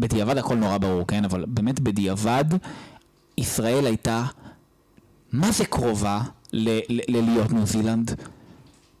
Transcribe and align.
בדיעבד 0.00 0.38
הכל 0.38 0.54
נורא 0.54 0.78
ברור, 0.78 1.06
כן? 1.06 1.24
אבל 1.24 1.44
באמת 1.48 1.80
בדיעבד, 1.80 2.44
ישראל 3.38 3.86
הייתה, 3.86 4.24
מה 5.32 5.52
זה 5.52 5.64
קרובה 5.64 6.20
ללהיות 6.52 7.52
ניו 7.52 7.66
זילנד? 7.66 8.20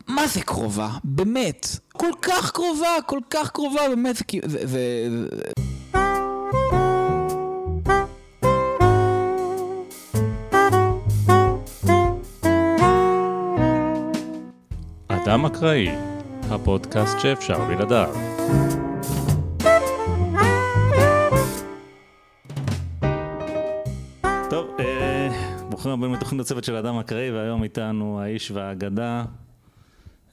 מה 0.08 0.26
זה 0.26 0.40
קרובה? 0.40 0.90
באמת. 1.04 1.66
כל 1.92 2.10
כך 2.22 2.50
קרובה, 2.50 2.88
כל 3.06 3.20
כך 3.30 3.50
קרובה, 3.50 3.80
באמת, 3.88 4.16
זה 4.16 4.24
כאילו, 4.24 4.48
זה... 4.48 5.08
אדם 15.08 15.46
אקראי, 15.46 15.88
הפודקאסט 16.50 17.20
שאפשר 17.20 17.64
בלעדיו. 17.64 18.39
ברוכים 25.90 26.02
הבאים 26.04 26.14
לתוכנית 26.14 26.40
הצוות 26.40 26.64
של 26.64 26.76
אדם 26.76 26.98
אקראי, 26.98 27.30
והיום 27.30 27.62
איתנו 27.62 28.20
האיש 28.20 28.50
והאגדה, 28.50 29.24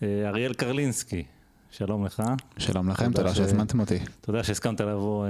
אה, 0.03 0.29
אריאל 0.29 0.53
קרלינסקי. 0.53 1.23
שלום 1.71 2.05
לך. 2.05 2.23
שלום 2.57 2.89
לכם, 2.89 3.11
תודה 3.13 3.35
שהזמנתם 3.35 3.79
אותי. 3.79 3.99
תודה 4.21 4.43
שהסכמת 4.43 4.81
לבוא 4.81 5.25
אה, 5.25 5.29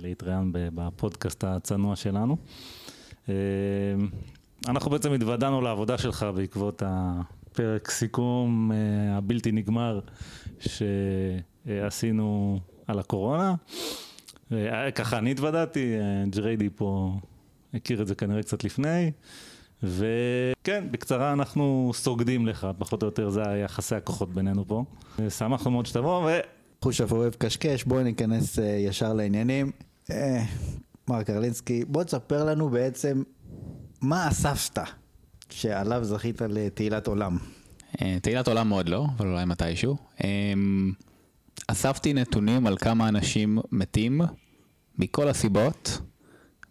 להתראיין 0.00 0.50
בפודקאסט 0.52 1.44
הצנוע 1.44 1.96
שלנו. 1.96 2.36
אנחנו 4.68 4.90
בעצם 4.90 5.12
התוודענו 5.12 5.60
לעבודה 5.60 5.98
שלך 5.98 6.26
בעקבות 6.34 6.82
הפרק 6.86 7.90
סיכום 7.90 8.72
הבלתי 9.10 9.52
נגמר 9.52 10.00
שעשינו 10.60 12.58
על 12.86 12.98
הקורונה. 12.98 13.54
ככה 14.94 15.18
אני 15.18 15.30
התוודעתי, 15.30 15.94
ג'ריידי 16.30 16.68
פה 16.74 17.18
הכיר 17.74 18.02
את 18.02 18.06
זה 18.06 18.14
כנראה 18.14 18.42
קצת 18.42 18.64
לפני. 18.64 19.10
וכן, 19.82 20.84
בקצרה 20.90 21.32
אנחנו 21.32 21.92
סוגדים 21.94 22.46
לך, 22.46 22.66
פחות 22.78 23.02
או 23.02 23.08
יותר 23.08 23.30
זה 23.30 23.48
היחסי 23.48 23.94
הכוחות 23.94 24.34
בינינו 24.34 24.64
פה. 24.68 24.84
שמחנו 25.28 25.70
מאוד 25.70 25.86
שתבוא 25.86 26.30
ו... 26.30 26.40
חושב 26.82 27.12
אוהב 27.12 27.34
קשקש, 27.34 27.84
בואו 27.84 28.02
ניכנס 28.02 28.58
uh, 28.58 28.62
ישר 28.62 29.12
לעניינים. 29.12 29.70
Uh, 30.08 30.12
מר 31.08 31.22
קרלינסקי, 31.22 31.84
בוא 31.84 32.04
תספר 32.04 32.44
לנו 32.44 32.68
בעצם 32.68 33.22
מה 34.00 34.28
אספת 34.28 34.78
שעליו 35.50 36.04
זכית 36.04 36.42
לתהילת 36.42 37.06
עולם. 37.06 37.38
Uh, 37.92 37.98
תהילת 38.22 38.48
עולם 38.48 38.68
מאוד 38.68 38.88
לא, 38.88 39.06
אבל 39.16 39.26
אולי 39.28 39.44
מתישהו. 39.44 39.96
Uh, 40.18 40.22
אספתי 41.68 42.12
נתונים 42.12 42.66
על 42.66 42.76
כמה 42.76 43.08
אנשים 43.08 43.58
מתים 43.72 44.20
מכל 44.98 45.28
הסיבות 45.28 46.00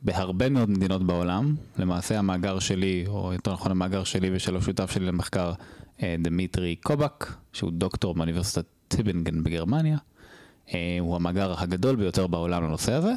בהרבה 0.01 0.49
מאוד 0.49 0.69
מדינות 0.69 1.03
בעולם. 1.03 1.55
למעשה 1.77 2.19
המאגר 2.19 2.59
שלי, 2.59 3.03
או 3.07 3.33
יותר 3.33 3.53
נכון 3.53 3.71
המאגר 3.71 4.03
שלי 4.03 4.29
ושל 4.35 4.57
השותף 4.57 4.91
שלי 4.91 5.05
למחקר, 5.05 5.53
אה, 6.03 6.15
דמיטרי 6.19 6.75
קובק, 6.75 7.33
שהוא 7.53 7.71
דוקטור 7.71 8.13
באוניברסיטת 8.13 8.65
טיבנגן 8.87 9.43
בגרמניה. 9.43 9.97
אה, 10.73 10.97
הוא 10.99 11.15
המאגר 11.15 11.53
הגדול 11.57 11.95
ביותר 11.95 12.27
בעולם 12.27 12.63
לנושא 12.63 12.93
הזה, 12.93 13.13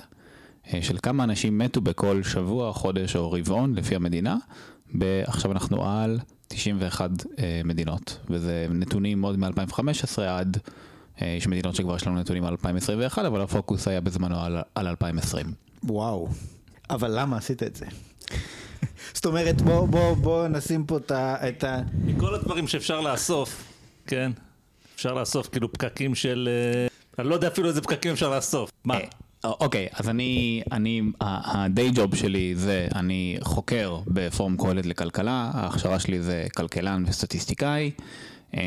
אה, 0.74 0.82
של 0.82 0.96
כמה 1.02 1.24
אנשים 1.24 1.58
מתו 1.58 1.80
בכל 1.80 2.22
שבוע, 2.22 2.72
חודש 2.72 3.16
או 3.16 3.32
רבעון 3.32 3.74
לפי 3.74 3.96
המדינה. 3.96 4.36
עכשיו 5.26 5.52
אנחנו 5.52 5.88
על 5.90 6.18
91 6.48 7.10
מדינות, 7.64 8.18
וזה 8.30 8.66
נתונים 8.70 9.20
מאוד 9.20 9.38
מ-2015 9.38 10.22
עד, 10.28 10.58
יש 11.20 11.46
מדינות 11.46 11.74
שכבר 11.74 11.96
יש 11.96 12.06
לנו 12.06 12.20
נתונים 12.20 12.44
על 12.44 12.50
2021, 12.50 13.24
אבל 13.24 13.40
הפוקוס 13.40 13.88
היה 13.88 14.00
בזמנו 14.00 14.40
על, 14.40 14.56
על 14.74 14.86
2020. 14.86 15.46
וואו. 15.84 16.28
אבל 16.92 17.20
למה 17.20 17.36
עשית 17.36 17.62
את 17.62 17.76
זה? 17.76 17.86
זאת 19.14 19.26
אומרת, 19.26 19.62
בוא, 19.62 19.86
בוא, 19.86 20.14
בוא 20.14 20.48
נשים 20.48 20.86
פה 20.86 20.98
את 21.10 21.64
ה... 21.64 21.80
מכל 22.04 22.34
הדברים 22.34 22.68
שאפשר 22.68 23.00
לאסוף, 23.00 23.64
כן? 24.06 24.32
אפשר 24.94 25.14
לאסוף 25.14 25.48
כאילו 25.48 25.72
פקקים 25.72 26.14
של... 26.14 26.48
אה, 26.52 26.86
אני 27.18 27.28
לא 27.28 27.34
יודע 27.34 27.48
אפילו 27.48 27.68
איזה 27.68 27.80
פקקים 27.80 28.12
אפשר 28.12 28.30
לאסוף. 28.36 28.70
מה? 28.84 28.94
אה, 29.44 29.50
אוקיי, 29.60 29.88
אז 29.92 30.08
אני, 30.08 30.62
אני, 30.72 31.02
הדיי 31.20 31.90
ג'וב 31.94 32.14
שלי 32.14 32.54
זה, 32.56 32.88
אני 32.94 33.38
חוקר 33.42 33.98
בפורום 34.06 34.56
קהלת 34.56 34.86
לכלכלה, 34.86 35.50
ההכשרה 35.54 36.00
שלי 36.00 36.22
זה 36.22 36.46
כלכלן 36.56 37.04
וסטטיסטיקאי, 37.06 37.90
אמ, 38.54 38.60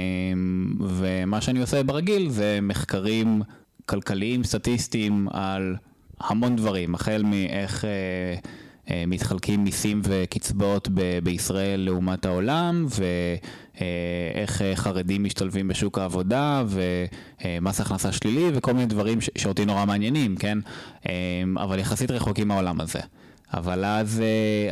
ומה 0.79 1.41
שאני 1.41 1.61
עושה 1.61 1.83
ברגיל 1.83 2.29
זה 2.29 2.59
מחקרים 2.61 3.41
כלכליים, 3.85 4.43
סטטיסטיים 4.43 5.27
על 5.31 5.75
המון 6.19 6.55
דברים, 6.55 6.95
החל 6.95 7.23
מאיך 7.25 7.85
אה, 7.85 7.89
אה, 8.91 9.03
מתחלקים 9.07 9.63
מיסים 9.63 10.01
וקצבאות 10.03 10.87
ב- 10.93 11.19
בישראל 11.23 11.79
לעומת 11.79 12.25
העולם, 12.25 12.85
ואיך 12.89 14.61
אה, 14.61 14.75
חרדים 14.75 15.23
משתלבים 15.23 15.67
בשוק 15.67 15.99
העבודה, 15.99 16.63
ומס 16.67 17.81
הכנסה 17.81 18.11
שלילי, 18.11 18.49
וכל 18.53 18.73
מיני 18.73 18.85
דברים 18.85 19.21
ש- 19.21 19.29
שאותי 19.37 19.65
נורא 19.65 19.85
מעניינים, 19.85 20.35
כן? 20.35 20.57
אבל 21.57 21.79
יחסית 21.79 22.11
רחוקים 22.11 22.47
מהעולם 22.47 22.81
הזה. 22.81 22.99
אבל 23.53 23.85
אז, 23.85 24.21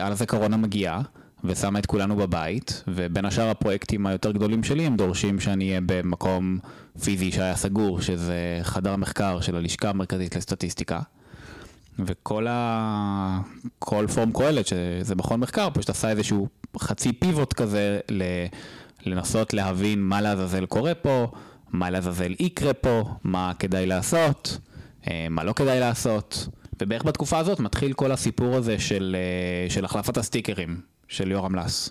אז 0.02 0.22
הקורונה 0.22 0.58
מגיעה. 0.58 1.02
ושמה 1.46 1.80
את 1.80 1.86
כולנו 1.86 2.16
בבית, 2.16 2.84
ובין 2.88 3.26
השאר 3.26 3.50
הפרויקטים 3.50 4.06
היותר 4.06 4.32
גדולים 4.32 4.64
שלי 4.64 4.86
הם 4.86 4.96
דורשים 4.96 5.40
שאני 5.40 5.68
אהיה 5.70 5.80
במקום 5.86 6.60
פיזי 7.04 7.32
שהיה 7.32 7.56
סגור, 7.56 8.02
שזה 8.02 8.60
חדר 8.64 8.96
מחקר 8.96 9.42
של 9.42 9.56
הלשכה 9.56 9.90
המרכזית 9.90 10.36
לסטטיסטיקה. 10.36 11.00
וכל 12.00 12.48
ה... 12.50 13.42
כל 13.80 14.06
פורום 14.14 14.32
קהלת, 14.32 14.68
שזה 14.68 15.16
מכון 15.16 15.40
מחקר, 15.40 15.70
פשוט 15.74 15.90
עשה 15.90 16.10
איזשהו 16.10 16.48
חצי 16.78 17.14
פיבוט 17.14 17.54
כזה 17.54 18.00
ל... 18.12 18.24
לנסות 19.06 19.54
להבין 19.54 20.02
מה 20.02 20.22
לעזאזל 20.22 20.66
קורה 20.66 20.96
פה, 20.96 21.28
מה 21.72 21.90
לעזאזל 21.90 22.34
יקרה 22.40 22.74
פה, 22.74 23.04
מה 23.24 23.52
כדאי 23.60 23.86
לעשות, 23.86 24.58
אה, 25.08 25.28
מה 25.30 25.44
לא 25.44 25.54
כדאי 25.54 25.80
לעשות. 25.80 26.48
ובערך 26.82 27.04
בתקופה 27.04 27.40
הזאת 27.40 27.60
מתחיל 27.60 27.94
כל 27.94 28.12
הסיפור 28.12 28.56
הזה 28.56 28.80
של, 28.80 29.16
אה, 29.20 29.70
של 29.70 29.86
החלפת 29.86 30.18
הסטיקרים 30.18 30.82
של 31.08 31.32
יורם 31.32 31.56
לס. 31.56 31.90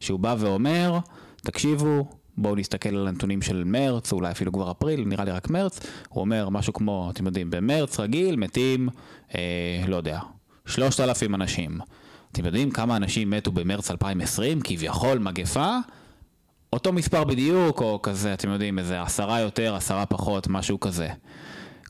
שהוא 0.00 0.20
בא 0.20 0.34
ואומר, 0.38 0.98
תקשיבו, 1.36 2.10
בואו 2.36 2.56
נסתכל 2.56 2.88
על 2.88 3.08
הנתונים 3.08 3.42
של 3.42 3.62
מרץ, 3.64 4.12
אולי 4.12 4.30
אפילו 4.30 4.52
כבר 4.52 4.70
אפריל, 4.70 5.04
נראה 5.04 5.24
לי 5.24 5.30
רק 5.30 5.50
מרץ, 5.50 5.80
הוא 6.08 6.20
אומר 6.20 6.48
משהו 6.48 6.72
כמו, 6.72 7.10
אתם 7.12 7.26
יודעים, 7.26 7.50
במרץ 7.50 8.00
רגיל 8.00 8.36
מתים, 8.36 8.88
אה, 9.34 9.84
לא 9.88 9.96
יודע, 9.96 10.20
3,000 10.66 11.34
אנשים. 11.34 11.78
אתם 12.32 12.44
יודעים 12.44 12.70
כמה 12.70 12.96
אנשים 12.96 13.30
מתו 13.30 13.52
במרץ 13.52 13.90
2020, 13.90 14.60
כביכול 14.64 15.18
מגפה? 15.18 15.78
אותו 16.72 16.92
מספר 16.92 17.24
בדיוק, 17.24 17.80
או 17.80 18.02
כזה, 18.02 18.34
אתם 18.34 18.48
יודעים, 18.48 18.78
איזה 18.78 19.02
עשרה 19.02 19.40
יותר, 19.40 19.74
עשרה 19.74 20.06
פחות, 20.06 20.48
משהו 20.48 20.80
כזה. 20.80 21.08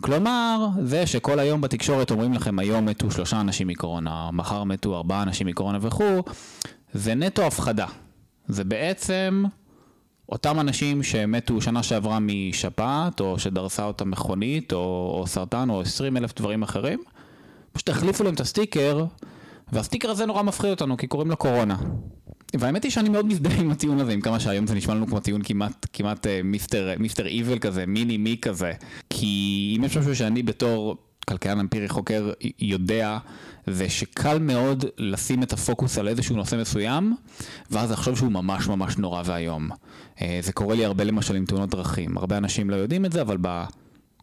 כלומר, 0.00 0.66
זה 0.82 1.06
שכל 1.06 1.38
היום 1.38 1.60
בתקשורת 1.60 2.10
אומרים 2.10 2.32
לכם, 2.32 2.58
היום 2.58 2.86
מתו 2.86 3.10
שלושה 3.10 3.40
אנשים 3.40 3.68
מקורונה, 3.68 4.30
מחר 4.32 4.64
מתו 4.64 4.96
ארבעה 4.96 5.22
אנשים 5.22 5.46
מקורונה 5.46 5.78
וכו', 5.80 6.22
זה 6.94 7.14
נטו 7.14 7.42
הפחדה. 7.42 7.86
זה 8.48 8.64
בעצם 8.64 9.44
אותם 10.32 10.60
אנשים 10.60 11.02
שמתו 11.02 11.60
שנה 11.60 11.82
שעברה 11.82 12.18
משפעת, 12.20 13.20
או 13.20 13.38
שדרסה 13.38 13.84
אותם 13.84 14.10
מכונית, 14.10 14.72
או, 14.72 15.16
או 15.18 15.26
סרטן, 15.26 15.70
או 15.70 15.80
20 15.80 16.16
אלף 16.16 16.34
דברים 16.34 16.62
אחרים, 16.62 17.02
פשוט 17.72 17.88
החליפו 17.88 18.24
להם 18.24 18.34
את 18.34 18.40
הסטיקר, 18.40 19.04
והסטיקר 19.72 20.10
הזה 20.10 20.26
נורא 20.26 20.42
מפחיד 20.42 20.70
אותנו, 20.70 20.96
כי 20.96 21.06
קוראים 21.06 21.30
לו 21.30 21.36
קורונה. 21.36 21.76
והאמת 22.54 22.84
היא 22.84 22.92
שאני 22.92 23.08
מאוד 23.08 23.26
מזדהה 23.26 23.60
עם 23.60 23.70
הטיעון 23.70 24.00
הזה, 24.00 24.12
עם 24.12 24.20
כמה 24.20 24.40
שהיום 24.40 24.66
זה 24.66 24.74
נשמע 24.74 24.94
לנו 24.94 25.06
כמו 25.06 25.20
טיעון 25.20 25.42
כמעט, 25.42 25.86
כמעט 25.92 26.26
uh, 26.26 26.30
מיסטר, 26.44 26.90
מיסטר 26.98 27.26
איבל 27.26 27.58
כזה, 27.58 27.86
מיני 27.86 28.16
מי 28.16 28.36
כזה. 28.42 28.72
כי 29.10 29.74
אם 29.78 29.84
יש 29.84 29.96
משהו 29.96 30.16
שאני 30.16 30.42
בתור 30.42 30.96
כלכלן 31.28 31.58
אמפירי 31.58 31.88
חוקר 31.88 32.32
יודע, 32.58 33.18
זה 33.66 33.88
שקל 33.88 34.38
מאוד 34.38 34.84
לשים 34.98 35.42
את 35.42 35.52
הפוקוס 35.52 35.98
על 35.98 36.08
איזשהו 36.08 36.36
נושא 36.36 36.56
מסוים, 36.56 37.16
ואז 37.70 37.90
לחשוב 37.90 38.16
שהוא 38.16 38.32
ממש 38.32 38.68
ממש 38.68 38.96
נורא 38.96 39.22
ואיום. 39.24 39.68
אה, 40.22 40.38
זה 40.42 40.52
קורה 40.52 40.74
לי 40.74 40.84
הרבה 40.84 41.04
למשל 41.04 41.36
עם 41.36 41.44
תאונות 41.44 41.70
דרכים. 41.70 42.18
הרבה 42.18 42.36
אנשים 42.36 42.70
לא 42.70 42.76
יודעים 42.76 43.04
את 43.04 43.12
זה, 43.12 43.22
אבל 43.22 43.36
ב... 43.40 43.64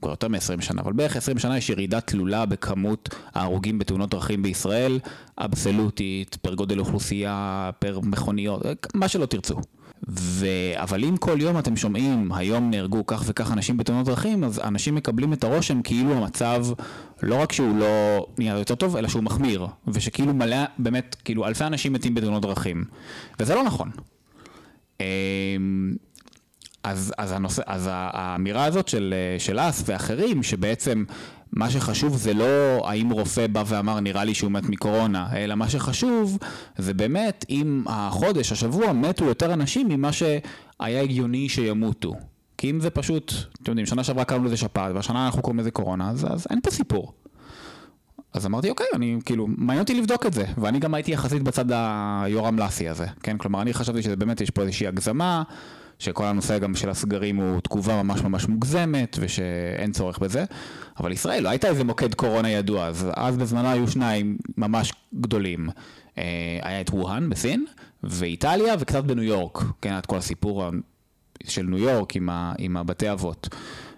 כבר 0.01 0.12
יותר 0.12 0.27
מ-20 0.27 0.62
שנה, 0.62 0.81
אבל 0.81 0.94
בערך 0.94 1.15
20 1.15 1.39
שנה 1.39 1.57
יש 1.57 1.69
ירידה 1.69 2.01
תלולה 2.01 2.45
בכמות 2.45 3.15
ההרוגים 3.33 3.80
בתאונות 3.80 4.09
דרכים 4.09 4.44
בישראל, 4.44 5.00
אבסולוטית, 5.38 6.38
פר 6.41 6.53
גודל 6.53 6.80
אוכלוסייה, 6.80 7.69
פר 7.80 8.00
מכוניות, 8.00 8.62
מה 8.94 9.07
שלא 9.07 9.25
תרצו. 9.25 9.56
ו... 10.07 10.46
אבל 10.75 11.04
אם 11.04 11.18
כל 11.18 11.38
יום 11.42 11.60
אתם 11.60 11.75
שומעים, 11.75 12.31
היום 12.34 12.69
נהרגו 12.69 13.06
כך 13.06 13.24
וכך 13.25 13.51
אנשים 13.51 13.78
בתאונות 13.78 14.06
דרכים, 14.06 14.44
אז 14.44 14.60
אנשים 14.60 14.96
מקבלים 14.96 15.34
את 15.34 15.44
הרושם 15.44 15.81
כאילו 15.81 16.13
המצב, 16.13 16.66
לא 17.24 17.36
רק 17.36 17.51
שהוא 17.51 17.78
לא 17.78 18.25
נהיה 18.38 18.57
יותר 18.57 18.75
טוב, 18.75 18.96
אלא 18.96 19.07
שהוא 19.07 19.24
מחמיר. 19.24 19.68
ושכאילו 19.88 20.34
מלא, 20.34 20.66
באמת, 20.78 21.16
כאילו 21.25 21.48
אלפי 21.48 21.63
אנשים 21.63 21.94
מתים 21.94 22.16
בתאונות 22.16 22.42
דרכים. 22.42 22.84
וזה 23.40 23.56
לא 23.56 23.63
נכון. 23.63 23.92
אמ, 25.00 25.06
אז, 26.84 27.13
אז, 27.18 27.31
הנושא, 27.31 27.62
אז 27.66 27.90
האמירה 27.92 28.66
הזאת 28.66 28.88
של, 28.88 29.13
של 29.38 29.60
אס 29.60 29.84
ואחרים, 29.86 30.44
שבעצם 30.44 31.04
מה 31.54 31.69
שחשוב 31.69 32.18
זה 32.18 32.34
לא 32.34 32.90
האם 32.90 33.10
רופא 33.10 33.48
בא 33.48 33.63
ואמר 33.68 34.00
נראה 34.00 34.24
לי 34.24 34.34
שהוא 34.34 34.51
מת 34.51 34.69
מקורונה, 34.69 35.28
אלא 35.38 35.56
מה 35.56 35.69
שחשוב 35.69 36.38
זה 36.78 36.94
באמת 36.94 37.46
אם 37.50 37.84
החודש, 37.88 38.51
השבוע, 38.51 38.92
מתו 38.94 39.25
יותר 39.25 39.54
אנשים 39.54 39.88
ממה 39.88 40.12
שהיה 40.12 41.01
הגיוני 41.01 41.50
שימותו. 41.50 42.13
כי 42.57 42.69
אם 42.69 42.80
זה 42.80 42.90
פשוט, 42.90 43.34
אתם 43.62 43.72
יודעים, 43.72 43.86
שנה 43.86 44.04
שעברה 44.04 44.24
קראנו 44.24 44.44
לזה 44.44 44.57
שפעת, 44.57 44.96
והשנה 44.96 45.25
אנחנו 45.25 45.42
קוראים 45.42 45.60
לזה 45.60 45.72
קורונה, 45.72 46.10
אז, 46.10 46.25
אז 46.34 46.48
אין 46.50 46.62
פה 46.62 46.72
סיפור. 46.72 47.13
אז 48.34 48.46
אמרתי, 48.46 48.69
אוקיי, 48.69 48.86
אני 48.94 49.18
כאילו, 49.25 49.48
מעניין 49.48 49.81
אותי 49.81 49.94
לבדוק 49.94 50.25
את 50.25 50.34
זה. 50.34 50.46
ואני 50.57 50.80
גם 50.80 50.94
הייתי 50.94 51.12
יחסית 51.12 51.44
בצד 51.44 51.66
היורם 51.72 52.60
לאסי 52.60 52.90
הזה, 52.90 53.06
כן? 53.24 53.38
כלומר, 53.38 53.62
אני 53.62 53.74
חשבתי 53.74 54.01
שבאמת 54.01 54.42
יש 54.42 54.50
פה 54.50 54.62
איזושהי 54.62 54.88
הגזמה, 54.88 55.44
שכל 56.00 56.25
הנושא 56.25 56.57
גם 56.60 56.75
של 56.75 56.90
הסגרים 56.90 57.36
הוא 57.36 57.60
תגובה 57.62 58.04
ממש 58.04 58.22
ממש 58.22 58.48
מוגזמת, 58.48 59.18
ושאין 59.19 59.92
צורך 59.92 60.19
בזה. 60.19 60.46
אבל 61.00 61.12
ישראל, 61.12 61.44
לא 61.44 61.50
הייתה 61.50 61.68
איזה 61.68 61.84
מוקד 61.84 62.13
קורונה 62.13 62.50
ידוע, 62.50 62.86
אז 62.86 63.07
אז 63.13 63.38
בזמנו 63.38 63.68
היו 63.68 63.88
שניים 63.88 64.38
ממש 64.57 64.94
גדולים. 65.19 65.69
אה, 66.18 66.24
היה 66.62 66.81
את 66.81 66.90
ווהאן 66.90 67.30
בסין, 67.30 67.66
ואיטליה, 68.04 68.75
וקצת 68.80 69.04
בניו 69.04 69.24
יורק, 69.24 69.63
כן, 69.81 69.98
את 69.98 70.06
כל 70.06 70.18
הסיפור 70.18 70.63
של 71.48 71.63
ניו 71.63 71.78
יורק 71.78 72.16
עם, 72.16 72.30
ה, 72.30 72.54
עם 72.57 72.78
הבתי 72.78 73.12
אבות. 73.12 73.50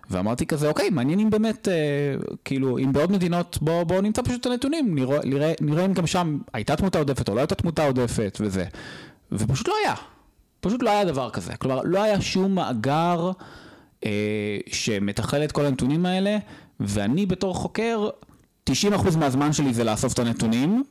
ואמרתי 0.09 0.45
כזה, 0.45 0.67
אוקיי, 0.67 0.89
מעניין 0.89 1.19
אם 1.19 1.29
באמת, 1.29 1.67
אה, 1.67 1.73
כאילו, 2.45 2.77
אם 2.77 2.93
בעוד 2.93 3.11
מדינות, 3.11 3.57
בואו 3.61 3.85
בוא 3.85 4.01
נמצא 4.01 4.21
פשוט 4.21 4.41
את 4.41 4.45
הנתונים, 4.45 4.95
נראה, 4.95 5.19
נראה, 5.23 5.53
נראה 5.61 5.85
אם 5.85 5.93
גם 5.93 6.07
שם 6.07 6.37
הייתה 6.53 6.75
תמותה 6.75 6.97
עודפת 6.99 7.29
או 7.29 7.35
לא 7.35 7.39
הייתה 7.39 7.55
תמותה 7.55 7.85
עודפת 7.85 8.37
וזה. 8.41 8.65
ופשוט 9.31 9.67
לא 9.67 9.73
היה. 9.83 9.95
פשוט 10.59 10.83
לא 10.83 10.89
היה 10.89 11.05
דבר 11.05 11.29
כזה. 11.29 11.55
כלומר, 11.55 11.81
לא 11.83 12.03
היה 12.03 12.21
שום 12.21 12.55
מאגר 12.55 13.31
אה, 14.05 14.57
שמתכלל 14.71 15.43
את 15.43 15.51
כל 15.51 15.65
הנתונים 15.65 16.05
האלה, 16.05 16.37
ואני 16.81 17.25
בתור 17.25 17.55
חוקר, 17.55 18.09
90% 18.69 18.73
מהזמן 19.19 19.53
שלי 19.53 19.73
זה 19.73 19.83
לאסוף 19.83 20.13
את 20.13 20.19
הנתונים. 20.19 20.83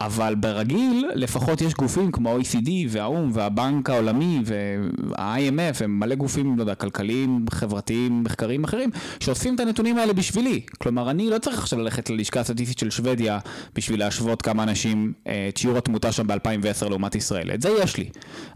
אבל 0.00 0.34
ברגיל 0.34 1.10
לפחות 1.14 1.60
יש 1.60 1.74
גופים 1.74 2.12
כמו 2.12 2.30
ה-OECD 2.30 2.70
והאו"ם 2.88 3.30
והבנק 3.32 3.90
העולמי 3.90 4.40
וה-IMF 4.44 5.84
הם 5.84 6.00
מלא 6.00 6.14
גופים, 6.14 6.56
לא 6.56 6.62
יודע, 6.62 6.74
כלכליים, 6.74 7.44
חברתיים, 7.50 8.24
מחקריים 8.24 8.64
אחרים 8.64 8.90
שאוספים 9.20 9.54
את 9.54 9.60
הנתונים 9.60 9.98
האלה 9.98 10.12
בשבילי. 10.12 10.60
כלומר, 10.78 11.10
אני 11.10 11.30
לא 11.30 11.38
צריך 11.38 11.58
עכשיו 11.58 11.78
ללכת 11.78 12.10
ללשכה 12.10 12.40
הסטטיסטית 12.40 12.78
של 12.78 12.90
שוודיה 12.90 13.38
בשביל 13.74 14.00
להשוות 14.00 14.42
כמה 14.42 14.62
אנשים, 14.62 15.12
אה, 15.26 15.46
את 15.48 15.56
שיעור 15.56 15.78
התמותה 15.78 16.12
שם 16.12 16.26
ב-2010 16.26 16.88
לעומת 16.88 17.14
ישראל. 17.14 17.50
את 17.54 17.62
זה 17.62 17.68
יש 17.68 17.96
לי. 17.96 18.08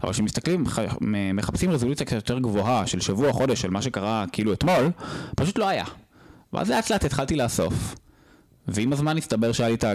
אבל 0.03 0.11
כשמסתכלים, 0.11 0.63
מחפשים 1.33 1.71
רזולוציה 1.71 2.05
קצת 2.05 2.15
יותר 2.15 2.39
גבוהה 2.39 2.87
של 2.87 2.99
שבוע, 2.99 3.33
חודש, 3.33 3.61
של 3.61 3.69
מה 3.69 3.81
שקרה 3.81 4.25
כאילו 4.31 4.53
אתמול, 4.53 4.91
פשוט 5.35 5.57
לא 5.57 5.67
היה. 5.67 5.85
ואז 6.53 6.69
לאט 6.69 6.91
לאט 6.91 7.05
התחלתי 7.05 7.35
לאסוף. 7.35 7.95
ועם 8.67 8.93
הזמן 8.93 9.17
הסתבר 9.17 9.51
שהיה 9.51 9.69
לי 9.69 9.75
את 9.75 9.85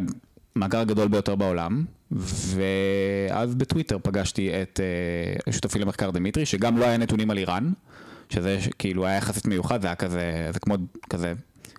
המאגר 0.57 0.79
הגדול 0.79 1.09
ביותר 1.09 1.35
בעולם, 1.35 1.85
ואז 2.13 3.55
בטוויטר 3.55 3.99
פגשתי 4.03 4.51
את 4.63 4.81
uh, 5.49 5.53
שותפי 5.53 5.79
למחקר 5.79 6.11
דמיטרי, 6.11 6.47
שגם 6.47 6.79
לא 6.79 6.85
היה 6.85 6.97
נתונים 6.97 7.31
על 7.31 7.39
איראן, 7.39 7.73
שזה 8.29 8.59
כאילו 8.79 9.07
היה 9.07 9.17
יחסית 9.17 9.47
מיוחד, 9.47 9.81
זה 9.81 9.87
היה 9.87 9.97
כזה, 9.97 10.51
זה 10.53 10.61
כמו 10.61 10.75
כזה 11.11 11.33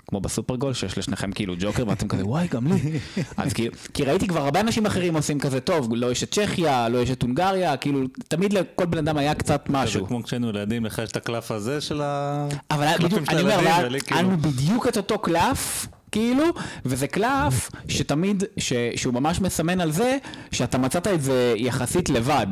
כמו 0.09 0.21
בסופרגול, 0.21 0.73
שיש 0.73 0.97
לשניכם 0.97 1.31
כאילו 1.31 1.55
ג'וקר, 1.59 1.83
ואתם 1.87 2.07
כזה, 2.07 2.25
וואי, 2.25 2.47
גם 2.47 2.67
לי. 2.67 2.99
אז 3.37 3.53
כאילו, 3.53 3.73
כי 3.93 4.03
ראיתי 4.03 4.27
כבר 4.27 4.41
הרבה 4.41 4.59
אנשים 4.59 4.85
אחרים 4.85 5.15
עושים 5.15 5.39
כזה, 5.39 5.59
טוב, 5.59 5.89
לא 5.95 6.11
יש 6.11 6.23
את 6.23 6.31
צ'כיה, 6.31 6.89
לא 6.89 6.97
יש 6.97 7.11
את 7.11 7.21
הונגריה, 7.21 7.77
כאילו, 7.77 7.99
תמיד 8.27 8.53
לכל 8.53 8.85
בן 8.85 8.97
אדם 8.97 9.17
היה 9.17 9.35
קצת 9.35 9.65
משהו. 9.69 10.01
זה 10.01 10.07
כמו 10.07 10.23
כשהיינו 10.23 10.49
ילדים, 10.49 10.85
לך 10.85 11.01
יש 11.03 11.11
את 11.11 11.15
הקלף 11.15 11.51
הזה 11.51 11.81
של 11.81 12.01
ה... 12.01 12.47
אבל 12.71 12.87
בדיוק, 13.03 13.29
אני 13.29 13.41
אומר, 13.41 13.59
היה 13.59 13.89
כאילו- 13.99 14.19
לנו 14.21 14.37
בדיוק 14.37 14.87
את 14.87 14.97
אותו 14.97 15.19
קלף. 15.19 15.87
כאילו, 16.11 16.45
וזה 16.85 17.07
קלף 17.07 17.69
שתמיד, 17.87 18.43
ש, 18.57 18.73
שהוא 18.95 19.13
ממש 19.13 19.41
מסמן 19.41 19.81
על 19.81 19.91
זה 19.91 20.17
שאתה 20.51 20.77
מצאת 20.77 21.07
את 21.07 21.21
זה 21.21 21.53
יחסית 21.57 22.09
לבד. 22.09 22.47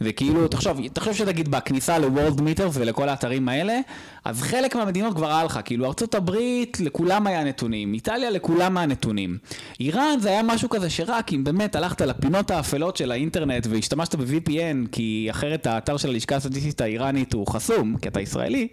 וכאילו, 0.00 0.48
תחשוב, 0.48 0.88
תחשוב 0.92 1.14
שתגיד 1.14 1.50
בכניסה 1.50 1.98
לוורלד 1.98 2.40
מיטרס 2.40 2.76
ולכל 2.76 3.08
האתרים 3.08 3.48
האלה, 3.48 3.80
אז 4.24 4.42
חלק 4.42 4.76
מהמדינות 4.76 5.14
כבר 5.16 5.32
היה 5.32 5.44
לך, 5.44 5.60
כאילו 5.64 5.86
ארצות 5.86 6.14
הברית, 6.14 6.80
לכולם 6.80 7.26
היה 7.26 7.44
נתונים, 7.44 7.94
איטליה 7.94 8.30
לכולם 8.30 8.76
היה 8.76 8.86
נתונים. 8.86 9.38
איראן 9.80 10.18
זה 10.20 10.28
היה 10.28 10.42
משהו 10.42 10.68
כזה 10.68 10.90
שרק 10.90 11.32
אם 11.32 11.44
באמת 11.44 11.76
הלכת 11.76 12.00
לפינות 12.00 12.50
האפלות 12.50 12.96
של 12.96 13.12
האינטרנט 13.12 13.66
והשתמשת 13.70 14.14
ב-VPN, 14.14 14.88
כי 14.92 15.26
אחרת 15.30 15.66
האתר 15.66 15.96
של 15.96 16.08
הלשכה 16.08 16.36
הסטטיסטית 16.36 16.80
האיראנית 16.80 17.32
הוא 17.32 17.46
חסום, 17.46 17.96
כי 18.02 18.08
אתה 18.08 18.20
ישראלי, 18.20 18.68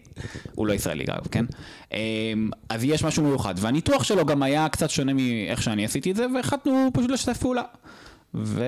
הוא 0.56 0.68
לא 0.68 0.74
ישראלי 0.74 1.04
אגב, 1.04 1.28
כן? 1.32 1.46
אמ, 1.94 2.50
אז 2.70 2.84
יש 2.84 3.04
משהו 3.04 3.24
מיוחד, 3.24 3.56
והניתוח 3.58 4.04
שלו 4.04 4.26
גם 4.26 4.44
היה 4.44 4.70
קצת 4.70 4.90
שונה 4.90 5.14
מאיך 5.14 5.64
שאני 5.64 5.86
עשיתי 5.86 6.12
את 6.12 6.16
זה, 6.16 6.26
והחלטנו 6.36 6.90
פשוט 6.94 7.12
לשתף 7.12 7.38
פעולה. 7.38 7.64
ו... 8.36 8.64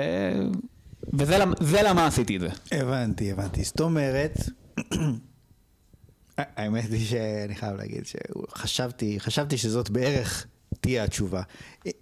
וזה 1.13 1.81
למה 1.83 2.07
עשיתי 2.07 2.35
את 2.35 2.41
זה. 2.41 2.49
הבנתי, 2.71 3.31
הבנתי. 3.31 3.63
זאת 3.63 3.79
אומרת, 3.79 4.37
האמת 6.37 6.91
היא 6.91 7.05
שאני 7.05 7.55
חייב 7.55 7.77
להגיד 7.77 8.03
שחשבתי, 8.05 9.19
חשבתי 9.19 9.57
שזאת 9.57 9.89
בערך 9.89 10.47
תהיה 10.81 11.03
התשובה. 11.03 11.41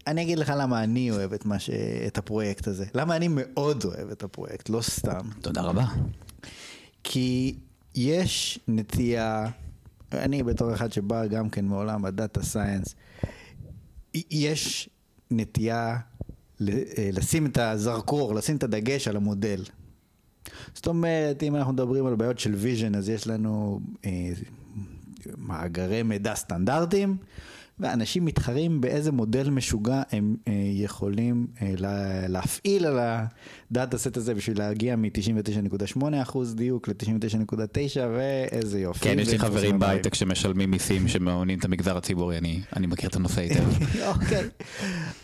אני 0.07 0.21
אגיד 0.21 0.39
לך 0.39 0.53
למה 0.57 0.83
אני 0.83 1.11
אוהב 1.11 1.33
את, 1.33 1.45
ש... 1.57 1.69
את 2.07 2.17
הפרויקט 2.17 2.67
הזה. 2.67 2.85
למה 2.93 3.15
אני 3.15 3.27
מאוד 3.27 3.85
אוהב 3.85 4.09
את 4.09 4.23
הפרויקט, 4.23 4.69
לא 4.69 4.81
סתם. 4.81 5.29
תודה 5.41 5.61
רבה. 5.61 5.85
כי 7.03 7.55
יש 7.95 8.59
נטייה, 8.67 9.49
אני 10.13 10.43
בתור 10.43 10.73
אחד 10.73 10.93
שבא 10.93 11.27
גם 11.27 11.49
כן 11.49 11.65
מעולם 11.65 12.05
ה 12.05 12.13
data 12.13 12.43
science, 12.43 12.95
יש 14.13 14.89
נטייה 15.31 15.97
לשים 17.13 17.45
את 17.45 17.57
הזרקור, 17.57 18.35
לשים 18.35 18.55
את 18.55 18.63
הדגש 18.63 19.07
על 19.07 19.15
המודל. 19.15 19.63
זאת 20.73 20.87
אומרת, 20.87 21.43
אם 21.43 21.55
אנחנו 21.55 21.73
מדברים 21.73 22.05
על 22.05 22.15
בעיות 22.15 22.39
של 22.39 22.55
vision, 22.55 22.95
אז 22.95 23.09
יש 23.09 23.27
לנו 23.27 23.79
אה, 24.05 24.29
מאגרי 25.37 26.03
מידע 26.03 26.35
סטנדרטיים, 26.35 27.17
ואנשים 27.81 28.25
מתחרים 28.25 28.81
באיזה 28.81 29.11
מודל 29.11 29.49
משוגע 29.49 30.01
הם 30.11 30.35
אה, 30.47 30.53
יכולים 30.73 31.47
אה, 31.61 31.73
לה, 31.77 32.27
להפעיל 32.27 32.85
על 32.85 32.99
הדאטה 33.71 33.97
סט 33.97 34.17
הזה 34.17 34.33
בשביל 34.33 34.59
להגיע 34.59 34.95
מ-99.8% 34.95 36.37
דיוק 36.55 36.87
ל-99.9 36.87 37.99
ואיזה 38.15 38.79
יופי. 38.79 38.99
כן, 38.99 39.19
יש 39.19 39.29
לי 39.29 39.39
חברים 39.39 39.79
בהייטק 39.79 40.13
שמשלמים 40.13 40.71
מיסים 40.71 41.07
שמעונים 41.07 41.59
את 41.59 41.65
המגזר 41.65 41.97
הציבורי, 41.97 42.37
אני, 42.37 42.61
אני 42.75 42.87
מכיר 42.87 43.09
את 43.09 43.15
הנושא 43.15 43.41
היטב. 43.41 43.63
אוקיי, 44.13 44.49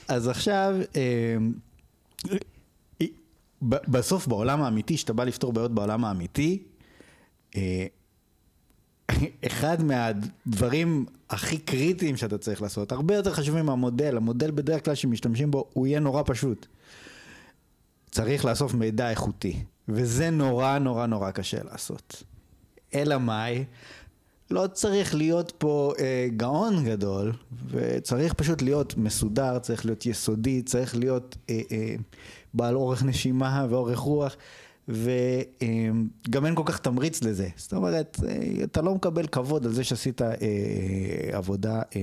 אז 0.07 0.27
עכשיו... 0.27 0.75
אה, 0.95 1.37
בסוף 3.61 4.27
בעולם 4.27 4.61
האמיתי, 4.61 4.97
שאתה 4.97 5.13
בא 5.13 5.23
לפתור 5.23 5.53
בעיות 5.53 5.71
בעולם 5.71 6.05
האמיתי, 6.05 6.63
אה, 7.55 7.85
אחד 9.45 9.83
מהדברים 9.83 11.05
הכי 11.29 11.57
קריטיים 11.57 12.17
שאתה 12.17 12.37
צריך 12.37 12.61
לעשות, 12.61 12.91
הרבה 12.91 13.15
יותר 13.15 13.33
חשובים 13.33 13.65
מהמודל, 13.65 14.17
המודל 14.17 14.51
בדרך 14.51 14.85
כלל 14.85 14.95
שמשתמשים 14.95 15.51
בו, 15.51 15.65
הוא 15.73 15.87
יהיה 15.87 15.99
נורא 15.99 16.23
פשוט. 16.25 16.65
צריך 18.11 18.45
לאסוף 18.45 18.73
מידע 18.73 19.09
איכותי, 19.09 19.63
וזה 19.87 20.29
נורא 20.29 20.77
נורא 20.77 21.05
נורא 21.05 21.31
קשה 21.31 21.63
לעשות. 21.63 22.23
אלא 22.93 23.17
מאי? 23.17 23.65
לא 24.51 24.67
צריך 24.73 25.15
להיות 25.15 25.53
פה 25.57 25.93
אה, 25.99 26.27
גאון 26.37 26.85
גדול, 26.85 27.33
וצריך 27.69 28.33
פשוט 28.33 28.61
להיות 28.61 28.97
מסודר, 28.97 29.59
צריך 29.59 29.85
להיות 29.85 30.05
יסודי, 30.05 30.61
צריך 30.61 30.95
להיות 30.95 31.37
אה, 31.49 31.61
אה, 31.71 31.95
בעל 32.53 32.75
אורך 32.75 33.03
נשימה 33.03 33.67
ואורך 33.69 33.99
רוח. 33.99 34.35
וגם 34.87 36.45
אין 36.45 36.55
כל 36.55 36.63
כך 36.65 36.77
תמריץ 36.79 37.23
לזה. 37.23 37.49
זאת 37.55 37.73
אומרת, 37.73 38.19
אתה 38.63 38.81
לא 38.81 38.95
מקבל 38.95 39.27
כבוד 39.27 39.65
על 39.65 39.71
זה 39.73 39.83
שעשית 39.83 40.21
אה, 40.21 40.27
עבודה. 41.31 41.81
אה, 41.95 42.01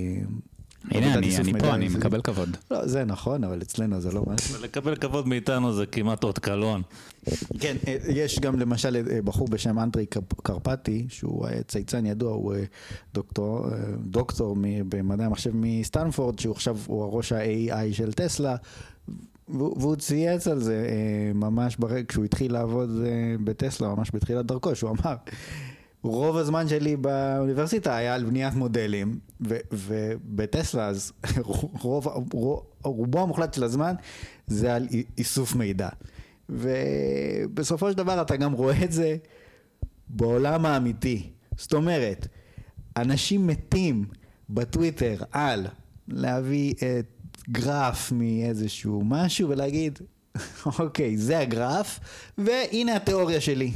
הנה, 0.90 1.14
אני, 1.14 1.36
אני 1.36 1.52
פה, 1.60 1.74
אני 1.74 1.88
מקבל 1.88 2.20
כבוד. 2.22 2.56
לא, 2.70 2.86
זה 2.86 3.04
נכון, 3.04 3.44
אבל 3.44 3.62
אצלנו 3.62 4.00
זה 4.00 4.12
לא 4.12 4.22
משהו. 4.26 4.62
לקבל 4.62 4.96
כבוד 4.96 5.28
מאיתנו 5.28 5.72
זה 5.72 5.86
כמעט 5.86 6.24
אות 6.24 6.38
קלון. 6.38 6.82
כן, 7.60 7.76
אה, 7.88 7.96
יש 8.08 8.40
גם 8.40 8.60
למשל 8.60 8.96
אה, 9.10 9.22
בחור 9.22 9.48
בשם 9.48 9.78
אנדרי 9.78 10.06
קרפטי, 10.42 11.06
שהוא 11.08 11.46
צייצן 11.68 12.06
ידוע, 12.06 12.32
הוא 12.32 12.54
דוקטור, 13.14 13.66
דוקטור 13.98 14.56
במדעי 14.88 15.26
המחשב 15.26 15.50
מסטנפורד, 15.54 16.38
שהוא 16.38 16.52
עכשיו, 16.52 16.76
הוא 16.86 17.02
הראש 17.02 17.32
ה-AI 17.32 17.92
של 17.92 18.12
טסלה, 18.12 18.56
והוא 19.48 19.96
צייץ 19.96 20.48
על 20.48 20.60
זה 20.60 20.86
אה, 20.88 21.32
ממש 21.34 21.76
ברגע, 21.76 22.06
כשהוא 22.08 22.24
התחיל 22.24 22.52
לעבוד 22.52 22.90
אה, 23.06 23.34
בטסלה, 23.44 23.94
ממש 23.94 24.10
בתחילת 24.14 24.46
דרכו, 24.46 24.74
שהוא 24.74 24.90
אמר, 24.90 25.14
רוב 26.02 26.36
הזמן 26.36 26.68
שלי 26.68 26.96
באוניברסיטה 26.96 27.96
היה 27.96 28.14
על 28.14 28.24
בניית 28.24 28.54
מודלים, 28.54 29.18
ו, 29.48 29.56
ובטסלה 29.72 30.86
אז 30.86 31.12
רוב, 31.82 32.06
רוב, 32.32 32.62
רובו 32.84 33.22
המוחלט 33.22 33.54
של 33.54 33.64
הזמן 33.64 33.94
זה 34.46 34.74
על 34.74 34.88
איסוף 35.18 35.54
מידע. 35.54 35.88
ובסופו 36.48 37.90
של 37.90 37.96
דבר 37.96 38.22
אתה 38.22 38.36
גם 38.36 38.52
רואה 38.52 38.84
את 38.84 38.92
זה 38.92 39.16
בעולם 40.08 40.66
האמיתי. 40.66 41.30
זאת 41.56 41.72
אומרת, 41.72 42.26
אנשים 42.96 43.46
מתים 43.46 44.04
בטוויטר 44.50 45.16
על 45.32 45.66
להביא 46.08 46.74
את 46.74 47.13
גרף 47.50 48.12
מאיזשהו 48.12 49.02
משהו 49.04 49.48
ולהגיד, 49.48 49.98
אוקיי, 50.78 51.16
זה 51.16 51.38
הגרף, 51.38 52.00
והנה 52.38 52.96
התיאוריה 52.96 53.40
שלי. 53.40 53.72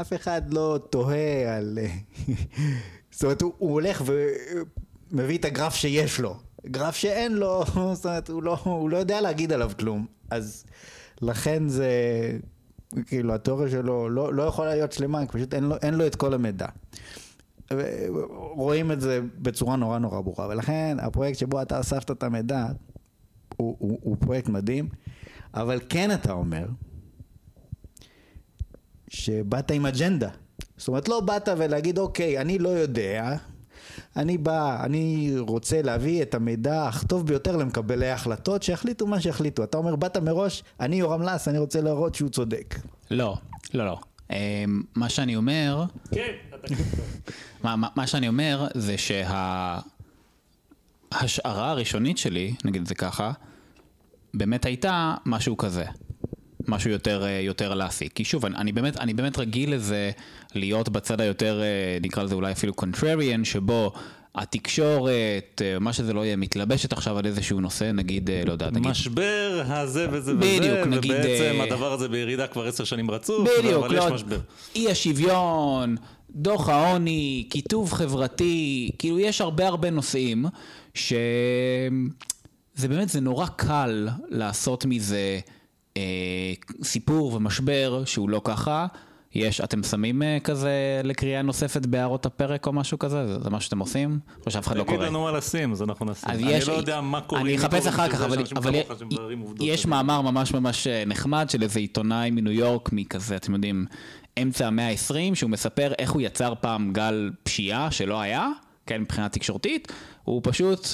אף 0.00 0.12
אחד 0.12 0.54
לא 0.54 0.78
תוהה 0.90 1.56
על... 1.56 1.78
זאת 3.10 3.22
אומרת, 3.22 3.42
הוא, 3.42 3.52
הוא 3.58 3.72
הולך 3.72 4.02
ומביא 5.12 5.38
את 5.38 5.44
הגרף 5.44 5.74
שיש 5.74 6.20
לו. 6.20 6.36
גרף 6.66 6.96
שאין 6.96 7.32
לו, 7.32 7.64
זאת 7.94 8.06
אומרת, 8.06 8.28
הוא 8.28 8.42
לא, 8.42 8.58
הוא 8.64 8.90
לא 8.90 8.96
יודע 8.96 9.20
להגיד 9.20 9.52
עליו 9.52 9.70
כלום. 9.78 10.06
אז 10.30 10.64
לכן 11.22 11.68
זה, 11.68 11.88
כאילו, 13.06 13.34
התיאוריה 13.34 13.70
שלו 13.70 14.08
לא, 14.08 14.34
לא 14.34 14.42
יכולה 14.42 14.74
להיות 14.74 14.92
שלמה, 14.92 15.26
פשוט 15.26 15.54
אין 15.54 15.64
לו, 15.64 15.76
אין 15.82 15.94
לו 15.94 16.06
את 16.06 16.16
כל 16.16 16.34
המידע. 16.34 16.66
רואים 18.54 18.92
את 18.92 19.00
זה 19.00 19.20
בצורה 19.38 19.76
נורא 19.76 19.98
נורא 19.98 20.20
ברורה, 20.20 20.48
ולכן 20.48 20.96
הפרויקט 21.00 21.38
שבו 21.38 21.62
אתה 21.62 21.80
אספת 21.80 22.10
את 22.10 22.22
המידע 22.22 22.66
הוא, 23.56 23.76
הוא, 23.78 23.98
הוא 24.02 24.16
פרויקט 24.20 24.48
מדהים, 24.48 24.88
אבל 25.54 25.80
כן 25.88 26.12
אתה 26.14 26.32
אומר 26.32 26.66
שבאת 29.08 29.70
עם 29.70 29.86
אג'נדה. 29.86 30.28
זאת 30.76 30.88
אומרת, 30.88 31.08
לא 31.08 31.20
באת 31.20 31.48
ולהגיד, 31.58 31.98
אוקיי, 31.98 32.40
אני 32.40 32.58
לא 32.58 32.68
יודע, 32.68 33.36
אני 34.16 34.38
בא, 34.38 34.84
אני 34.84 35.34
רוצה 35.38 35.82
להביא 35.82 36.22
את 36.22 36.34
המידע 36.34 36.88
הטוב 36.88 37.26
ביותר 37.26 37.56
למקבלי 37.56 38.10
ההחלטות, 38.10 38.62
שיחליטו 38.62 39.06
מה 39.06 39.20
שיחליטו. 39.20 39.64
אתה 39.64 39.78
אומר, 39.78 39.96
באת 39.96 40.16
מראש, 40.16 40.64
אני 40.80 40.96
יורם 40.96 41.22
לס, 41.22 41.48
אני 41.48 41.58
רוצה 41.58 41.80
להראות 41.80 42.14
שהוא 42.14 42.30
צודק. 42.30 42.74
לא, 43.10 43.36
לא, 43.74 43.86
לא. 43.86 43.98
אמ, 44.30 44.82
מה 44.94 45.08
שאני 45.08 45.36
אומר... 45.36 45.84
כן, 46.10 46.32
מה, 47.64 47.76
מה, 47.76 47.88
מה 47.96 48.06
שאני 48.06 48.28
אומר 48.28 48.66
זה 48.74 48.94
שההשערה 48.98 49.82
הראשונית 51.70 52.18
שלי, 52.18 52.54
נגיד 52.64 52.82
את 52.82 52.86
זה 52.86 52.94
ככה, 52.94 53.32
באמת 54.34 54.66
הייתה 54.66 55.14
משהו 55.26 55.56
כזה. 55.56 55.84
משהו 56.68 56.90
יותר, 56.90 57.24
אה, 57.24 57.30
יותר 57.30 57.74
להסיק. 57.74 58.12
כי 58.12 58.24
שוב, 58.24 58.46
אני, 58.46 58.56
אני, 58.56 58.72
באמת, 58.72 58.96
אני 58.96 59.14
באמת 59.14 59.38
רגיל 59.38 59.74
לזה 59.74 60.10
להיות 60.54 60.88
בצד 60.88 61.20
היותר, 61.20 61.62
אה, 61.62 61.98
נקרא 62.02 62.22
לזה 62.22 62.34
אולי 62.34 62.52
אפילו 62.52 62.72
contrarian, 62.80 63.44
שבו 63.44 63.92
התקשורת, 64.34 65.62
אה, 65.64 65.78
מה 65.78 65.92
שזה 65.92 66.12
לא 66.12 66.24
יהיה, 66.24 66.36
מתלבשת 66.36 66.92
עכשיו 66.92 67.18
על 67.18 67.26
איזשהו 67.26 67.60
נושא, 67.60 67.90
נגיד, 67.94 68.30
לא 68.46 68.52
יודע, 68.52 68.70
נגיד... 68.70 68.90
משבר 68.90 69.62
הזה 69.66 70.06
וזה 70.10 70.34
בדיוק, 70.34 70.78
וזה, 70.80 70.84
נגיד, 70.84 71.12
ובעצם 71.12 71.60
אה, 71.60 71.64
הדבר 71.64 71.92
הזה 71.92 72.08
בירידה 72.08 72.46
כבר 72.46 72.66
עשר 72.66 72.84
שנים 72.84 73.10
רצוף, 73.10 73.48
בדיוק, 73.58 73.84
אבל 73.84 73.96
לא, 73.96 73.98
יש 73.98 74.04
משבר. 74.04 74.38
אי 74.74 74.90
השוויון, 74.90 75.96
דוח 76.30 76.68
העוני, 76.68 77.46
קיטוב 77.50 77.92
חברתי, 77.92 78.90
כאילו 78.98 79.18
יש 79.18 79.40
הרבה 79.40 79.66
הרבה 79.66 79.90
נושאים 79.90 80.44
ש... 80.94 81.12
זה 82.74 82.88
באמת, 82.88 83.08
זה 83.08 83.20
נורא 83.20 83.46
קל 83.46 84.08
לעשות 84.28 84.84
מזה 84.84 85.40
אה, 85.96 86.02
סיפור 86.82 87.34
ומשבר 87.34 88.02
שהוא 88.04 88.28
לא 88.28 88.40
ככה. 88.44 88.86
יש, 89.34 89.60
אתם 89.60 89.82
שמים 89.82 90.22
אה, 90.22 90.38
כזה 90.44 91.00
לקריאה 91.04 91.42
נוספת 91.42 91.86
בהערות 91.86 92.26
הפרק 92.26 92.66
או 92.66 92.72
משהו 92.72 92.98
כזה? 92.98 93.26
זה, 93.26 93.40
זה 93.42 93.50
מה 93.50 93.60
שאתם 93.60 93.78
עושים? 93.78 94.18
או 94.46 94.50
שאף 94.50 94.66
אחד 94.66 94.76
לא 94.76 94.82
תגיד 94.82 94.94
קורא? 94.94 95.06
לנו 95.06 95.22
מה 95.22 95.32
לשים, 95.32 95.72
אז 95.72 95.82
אנחנו 95.82 96.06
נשים. 96.06 96.28
אני 96.28 96.52
יש, 96.52 96.68
לא 96.68 96.72
יודע 96.72 97.00
מה 97.00 97.20
קורה. 97.20 97.40
אני 97.40 97.56
אחפש 97.56 97.86
אחר 97.86 98.08
כך, 98.08 98.20
אבל, 98.20 98.38
אבל 98.56 98.74
יש. 99.60 99.86
מאמר 99.86 100.20
ממש 100.20 100.54
ממש 100.54 100.86
אה, 100.86 101.04
נחמד 101.06 101.50
של 101.50 101.62
איזה 101.62 101.80
עיתונאי 101.80 102.30
מניו 102.30 102.52
יורק, 102.52 102.92
מכזה, 102.92 103.36
אתם 103.36 103.54
יודעים, 103.54 103.86
אמצע 104.42 104.66
המאה 104.66 104.88
ה-20, 104.88 105.34
שהוא 105.34 105.50
מספר 105.50 105.92
איך 105.98 106.10
הוא 106.10 106.22
יצר 106.22 106.54
פעם 106.60 106.92
גל 106.92 107.30
פשיעה 107.42 107.90
שלא 107.90 108.20
היה, 108.20 108.48
כן, 108.86 109.00
מבחינה 109.00 109.28
תקשורתית, 109.28 109.92
הוא 110.24 110.40
פשוט... 110.44 110.86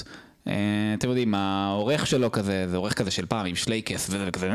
אה, 0.46 0.52
אתם 0.98 1.08
יודעים, 1.08 1.34
העורך 1.34 2.06
שלו 2.06 2.32
כזה, 2.32 2.68
זה 2.68 2.76
עורך 2.76 2.94
כזה 2.94 3.10
של 3.10 3.26
פעם 3.26 3.46
עם 3.46 3.56
שלייקס 3.56 4.08
וזה 4.08 4.24
וכזה, 4.28 4.52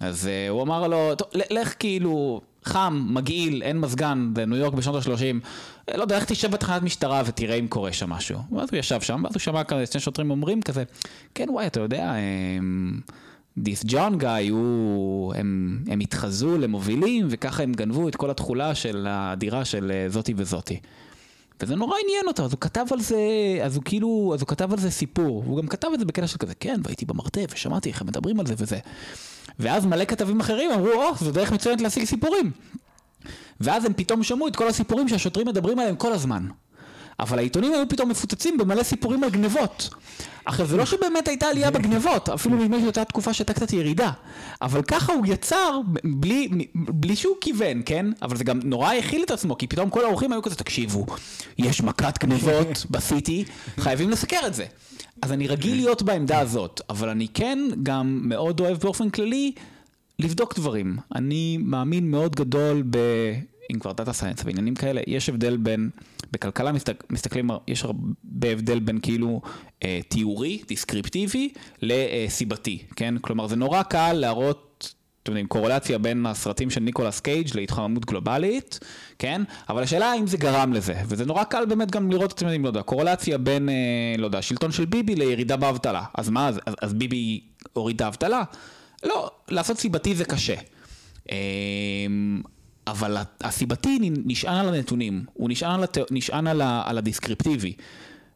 אז 0.00 0.26
אה, 0.26 0.48
הוא 0.48 0.62
אמר 0.62 0.88
לו, 0.88 1.14
"טוב, 1.14 1.28
לך 1.50 1.74
כאילו, 1.78 2.40
חם, 2.64 3.06
מגעיל, 3.10 3.62
אין 3.62 3.80
מזגן, 3.80 4.30
בניו 4.32 4.58
יורק 4.58 4.74
בשנות 4.74 5.06
ה-30, 5.06 5.46
לא 5.96 6.02
יודע, 6.02 6.16
איך 6.16 6.24
תשב 6.24 6.50
בתחנת 6.50 6.82
משטרה 6.82 7.22
ותראה 7.26 7.54
אם 7.54 7.68
קורה 7.68 7.92
שם 7.92 8.10
משהו. 8.10 8.38
ואז 8.52 8.68
הוא 8.72 8.78
ישב 8.78 9.00
שם, 9.00 9.20
ואז 9.24 9.34
הוא 9.34 9.40
שמע 9.40 9.64
כזה, 9.64 9.86
שני 9.86 10.00
שוטרים 10.00 10.30
אומרים 10.30 10.62
כזה, 10.62 10.84
כן, 11.34 11.46
וואי, 11.50 11.66
אתה 11.66 11.80
יודע, 11.80 12.12
הם... 12.58 13.00
דיס 13.58 13.84
ג'ון 13.86 14.18
גאי, 14.18 14.48
הוא... 14.48 15.34
הם, 15.34 16.00
התחזו 16.00 16.58
למובילים, 16.58 17.26
וככה 17.30 17.62
הם 17.62 17.72
גנבו 17.72 18.08
את 18.08 18.16
כל 18.16 18.30
התכולה 18.30 18.74
של 18.74 19.06
הדירה 19.08 19.64
של 19.64 19.92
אה, 19.94 20.08
זאתי 20.08 20.34
וזאתי. 20.36 20.80
וזה 21.60 21.76
נורא 21.76 21.96
עניין 22.04 22.26
אותו, 22.28 22.44
אז 22.44 22.52
הוא 22.52 22.60
כתב 22.60 22.84
על 22.90 23.00
זה, 23.00 23.16
אז 23.64 23.76
הוא 23.76 23.82
כאילו, 23.84 24.30
אז 24.34 24.40
הוא 24.40 24.48
כתב 24.48 24.72
על 24.72 24.78
זה 24.78 24.90
סיפור, 24.90 25.42
והוא 25.46 25.58
גם 25.58 25.66
כתב 25.66 25.88
את 25.94 25.98
זה 25.98 26.04
בקטע 26.04 26.26
של 26.26 26.38
כזה, 26.38 26.54
כן, 26.60 26.80
והייתי 26.84 27.04
במרתף, 27.04 27.46
ושמעתי 27.52 27.88
איך 27.88 28.00
הם 28.00 28.06
מדברים 28.06 28.40
על 28.40 28.46
זה 28.46 28.54
וזה. 28.58 28.78
ואז 29.58 29.86
מלא 29.86 30.04
כתבים 30.04 30.40
אחרים 30.40 30.70
אמרו, 30.70 30.92
או, 30.92 31.14
זו 31.20 31.32
דרך 31.32 31.52
מצוינת 31.52 31.80
להשיג 31.80 32.04
סיפורים. 32.04 32.50
ואז 33.60 33.84
הם 33.84 33.92
פתאום 33.92 34.22
שמעו 34.22 34.48
את 34.48 34.56
כל 34.56 34.68
הסיפורים 34.68 35.08
שהשוטרים 35.08 35.48
מדברים 35.48 35.78
עליהם 35.78 35.96
כל 35.96 36.12
הזמן. 36.12 36.48
אבל 37.20 37.38
העיתונים 37.38 37.72
היו 37.72 37.88
פתאום 37.88 38.08
מפוצצים 38.08 38.58
במלא 38.58 38.82
סיפורים 38.82 39.24
על 39.24 39.30
גנבות. 39.30 39.88
עכשיו, 40.44 40.66
זה 40.66 40.76
לא 40.76 40.86
שבאמת 40.86 41.28
הייתה 41.28 41.46
עלייה 41.46 41.70
בגנבות, 41.70 42.28
אפילו 42.28 42.56
נדמה 42.56 42.76
שזו 42.76 42.86
הייתה 42.86 43.04
תקופה 43.04 43.32
שהייתה 43.32 43.52
קצת 43.52 43.72
ירידה. 43.72 44.10
אבל 44.62 44.82
ככה 44.82 45.12
הוא 45.12 45.26
יצר, 45.26 45.80
בלי, 46.04 46.48
בלי 46.74 47.16
שהוא 47.16 47.36
כיוון, 47.40 47.82
כן? 47.86 48.06
אבל 48.22 48.36
זה 48.36 48.44
גם 48.44 48.60
נורא 48.64 48.92
האכיל 48.92 49.22
את 49.22 49.30
עצמו, 49.30 49.58
כי 49.58 49.66
פתאום 49.66 49.90
כל 49.90 50.04
האורחים 50.04 50.32
היו 50.32 50.42
כזה, 50.42 50.56
תקשיבו, 50.56 51.06
יש 51.58 51.80
מכת 51.80 52.18
גנבות 52.18 52.86
בסיטי, 52.90 53.44
חייבים 53.78 54.10
לסקר 54.10 54.40
את 54.46 54.54
זה. 54.54 54.64
אז 55.22 55.32
אני 55.32 55.46
רגיל 55.48 55.76
להיות 55.76 56.02
בעמדה 56.02 56.38
הזאת, 56.38 56.80
אבל 56.90 57.08
אני 57.08 57.28
כן 57.34 57.58
גם 57.82 58.20
מאוד 58.22 58.60
אוהב 58.60 58.78
באופן 58.78 59.10
כללי 59.10 59.52
לבדוק 60.18 60.56
דברים. 60.56 60.96
אני 61.14 61.58
מאמין 61.60 62.10
מאוד 62.10 62.36
גדול 62.36 62.82
ב... 62.90 62.98
אם 63.74 63.78
כבר 63.78 63.92
data 63.92 64.12
science 64.12 64.42
ועניינים 64.44 64.74
כאלה, 64.74 65.00
יש 65.06 65.28
הבדל 65.28 65.56
בין, 65.56 65.90
בכלכלה 66.32 66.72
מסתק, 66.72 67.04
מסתכלים, 67.10 67.50
יש 67.68 67.84
הרבה 67.84 68.48
הבדל 68.52 68.78
בין 68.78 69.00
כאילו 69.00 69.40
אה, 69.84 70.00
תיאורי, 70.08 70.62
דיסקריפטיבי, 70.68 71.52
לסיבתי, 71.82 72.82
כן? 72.96 73.14
כלומר 73.20 73.46
זה 73.46 73.56
נורא 73.56 73.82
קל 73.82 74.12
להראות, 74.12 74.94
אתם 75.22 75.32
יודעים, 75.32 75.46
קורלציה 75.46 75.98
בין 75.98 76.26
הסרטים 76.26 76.70
של 76.70 76.80
ניקולס 76.80 77.20
קייג' 77.20 77.48
להתחממות 77.54 78.04
גלובלית, 78.04 78.78
כן? 79.18 79.42
אבל 79.68 79.82
השאלה 79.82 80.06
האם 80.06 80.26
זה 80.26 80.36
גרם 80.36 80.72
לזה, 80.72 80.94
וזה 81.06 81.24
נורא 81.24 81.44
קל 81.44 81.64
באמת 81.68 81.90
גם 81.90 82.10
לראות, 82.10 82.32
אתם 82.32 82.44
יודעים, 82.44 82.62
לא 82.62 82.68
יודע, 82.68 82.82
קורלציה 82.82 83.38
בין, 83.38 83.68
אה, 83.68 83.74
לא 84.18 84.26
יודע, 84.26 84.42
שלטון 84.42 84.72
של 84.72 84.84
ביבי 84.84 85.14
לירידה 85.14 85.56
באבטלה. 85.56 86.04
אז 86.14 86.30
מה, 86.30 86.48
אז, 86.48 86.60
אז 86.82 86.94
ביבי 86.94 87.40
הוריד 87.72 87.96
את 87.96 88.00
האבטלה? 88.00 88.42
לא, 89.04 89.30
לעשות 89.48 89.78
סיבתי 89.78 90.14
זה 90.14 90.24
קשה. 90.24 90.54
אמ, 91.32 92.42
אבל 92.86 93.16
הסיבתי 93.40 93.98
נשען 94.02 94.66
על 94.66 94.74
הנתונים, 94.74 95.24
הוא 95.32 95.50
נשען 95.50 95.70
על, 95.70 95.84
הת... 95.84 95.98
נשען 96.10 96.46
על, 96.46 96.60
ה... 96.60 96.82
על 96.86 96.98
הדיסקריפטיבי. 96.98 97.72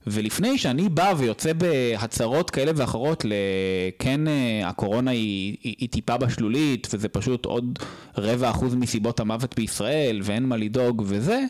ולפני 0.07 0.59
שאני 0.59 0.89
בא 0.89 1.15
ויוצא 1.19 1.53
בהצהרות 1.53 2.51
כאלה 2.51 2.73
ואחרות 2.77 3.25
לכן 3.25 4.29
אה, 4.29 4.69
הקורונה 4.69 5.11
היא, 5.11 5.57
היא, 5.63 5.75
היא 5.79 5.89
טיפה 5.89 6.17
בשלולית 6.17 6.89
וזה 6.93 7.09
פשוט 7.09 7.45
עוד 7.45 7.79
רבע 8.19 8.51
אחוז 8.51 8.75
מסיבות 8.75 9.21
המוות 9.21 9.55
בישראל 9.57 10.21
ואין 10.23 10.47
מה 10.47 10.57
לדאוג 10.57 11.03
וזה, 11.07 11.45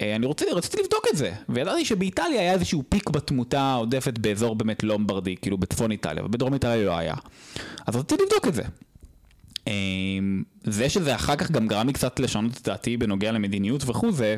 אה, 0.00 0.16
אני 0.16 0.26
רוצה, 0.26 0.44
רציתי 0.52 0.76
לבדוק 0.82 1.06
את 1.12 1.16
זה, 1.16 1.32
וידעתי 1.48 1.84
שבאיטליה 1.84 2.40
היה 2.40 2.52
איזשהו 2.52 2.82
פיק 2.88 3.10
בתמותה 3.10 3.60
העודפת 3.60 4.18
באזור 4.18 4.56
באמת 4.56 4.82
לומברדי, 4.82 5.36
כאילו 5.42 5.58
בצפון 5.58 5.90
איטליה, 5.90 6.24
ובדרום 6.24 6.54
איטליה 6.54 6.86
לא 6.86 6.98
היה. 6.98 7.14
אז 7.86 7.96
רציתי 7.96 8.22
לבדוק 8.22 8.48
את 8.48 8.54
זה. 8.54 8.62
אמ, 9.66 10.42
זה 10.64 10.88
שזה 10.88 11.14
אחר 11.14 11.36
כך 11.36 11.50
גם 11.50 11.68
גרם 11.68 11.86
לי 11.86 11.92
קצת 11.92 12.20
לשנות 12.20 12.52
את 12.56 12.68
דעתי 12.68 12.96
בנוגע 12.96 13.32
למדיניות 13.32 13.82
וכו', 13.86 14.12
זה... 14.12 14.36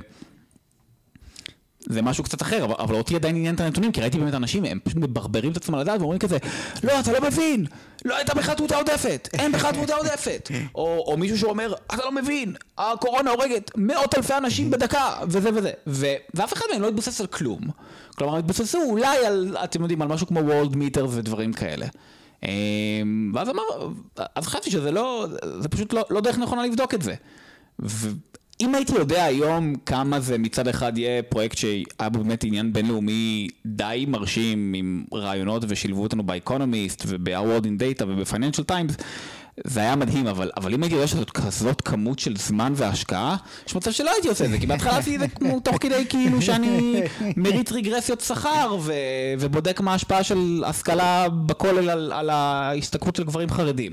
זה 1.88 2.02
משהו 2.02 2.24
קצת 2.24 2.42
אחר, 2.42 2.64
אבל, 2.64 2.74
אבל 2.78 2.94
אותי 2.94 3.16
עדיין 3.16 3.36
עניין 3.36 3.54
את 3.54 3.60
הנתונים, 3.60 3.92
כי 3.92 4.00
ראיתי 4.00 4.18
באמת 4.18 4.34
אנשים, 4.34 4.64
הם 4.64 4.78
פשוט 4.84 4.98
מברברים 4.98 5.52
את 5.52 5.56
עצמם 5.56 5.78
לדעת 5.78 6.00
ואומרים 6.00 6.18
כזה, 6.18 6.38
לא, 6.84 7.00
אתה 7.00 7.12
לא 7.12 7.20
מבין, 7.20 7.66
לא 8.04 8.16
הייתה 8.16 8.34
בכלל 8.34 8.54
תמותה 8.54 8.76
עודפת, 8.76 9.28
אין 9.32 9.52
בכלל 9.52 9.72
תמותה 9.72 9.94
עודפת. 9.94 10.50
או, 10.74 11.04
או 11.06 11.16
מישהו 11.16 11.38
שאומר, 11.38 11.72
אתה 11.86 12.04
לא 12.04 12.12
מבין, 12.12 12.54
הקורונה 12.78 13.30
הורגת 13.30 13.70
מאות 13.76 14.14
אלפי 14.14 14.36
אנשים 14.36 14.70
בדקה, 14.70 15.14
וזה 15.28 15.50
וזה. 15.54 15.70
ו, 15.86 16.06
ואף 16.34 16.52
אחד 16.52 16.64
מהם 16.72 16.82
לא 16.82 16.88
התבסס 16.88 17.20
על 17.20 17.26
כלום. 17.26 17.60
כלומר, 18.14 18.36
התבססו 18.36 18.78
אולי 18.82 19.26
על, 19.26 19.56
אתם 19.64 19.82
יודעים, 19.82 20.02
על 20.02 20.08
משהו 20.08 20.26
כמו 20.26 20.40
וולד 20.40 20.76
מיטר 20.76 21.06
ודברים 21.10 21.52
כאלה. 21.52 21.86
אמ, 22.42 23.32
ואז 23.34 23.48
אמר, 23.48 23.62
אז 24.34 24.46
חשבתי 24.46 24.70
שזה 24.70 24.90
לא, 24.90 25.26
זה 25.58 25.68
פשוט 25.68 25.92
לא, 25.92 26.04
לא 26.10 26.20
דרך 26.20 26.38
נכונה 26.38 26.66
לבדוק 26.66 26.94
את 26.94 27.02
זה. 27.02 27.14
ואם 27.78 28.74
הייתי 28.74 28.92
יודע 28.94 29.24
היום 29.24 29.74
כמה 29.86 30.20
זה 30.20 30.38
מצד 30.38 30.68
אחד 30.68 30.98
יהיה 30.98 31.22
פרויקט 31.22 31.56
שהיה 31.56 32.08
בו 32.12 32.18
באמת 32.18 32.44
עניין 32.44 32.72
בינלאומי 32.72 33.48
די 33.66 34.04
מרשים 34.08 34.72
עם 34.76 35.04
רעיונות 35.14 35.64
ושילבו 35.68 36.02
אותנו 36.02 36.22
באקונומיסט 36.22 37.04
וב-Award 37.06 37.64
in 37.64 38.00
Data 38.00 38.04
וב-Financial 38.08 38.64
Times, 38.70 39.02
זה 39.64 39.80
היה 39.80 39.96
מדהים, 39.96 40.26
אבל, 40.26 40.50
אבל 40.56 40.74
אם 40.74 40.82
הייתי 40.82 40.94
יודע 40.94 41.06
שזאת 41.06 41.30
כזאת 41.30 41.80
כמות 41.80 42.18
של 42.18 42.36
זמן 42.36 42.72
והשקעה, 42.76 43.36
יש 43.66 43.76
מצב 43.76 43.90
שלא 43.90 44.10
הייתי 44.10 44.28
עושה 44.28 44.44
את 44.44 44.50
זה, 44.50 44.58
כי 44.58 44.66
בהתחלה 44.66 44.96
עשיתי 44.96 45.14
את 45.16 45.20
זה 45.20 45.28
כמו 45.28 45.60
תוך 45.60 45.76
כדי 45.80 46.06
כאילו 46.08 46.42
שאני 46.42 47.02
מריץ 47.36 47.72
רגרסיות 47.72 48.20
שכר 48.20 48.76
ו, 48.80 48.92
ובודק 49.38 49.80
מה 49.80 49.92
ההשפעה 49.92 50.22
של 50.22 50.62
השכלה 50.66 51.28
בכולל 51.28 51.90
על, 51.90 52.12
על 52.12 52.30
ההשתכרות 52.30 53.16
של 53.16 53.24
גברים 53.24 53.50
חרדים. 53.50 53.92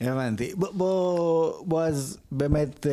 הבנתי. 0.00 0.52
בוא, 0.54 0.68
בוא, 0.72 1.52
בוא 1.66 1.82
אז 1.82 2.18
באמת, 2.32 2.86
אה, 2.86 2.92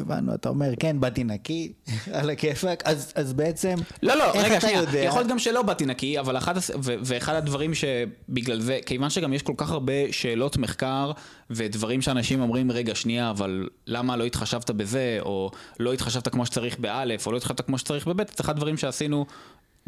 הבנו, 0.00 0.34
אתה 0.34 0.48
אומר, 0.48 0.70
כן, 0.80 1.00
באתי 1.00 1.24
נקי, 1.24 1.72
על 2.12 2.30
הכיפאק, 2.30 2.82
אז, 2.86 3.12
אז 3.14 3.32
בעצם, 3.32 3.74
לא, 4.02 4.14
לא, 4.14 4.32
איך 4.34 4.44
רגע, 4.44 4.56
אתה 4.58 4.66
שנייה, 4.66 4.80
יודע? 4.80 4.98
יכול 4.98 5.18
להיות 5.20 5.30
גם 5.30 5.38
שלא 5.38 5.62
באתי 5.62 5.86
נקי, 5.86 6.20
אבל 6.20 6.38
אחד, 6.38 6.56
הס- 6.56 6.70
ו- 6.70 6.94
ואחד 7.04 7.34
הדברים 7.34 7.70
שבגלל 7.74 8.60
זה, 8.60 8.78
כיוון 8.86 9.10
שגם 9.10 9.32
יש 9.32 9.42
כל 9.42 9.54
כך 9.56 9.70
הרבה 9.70 9.92
שאלות 10.10 10.56
מחקר 10.56 11.12
ודברים 11.50 12.02
שאנשים 12.02 12.40
אומרים, 12.40 12.70
רגע, 12.72 12.94
שנייה, 12.94 13.30
אבל 13.30 13.68
למה 13.86 14.16
לא 14.16 14.24
התחשבת 14.24 14.70
בזה, 14.70 15.18
או 15.20 15.50
לא 15.80 15.92
התחשבת 15.92 16.28
כמו 16.28 16.46
שצריך 16.46 16.78
באלף, 16.78 17.26
או 17.26 17.32
לא 17.32 17.36
התחשבת 17.36 17.60
כמו 17.60 17.78
שצריך 17.78 18.06
בבית, 18.08 18.28
זה 18.28 18.34
אחד 18.40 18.52
הדברים 18.56 18.76
שעשינו 18.76 19.26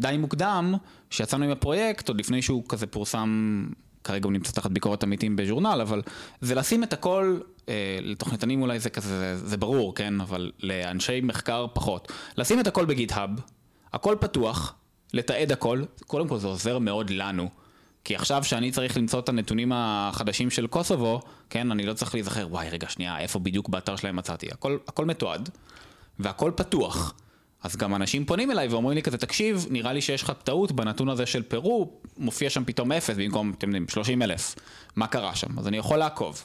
די 0.01 0.15
מוקדם, 0.19 0.73
שיצאנו 1.09 1.45
עם 1.45 1.51
הפרויקט, 1.51 2.07
עוד 2.07 2.19
לפני 2.19 2.41
שהוא 2.41 2.63
כזה 2.69 2.87
פורסם, 2.87 3.67
כרגע 4.07 4.25
הוא 4.25 4.33
נמצא 4.33 4.51
תחת 4.51 4.71
ביקורת 4.71 5.03
עמיתים 5.03 5.35
בז'ורנל, 5.35 5.79
אבל 5.81 6.01
זה 6.41 6.55
לשים 6.55 6.83
את 6.83 6.93
הכל, 6.93 7.39
אה, 7.69 7.99
לתוכניתנים 8.01 8.61
אולי 8.61 8.79
זה 8.79 8.89
כזה, 8.89 9.37
זה, 9.37 9.57
ברור, 9.57 9.95
כן, 9.95 10.21
אבל 10.21 10.51
לאנשי 10.59 11.21
מחקר 11.23 11.65
פחות. 11.73 12.11
לשים 12.37 12.59
את 12.59 12.67
הכל 12.67 12.85
בגיט-האב, 12.85 13.29
הכל 13.93 14.15
פתוח, 14.19 14.75
לתעד 15.13 15.51
הכל, 15.51 15.83
קודם 16.07 16.27
כל 16.27 16.37
זה 16.37 16.47
עוזר 16.47 16.79
מאוד 16.79 17.09
לנו. 17.09 17.49
כי 18.03 18.15
עכשיו 18.15 18.43
שאני 18.43 18.71
צריך 18.71 18.97
למצוא 18.97 19.19
את 19.19 19.29
הנתונים 19.29 19.71
החדשים 19.75 20.49
של 20.49 20.67
קוסובו, 20.67 21.21
כן, 21.49 21.71
אני 21.71 21.85
לא 21.85 21.93
צריך 21.93 22.13
להיזכר, 22.13 22.47
וואי, 22.49 22.69
רגע, 22.69 22.89
שנייה, 22.89 23.19
איפה 23.19 23.39
בדיוק 23.39 23.69
באתר 23.69 23.95
שלהם 23.95 24.15
מצאתי? 24.15 24.47
הכל, 24.51 24.77
הכל 24.87 25.05
מתועד, 25.05 25.49
והכל 26.19 26.51
פתוח. 26.55 27.13
אז 27.63 27.75
גם 27.75 27.95
אנשים 27.95 28.25
פונים 28.25 28.51
אליי 28.51 28.67
ואומרים 28.67 28.95
לי 28.95 29.01
כזה, 29.01 29.17
תקשיב, 29.17 29.65
נראה 29.69 29.93
לי 29.93 30.01
שיש 30.01 30.23
לך 30.23 30.31
טעות 30.43 30.71
בנתון 30.71 31.09
הזה 31.09 31.25
של 31.25 31.43
פרו, 31.43 31.91
מופיע 32.17 32.49
שם 32.49 32.63
פתאום 32.65 32.91
אפס 32.91 33.15
במקום, 33.17 33.53
אתם 33.57 33.67
יודעים, 33.67 33.87
30 33.87 34.21
אלף. 34.21 34.55
מה 34.95 35.07
קרה 35.07 35.35
שם? 35.35 35.59
אז 35.59 35.67
אני 35.67 35.77
יכול 35.77 35.97
לעקוב. 35.97 36.43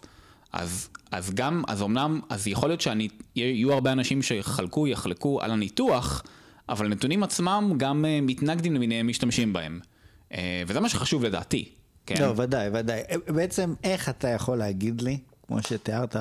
אז, 0.52 0.88
אז 1.11 1.31
גם, 1.35 1.62
אז 1.69 1.83
אמנם, 1.83 2.21
אז 2.28 2.47
יכול 2.47 2.69
להיות 2.69 2.81
שאני, 2.81 3.09
יהיו 3.37 3.73
הרבה 3.73 3.92
אנשים 3.92 4.23
שיחלקו, 4.23 4.87
יחלקו 4.87 5.40
על 5.42 5.50
הניתוח, 5.50 6.23
אבל 6.69 6.87
הנתונים 6.87 7.23
עצמם 7.23 7.73
גם 7.76 8.04
uh, 8.04 8.23
מתנגדים 8.23 8.75
למיניהם 8.75 9.09
משתמשים 9.09 9.52
בהם. 9.52 9.81
Uh, 10.31 10.35
וזה 10.66 10.81
מה 10.81 10.88
שחשוב 10.88 11.25
לדעתי. 11.25 11.69
כן? 12.07 12.23
לא, 12.23 12.33
ודאי, 12.37 12.69
ודאי. 12.73 13.02
בעצם, 13.26 13.75
איך 13.85 14.09
אתה 14.09 14.28
יכול 14.28 14.59
להגיד 14.59 15.00
לי, 15.00 15.19
כמו 15.47 15.62
שתיארת, 15.62 16.16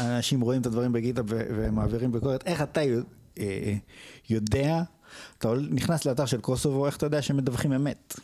אנשים 0.00 0.40
רואים 0.40 0.60
את 0.60 0.66
הדברים 0.66 0.92
בגיטה 0.92 1.22
ומעבירים 1.28 2.12
ביקורת, 2.12 2.46
איך 2.46 2.62
אתה 2.62 2.80
יודע, 4.30 4.82
אתה 5.38 5.48
נכנס 5.70 6.04
לאתר 6.04 6.26
של 6.26 6.40
קוסובו, 6.40 6.86
איך 6.86 6.96
אתה 6.96 7.06
יודע 7.06 7.22
שהם 7.22 7.36
מדווחים 7.36 7.72
אמת? 7.72 8.14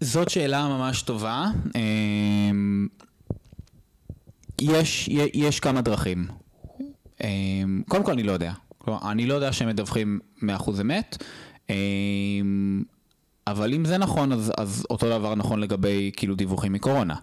זאת 0.00 0.28
שאלה 0.30 0.68
ממש 0.68 1.02
טובה. 1.02 1.46
אמ, 1.74 2.88
יש, 4.60 5.08
יש 5.34 5.60
כמה 5.60 5.80
דרכים. 5.80 6.26
אמ, 7.24 7.82
קודם 7.88 8.04
כל 8.04 8.12
אני 8.12 8.22
לא 8.22 8.32
יודע. 8.32 8.52
כלומר, 8.78 9.10
אני 9.10 9.26
לא 9.26 9.34
יודע 9.34 9.52
שהם 9.52 9.68
מדווחים 9.68 10.20
100% 10.42 10.80
אמת, 10.80 11.24
אמ, 11.70 12.82
אבל 13.46 13.74
אם 13.74 13.84
זה 13.84 13.98
נכון, 13.98 14.32
אז, 14.32 14.52
אז 14.58 14.86
אותו 14.90 15.18
דבר 15.18 15.34
נכון 15.34 15.60
לגבי 15.60 16.10
כאילו 16.16 16.34
דיווחים 16.34 16.72
מקורונה. 16.72 17.14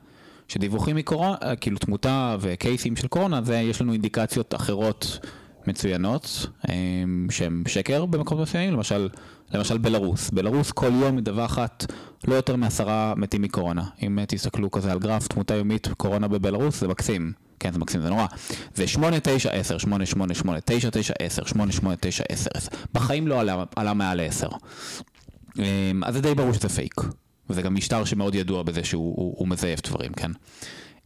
שדיווחים 0.47 0.95
מקורונה, 0.95 1.55
כאילו 1.61 1.77
תמותה 1.77 2.35
וקייסים 2.39 2.95
של 2.95 3.07
קורונה, 3.07 3.41
זה 3.41 3.55
יש 3.55 3.81
לנו 3.81 3.93
אינדיקציות 3.93 4.55
אחרות 4.55 5.19
מצוינות, 5.67 6.47
אמ, 6.69 7.27
שהם 7.29 7.63
שקר 7.67 8.05
במקומות 8.05 8.47
מסוימים, 8.47 8.73
למשל, 8.73 9.09
למשל 9.53 9.77
בלרוס. 9.77 10.29
בלרוס 10.29 10.71
כל 10.71 10.91
יום 11.01 11.15
מדווחת 11.15 11.85
לא 12.27 12.35
יותר 12.35 12.55
מעשרה 12.55 13.13
מתים 13.17 13.41
מקורונה. 13.41 13.83
אם 14.03 14.19
תסתכלו 14.27 14.71
כזה 14.71 14.91
על 14.91 14.99
גרף 14.99 15.27
תמותה 15.27 15.53
יומית 15.53 15.87
קורונה 15.97 16.27
בבלרוס, 16.27 16.79
זה 16.79 16.87
מקסים. 16.87 17.31
כן, 17.59 17.73
זה 17.73 17.79
מקסים, 17.79 18.01
זה 18.01 18.09
נורא. 18.09 18.25
זה 18.75 18.87
8, 18.87 19.17
9, 19.23 19.49
10, 19.51 19.77
8, 19.77 20.05
8, 20.05 20.33
8, 20.33 20.59
9, 20.65 20.89
9, 20.91 21.13
10, 21.19 21.45
8, 21.45 21.71
8, 21.71 21.95
9, 21.99 22.23
10, 22.29 22.49
10. 22.53 22.69
בחיים 22.93 23.27
לא 23.27 23.39
עלה, 23.39 23.63
עלה 23.75 23.93
מעל 23.93 24.21
10. 24.21 24.47
אמ, 25.59 26.03
אז 26.03 26.13
זה 26.13 26.21
די 26.21 26.35
ברור 26.35 26.53
שזה 26.53 26.69
פייק. 26.69 27.01
וזה 27.49 27.61
גם 27.61 27.75
משטר 27.75 28.05
שמאוד 28.05 28.35
ידוע 28.35 28.63
בזה 28.63 28.83
שהוא 28.83 29.15
הוא, 29.17 29.35
הוא 29.37 29.47
מזייף 29.47 29.81
דברים, 29.81 30.13
כן. 30.13 30.31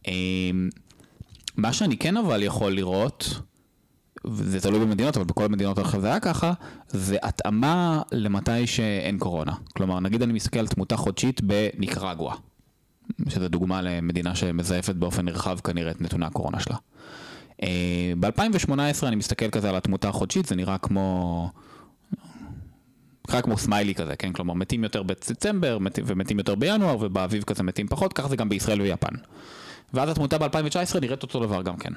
אמ, 0.08 0.68
מה 1.56 1.72
שאני 1.72 1.96
כן 1.96 2.16
אבל 2.16 2.42
יכול 2.42 2.72
לראות, 2.72 3.40
וזה 4.24 4.60
תלוי 4.60 4.80
במדינות, 4.80 5.16
אבל 5.16 5.26
בכל 5.26 5.44
המדינות 5.44 5.78
זה 6.00 6.06
היה 6.06 6.20
ככה, 6.20 6.52
זה 6.88 7.16
התאמה 7.22 8.02
למתי 8.12 8.66
שאין 8.66 9.18
קורונה. 9.18 9.52
כלומר, 9.76 10.00
נגיד 10.00 10.22
אני 10.22 10.32
מסתכל 10.32 10.58
על 10.58 10.66
תמותה 10.66 10.96
חודשית 10.96 11.40
בניקרגואה, 11.40 12.34
שזו 13.28 13.48
דוגמה 13.48 13.82
למדינה 13.82 14.34
שמזייפת 14.34 14.94
באופן 14.94 15.24
נרחב 15.24 15.58
כנראה 15.60 15.90
את 15.90 16.00
נתוני 16.00 16.26
הקורונה 16.26 16.60
שלה. 16.60 16.76
ב-2018 18.20 18.72
אני 19.02 19.16
מסתכל 19.16 19.50
כזה 19.50 19.68
על 19.68 19.76
התמותה 19.76 20.08
החודשית, 20.08 20.46
זה 20.46 20.56
נראה 20.56 20.78
כמו... 20.78 21.50
נראה 23.28 23.42
כמו 23.42 23.58
סמיילי 23.58 23.94
כזה, 23.94 24.16
כן? 24.16 24.32
כלומר, 24.32 24.54
מתים 24.54 24.84
יותר 24.84 25.02
בדצמבר 25.02 25.78
מתים, 25.78 26.04
ומתים 26.06 26.38
יותר 26.38 26.54
בינואר, 26.54 26.96
ובאביב 27.00 27.42
כזה 27.42 27.62
מתים 27.62 27.88
פחות, 27.88 28.12
ככה 28.12 28.28
זה 28.28 28.36
גם 28.36 28.48
בישראל 28.48 28.80
ויפן. 28.80 29.14
ואז 29.94 30.08
התמותה 30.08 30.38
ב-2019 30.38 31.00
נראית 31.00 31.22
אותו 31.22 31.40
דבר 31.40 31.62
גם 31.62 31.76
כן. 31.76 31.92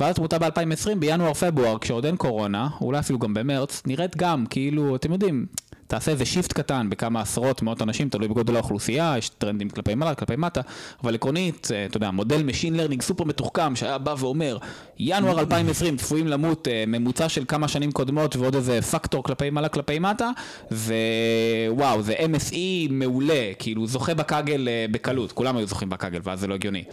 ואז 0.00 0.10
התמותה 0.10 0.38
ב-2020 0.38 0.94
בינואר-פברואר, 0.98 1.78
כשעוד 1.78 2.06
אין 2.06 2.16
קורונה, 2.16 2.68
אולי 2.80 2.98
אפילו 2.98 3.18
גם 3.18 3.34
במרץ, 3.34 3.82
נראית 3.86 4.16
גם 4.16 4.46
כאילו, 4.50 4.96
אתם 4.96 5.12
יודעים, 5.12 5.46
תעשה 5.88 6.10
איזה 6.10 6.24
shift 6.24 6.52
קטן 6.52 6.90
בכמה 6.90 7.20
עשרות, 7.20 7.62
מאות 7.62 7.82
אנשים, 7.82 8.08
תלוי 8.08 8.28
בגודל 8.28 8.56
האוכלוסייה, 8.56 9.14
יש 9.18 9.28
טרנדים 9.28 9.70
כלפי 9.70 9.94
מעלה, 9.94 10.14
כלפי 10.14 10.36
מטה, 10.36 10.60
אבל 11.02 11.14
עקרונית, 11.14 11.68
אתה 11.86 11.96
יודע, 11.96 12.10
מודל 12.10 12.42
Machine 12.48 12.74
Learning 12.78 13.02
סופר 13.02 13.24
מתוחכם, 13.24 13.76
שהיה 13.76 13.98
בא 13.98 14.14
ואומר, 14.18 14.58
ינואר 14.98 15.40
2020 15.40 15.96
צפויים 15.96 16.26
למות 16.26 16.68
ממוצע 16.86 17.28
של 17.28 17.44
כמה 17.48 17.68
שנים 17.68 17.92
קודמות 17.92 18.36
ועוד 18.36 18.54
איזה 18.54 18.82
פקטור 18.82 19.22
כלפי 19.22 19.50
מעלה, 19.50 19.68
כלפי 19.68 19.98
מטה, 19.98 20.30
ווואו, 20.70 22.02
זה 22.02 22.14
MSE 22.14 22.56
מעולה, 22.90 23.52
כאילו 23.58 23.86
זוכה 23.86 24.14
בקאגל 24.14 24.68
בקלות, 24.90 25.32
כולם 25.32 25.56
היו 25.56 25.66
זוכים 25.66 25.88
בקאגל, 25.88 26.20
ואז 26.24 26.40
זה 26.40 26.46
לא 26.46 26.54
הגיוני. 26.54 26.84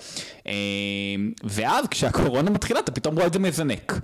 ואז 1.44 1.88
כשהקורונה 1.88 2.50
מתחילה, 2.52 2.80
אתה 2.80 2.92
פתאום 2.92 3.16
רואה 3.16 3.28
את 3.28 3.34
זה 3.34 3.40
מזנק. 3.40 4.00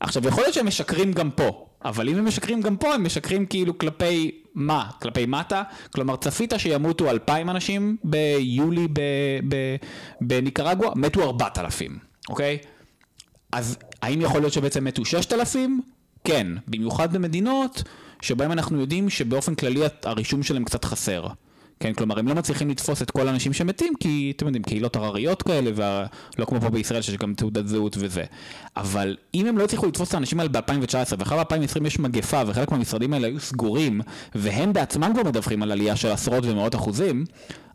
עכשיו, 0.00 0.28
יכול 0.28 0.42
להיות 0.42 0.54
שהם 0.54 0.66
משקרים 0.66 1.12
גם 1.12 1.30
פה, 1.30 1.66
אבל 1.84 2.08
אם 2.08 2.16
הם 2.16 2.24
משקרים 2.26 2.60
גם 2.60 2.76
פה, 2.76 2.94
הם 2.94 3.04
משקרים 3.04 3.46
כאילו 3.46 3.78
כלפי 3.78 4.30
מה? 4.54 4.90
כלפי 5.02 5.26
מטה? 5.26 5.62
כלומר, 5.94 6.16
צפית 6.16 6.52
שימותו 6.58 7.10
אלפיים 7.10 7.50
אנשים 7.50 7.96
ביולי 8.04 8.88
בניקרגואה? 10.20 10.90
מתו 10.96 11.22
ארבעת 11.22 11.58
אלפים, 11.58 11.98
אוקיי? 12.28 12.58
אז 13.52 13.78
האם 14.02 14.20
יכול 14.20 14.40
להיות 14.40 14.52
שבעצם 14.52 14.84
מתו 14.84 15.04
ששת 15.04 15.32
אלפים? 15.32 15.80
כן, 16.24 16.46
במיוחד 16.68 17.12
במדינות 17.12 17.82
שבהן 18.22 18.50
אנחנו 18.50 18.80
יודעים 18.80 19.10
שבאופן 19.10 19.54
כללי 19.54 19.80
הרישום 20.04 20.42
שלהם 20.42 20.64
קצת 20.64 20.84
חסר. 20.84 21.26
כן, 21.80 21.92
כלומר, 21.94 22.18
הם 22.18 22.28
לא 22.28 22.34
מצליחים 22.34 22.70
לתפוס 22.70 23.02
את 23.02 23.10
כל 23.10 23.28
האנשים 23.28 23.52
שמתים, 23.52 23.92
כי 24.00 24.32
אתם 24.36 24.46
יודעים, 24.46 24.62
קהילות 24.62 24.96
הרריות 24.96 25.42
כאלה, 25.42 25.70
ולא 25.74 26.44
כמו 26.46 26.60
פה 26.60 26.70
בישראל 26.70 27.02
שיש 27.02 27.16
גם 27.16 27.34
תעודת 27.34 27.66
זהות 27.66 27.96
וזה. 28.00 28.24
אבל 28.76 29.16
אם 29.34 29.46
הם 29.46 29.58
לא 29.58 29.64
הצליחו 29.64 29.86
לתפוס 29.86 30.08
את 30.08 30.14
האנשים 30.14 30.40
האלה 30.40 30.50
ב-2019, 30.52 31.14
ואחר 31.18 31.36
ב-2020 31.44 31.86
יש 31.86 31.98
מגפה, 31.98 32.42
וחלק 32.46 32.72
מהמשרדים 32.72 33.12
האלה 33.12 33.26
היו 33.26 33.40
סגורים, 33.40 34.00
והם 34.34 34.72
בעצמם 34.72 35.10
כבר 35.14 35.22
מדווחים 35.22 35.62
על 35.62 35.72
עלייה 35.72 35.96
של 35.96 36.08
עשרות 36.08 36.44
ומאות 36.46 36.74
אחוזים, 36.74 37.24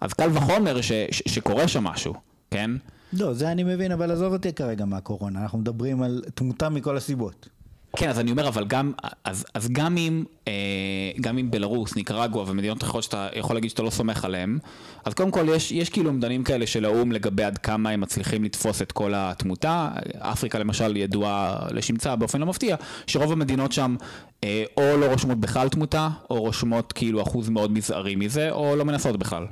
אז 0.01 0.13
קל 0.13 0.29
וחומר 0.33 0.81
ש- 0.81 0.91
ש- 1.11 1.23
שקורה 1.25 1.67
שם 1.67 1.83
משהו, 1.83 2.13
כן? 2.51 2.71
לא, 3.13 3.33
זה 3.33 3.51
אני 3.51 3.63
מבין, 3.63 3.91
אבל 3.91 4.11
עזוב 4.11 4.33
אותי 4.33 4.53
כרגע 4.53 4.85
מהקורונה, 4.85 5.41
אנחנו 5.41 5.57
מדברים 5.59 6.01
על 6.01 6.21
תמותה 6.35 6.69
מכל 6.69 6.97
הסיבות. 6.97 7.49
כן, 7.95 8.09
אז 8.09 8.19
אני 8.19 8.31
אומר, 8.31 8.47
אבל 8.47 8.65
גם, 8.65 8.91
אז, 9.23 9.45
אז 9.53 9.69
גם 9.71 9.97
אם, 9.97 10.23
אה, 10.47 10.53
גם 11.21 11.37
אם 11.37 11.51
בלרוס, 11.51 11.95
ניקרגואה 11.95 12.51
ומדינות 12.51 12.83
אחרות 12.83 13.03
שאתה 13.03 13.27
יכול 13.35 13.55
להגיד 13.55 13.69
שאתה 13.69 13.83
לא 13.83 13.89
סומך 13.89 14.25
עליהן, 14.25 14.57
אז 15.05 15.13
קודם 15.13 15.31
כל 15.31 15.45
יש, 15.49 15.71
יש 15.71 15.89
כאילו 15.89 16.09
אומדנים 16.09 16.43
כאלה 16.43 16.67
של 16.67 16.85
האו"ם 16.85 17.11
לגבי 17.11 17.43
עד 17.43 17.57
כמה 17.57 17.89
הם 17.89 18.01
מצליחים 18.01 18.43
לתפוס 18.43 18.81
את 18.81 18.91
כל 18.91 19.13
התמותה. 19.15 19.89
אפריקה 20.19 20.59
למשל 20.59 20.97
ידועה 20.97 21.67
לשמצה 21.71 22.15
באופן 22.15 22.39
לא 22.39 22.45
מפתיע, 22.45 22.75
שרוב 23.07 23.31
המדינות 23.31 23.71
שם 23.71 23.95
אה, 24.43 24.63
או 24.77 24.97
לא 24.97 25.05
רושמות 25.05 25.39
בכלל 25.39 25.69
תמותה, 25.69 26.09
או 26.29 26.41
רושמות 26.41 26.93
כאילו 26.93 27.21
אחוז 27.21 27.49
מאוד 27.49 27.71
מזערי 27.71 28.15
מזה, 28.15 28.51
או 28.51 28.75
לא 28.75 28.85
מנסות 28.85 29.17
בכלל. 29.17 29.45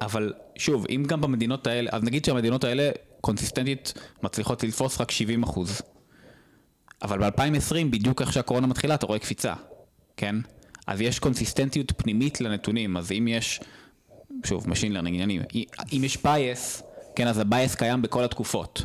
אבל 0.00 0.32
שוב, 0.56 0.86
אם 0.90 1.04
גם 1.06 1.20
במדינות 1.20 1.66
האלה, 1.66 1.90
אז 1.92 2.02
נגיד 2.02 2.24
שהמדינות 2.24 2.64
האלה 2.64 2.90
קונסיסטנטית 3.20 3.94
מצליחות 4.22 4.64
לתפוס 4.64 5.00
רק 5.00 5.10
70 5.10 5.42
אחוז. 5.42 5.82
אבל 7.02 7.30
ב-2020, 7.30 7.84
בדיוק 7.90 8.20
איך 8.20 8.32
שהקורונה 8.32 8.66
מתחילה, 8.66 8.94
אתה 8.94 9.06
רואה 9.06 9.18
קפיצה, 9.18 9.54
כן? 10.16 10.36
אז 10.86 11.00
יש 11.00 11.18
קונסיסטנטיות 11.18 11.92
פנימית 11.96 12.40
לנתונים, 12.40 12.96
אז 12.96 13.12
אם 13.12 13.28
יש 13.28 13.60
שוב, 14.44 14.66
Machine 14.66 14.92
Learning 14.92 15.08
עניינים, 15.08 15.42
אם 15.92 16.04
יש 16.04 16.16
bias, 16.16 16.82
כן, 17.16 17.26
אז 17.28 17.38
ה-bias 17.38 17.76
קיים 17.78 18.02
בכל 18.02 18.24
התקופות. 18.24 18.82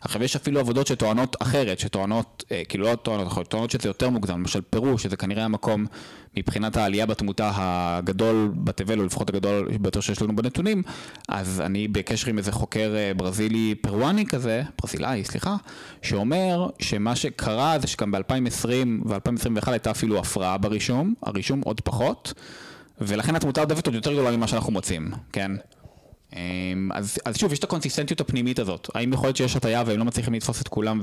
עכשיו 0.00 0.24
יש 0.24 0.36
אפילו 0.36 0.60
עבודות 0.60 0.86
שטוענות 0.86 1.36
אחרת, 1.42 1.78
שטוענות, 1.78 2.44
אה, 2.52 2.62
כאילו 2.68 2.84
לא 2.84 2.94
טוענות 2.94 3.26
אחרות, 3.26 3.48
טוענות 3.48 3.70
שזה 3.70 3.88
יותר 3.88 4.10
מוקדם, 4.10 4.40
למשל 4.40 4.60
פרו, 4.60 4.98
שזה 4.98 5.16
כנראה 5.16 5.44
המקום 5.44 5.86
מבחינת 6.36 6.76
העלייה 6.76 7.06
בתמותה 7.06 7.50
הגדול 7.54 8.50
בתבל, 8.54 9.00
או 9.00 9.04
לפחות 9.04 9.28
הגדול 9.28 9.68
ביותר 9.80 10.00
שיש 10.00 10.22
לנו 10.22 10.36
בנתונים, 10.36 10.82
אז 11.28 11.60
אני 11.60 11.88
בקשר 11.88 12.30
עם 12.30 12.38
איזה 12.38 12.52
חוקר 12.52 12.94
אה, 12.96 13.12
ברזילי 13.16 13.74
פרואני 13.80 14.26
כזה, 14.26 14.62
ברזילאי, 14.82 15.24
סליחה, 15.24 15.56
שאומר 16.02 16.68
שמה 16.78 17.16
שקרה 17.16 17.78
זה 17.78 17.86
שגם 17.86 18.10
ב-2020 18.10 18.68
ו-2021 19.06 19.70
הייתה 19.70 19.90
אפילו 19.90 20.18
הפרעה 20.18 20.58
ברישום, 20.58 21.14
הרישום 21.22 21.60
עוד 21.64 21.80
פחות, 21.80 22.32
ולכן 23.00 23.36
התמותה 23.36 23.60
העודפת 23.60 23.86
עוד 23.86 23.94
יותר 23.94 24.12
גדולה 24.12 24.36
ממה 24.36 24.46
שאנחנו 24.48 24.72
מוצאים, 24.72 25.10
כן? 25.32 25.52
אמ, 26.32 26.90
אז, 26.94 27.18
אז 27.24 27.36
שוב, 27.36 27.52
יש 27.52 27.58
את 27.58 27.64
הקונסיסטנטיות 27.64 28.20
הפנימית 28.20 28.58
הזאת. 28.58 28.88
האם 28.94 29.12
יכול 29.12 29.26
להיות 29.26 29.36
שיש 29.36 29.56
הטעיה 29.56 29.82
והם 29.86 29.98
לא 29.98 30.04
מצליחים 30.04 30.34
לתפוס 30.34 30.62
את 30.62 30.68
כולם 30.68 31.00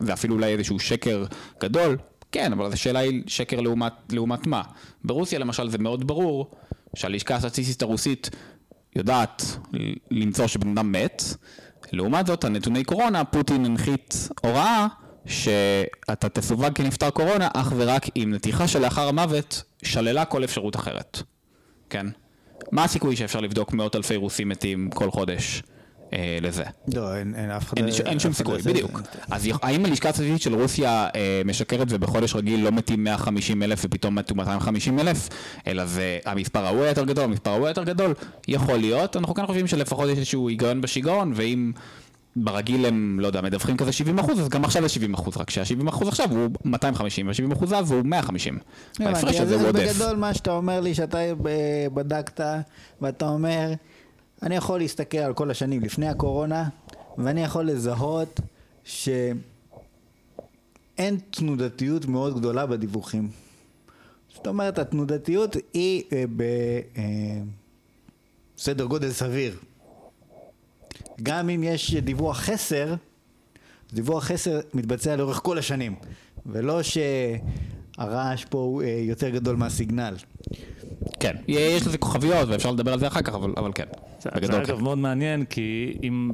ואפילו 0.00 0.34
אולי 0.34 0.52
איזשהו 0.52 0.78
שקר 0.78 1.24
גדול? 1.60 1.96
כן, 2.32 2.52
אבל 2.52 2.72
השאלה 2.72 2.98
היא 2.98 3.22
שקר 3.26 3.60
לעומת, 3.60 3.92
לעומת 4.12 4.46
מה. 4.46 4.62
ברוסיה 5.04 5.38
למשל 5.38 5.68
זה 5.68 5.78
מאוד 5.78 6.06
ברור 6.06 6.50
שהלשכה 6.96 7.34
הסטטיסטית 7.34 7.82
הרוסית 7.82 8.30
יודעת 8.96 9.42
למצוא 10.10 10.46
שבן 10.46 10.68
אדם 10.68 10.92
מת. 10.92 11.22
לעומת 11.92 12.26
זאת, 12.26 12.44
הנתוני 12.44 12.84
קורונה, 12.84 13.24
פוטין 13.24 13.64
הנחית 13.64 14.28
הוראה 14.42 14.86
שאתה 15.26 16.28
תסווג 16.28 16.68
כנפטר 16.74 17.10
קורונה 17.10 17.48
אך 17.54 17.72
ורק 17.76 18.06
אם 18.16 18.30
נתיחה 18.34 18.68
שלאחר 18.68 19.08
המוות 19.08 19.62
שללה 19.82 20.24
כל 20.24 20.44
אפשרות 20.44 20.76
אחרת. 20.76 21.22
כן? 21.90 22.06
מה 22.72 22.84
הסיכוי 22.84 23.16
שאפשר 23.16 23.40
לבדוק 23.40 23.72
מאות 23.72 23.96
אלפי 23.96 24.16
רוסים 24.16 24.48
מתים 24.48 24.90
כל 24.94 25.10
חודש 25.10 25.62
אה, 26.12 26.38
לזה? 26.40 26.64
לא, 26.94 27.16
אין, 27.16 27.34
אין 27.34 27.50
אף 27.50 27.64
אחד... 27.64 27.78
אין, 27.78 27.88
אין 28.06 28.18
שום 28.18 28.32
סיכוי, 28.32 28.62
בדיוק. 28.62 29.00
אז 29.30 29.48
האם 29.62 29.84
הלשכה 29.84 30.08
הסטטיסטית 30.08 30.42
של 30.42 30.54
רוסיה 30.54 31.08
אה, 31.16 31.42
משקרת 31.44 31.86
ובחודש 31.90 32.34
רגיל 32.34 32.64
לא 32.64 32.72
מתים 32.72 33.04
150 33.04 33.62
אלף 33.62 33.82
ופתאום 33.84 34.14
מתו 34.14 34.34
250 34.34 34.98
אלף, 34.98 35.28
אלא 35.66 35.86
זה 35.86 36.18
המספר 36.24 36.64
ההוא 36.64 36.84
יותר 36.84 37.04
גדול, 37.04 37.24
המספר 37.24 37.50
ההוא 37.50 37.68
יותר 37.68 37.84
גדול? 37.84 38.14
יכול 38.48 38.76
להיות, 38.76 39.16
אנחנו 39.16 39.34
כן 39.34 39.46
חושבים 39.46 39.66
שלפחות 39.66 40.08
יש 40.08 40.18
איזשהו 40.18 40.48
היגיון 40.48 40.80
בשיגעון, 40.80 41.32
ואם... 41.34 41.72
ברגיל 42.36 42.86
הם, 42.86 43.20
לא 43.20 43.26
יודע, 43.26 43.40
מדווחים 43.40 43.76
כזה 43.76 43.92
70 43.92 44.18
אחוז, 44.18 44.40
אז 44.40 44.48
גם 44.48 44.64
עכשיו 44.64 44.84
יש 44.84 44.94
70 44.94 45.14
אחוז, 45.14 45.36
רק 45.36 45.50
שה-70 45.50 45.88
אחוז 45.88 46.08
עכשיו 46.08 46.30
הוא 46.30 46.50
250, 46.64 47.26
וה-70 47.26 47.52
אחוז 47.52 47.72
אז 47.72 47.90
הוא 47.90 48.02
150. 48.04 48.58
ההפרש 49.00 49.36
הזה 49.36 49.54
הוא 49.54 49.68
עודף. 49.68 49.92
בגדול 49.92 50.16
מה 50.16 50.34
שאתה 50.34 50.52
אומר 50.52 50.80
לי, 50.80 50.94
שאתה 50.94 51.18
בדקת, 51.94 52.40
ואתה 53.00 53.28
אומר, 53.28 53.72
אני 54.42 54.56
יכול 54.56 54.78
להסתכל 54.78 55.18
על 55.18 55.34
כל 55.34 55.50
השנים 55.50 55.82
לפני 55.82 56.08
הקורונה, 56.08 56.68
ואני 57.18 57.44
יכול 57.44 57.64
לזהות 57.64 58.40
שאין 58.84 59.18
תנודתיות 61.30 62.06
מאוד 62.06 62.38
גדולה 62.38 62.66
בדיווחים. 62.66 63.28
זאת 64.34 64.46
אומרת, 64.46 64.78
התנודתיות 64.78 65.56
היא 65.74 66.02
אה, 66.12 66.24
בסדר 68.56 68.84
אה, 68.84 68.88
גודל 68.88 69.10
סביר. 69.10 69.56
גם 71.22 71.50
אם 71.50 71.62
יש 71.62 71.94
דיווח 71.94 72.38
חסר, 72.38 72.94
דיווח 73.92 74.24
חסר 74.24 74.60
מתבצע 74.74 75.16
לאורך 75.16 75.40
כל 75.42 75.58
השנים, 75.58 75.94
ולא 76.46 76.80
שהרעש 76.82 78.44
פה 78.44 78.58
הוא 78.58 78.82
אה, 78.82 79.00
יותר 79.02 79.28
גדול 79.28 79.56
מהסיגנל. 79.56 80.14
כן, 81.20 81.36
יש 81.48 81.86
לזה 81.86 81.98
כוכביות 81.98 82.48
ואפשר 82.48 82.70
לדבר 82.70 82.92
על 82.92 82.98
זה 82.98 83.06
אחר 83.06 83.22
כך, 83.22 83.34
אבל, 83.34 83.52
אבל 83.56 83.70
כן. 83.74 83.84
זה, 84.20 84.30
זה 84.42 84.56
אגב 84.58 84.76
כן. 84.76 84.82
מאוד 84.82 84.98
מעניין, 84.98 85.44
כי 85.44 85.98
אם 86.02 86.30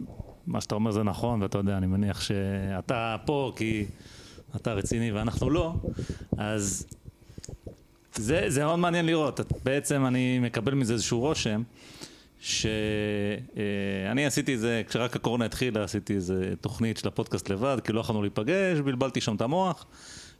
מה 0.47 0.61
שאתה 0.61 0.75
אומר 0.75 0.91
זה 0.91 1.03
נכון, 1.03 1.43
ואתה 1.43 1.59
יודע, 1.59 1.77
אני 1.77 1.87
מניח 1.87 2.21
שאתה 2.21 3.17
פה 3.25 3.53
כי 3.57 3.85
אתה 4.57 4.73
רציני 4.73 5.13
ואנחנו 5.13 5.51
לא, 5.51 5.75
אז 6.39 6.87
זה, 8.15 8.45
זה 8.49 8.65
מאוד 8.65 8.79
מעניין 8.79 9.07
לראות. 9.07 9.41
בעצם 9.65 10.07
אני 10.07 10.39
מקבל 10.39 10.75
מזה 10.75 10.93
איזשהו 10.93 11.21
רושם. 11.21 11.63
שאני 12.41 14.27
עשיתי 14.27 14.53
איזה, 14.53 14.83
כשרק 14.89 15.17
הקורונה 15.17 15.45
התחילה, 15.45 15.85
עשיתי 15.85 16.15
איזה 16.15 16.53
תוכנית 16.61 16.97
של 16.97 17.09
הפודקאסט 17.09 17.51
לבד, 17.51 17.77
כי 17.85 17.93
לא 17.93 18.01
יכולנו 18.01 18.23
להיפגש, 18.23 18.79
בלבלתי 18.85 19.21
שם 19.21 19.37
את 19.37 19.41
המוח, 19.41 19.87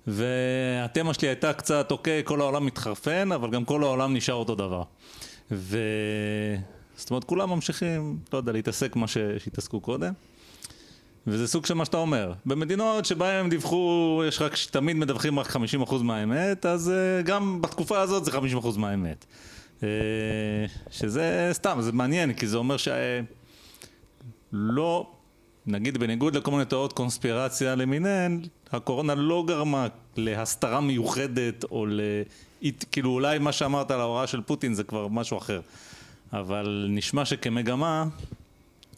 והתמה 0.07 1.15
שלי 1.15 1.29
הייתה 1.29 1.53
קצת, 1.53 1.91
אוקיי, 1.91 2.23
כל 2.25 2.41
העולם 2.41 2.67
מתחרפן, 2.67 3.33
אבל 3.33 3.51
גם 3.51 3.65
כל 3.65 3.83
העולם 3.83 4.15
נשאר 4.15 4.35
אותו 4.35 4.55
דבר. 4.55 4.83
ו... 5.51 5.79
זאת 6.97 7.11
אומרת, 7.11 7.25
כולם 7.25 7.51
ממשיכים, 7.51 8.19
לא 8.33 8.39
יודע, 8.39 8.53
להתעסק 8.53 8.97
מה 8.97 9.07
שהתעסקו 9.07 9.81
קודם. 9.81 10.13
וזה 11.27 11.49
סוג 11.49 11.67
של 11.67 11.75
מה 11.75 11.85
שאתה 11.85 11.97
אומר. 11.97 12.33
במדינות 12.47 13.05
שבהן 13.05 13.41
הם 13.45 13.51
דיווחו, 13.51 14.23
יש 14.29 14.43
רק, 14.43 14.53
תמיד 14.71 14.97
מדווחים 14.97 15.39
רק 15.39 15.57
50% 15.89 15.95
מהאמת, 16.03 16.67
אז 16.67 16.93
uh, 16.93 17.27
גם 17.27 17.63
בתקופה 17.63 18.01
הזאת 18.01 18.25
זה 18.25 18.31
50% 18.31 18.79
מהאמת. 18.79 19.27
אה, 19.83 19.89
שזה 20.91 21.51
סתם, 21.53 21.79
זה 21.81 21.93
מעניין, 21.93 22.33
כי 22.33 22.47
זה 22.47 22.57
אומר 22.57 22.77
שלא, 24.53 25.11
נגיד 25.67 25.99
בניגוד 25.99 26.37
לכל 26.37 26.51
מיני 26.51 26.65
תיאוריות 26.65 26.93
קונספירציה 26.93 27.75
למיניהן, 27.75 28.41
הקורונה 28.73 29.15
לא 29.15 29.45
גרמה 29.47 29.87
להסתרה 30.17 30.81
מיוחדת 30.81 31.65
או 31.65 31.87
ל... 31.87 32.01
כאילו 32.93 33.11
אולי 33.11 33.39
מה 33.39 33.53
שאמרת 33.53 33.91
על 33.91 34.01
ההוראה 34.01 34.27
של 34.27 34.41
פוטין 34.41 34.75
זה 34.75 34.85
כבר 34.85 35.09
משהו 35.09 35.39
אחר. 35.39 35.61
אבל 36.33 36.87
נשמע 36.91 37.25
שכמגמה, 37.25 38.05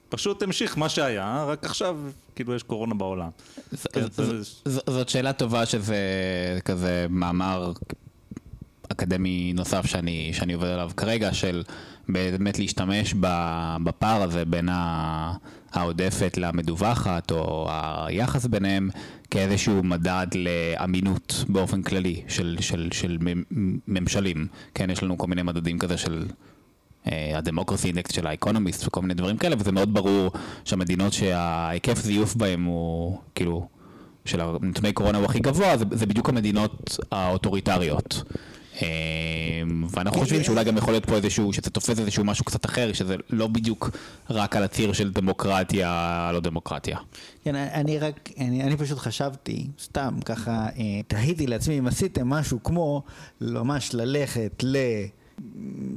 פשוט 0.09 0.42
המשיך 0.42 0.79
מה 0.79 0.88
שהיה, 0.88 1.45
רק 1.49 1.64
עכשיו 1.64 1.99
כאילו 2.37 2.55
יש 2.55 2.62
קורונה 2.62 2.95
בעולם. 2.95 3.29
כן, 3.92 4.07
זאת 4.66 5.09
שאלה 5.09 5.33
טובה 5.33 5.66
שזה 5.66 5.97
כזה 6.64 7.07
מאמר 7.11 7.73
אקדמי 8.92 9.52
נוסף 9.55 9.87
שאני, 9.87 10.31
שאני 10.33 10.52
עובד 10.52 10.68
עליו 10.68 10.90
כרגע, 10.96 11.35
של 11.35 11.62
באמת 12.09 12.59
להשתמש 12.59 13.14
בפער 13.85 14.22
הזה 14.22 14.44
בין 14.44 14.68
העודפת 15.72 16.38
למדווחת, 16.38 17.31
או 17.31 17.68
היחס 17.70 18.46
ביניהם, 18.46 18.90
כאיזשהו 19.31 19.83
מדד 19.83 20.26
לאמינות 20.35 21.44
באופן 21.48 21.83
כללי 21.83 22.22
של, 22.28 22.57
של, 22.61 22.88
של 22.92 23.18
ממשלים. 23.88 24.46
כן, 24.74 24.90
יש 24.90 25.02
לנו 25.02 25.18
כל 25.18 25.26
מיני 25.26 25.42
מדדים 25.42 25.78
כזה 25.78 25.96
של 25.96 26.26
הדמוקרסי 27.07 27.88
אינדקס 27.88 28.12
של 28.12 28.26
האקונומיסט 28.26 28.87
וכל 28.87 29.00
מיני 29.00 29.14
דברים 29.14 29.37
כאלה, 29.37 29.57
וזה 29.59 29.72
מאוד 29.72 29.94
ברור 29.94 30.31
שהמדינות 30.64 31.12
שההיקף 31.12 31.98
זיוף 31.98 32.35
בהם 32.35 32.64
הוא 32.64 33.18
כאילו... 33.35 33.68
של 34.24 34.42
נתוני 34.62 34.92
קורונה 34.92 35.18
הוא 35.18 35.24
הכי 35.24 35.38
גבוה, 35.38 35.76
זה, 35.76 35.85
זה 35.90 36.07
בדיוק 36.07 36.28
המדינות 36.28 36.98
האוטוריטריות. 37.12 38.22
אמ, 38.81 38.87
ואנחנו 39.91 40.21
חושבים 40.21 40.43
שאולי 40.45 40.65
גם 40.65 40.77
יכול 40.77 40.93
להיות 40.95 41.07
פה 41.07 41.17
איזשהו, 41.17 41.53
שזה 41.53 41.71
תופס 41.71 41.99
איזשהו 41.99 42.25
משהו 42.25 42.45
קצת 42.45 42.65
אחר, 42.65 42.93
שזה 42.93 43.17
לא 43.31 43.47
בדיוק 43.47 43.91
רק 44.31 44.57
על 44.57 44.63
הציר 44.63 44.93
של 44.93 45.13
דמוקרטיה, 45.13 46.31
לא 46.33 46.41
דמוקרטיה. 46.41 46.99
כן, 47.45 47.55
אני 47.55 47.99
רק, 47.99 48.31
אני, 48.39 48.63
אני 48.63 48.77
פשוט 48.77 48.99
חשבתי, 48.99 49.67
סתם 49.83 50.15
ככה, 50.25 50.67
אה, 50.79 51.01
תהיתי 51.07 51.47
לעצמי 51.47 51.79
אם 51.79 51.87
עשיתם 51.87 52.29
משהו 52.29 52.63
כמו 52.63 53.03
ממש 53.41 53.95
ללכת 53.95 54.63
ל... 54.63 54.77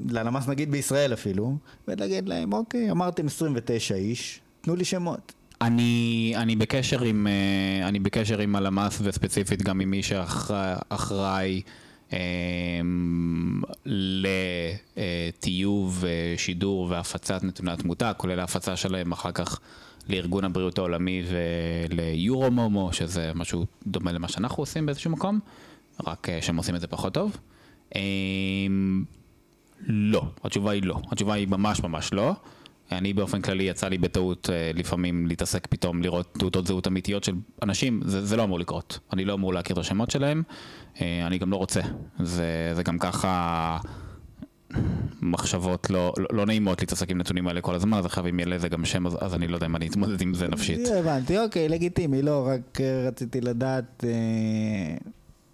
ללמ"ס 0.10 0.48
נגיד 0.48 0.72
בישראל 0.72 1.14
אפילו, 1.14 1.58
ולהגיד 1.88 2.30
להם, 2.30 2.54
אוקיי, 2.54 2.92
אמרתם 2.92 3.26
29 3.26 3.96
איש, 3.96 4.40
תנו 4.62 4.76
לי 4.76 4.86
שמות. 4.86 5.34
אני, 5.62 6.34
אני 6.36 6.56
בקשר 6.56 7.02
עם, 7.02 7.28
אה, 7.28 7.88
אני 7.88 8.00
בקשר 8.00 8.40
עם 8.40 8.56
הלמ"ס 8.56 9.00
וספציפית 9.04 9.62
גם 9.62 9.82
עם 9.82 9.92
מי 9.92 10.04
שאחראי 10.04 11.62
אמ, 11.66 11.85
לטיוב, 14.96 16.06
אה, 16.08 16.34
שידור 16.38 16.88
והפצת 16.90 17.44
נתוני 17.44 17.72
התמותה, 17.72 18.14
כולל 18.14 18.40
ההפצה 18.40 18.76
שלהם 18.76 19.12
אחר 19.12 19.32
כך 19.32 19.60
לארגון 20.10 20.44
הבריאות 20.44 20.78
העולמי 20.78 21.24
וליורומומו, 21.90 22.94
שזה 22.94 23.32
משהו 23.36 23.66
דומה 23.88 24.12
למה 24.12 24.28
שאנחנו 24.28 24.62
עושים 24.62 24.86
באיזשהו 24.86 25.12
מקום, 25.12 25.40
רק 26.08 26.30
אה, 26.30 26.42
שהם 26.42 26.58
עושים 26.58 26.76
את 26.76 26.82
זה 26.82 26.88
פחות 26.88 27.14
טוב. 27.14 27.38
אמ, 27.96 29.04
לא, 29.88 30.26
התשובה 30.44 30.72
היא 30.72 30.84
לא, 30.84 31.02
התשובה 31.12 31.34
היא 31.34 31.48
ממש 31.48 31.80
ממש 31.84 32.14
לא. 32.14 32.34
אני 32.92 33.14
באופן 33.14 33.42
כללי 33.42 33.64
יצא 33.64 33.88
לי 33.88 33.98
בטעות 33.98 34.50
אה, 34.50 34.72
לפעמים 34.74 35.28
להתעסק 35.28 35.68
פתאום 35.68 36.02
לראות 36.02 36.34
תעודות 36.40 36.68
זהות 36.68 36.88
אמיתיות 36.88 37.24
של 37.24 37.34
אנשים, 37.64 38.02
זה, 38.06 38.26
זה 38.26 38.38
לא 38.38 38.44
אמור 38.44 38.60
לקרות. 38.60 39.00
אני 39.14 39.26
לא 39.26 39.34
אמור 39.34 39.54
להכיר 39.54 39.74
את 39.74 39.78
השמות 39.78 40.12
שלהם, 40.12 40.44
אני 41.02 41.38
גם 41.38 41.52
לא 41.52 41.56
רוצה. 41.56 41.82
זה, 42.20 42.72
זה 42.76 42.84
גם 42.84 43.00
ככה 43.00 43.78
מחשבות 45.22 45.90
לא, 45.90 46.14
לא, 46.18 46.28
לא 46.32 46.46
נעימות 46.46 46.82
להתעסק 46.82 47.10
עם 47.10 47.18
נתונים 47.18 47.48
האלה 47.48 47.62
כל 47.62 47.76
הזמן, 47.76 47.98
אז 47.98 48.06
עכשיו 48.06 48.28
אם 48.28 48.40
יהיה 48.40 48.50
לזה 48.50 48.70
גם 48.70 48.86
שם, 48.86 49.08
אז, 49.08 49.18
אז 49.22 49.34
אני 49.36 49.48
לא 49.48 49.56
יודע 49.56 49.66
אם 49.66 49.76
אני 49.76 49.88
אתמודד 49.88 50.22
עם 50.22 50.34
זה 50.34 50.48
נפשית. 50.48 50.88
הבנתי, 50.88 51.40
אוקיי, 51.40 51.70
לגיטימי, 51.70 52.22
לא, 52.22 52.48
רק 52.48 52.82
אה, 52.82 53.08
רציתי 53.08 53.42
לדעת... 53.42 54.04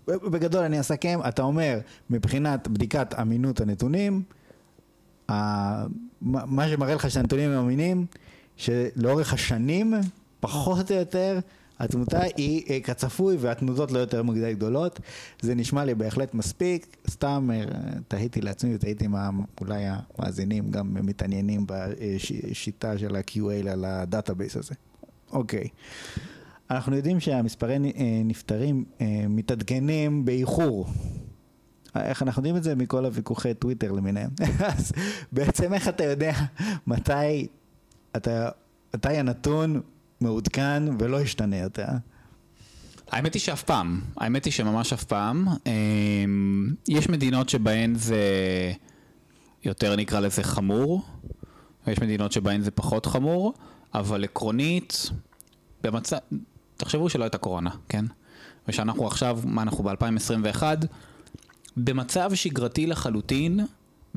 בגדול 0.08 0.64
אני 0.64 0.80
אסכם, 0.80 1.20
אתה 1.28 1.42
אומר, 1.42 1.80
מבחינת 2.10 2.68
בדיקת 2.68 3.14
אמינות 3.22 3.62
הנתונים, 3.62 4.24
מה 5.30 5.86
מה 6.22 6.68
שמראה 6.68 6.96
לך 6.96 7.12
שהנתונים 7.12 7.50
הם 7.50 7.60
אמינים, 7.60 8.06
שלאורך 8.58 9.34
השנים, 9.34 9.94
פחות 10.40 10.92
או 10.92 10.96
יותר, 10.96 11.40
התמותה 11.84 12.22
היא 12.38 12.64
אה, 12.70 12.80
כצפוי 12.80 13.38
והתנודות 13.40 13.92
לא 13.92 14.00
יותר 14.00 14.24
מדי 14.24 14.54
גדולות. 14.54 15.00
זה 15.42 15.56
נשמע 15.56 15.86
לי 15.86 15.96
בהחלט 15.96 16.34
מספיק. 16.34 16.98
סתם 17.10 17.50
אה, 17.54 17.64
תהיתי 18.08 18.42
לעצמי 18.42 18.76
ותהיתי 18.76 19.08
מה 19.08 19.30
אולי 19.62 19.84
המאזינים 19.88 20.72
גם 20.72 20.94
מתעניינים 20.94 21.66
בשיטה 21.68 22.98
של 22.98 23.16
ה-QA 23.16 23.70
על 23.72 23.86
ה 23.86 23.94
database 23.94 24.58
הזה. 24.58 24.76
אוקיי. 25.32 25.68
אנחנו 26.72 26.96
יודעים 26.96 27.20
שהמספרי 27.20 27.74
אה, 27.74 28.22
נפטרים 28.26 28.86
מתעדכנים 29.30 30.26
באיחור. 30.26 30.88
איך 31.96 32.24
אנחנו 32.24 32.40
יודעים 32.40 32.58
את 32.58 32.64
זה? 32.64 32.76
מכל 32.76 33.06
הוויכוחי 33.06 33.54
טוויטר 33.54 33.92
למיניהם. 33.92 34.30
אז 34.78 34.92
בעצם 35.32 35.74
איך 35.74 35.88
אתה 35.88 36.04
יודע 36.04 36.34
מתי, 36.88 37.48
אתה, 38.16 38.50
מתי 38.94 39.18
הנתון 39.18 39.82
מעודכן 40.22 40.84
ולא 41.00 41.22
ישתנה 41.22 41.58
יותר? 41.58 41.88
האמת 43.12 43.34
היא 43.34 43.40
שאף 43.40 43.64
פעם, 43.64 44.02
האמת 44.18 44.46
היא 44.46 44.54
שממש 44.54 44.94
אף 44.94 45.04
פעם. 45.04 45.48
אמ, 45.66 46.74
יש 46.88 47.10
מדינות 47.10 47.50
שבהן 47.50 47.96
זה 47.96 48.22
יותר 49.64 49.96
נקרא 49.96 50.20
לזה 50.20 50.44
חמור, 50.44 51.02
ויש 51.88 52.00
מדינות 52.00 52.32
שבהן 52.32 52.62
זה 52.62 52.72
פחות 52.72 53.06
חמור, 53.06 53.54
אבל 53.94 54.24
עקרונית, 54.24 55.10
במצב, 55.84 56.18
תחשבו 56.78 57.10
שלא 57.10 57.24
הייתה 57.24 57.38
קורונה, 57.38 57.70
כן? 57.90 58.06
ושאנחנו 58.68 59.08
עכשיו, 59.08 59.40
מה 59.46 59.62
אנחנו 59.62 59.84
ב-2021, 59.84 60.64
במצב 61.78 62.32
שגרתי 62.34 62.88
לחלוטין, 62.88 63.60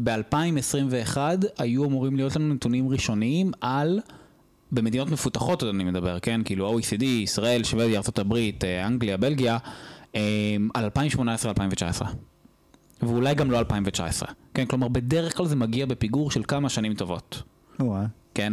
ב-2021 0.04 1.16
היו 1.58 1.84
אמורים 1.84 2.16
להיות 2.16 2.36
לנו 2.36 2.54
נתונים 2.54 2.88
ראשוניים 2.88 3.52
על, 3.60 4.00
במדינות 4.74 5.08
מפותחות 5.10 5.62
עוד 5.62 5.74
אני 5.74 5.84
מדבר, 5.84 6.18
כן? 6.18 6.40
כאילו 6.44 6.78
OECD, 6.78 7.04
ישראל, 7.04 7.64
שוודיה, 7.64 8.00
ארה"ב, 8.18 8.34
אה, 8.64 8.86
אנגליה, 8.86 9.16
בלגיה, 9.16 9.58
אה, 10.14 10.20
על 10.74 10.84
2018-2019. 10.84 12.06
ואולי 13.02 13.34
גם 13.34 13.50
לא 13.50 13.58
2019. 13.58 14.28
כן, 14.54 14.66
כלומר 14.66 14.88
בדרך 14.88 15.36
כלל 15.36 15.46
זה 15.46 15.56
מגיע 15.56 15.86
בפיגור 15.86 16.30
של 16.30 16.42
כמה 16.48 16.68
שנים 16.68 16.94
טובות, 16.94 17.42
וואה. 17.80 18.04
כן? 18.34 18.52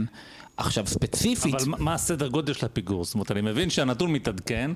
עכשיו 0.58 0.88
ספציפית, 0.88 1.56
אבל 1.56 1.66
מה- 1.70 1.78
מה 1.80 1.94
הסדר 1.94 2.28
גודל 2.28 2.54
של 2.54 2.66
הפיגור? 2.66 3.04
זאת 3.04 3.14
אומרת, 3.14 3.32
אני 3.32 3.42
מבין 3.42 3.70
שהנתון 3.70 4.12
מתעדכן, 4.14 4.72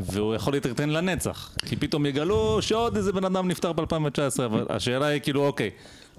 והוא 0.00 0.34
יכול 0.34 0.52
להתעדכן 0.52 0.88
לנצח. 0.90 1.56
כי 1.66 1.76
פתאום 1.76 2.06
יגלו 2.06 2.58
שעוד 2.62 2.96
איזה 2.96 3.12
בן 3.12 3.24
אדם 3.24 3.48
נפטר 3.48 3.72
ב-2019, 3.72 4.44
אבל 4.44 4.66
השאלה 4.70 5.06
היא 5.06 5.20
כאילו, 5.20 5.46
אוקיי. 5.46 5.70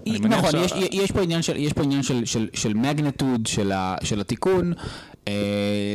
נכון, 0.06 0.50
שה- 0.50 0.58
יש, 0.58 0.72
יש 0.92 1.12
פה 1.12 1.22
עניין 1.22 1.42
של, 1.42 1.56
יש 1.56 1.72
פה 1.72 1.82
עניין 1.82 2.02
של, 2.02 2.24
של, 2.24 2.48
של 2.54 2.74
מגנטוד 2.74 3.46
של, 3.46 3.72
ה, 3.72 3.96
של 4.04 4.20
התיקון. 4.20 4.72
אה, 5.28 5.32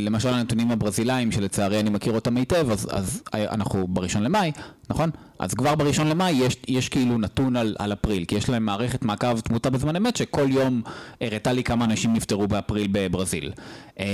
למשל 0.01 0.29
הנתונים 0.29 0.71
הברזילאים, 0.71 1.31
שלצערי 1.31 1.79
אני 1.79 1.89
מכיר 1.89 2.13
אותם 2.13 2.37
היטב, 2.37 2.71
אז, 2.71 2.87
אז 2.91 3.23
אנחנו 3.33 3.87
בראשון 3.87 4.23
למאי, 4.23 4.51
נכון? 4.89 5.09
אז 5.39 5.53
כבר 5.53 5.75
בראשון 5.75 6.07
למאי 6.07 6.31
יש, 6.31 6.57
יש 6.67 6.89
כאילו 6.89 7.17
נתון 7.17 7.55
על, 7.55 7.75
על 7.79 7.93
אפריל, 7.93 8.25
כי 8.25 8.35
יש 8.35 8.49
להם 8.49 8.65
מערכת 8.65 9.05
מעקב 9.05 9.39
תמותה 9.39 9.69
בזמן 9.69 9.95
אמת, 9.95 10.15
שכל 10.15 10.45
יום 10.49 10.81
הראתה 11.21 11.53
לי 11.53 11.63
כמה 11.63 11.85
אנשים 11.85 12.13
נפטרו 12.13 12.47
באפריל 12.47 12.87
בברזיל. 12.91 13.51
אה, 13.99 14.05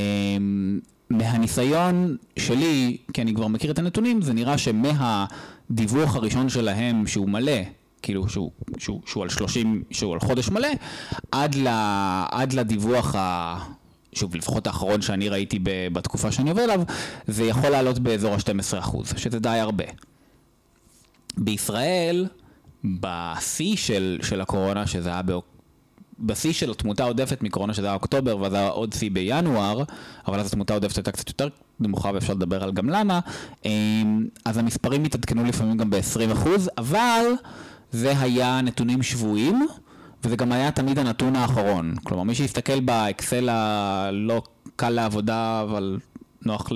מהניסיון 1.10 2.16
שלי, 2.40 2.98
כי 3.14 3.22
אני 3.22 3.34
כבר 3.34 3.48
מכיר 3.48 3.72
את 3.72 3.80
הנתונים, 3.80 4.22
זה 4.22 4.34
נראה 4.34 4.58
שמהדיווח 4.58 6.16
הראשון 6.16 6.50
שלהם, 6.50 7.08
שהוא 7.08 7.30
מלא, 7.30 7.52
כאילו 8.02 8.30
שהוא, 8.30 8.52
שהוא, 8.78 9.02
שהוא 9.06 9.24
על 9.24 9.30
30, 9.30 9.84
שהוא 9.92 10.14
על 10.14 10.20
חודש 10.20 10.50
מלא, 10.50 10.68
עד, 11.32 11.56
ל, 11.56 11.68
עד 12.32 12.54
לדיווח 12.54 13.16
ה... 13.16 13.58
שוב, 14.14 14.36
לפחות 14.36 14.68
האחרון 14.68 15.02
שאני 15.02 15.30
ראיתי 15.30 15.60
ב, 15.64 15.70
בתקופה 15.94 16.32
שאני 16.32 16.50
עובד 16.50 16.64
עליו, 16.64 16.82
זה 17.28 17.44
יכול 17.44 17.70
לעלות 17.70 18.00
באזור 18.00 18.34
ה-12%, 18.34 19.18
שזה 19.18 19.40
די 19.40 19.50
הרבה. 19.50 19.86
בישראל, 21.38 22.28
בשיא 22.84 23.76
של, 23.76 24.20
של 24.22 24.42
הקורונה, 24.42 24.88
שזה 24.88 25.10
היה 25.10 25.22
באוק... 25.22 25.46
בשיא 26.20 26.54
של 26.54 26.72
התמותה 26.72 27.04
העודפת 27.04 27.42
מקורונה 27.42 27.74
שזה 27.74 27.88
היה 27.88 27.94
אוקטובר 27.94 28.38
ואז 28.38 28.54
היה 28.54 28.68
עוד 28.68 28.94
שיא 28.94 29.12
בינואר, 29.12 29.84
אבל 30.28 30.40
אז 30.40 30.48
התמותה 30.48 30.74
העודפת 30.74 30.98
הייתה 30.98 31.12
קצת 31.12 31.28
יותר 31.28 31.48
נמוכה 31.80 32.12
ואפשר 32.14 32.34
לדבר 32.34 32.64
על 32.64 32.72
גם 32.72 32.90
למה, 32.90 33.20
אמ, 33.66 34.28
אז 34.46 34.58
המספרים 34.58 35.04
התעדכנו 35.04 35.46
לפעמים 35.46 35.78
גם 35.78 35.90
ב-20%, 35.90 36.48
אבל 36.78 37.26
זה 37.92 38.20
היה 38.20 38.62
נתונים 38.62 39.04
שבויים, 39.04 39.68
וזה 40.24 40.36
גם 40.36 40.52
היה 40.52 40.72
תמיד 40.72 41.00
הנתון 41.00 41.36
האחרון. 41.36 41.96
כלומר, 42.04 42.24
מי 42.24 42.36
שיסתכל 42.36 42.80
באקסל 42.80 43.50
הלא 43.50 44.42
קל 44.76 44.90
לעבודה, 44.90 45.62
אבל 45.62 46.00
נוח 46.46 46.68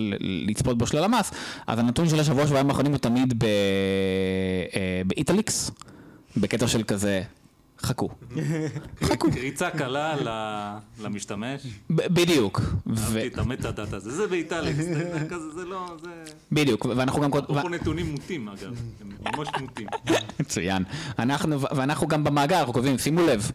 לצפות 0.48 0.78
בו 0.78 0.88
של 0.88 0.98
הלמ"ס, 0.98 1.32
אז 1.68 1.80
הנתון 1.80 2.10
של 2.10 2.20
השבוע 2.20 2.48
שבועיים 2.48 2.70
האחרונים 2.70 2.92
הוא 2.92 3.00
תמיד 3.00 3.44
אה, 3.44 5.02
באיטליקס, 5.08 5.72
בקטע 6.38 6.68
של 6.68 6.84
כזה, 6.84 7.22
חכו. 7.84 8.10
קריצה 9.34 9.70
קלה 9.70 10.16
למשתמש. 11.04 11.68
בדיוק. 11.90 12.62
אהבתי 12.90 13.28
את 13.28 13.38
ה 13.38 13.44
meta 13.44 13.72
data 13.72 13.98
הזה, 13.98 14.12
זה 14.12 14.28
ב 14.28 14.34
italics, 14.34 14.86
זה 15.56 15.66
לא, 15.66 15.86
זה... 16.04 16.10
בדיוק, 16.52 16.86
ואנחנו 16.86 17.22
גם... 17.22 17.30
אפרופו 17.34 17.70
נתונים 17.70 18.12
מוטים 18.12 18.50
אגב, 18.50 18.74
הם 19.02 19.10
ממש 19.38 19.48
מוטים. 19.62 19.88
מצוין. 20.40 20.84
אנחנו, 21.20 21.62
ואנחנו 21.62 22.08
גם 22.08 22.24
במאגר, 22.24 22.60
אנחנו 22.60 22.74
כותבים, 22.74 22.98
שימו 22.98 23.22
לב, 23.22 23.52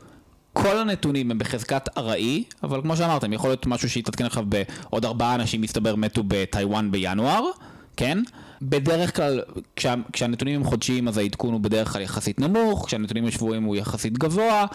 כל 0.53 0.79
הנתונים 0.79 1.31
הם 1.31 1.39
בחזקת 1.39 1.89
ארעי, 1.99 2.45
אבל 2.63 2.83
כמו 2.83 2.97
שאמרתם, 2.97 3.33
יכול 3.33 3.51
להיות 3.51 3.67
משהו 3.67 3.91
שיתעדכן 3.91 4.25
עכשיו 4.25 4.45
בעוד 4.47 5.05
ארבעה 5.05 5.35
אנשים 5.35 5.61
מסתבר 5.61 5.95
מתו 5.95 6.23
בטיוואן 6.27 6.91
בינואר, 6.91 7.45
כן? 7.97 8.19
בדרך 8.63 9.17
כלל, 9.17 9.41
כשה, 9.77 9.95
כשהנתונים 10.13 10.57
הם 10.57 10.65
חודשיים 10.65 11.09
אז 11.09 11.19
העדכון 11.19 11.53
הוא 11.53 11.61
בדרך 11.61 11.93
כלל 11.93 12.03
יחסית 12.03 12.41
נמוך, 12.41 12.87
כשהנתונים 12.87 13.25
הם 13.25 13.31
שבועיים 13.31 13.63
הוא 13.63 13.77
יחסית 13.77 14.19
גבוה. 14.19 14.67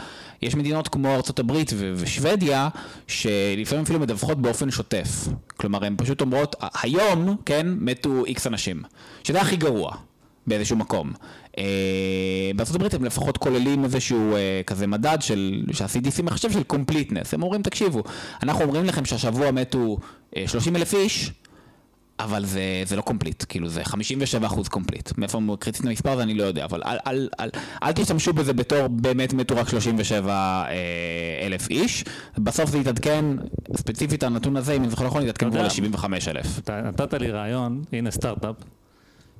יש 0.41 0.55
מדינות 0.55 0.87
כמו 0.87 1.15
בריטניה 1.39 1.71
ו- 1.75 1.93
ושוודיה, 1.95 2.69
שלפעמים 3.07 3.83
אפילו 3.83 3.99
מדווחות 3.99 4.41
באופן 4.41 4.71
שוטף. 4.71 5.27
כלומר, 5.57 5.85
הן 5.85 5.95
פשוט 5.97 6.21
אומרות, 6.21 6.55
"ה- 6.61 6.67
היום, 6.81 7.35
כן, 7.45 7.67
מתו 7.79 8.25
איקס 8.25 8.47
אנשים. 8.47 8.81
שזה 9.23 9.41
הכי 9.41 9.55
גרוע. 9.55 9.95
באיזשהו 10.47 10.77
מקום. 10.77 11.11
אה, 11.57 11.63
בארצות 12.55 12.75
הברית 12.75 12.93
הם 12.93 13.05
לפחות 13.05 13.37
כוללים 13.37 13.83
איזשהו 13.83 14.35
אה, 14.35 14.61
כזה 14.67 14.87
מדד 14.87 15.17
של, 15.21 15.63
שה-CDC 15.71 16.21
מחשב 16.23 16.51
של 16.51 16.61
completeness. 16.73 17.27
הם 17.33 17.43
אומרים, 17.43 17.61
תקשיבו, 17.61 18.03
אנחנו 18.43 18.63
אומרים 18.63 18.85
לכם 18.85 19.05
שהשבוע 19.05 19.51
מתו 19.51 19.97
אה, 20.37 20.43
30 20.47 20.75
אלף 20.75 20.93
איש, 20.93 21.31
אבל 22.19 22.45
זה, 22.45 22.61
זה 22.85 22.95
לא 22.95 23.01
complete, 23.01 23.43
כאילו 23.49 23.69
זה 23.69 23.83
57 23.83 24.47
אחוז 24.47 24.67
complete. 24.67 25.17
מאיפה 25.17 25.37
הם 25.37 25.55
קריאייטו 25.55 25.79
את 25.79 25.85
המספר 25.85 26.09
הזה 26.09 26.23
אני 26.23 26.33
לא 26.33 26.43
יודע, 26.43 26.65
אבל 26.65 26.81
אל, 26.85 26.97
אל, 27.07 27.29
אל, 27.39 27.49
אל 27.83 27.91
תשתמשו 27.91 28.33
בזה 28.33 28.53
בתור 28.53 28.87
באמת 28.87 29.33
מתו 29.33 29.55
רק 29.57 29.69
37 29.69 30.31
אה, 30.31 31.45
אלף 31.45 31.69
איש. 31.69 32.03
בסוף 32.37 32.69
זה 32.69 32.77
יתעדכן, 32.77 33.25
ספציפית 33.77 34.23
הנתון 34.23 34.57
הזה, 34.57 34.73
אם 34.73 34.81
אני 34.81 34.89
זוכר 34.89 35.05
נכון, 35.07 35.21
יתעדכן 35.23 35.49
כבר 35.49 35.59
יודע- 35.59 35.97
ל-75 35.97 36.05
אלף. 36.29 36.59
אתה 36.59 36.81
נתת 36.81 37.13
לי 37.13 37.31
רעיון, 37.31 37.83
הנה 37.93 38.11
סטארט-אפ, 38.11 38.55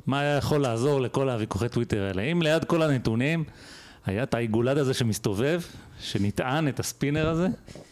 מה 0.07 0.19
היה 0.19 0.37
יכול 0.37 0.61
לעזור 0.61 1.01
לכל 1.01 1.29
הוויכוחי 1.29 1.69
טוויטר 1.69 2.03
האלה? 2.03 2.21
אם 2.21 2.41
ליד 2.41 2.63
כל 2.63 2.81
הנתונים 2.81 3.43
היה 4.05 4.23
את 4.23 4.33
העיגולד 4.33 4.77
הזה 4.77 4.93
שמסתובב, 4.93 5.61
שנטען 6.01 6.67
את 6.67 6.79
הספינר 6.79 7.29
הזה, 7.29 7.47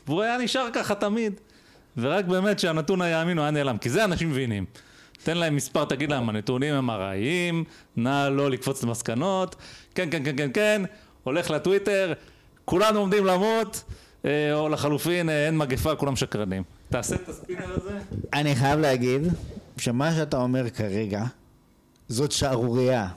והוא 0.08 0.22
היה 0.22 0.38
נשאר 0.38 0.68
ככה 0.74 0.96
תמיד. 0.96 1.34
ורק 1.98 2.26
באמת 2.26 2.60
שהנתון 2.60 3.02
היה 3.02 3.22
אמין 3.22 3.38
הוא 3.38 3.44
היה 3.44 3.52
נעלם, 3.52 3.78
כי 3.78 3.90
זה 3.90 4.04
אנשים 4.04 4.30
מבינים. 4.30 4.66
תן 5.24 5.38
להם 5.38 5.56
מספר, 5.56 5.86
תגיד 5.86 6.12
להם, 6.12 6.30
הנתונים 6.30 6.74
הם 6.74 6.90
ארעיים, 6.90 7.64
נא 7.96 8.30
לא 8.32 8.52
לקפוץ 8.52 8.84
למסקנות, 8.84 9.56
כן, 9.96 10.08
כן, 10.12 10.24
כן, 10.26 10.38
כן, 10.38 10.50
כן, 10.54 10.82
הולך 11.24 11.50
לטוויטר, 11.50 12.14
כולנו 12.66 13.00
עומדים 13.00 13.26
למות, 13.26 13.84
אה, 14.26 14.54
או 14.54 14.70
לחלופין, 14.70 15.30
אה, 15.30 15.46
אין 15.46 15.58
מגפה, 15.58 15.96
כולם 15.96 16.16
שקרנים. 16.16 16.64
תעשה 16.90 17.16
את 17.16 17.30
הספינר 17.30 17.74
הזה. 17.74 18.00
אני 18.34 18.56
חייב 18.56 18.80
להגיד 18.80 19.22
שמה 19.78 20.12
שאתה 20.16 20.38
אומר 20.38 20.70
כרגע 20.70 21.24
זאת 22.10 22.32
שערורייה. 22.32 23.08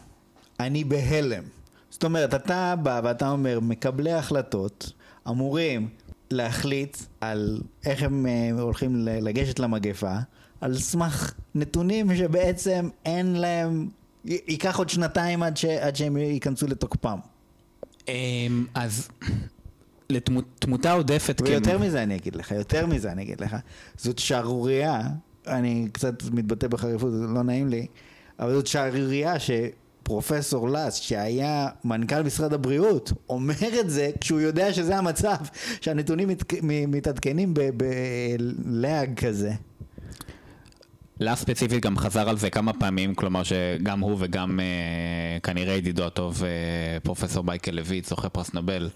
אני 0.61 0.85
בהלם. 0.85 1.43
זאת 1.91 2.05
אומרת, 2.05 2.35
אתה 2.35 2.75
בא 2.83 3.01
ואתה 3.05 3.31
אומר, 3.31 3.61
מקבלי 3.61 4.13
ההחלטות 4.13 4.93
אמורים 5.29 5.89
להחליט 6.35 6.97
על 7.21 7.61
איך 7.85 8.03
הם 8.03 8.27
אה, 8.27 8.63
הולכים 8.63 8.97
לגשת 8.97 9.59
למגפה, 9.59 10.17
על 10.61 10.79
סמך 10.79 11.35
נתונים 11.55 12.17
שבעצם 12.17 12.89
אין 13.05 13.37
להם, 13.37 13.89
ייקח 14.25 14.79
עוד 14.79 14.89
שנתיים 14.89 15.43
עד, 15.43 15.57
ש, 15.57 15.65
עד 15.65 15.97
שהם 15.97 16.17
ייכנסו 16.17 16.67
לתוקפם. 16.67 17.19
אמ, 18.09 18.67
אז 18.75 19.09
לתמותה 20.11 20.93
עודפת, 20.93 21.41
כן. 21.41 21.45
ויותר 21.45 21.79
מזה 21.79 22.03
אני 22.03 22.17
אגיד 22.17 22.37
לך, 22.37 22.51
יותר 22.51 22.87
מזה 22.87 23.13
אני 23.13 23.23
אגיד 23.23 23.41
לך, 23.41 23.57
זאת 23.97 24.19
שערורייה, 24.19 25.01
אני 25.47 25.89
קצת 25.93 26.23
מתבטא 26.33 26.67
בחריפות, 26.67 27.13
זה 27.13 27.27
לא 27.27 27.43
נעים 27.43 27.69
לי, 27.69 27.87
אבל 28.39 28.53
זאת 28.55 28.67
שערורייה 28.67 29.39
פרופסור 30.05 30.69
לס, 30.69 30.95
שהיה 30.95 31.69
מנכ"ל 31.85 32.23
משרד 32.23 32.53
הבריאות, 32.53 33.13
אומר 33.29 33.81
את 33.81 33.91
זה 33.91 34.11
כשהוא 34.21 34.41
יודע 34.41 34.73
שזה 34.73 34.97
המצב, 34.97 35.37
שהנתונים 35.81 36.29
מת, 36.29 36.53
מתעדכנים 36.89 37.55
ב 37.75 38.11
lag 38.11 39.21
כזה. 39.21 39.53
לה 41.21 41.37
ספציפית 41.37 41.83
גם 41.83 41.99
חזר 41.99 42.29
על 42.29 42.37
זה 42.37 42.51
כמה 42.51 42.73
פעמים, 42.73 43.15
כלומר 43.15 43.43
שגם 43.43 44.01
הוא 44.01 44.17
וגם 44.19 44.61
אה, 44.61 45.41
כנראה 45.41 45.75
ידידו 45.75 46.05
הטוב 46.05 46.45
אה, 46.45 47.01
פרופסור 47.03 47.45
מייקל 47.45 47.71
לויט, 47.71 48.05
זוכה 48.05 48.29
פרס 48.29 48.55
נובל, 48.55 48.89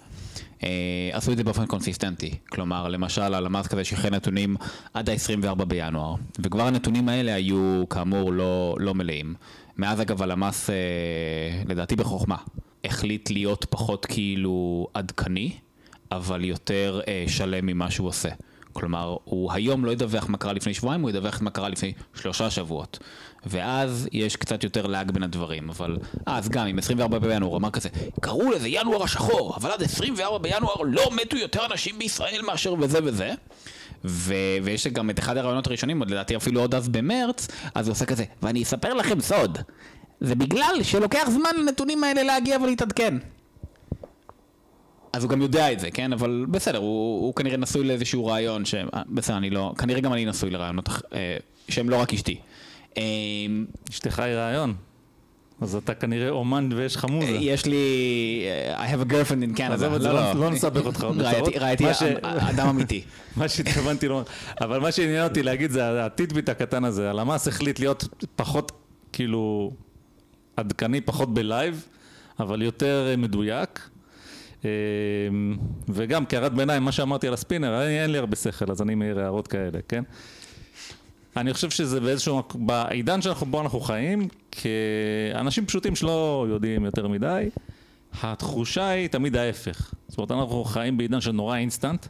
עשו 1.12 1.33
את 1.33 1.37
זה 1.37 1.44
באופן 1.44 1.66
consistent־י. 1.66 2.35
כלומר, 2.48 2.88
למשל 2.88 3.35
הלמ"ס 3.35 3.66
כזה 3.66 3.85
שחרר 3.85 4.11
נתונים 4.11 4.57
עד 4.94 5.11
ה-24 5.11 5.64
בינואר, 5.64 6.14
וכבר 6.38 6.66
הנתונים 6.66 7.09
האלה 7.09 7.35
היו 7.35 7.85
כאמור 7.90 8.33
לא, 8.33 8.77
לא 8.81 8.94
מלאים. 8.94 9.35
מאז 9.77 10.01
אגב 10.01 10.22
הלמ"ס, 10.22 10.70
אה, 10.70 10.74
לדעתי 11.68 11.96
בחוכמה, 11.96 12.37
החליט 12.85 13.31
להיות 13.31 13.66
פחות 13.70 14.07
כאילו 14.07 14.87
עדכני, 14.94 15.53
אבל 16.12 16.44
יותר 16.44 17.01
אה, 17.09 17.24
שלם 17.29 17.66
ממה 17.66 17.90
שהוא 17.90 18.09
עושה. 18.09 18.29
כלומר, 18.72 19.16
הוא 19.24 19.53
היום 19.53 19.85
לא 19.85 19.90
ידווח 19.90 20.29
מה 20.29 20.38
קרה 20.38 20.53
לפני 20.53 20.74
שבועיים, 20.74 21.01
הוא 21.01 21.11
ידווח 21.11 21.42
מה 21.42 21.51
קרה 21.51 21.68
לפני 21.68 21.92
שלושה 22.14 22.51
שבועות. 22.51 22.98
ואז 23.46 24.09
יש 24.12 24.37
קצת 24.37 24.64
יותר 24.64 24.87
לאג 24.87 25.11
בין 25.11 25.22
הדברים, 25.22 25.70
אבל 25.70 25.96
אז 26.27 26.48
גם 26.48 26.66
עם 26.66 26.79
24 26.79 27.18
בינואר, 27.18 27.57
אמר 27.57 27.70
כזה, 27.70 27.88
קראו 28.20 28.51
לזה 28.51 28.68
ינואר 28.68 29.03
השחור, 29.03 29.57
אבל 29.57 29.70
עד 29.70 29.83
24 29.83 30.38
בינואר 30.38 30.77
לא 30.85 31.11
מתו 31.16 31.37
יותר 31.37 31.66
אנשים 31.66 31.98
בישראל 31.98 32.42
מאשר 32.46 32.74
וזה 32.79 32.98
וזה. 33.05 33.35
ו- 34.05 34.35
ויש 34.62 34.87
גם 34.87 35.11
את 35.11 35.18
אחד 35.18 35.37
הרעיונות 35.37 35.66
הראשונים, 35.66 35.98
עוד 35.98 36.11
לדעתי 36.11 36.37
אפילו 36.37 36.61
עוד 36.61 36.74
אז 36.74 36.88
במרץ, 36.88 37.48
אז 37.74 37.88
הוא 37.88 37.92
עושה 37.92 38.05
כזה, 38.05 38.24
ואני 38.42 38.62
אספר 38.62 38.94
לכם 38.94 39.20
סוד, 39.20 39.59
זה 40.20 40.35
בגלל 40.35 40.83
שלוקח 40.83 41.29
זמן 41.31 41.51
לנתונים 41.59 42.05
האלה 42.05 42.22
להגיע 42.22 42.59
ולהתעדכן. 42.62 43.14
אז 45.12 45.22
הוא 45.22 45.31
גם 45.31 45.42
יודע 45.42 45.72
את 45.72 45.81
זה, 45.81 45.90
כן? 45.90 46.12
אבל 46.12 46.46
בסדר, 46.51 46.79
הוא, 46.79 47.27
הוא 47.27 47.35
כנראה 47.35 47.57
נשוי 47.57 47.85
לאיזשהו 47.87 48.27
רעיון, 48.27 48.64
ש... 48.64 48.74
אה, 48.74 49.03
בסדר, 49.09 49.37
אני 49.37 49.51
לא, 49.51 49.74
כנראה 49.79 50.01
גם 50.01 50.12
אני 50.12 50.24
נשוי 50.24 50.51
לרעיונות 50.51 50.88
אה, 50.88 51.37
שהם 51.68 51.90
לא 51.90 51.96
רק 51.96 52.14
אשתי. 52.14 52.38
אה, 52.96 53.03
אשתך 53.90 54.18
היא 54.18 54.35
רעיון. 54.35 54.74
אז 55.61 55.74
אתה 55.74 55.94
כנראה 55.94 56.31
אומן 56.31 56.68
ויש 56.77 56.96
לך 56.96 57.05
מוזה. 57.05 57.31
יש 57.31 57.66
לי, 57.66 57.85
I 58.77 58.94
have 58.94 59.09
a 59.09 59.12
girlfriend 59.12 59.55
in 59.55 59.59
Canada. 59.59 59.72
עזוב 59.72 59.94
את 59.94 60.03
זה, 60.03 60.12
לא- 60.12 60.33
לא 60.35 60.51
נסבך 60.51 60.87
אותך. 60.87 61.07
ראיתי 61.61 61.85
אדם 62.22 62.68
אמיתי. 62.68 63.03
מה 63.37 63.48
שהתכוונתי 63.48 64.09
לומר, 64.09 64.22
אבל 64.61 64.81
מה 64.81 64.92
שעניין 64.92 65.24
אותי 65.24 65.42
להגיד 65.42 65.70
זה 65.70 66.05
הטיטביט 66.05 66.48
הקטן 66.48 66.85
הזה, 66.85 67.11
הלמ"ס 67.11 67.48
החליט 67.48 67.81
להיות 67.81 68.09
פחות, 68.37 68.72
כאילו, 69.12 69.72
עדכני, 70.57 71.01
פחות 71.01 71.35
ב 71.35 71.43
live, 71.43 71.87
אבל 72.40 72.62
יותר 72.62 73.07
אה, 73.11 73.16
מדויק. 73.16 73.88
אה, 74.64 74.70
וגם 75.88 76.27
כהערת 76.27 76.55
ביניים, 76.55 76.83
מה 76.83 76.92
שאמרתי 76.92 77.29
על 77.29 77.35
הספינר, 77.35 77.83
אין 77.83 78.11
לי 78.12 78.18
הרבה 78.18 78.37
שכל, 78.37 78.70
אז 78.70 78.83
אני 78.83 78.94
מעיר 78.94 79.20
הערות 79.20 79.48
כאלה, 79.48 79.79
כן? 79.88 80.03
אני 81.40 81.55
חושב 81.55 81.70
שזה 81.70 82.01
באיזשהו, 82.01 82.42
בעידן 82.55 83.22
שאנחנו, 83.22 83.46
בו 83.46 83.61
אנחנו 83.61 83.81
חיים, 83.81 84.29
כאנשים 84.51 85.66
פשוטים 85.66 85.96
שלא 85.96 86.46
יודעים 86.48 86.85
יותר 86.85 87.09
מדי, 87.09 87.48
התחושה 88.22 88.88
היא 88.88 89.09
תמיד 89.09 89.37
ההפך. 89.37 89.92
זאת 90.09 90.18
אומרת, 90.18 90.31
אנחנו 90.31 90.64
חיים 90.64 90.96
בעידן 90.96 91.20
של 91.20 91.33
נורא 91.33 91.57
אינסטנט. 91.57 92.07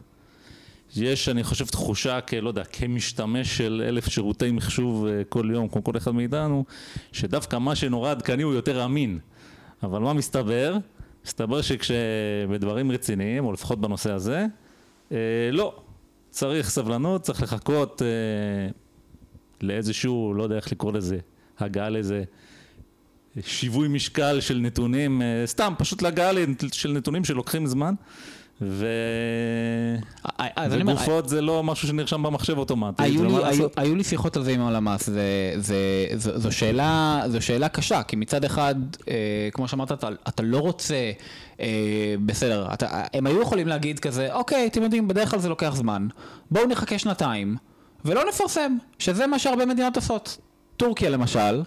יש, 0.95 1.29
אני 1.29 1.43
חושב, 1.43 1.65
תחושה 1.65 2.21
כלא 2.21 2.47
יודע, 2.47 2.63
כמשתמש 2.63 3.57
של 3.57 3.83
אלף 3.87 4.09
שירותי 4.09 4.51
מחשוב 4.51 5.05
אה, 5.05 5.21
כל 5.29 5.49
יום, 5.53 5.67
כמו 5.67 5.83
כל 5.83 5.97
אחד 5.97 6.11
מאיתנו, 6.11 6.65
שדווקא 7.11 7.57
מה 7.57 7.75
שנורא 7.75 8.11
עדכני 8.11 8.43
הוא 8.43 8.53
יותר 8.53 8.85
אמין. 8.85 9.19
אבל 9.83 9.99
מה 9.99 10.13
מסתבר? 10.13 10.77
מסתבר 11.25 11.61
שכשבדברים 11.61 12.91
רציניים, 12.91 13.45
או 13.45 13.53
לפחות 13.53 13.81
בנושא 13.81 14.11
הזה, 14.11 14.45
אה, 15.11 15.17
לא. 15.51 15.75
צריך 16.29 16.69
סבלנות, 16.69 17.21
צריך 17.21 17.43
לחכות 17.43 18.01
אה, 18.01 18.71
לאיזשהו, 19.61 20.33
לא 20.33 20.43
יודע 20.43 20.55
איך 20.55 20.71
לקרוא 20.71 20.93
לזה, 20.93 21.17
הגעה 21.59 21.89
לאיזה 21.89 22.23
שיווי 23.41 23.87
משקל 23.87 24.39
של 24.39 24.57
נתונים, 24.57 25.21
אה, 25.21 25.43
סתם, 25.45 25.73
פשוט 25.77 26.01
להגעה 26.01 26.31
של 26.71 26.91
נתונים 26.91 27.25
שלוקחים 27.25 27.65
זמן. 27.65 27.93
ו... 28.61 28.85
אה, 30.39 30.65
אומר, 30.65 30.93
וגופות 30.93 31.29
זה 31.29 31.41
לא 31.41 31.63
משהו 31.63 31.87
שנרשם 31.87 32.23
במחשב 32.23 32.57
אוטומטית. 32.57 32.99
היו 32.99 33.19
זה 33.19 33.27
לי, 33.27 33.45
היו. 33.45 33.67
היו 33.77 33.95
לי 33.95 34.03
שיחות 34.03 34.37
על 34.37 34.43
זה 34.43 34.51
עם 34.51 34.61
הלמ"ס, 34.61 35.05
זה, 35.05 35.53
זה, 35.57 35.75
זו, 36.15 36.39
זו, 36.39 36.51
שאלה, 36.51 37.21
זו 37.27 37.41
שאלה 37.41 37.69
קשה, 37.69 38.03
כי 38.03 38.15
מצד 38.15 38.45
אחד, 38.45 38.75
אה, 39.07 39.49
כמו 39.53 39.67
שאמרת, 39.67 39.91
אתה, 39.91 40.09
אתה 40.27 40.43
לא 40.43 40.57
רוצה, 40.57 41.11
אה, 41.59 42.15
בסדר, 42.25 42.67
אתה, 42.73 43.03
הם 43.13 43.27
היו 43.27 43.41
יכולים 43.41 43.67
להגיד 43.67 43.99
כזה, 43.99 44.33
אוקיי, 44.33 44.67
אתם 44.67 44.83
יודעים, 44.83 45.07
בדרך 45.07 45.31
כלל 45.31 45.39
זה 45.39 45.49
לוקח 45.49 45.75
זמן, 45.75 46.07
בואו 46.51 46.67
נחכה 46.67 46.99
שנתיים, 46.99 47.55
ולא 48.05 48.29
נפרסם, 48.29 48.77
שזה 48.99 49.27
מה 49.27 49.39
שהרבה 49.39 49.65
מדינות 49.65 49.95
עושות. 49.95 50.37
טורקיה 50.77 51.09
למשל, 51.09 51.63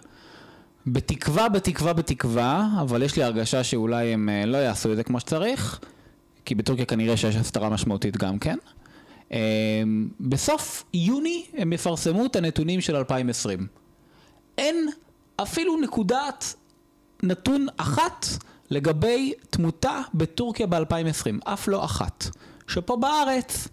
בתקווה, 0.86 1.48
בתקווה, 1.48 1.92
בתקווה, 1.92 2.68
אבל 2.80 3.02
יש 3.02 3.16
לי 3.16 3.22
הרגשה 3.22 3.64
שאולי 3.64 4.12
הם 4.12 4.28
אה, 4.28 4.46
לא 4.46 4.58
יעשו 4.58 4.92
את 4.92 4.96
זה 4.96 5.02
כמו 5.02 5.20
שצריך, 5.20 5.80
כי 6.44 6.54
בטורקיה 6.54 6.84
כנראה 6.84 7.16
שיש 7.16 7.36
הסתרה 7.36 7.68
משמעותית 7.68 8.16
גם 8.16 8.38
כן. 8.38 8.56
אה, 9.32 9.38
בסוף 10.20 10.84
יוני 10.94 11.44
הם 11.56 11.72
יפרסמו 11.72 12.26
את 12.26 12.36
הנתונים 12.36 12.80
של 12.80 12.96
2020. 12.96 13.66
אין 14.58 14.88
אפילו 15.36 15.80
נקודת 15.80 16.54
נתון 17.22 17.66
אחת 17.76 18.26
לגבי 18.70 19.32
תמותה 19.50 20.00
בטורקיה 20.14 20.66
ב-2020, 20.66 21.52
אף 21.52 21.68
לא 21.68 21.84
אחת. 21.84 22.26
שפה 22.68 22.96
בארץ, 22.96 23.68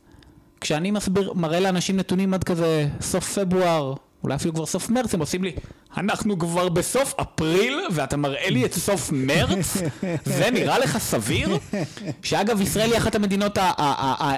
כשאני 0.61 0.91
מסביר, 0.91 1.33
מראה 1.33 1.59
לאנשים 1.59 1.97
נתונים 1.97 2.33
עד 2.33 2.43
כזה 2.43 2.87
סוף 3.01 3.39
פברואר, 3.39 3.93
אולי 4.23 4.35
אפילו 4.35 4.53
כבר 4.53 4.65
סוף 4.65 4.89
מרץ, 4.89 5.13
הם 5.13 5.19
עושים 5.19 5.43
לי, 5.43 5.51
אנחנו 5.97 6.39
כבר 6.39 6.69
בסוף 6.69 7.13
אפריל, 7.21 7.79
ואתה 7.91 8.17
מראה 8.17 8.49
לי 8.49 8.65
את 8.65 8.73
סוף 8.73 9.11
מרץ? 9.11 9.77
זה 10.37 10.49
נראה 10.51 10.79
לך 10.79 10.97
סביר? 10.97 11.57
שאגב, 12.23 12.61
ישראל 12.61 12.89
היא 12.91 12.97
אחת 12.97 13.15
המדינות 13.15 13.57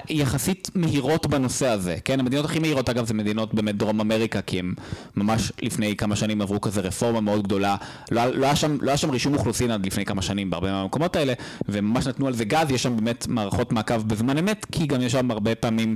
היחסית 0.10 0.70
מהירות 0.76 1.28
בנושא 1.28 1.67
הזה, 1.67 1.98
כן? 2.06 2.20
המדינות 2.20 2.46
הכי 2.46 2.60
מהירות, 2.60 2.89
אגב, 2.89 3.08
זה 3.08 3.13
מדינות 3.13 3.54
באמת 3.54 3.76
דרום 3.76 4.02
אמריקה, 4.02 4.41
כי 4.41 4.60
הם 4.60 4.74
ממש 5.15 5.52
לפני 5.62 5.96
כמה 5.96 6.15
שנים 6.15 6.41
עברו 6.41 6.62
כזה 6.62 6.82
רפורמה 6.82 7.22
מאוד 7.22 7.44
גדולה. 7.44 7.76
לא, 8.12 8.26
לא, 8.26 8.46
היה 8.46 8.56
שם, 8.56 8.78
לא 8.82 8.89
היה 8.89 8.98
שם 8.98 9.10
רישום 9.10 9.34
אוכלוסין 9.34 9.72
עד 9.72 9.86
לפני 9.86 10.06
כמה 10.06 10.22
שנים 10.22 10.50
בהרבה 10.50 10.72
מהמקומות 10.72 11.15
האלה, 11.15 11.34
וממש 11.70 12.08
נתנו 12.08 12.28
על 12.28 12.34
זה 12.34 12.46
גז, 12.46 12.72
יש 12.72 12.84
שם 12.84 12.96
באמת 12.96 13.28
מערכות 13.28 13.72
מעקב 13.72 14.02
בזמן 14.02 14.38
אמת, 14.38 14.65
כי 14.72 14.88
גם 14.88 15.02
יש 15.02 15.12
שם 15.12 15.32
הרבה 15.32 15.56
פעמים 15.56 15.96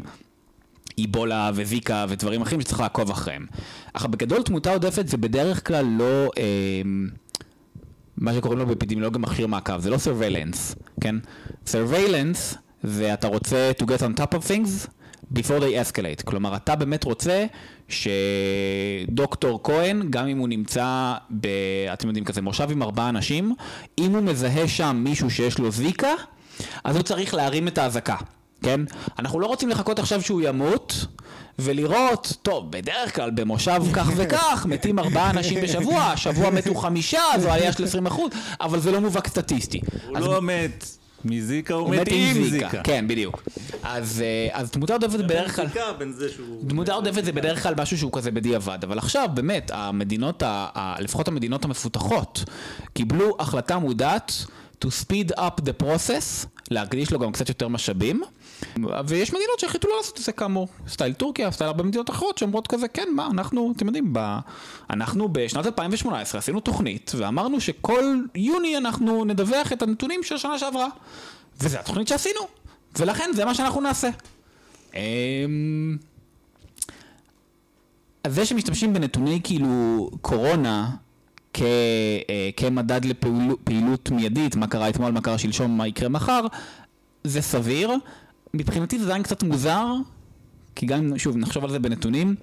איבולה 0.98 1.52
וזיקה 1.54 2.06
ודברים 2.10 2.42
אחרים 2.42 2.62
שצריך 2.62 2.80
לעקוב 2.80 3.12
אחריהם. 3.12 3.46
אך 3.94 4.06
בגדול 4.06 4.42
תמותה 4.42 4.72
עודפת 4.72 5.08
זה 5.08 5.18
בדרך 5.18 5.68
כלל 5.68 5.86
לא 5.86 6.32
אה, 6.38 6.82
מה 8.18 8.34
שקוראים 8.34 8.60
לו 8.60 8.66
באפידמיולוגיה 8.66 9.20
מכשיר 9.20 9.48
מעקב, 9.48 9.80
זה 9.80 9.90
לא 9.90 9.98
surveillance, 9.98 10.76
כן? 11.02 11.16
surveillance 11.68 12.56
זה 12.84 13.14
אתה 13.14 13.28
רוצה 13.28 13.72
to 13.82 13.86
get 13.86 14.00
on 14.00 14.20
top 14.20 14.38
of 14.38 14.48
things 14.48 14.88
before 15.34 15.60
they 15.60 15.94
escalate. 15.94 16.24
כלומר, 16.26 16.56
אתה 16.56 16.76
באמת 16.76 17.04
רוצה 17.04 17.46
שדוקטור 17.90 19.60
כהן, 19.64 20.08
גם 20.10 20.28
אם 20.28 20.38
הוא 20.38 20.48
נמצא 20.48 21.14
ב... 21.42 21.48
אתם 21.94 22.08
יודעים, 22.08 22.26
כזה 22.26 22.42
מושב 22.42 22.72
עם 22.72 22.84
ארבעה 22.84 23.10
אנשים, 23.10 23.56
אם 23.98 24.12
הוא 24.12 24.24
מזהה 24.24 24.68
שם 24.68 25.02
מישהו 25.04 25.30
שיש 25.30 25.60
לו 25.60 25.72
זיקה, 25.72 26.14
אז 26.84 26.96
הוא 26.96 27.04
צריך 27.04 27.34
להרים 27.34 27.68
את 27.68 27.78
האזעקה. 27.78 28.16
כן? 28.62 28.82
אנחנו 29.20 29.40
לא 29.40 29.46
רוצים 29.46 29.70
לחכות 29.70 30.00
עכשיו 30.00 30.22
שהוא 30.22 30.42
ימות 30.44 31.06
ולראות, 31.60 32.34
טוב, 32.42 32.72
בדרך 32.72 33.16
כלל 33.16 33.32
במושב 33.32 33.82
כך 33.94 34.08
וכך 34.16 34.66
מתים 34.70 35.00
ארבעה 35.00 35.30
אנשים 35.30 35.62
בשבוע, 35.62 36.02
השבוע 36.04 36.50
מתו 36.50 36.76
חמישה, 36.76 37.22
זו 37.40 37.52
עלייה 37.52 37.74
של 37.74 37.84
20 37.84 38.06
אחוז, 38.06 38.32
אבל 38.62 38.80
זה 38.80 38.92
לא 38.92 39.02
מובהק 39.02 39.28
סטטיסטי. 39.28 39.82
הוא 40.08 40.18
אז 40.18 40.24
לא 40.24 40.42
מת 40.42 40.86
מזיקה, 41.26 41.74
הוא 41.74 41.90
מת 41.96 42.08
עם 42.12 42.44
זיקה. 42.44 42.84
כן, 42.84 43.06
בדיוק. 43.08 43.44
אז, 43.84 44.22
אה, 44.22 44.60
אז 44.60 44.72
תמותה 44.72 44.94
עודפת 44.94 45.20
בדרך 45.20 45.56
כלל... 45.56 45.68
שהוא... 46.30 46.70
תמותה 46.70 46.94
עודפת 46.94 47.26
זה 47.26 47.32
בדרך 47.32 47.64
כלל 47.64 47.74
משהו 47.78 47.98
שהוא 47.98 48.12
כזה 48.14 48.32
בדיעבד, 48.32 48.80
אבל 48.84 48.98
עכשיו 48.98 49.30
באמת, 49.34 49.72
המדינות, 49.74 50.44
ה- 50.44 50.68
ה- 50.76 50.96
לפחות 51.00 51.28
המדינות 51.28 51.66
המפותחות, 51.66 52.44
קיבלו 52.94 53.36
החלטה 53.40 53.80
מודעת 53.80 54.34
to 54.86 54.88
speed 54.88 55.38
up 55.38 55.62
the 55.62 55.84
process, 55.84 56.48
להקדיש 56.72 57.12
לו 57.12 57.20
גם 57.20 57.32
קצת 57.32 57.50
יותר 57.50 57.68
משאבים, 57.68 58.24
ויש 59.08 59.30
מדינות 59.30 59.60
שהחליטו 59.60 59.88
לא 59.88 59.98
לעשות 59.98 60.20
את 60.20 60.24
זה 60.24 60.32
כאמור, 60.32 60.68
סטייל 60.88 61.14
טורקיה, 61.14 61.52
סטייל 61.52 61.68
הרבה 61.68 61.84
מדינות 61.84 62.10
אחרות 62.10 62.38
שאומרות 62.38 62.68
כזה, 62.68 62.88
כן, 62.88 63.08
מה, 63.16 63.28
אנחנו, 63.32 63.74
אתם 63.76 63.86
יודעים, 63.86 64.14
ב... 64.14 64.38
אנחנו 64.90 65.30
בשנת 65.32 65.66
2018 65.66 66.40
עשינו 66.40 66.60
תוכנית, 66.60 67.12
ואמרנו 67.16 67.62
שכל 67.62 68.16
יוני 68.36 68.78
אנחנו 68.78 69.26
נדווח 69.26 69.74
את 69.74 69.82
הנתונים 69.82 70.24
של 70.24 70.36
השנה 70.36 70.60
שעברה, 70.60 70.88
וזו 71.62 71.78
התוכנית 71.78 72.08
שעשינו, 72.08 72.42
ולכן 73.00 73.30
זה 73.34 73.46
מה 73.46 73.54
שאנחנו 73.54 73.82
נעשה. 73.82 74.10
אמ, 74.96 75.98
אז 78.24 78.36
זה 78.36 78.46
שמשתמשים 78.46 78.94
בנתוני 78.94 79.40
כאילו 79.44 80.10
קורונה 80.22 80.90
כ, 81.54 81.62
אה, 82.30 82.50
כמדד 82.58 83.06
לפעילות 83.06 84.12
מיידית, 84.12 84.56
מה 84.56 84.68
קרה 84.68 84.90
אתמול, 84.90 85.12
מה 85.12 85.22
קרה 85.22 85.38
שלשום, 85.38 85.78
מה 85.78 85.88
יקרה 85.88 86.10
מחר, 86.10 86.42
זה 87.24 87.42
סביר. 87.42 87.92
מבחינתי 88.54 89.00
זה 89.00 89.06
עדיין 89.06 89.24
קצת 89.24 89.44
מוזר, 89.44 89.86
כי 90.76 90.86
גם 90.86 91.18
שוב, 91.18 91.38
נחשוב 91.38 91.64
על 91.64 91.72
זה 91.72 91.80
בנתונים, 91.80 92.36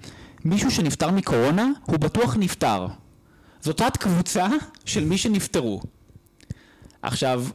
מישהו 0.45 0.71
שנפטר 0.71 1.11
מקורונה, 1.11 1.69
הוא 1.85 1.97
בטוח 1.97 2.35
נפטר. 2.39 2.87
זאת 3.61 3.77
תת 3.77 3.97
קבוצה 3.97 4.47
של 4.85 5.05
מי 5.05 5.17
שנפטרו. 5.17 5.81
עכשיו, 7.01 7.45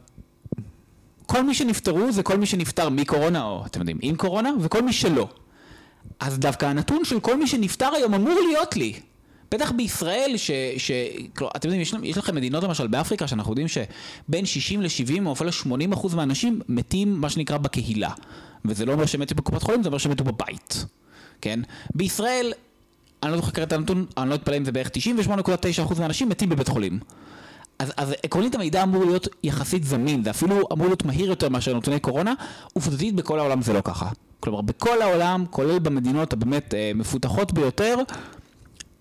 כל 1.25 1.43
מי 1.43 1.53
שנפטרו 1.53 2.11
זה 2.11 2.23
כל 2.23 2.37
מי 2.37 2.45
שנפטר 2.45 2.89
מקורונה, 2.89 3.43
או 3.43 3.65
אתם 3.65 3.79
יודעים, 3.79 3.97
עם 4.01 4.15
קורונה, 4.15 4.49
וכל 4.61 4.81
מי 4.81 4.93
שלא. 4.93 5.29
אז 6.19 6.39
דווקא 6.39 6.65
הנתון 6.65 7.05
של 7.05 7.19
כל 7.19 7.37
מי 7.37 7.47
שנפטר 7.47 7.89
היום 7.95 8.13
אמור 8.13 8.39
להיות 8.47 8.75
לי. 8.75 8.99
בטח 9.51 9.71
בישראל, 9.71 10.33
ש... 10.37 10.51
ש... 10.77 10.91
כלומר, 11.35 11.51
אתם 11.55 11.67
יודעים, 11.67 11.81
יש, 11.81 11.93
יש 12.03 12.17
לכם 12.17 12.35
מדינות 12.35 12.63
למשל 12.63 12.87
באפריקה, 12.87 13.27
שאנחנו 13.27 13.51
יודעים 13.51 13.67
שבין 13.67 14.45
60 14.45 14.81
ל-70 14.81 15.25
או 15.25 15.33
אפילו 15.33 15.51
80 15.51 15.91
אחוז 15.93 16.15
מהאנשים 16.15 16.61
מתים, 16.69 17.21
מה 17.21 17.29
שנקרא, 17.29 17.57
בקהילה. 17.57 18.11
וזה 18.65 18.85
לא 18.85 18.93
אומר 18.93 19.05
שהם 19.05 19.21
מתו 19.21 19.35
בקופת 19.35 19.63
חולים, 19.63 19.83
זה 19.83 19.89
אומר 19.89 19.97
שהם 19.97 20.11
מתו 20.11 20.23
בבית. 20.23 20.85
כן? 21.41 21.59
בישראל, 21.95 22.53
אני 23.23 23.31
לא 23.31 23.37
זוכר 23.37 23.63
את 23.63 23.73
הנתון, 23.73 24.05
אני 24.17 24.29
לא 24.29 24.35
אתפלא 24.35 24.57
אם 24.57 24.65
זה 24.65 24.71
בערך 24.71 24.87
98.9 24.87 25.83
אחוז 25.83 25.99
מהאנשים 25.99 26.29
מתים 26.29 26.49
בבית 26.49 26.67
חולים. 26.67 26.99
אז, 27.79 27.93
אז 27.97 28.13
עקרונית 28.23 28.55
המידע 28.55 28.83
אמור 28.83 29.05
להיות 29.05 29.27
יחסית 29.43 29.83
זמין, 29.83 30.23
זה 30.23 30.29
אפילו 30.29 30.67
אמור 30.73 30.87
להיות 30.87 31.05
מהיר 31.05 31.29
יותר 31.29 31.49
מאשר 31.49 31.77
נתוני 31.77 31.99
קורונה, 31.99 32.33
עובדתית 32.73 33.15
בכל 33.15 33.39
העולם 33.39 33.61
זה 33.61 33.73
לא 33.73 33.81
ככה. 33.83 34.09
כלומר, 34.39 34.61
בכל 34.61 35.01
העולם, 35.01 35.45
כולל 35.49 35.79
במדינות 35.79 36.33
הבאמת 36.33 36.73
אה, 36.73 36.91
מפותחות 36.95 37.53
ביותר, 37.53 37.95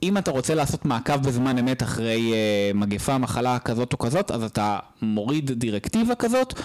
אם 0.03 0.19
אתה 0.19 0.31
רוצה 0.31 0.55
לעשות 0.55 0.85
מעקב 0.85 1.17
בזמן 1.17 1.59
אמת 1.59 1.83
אחרי 1.83 2.33
אה, 2.33 2.71
מגפה, 2.75 3.19
מחלה 3.19 3.59
כזאת 3.59 3.93
או 3.93 3.99
כזאת, 3.99 4.31
אז 4.31 4.43
אתה 4.43 4.79
מוריד 5.03 5.51
דירקטיבה 5.51 6.15
כזאת. 6.15 6.61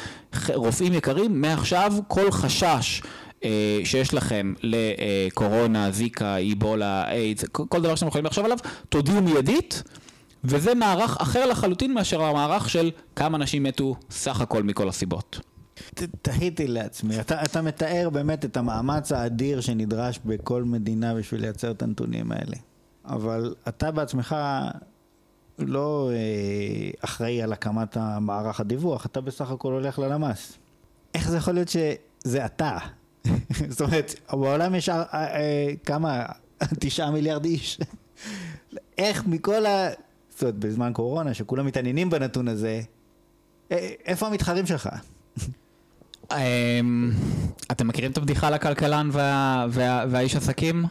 רופאים 0.53 0.93
יקרים, 0.93 1.41
מעכשיו 1.41 1.93
כל 2.07 2.31
חשש 2.31 3.01
אה, 3.43 3.79
שיש 3.83 4.13
לכם 4.13 4.53
לקורונה, 4.63 5.91
זיקה, 5.91 6.37
איבולה, 6.37 7.11
איידס, 7.11 7.43
כל 7.51 7.81
דבר 7.81 7.95
שאתם 7.95 8.07
יכולים 8.07 8.25
לחשוב 8.25 8.45
עליו, 8.45 8.57
תודיעו 8.89 9.21
מיידית. 9.21 9.83
וזה 10.43 10.75
מערך 10.75 11.17
אחר 11.17 11.45
לחלוטין 11.45 11.93
מאשר 11.93 12.23
המערך 12.23 12.69
של 12.69 12.91
כמה 13.15 13.37
אנשים 13.37 13.63
מתו 13.63 13.95
סך 14.09 14.41
הכל 14.41 14.63
מכל 14.63 14.89
הסיבות. 14.89 15.39
תהיתי 16.21 16.67
לעצמי, 16.67 17.19
אתה, 17.19 17.45
אתה 17.45 17.61
מתאר 17.61 18.09
באמת 18.09 18.45
את 18.45 18.57
המאמץ 18.57 19.11
האדיר 19.11 19.61
שנדרש 19.61 20.19
בכל 20.25 20.63
מדינה 20.63 21.15
בשביל 21.15 21.41
לייצר 21.41 21.71
את 21.71 21.81
הנתונים 21.81 22.31
האלה. 22.31 22.55
אבל 23.05 23.55
אתה 23.67 23.91
בעצמך 23.91 24.35
לא 25.59 26.09
אה, 26.13 26.91
אחראי 27.01 27.41
על 27.41 27.53
הקמת 27.53 27.97
המערך 27.97 28.59
הדיווח, 28.59 29.05
אתה 29.05 29.21
בסך 29.21 29.51
הכל 29.51 29.73
הולך 29.73 29.99
ללמ"ס. 29.99 30.57
איך 31.13 31.29
זה 31.29 31.37
יכול 31.37 31.53
להיות 31.53 31.69
שזה 31.69 32.45
אתה? 32.45 32.77
זאת 33.69 33.81
אומרת, 33.81 34.13
בעולם 34.31 34.75
יש 34.75 34.89
אה, 34.89 35.03
אה, 35.13 35.69
כמה? 35.85 36.25
תשעה 36.79 37.11
מיליארד 37.11 37.45
איש. 37.45 37.79
איך 38.97 39.27
מכל 39.27 39.65
ה... 39.65 39.89
זאת 40.29 40.41
אומרת, 40.41 40.55
בזמן 40.55 40.93
קורונה, 40.93 41.33
שכולם 41.33 41.65
מתעניינים 41.65 42.09
בנתון 42.09 42.47
הזה, 42.47 42.81
אה, 43.71 43.89
איפה 44.05 44.27
המתחרים 44.27 44.65
שלך? 44.65 44.89
אמ, 46.31 47.11
אתם 47.71 47.87
מכירים 47.87 48.11
את 48.11 48.17
הבדיחה 48.17 48.47
על 48.47 48.53
הכלכלן 48.53 49.09
והאיש 50.09 50.35
עסקים? 50.35 50.85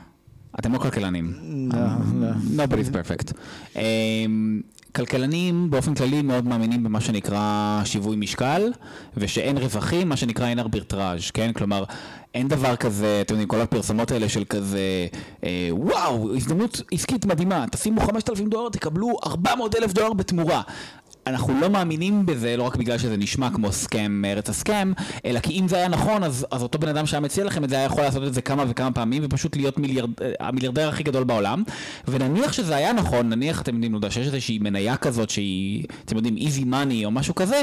אתם 0.58 0.72
לא 0.72 0.78
כלכלנים. 0.78 1.32
לא, 1.72 1.80
לא. 2.20 2.64
Nobody's 2.64 2.90
perfect. 2.92 3.32
אמ, 3.76 4.60
כלכלנים 4.96 5.70
באופן 5.70 5.94
כללי 5.94 6.22
מאוד 6.22 6.46
מאמינים 6.46 6.84
במה 6.84 7.00
שנקרא 7.00 7.80
שיווי 7.84 8.16
משקל, 8.16 8.72
ושאין 9.16 9.58
רווחים, 9.58 10.08
מה 10.08 10.16
שנקרא 10.16 10.46
אין 10.46 10.58
ארביטראז', 10.58 11.30
כן? 11.30 11.52
כלומר, 11.52 11.84
אין 12.34 12.48
דבר 12.48 12.76
כזה, 12.76 13.18
אתם 13.20 13.34
יודעים, 13.34 13.48
כל 13.48 13.60
הפרסומות 13.60 14.10
האלה 14.10 14.28
של 14.28 14.44
כזה, 14.44 15.06
אה, 15.44 15.68
וואו, 15.70 16.36
הזדמנות 16.36 16.82
עסקית 16.92 17.26
מדהימה, 17.26 17.64
תשימו 17.70 18.00
5,000 18.00 18.48
דולר, 18.48 18.68
תקבלו 18.68 19.16
400 19.26 19.74
אלף 19.76 19.92
דולר 19.92 20.12
בתמורה. 20.12 20.62
אנחנו 21.26 21.60
לא 21.60 21.70
מאמינים 21.70 22.26
בזה 22.26 22.56
לא 22.56 22.62
רק 22.62 22.76
בגלל 22.76 22.98
שזה 22.98 23.16
נשמע 23.16 23.50
כמו 23.50 23.72
סכם 23.72 24.22
ארץ 24.26 24.48
הסכם, 24.48 24.92
אלא 25.24 25.40
כי 25.40 25.60
אם 25.60 25.68
זה 25.68 25.76
היה 25.76 25.88
נכון, 25.88 26.24
אז, 26.24 26.46
אז 26.50 26.62
אותו 26.62 26.78
בן 26.78 26.88
אדם 26.88 27.06
שהיה 27.06 27.20
מציע 27.20 27.44
לכם 27.44 27.64
את 27.64 27.68
זה 27.68 27.76
היה 27.76 27.84
יכול 27.84 28.04
לעשות 28.04 28.22
את 28.22 28.34
זה 28.34 28.42
כמה 28.42 28.64
וכמה 28.68 28.92
פעמים 28.92 29.22
ופשוט 29.24 29.56
להיות 29.56 29.78
מיליארד, 29.78 30.10
אה, 30.22 30.32
המיליארדר 30.40 30.88
הכי 30.88 31.02
גדול 31.02 31.24
בעולם. 31.24 31.62
ונניח 32.08 32.52
שזה 32.52 32.76
היה 32.76 32.92
נכון, 32.92 33.28
נניח 33.28 33.62
אתם 33.62 33.74
יודעים, 33.74 33.94
יודע, 33.94 34.10
שיש 34.10 34.26
איזושהי 34.26 34.58
מניה 34.58 34.96
כזאת 34.96 35.30
שהיא, 35.30 35.84
אתם 36.04 36.16
יודעים, 36.16 36.36
easy 36.36 36.64
money 36.64 37.04
או 37.04 37.10
משהו 37.10 37.34
כזה, 37.34 37.62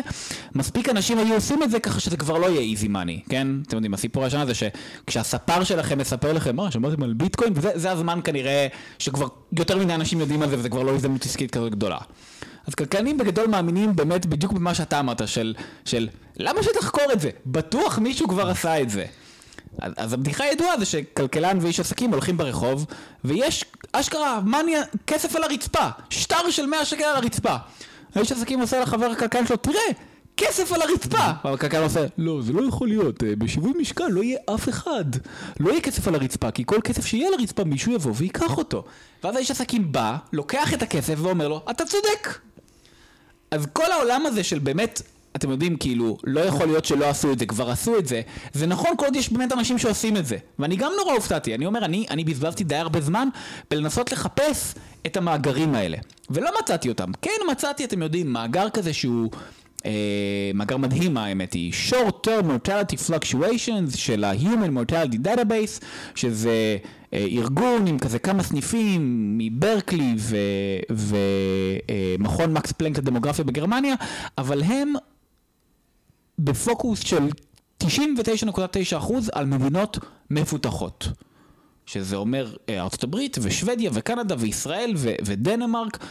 מספיק 0.56 0.90
אנשים 0.90 1.18
היו 1.18 1.34
עושים 1.34 1.64
את 1.64 1.72
זה 1.72 1.80
ככה 1.80 2.00
שזה 2.00 2.18
כבר 2.18 2.38
לא 2.38 2.48
יהיה 2.48 2.78
easy 2.78 2.88
money, 2.88 3.30
כן? 3.30 3.48
אתם 3.68 3.76
יודעים, 3.76 3.94
הסיפור 3.94 4.26
השנה 4.26 4.46
זה 4.46 4.54
שכשהספר 4.54 5.64
שלכם 5.64 5.98
מספר 5.98 6.34
לכם, 6.34 6.56
מה, 6.56 6.72
שמעתם 6.72 7.04
על 7.04 7.14
ביטקוין, 7.14 7.54
וזה 7.56 7.92
הזמן 7.92 8.20
כנראה 8.24 8.68
שכבר 9.00 9.28
יותר 9.58 9.78
מדי 9.78 9.94
אנשים 9.94 10.20
יודעים 10.20 10.42
על 10.42 10.50
זה 10.50 10.60
וזה 10.60 10.70
כבר 10.70 10.84
לא 10.84 10.96
הזדמנות 10.96 11.26
עסקית 11.26 11.52
כזאת 11.52 11.72
גדולה. 11.72 11.98
אז 12.70 12.76
כלכלנים 12.76 13.18
בגדול 13.18 13.48
מאמינים 13.48 13.96
באמת 13.96 14.26
בדיוק 14.26 14.52
במה 14.52 14.76
שאתה 14.76 15.00
אמרת, 15.00 15.28
של, 15.28 15.54
של 15.86 16.10
למה 16.38 16.64
שתחקור 16.64 17.04
את 17.14 17.20
זה? 17.20 17.30
בטוח 17.46 18.00
מישהו 18.00 18.28
כבר 18.28 18.50
עשה 18.50 18.82
את 18.82 18.90
זה. 18.90 19.06
אז, 19.82 19.94
אז 19.98 20.14
הבדיחה 20.14 20.44
הידועה 20.44 20.80
זה 20.80 20.86
שכלכלן 20.86 21.58
ואיש 21.62 21.80
עסקים 21.80 22.12
הולכים 22.12 22.38
ברחוב, 22.38 22.86
ויש 23.24 23.66
אשכרה 23.92 24.42
מניה, 24.46 24.82
כסף 25.08 25.36
על 25.36 25.44
הרצפה, 25.44 25.88
שטר 26.10 26.50
של 26.50 26.66
100 26.66 26.86
שקל 26.86 27.04
על 27.04 27.16
הרצפה. 27.16 27.56
האיש 28.16 28.32
עסקים 28.32 28.60
עושה 28.60 28.80
לחבר 28.80 29.06
הכלכלן 29.06 29.48
שלו, 29.48 29.58
תראה, 29.58 29.82
כסף 30.38 30.72
על 30.72 30.82
הרצפה! 30.82 31.32
והכלכלן 31.44 31.84
עושה, 31.84 32.06
לא, 32.18 32.42
זה 32.42 32.54
לא 32.54 32.68
יכול 32.68 32.88
להיות, 32.88 33.24
אה, 33.24 33.36
בשיווי 33.36 33.72
משקל 33.80 34.08
לא 34.08 34.24
יהיה 34.24 34.38
אף 34.56 34.70
אחד. 34.70 35.06
לא 35.60 35.70
יהיה 35.70 35.82
כסף 35.82 36.08
על 36.08 36.16
הרצפה, 36.16 36.52
כי 36.52 36.64
כל 36.66 36.80
כסף 36.84 37.06
שיהיה 37.06 37.28
על 37.28 37.34
הרצפה 37.40 37.64
מישהו 37.64 37.92
יבוא 37.92 38.12
וייקח 38.16 38.58
אותו. 38.58 38.84
ואז 39.24 39.36
האיש 39.36 39.52
עסקים 39.52 39.92
בא, 39.92 40.18
לוקח 40.34 40.74
את 40.74 40.82
הכסף 40.82 41.16
ואומר 41.18 41.48
לו, 41.48 41.62
אתה 41.70 41.86
צודק! 41.86 42.40
אז 43.52 43.68
כל 43.74 43.92
העולם 43.92 44.26
הזה 44.26 44.44
של 44.44 44.60
באמת, 44.60 45.02
אתם 45.36 45.52
יודעים, 45.52 45.78
כאילו, 45.78 46.18
לא 46.24 46.40
יכול 46.40 46.66
להיות 46.66 46.86
שלא 46.86 47.10
עשו 47.10 47.32
את 47.32 47.40
זה, 47.40 47.46
כבר 47.46 47.70
עשו 47.70 47.98
את 47.98 48.08
זה. 48.08 48.22
זה 48.54 48.68
נכון 48.68 48.92
כל 48.98 49.06
עוד 49.06 49.16
יש 49.16 49.34
באמת 49.34 49.52
אנשים 49.52 49.78
שעושים 49.78 50.18
את 50.18 50.26
זה. 50.26 50.38
ואני 50.60 50.76
גם 50.76 50.92
נורא 50.98 51.14
הופתעתי, 51.14 51.56
אני 51.56 51.66
אומר, 51.66 51.86
אני, 51.86 52.06
אני 52.10 52.24
בזבזתי 52.24 52.64
די 52.64 52.76
הרבה 52.76 53.02
זמן 53.02 53.28
בלנסות 53.72 54.12
לחפש 54.12 54.76
את 55.06 55.18
המאגרים 55.18 55.76
האלה. 55.76 55.98
ולא 56.30 56.52
מצאתי 56.60 56.90
אותם. 56.90 57.12
כן 57.22 57.32
מצאתי, 57.52 57.84
אתם 57.84 58.02
יודעים, 58.02 58.34
מאגר 58.34 58.70
כזה 58.70 58.94
שהוא... 58.94 59.30
אה, 59.86 60.52
מאגר 60.54 60.78
מדהים 60.78 61.18
האמת 61.18 61.54
היא, 61.54 61.74
short 61.90 62.28
term 62.28 62.44
mortality 62.44 62.96
fluctuations 63.10 63.98
של 63.98 64.24
ה-human 64.24 64.78
mortality 64.78 65.18
database, 65.26 65.86
שזה 66.16 66.78
ארגון 67.14 67.88
עם 67.88 68.00
כזה 68.00 68.20
כמה 68.20 68.44
סניפים 68.44 69.02
מברקלי 69.38 70.16
ומכון 72.20 72.54
מקס 72.54 72.72
פלנק 72.72 72.98
לדמוגרפיה 72.98 73.46
בגרמניה, 73.46 73.96
אבל 74.38 74.64
הם 74.64 74.94
בפוקוס 76.40 77.00
של 77.00 77.30
99.9% 77.84 79.14
על 79.34 79.46
מדינות 79.46 80.00
מפותחות. 80.30 81.08
שזה 81.86 82.16
אומר 82.16 82.56
אה, 82.70 82.82
ארצות 82.82 83.04
הברית 83.04 83.38
ושוודיה 83.42 83.92
וקנדה 83.94 84.36
וישראל 84.40 84.94
ו- 84.98 85.14
ודנמרק, 85.26 86.06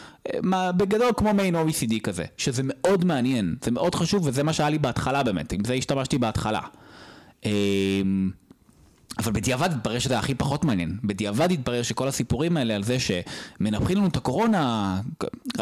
אה, 0.54 0.72
בגדול 0.72 1.10
כמו 1.16 1.34
מיין 1.34 1.56
OECD 1.56 2.00
כזה, 2.02 2.24
שזה 2.36 2.62
מאוד 2.64 3.04
מעניין, 3.04 3.56
זה 3.64 3.70
מאוד 3.70 3.94
חשוב 3.94 4.26
וזה 4.26 4.42
מה 4.42 4.52
שהיה 4.52 4.70
לי 4.70 4.78
בהתחלה 4.78 5.22
באמת, 5.22 5.52
עם 5.52 5.64
זה 5.64 5.74
השתמשתי 5.74 6.18
בהתחלה. 6.18 6.60
אבל 9.18 9.32
בדיעבד 9.32 9.72
התברר 9.72 9.98
שזה 9.98 10.18
הכי 10.18 10.34
פחות 10.34 10.64
מעניין. 10.64 10.96
בדיעבד 11.04 11.52
התברר 11.52 11.82
שכל 11.82 12.08
הסיפורים 12.08 12.56
האלה 12.56 12.74
על 12.74 12.82
זה 12.82 12.96
שמנפחים 13.00 13.96
לנו 13.96 14.06
את 14.06 14.16
הקורונה, 14.16 15.00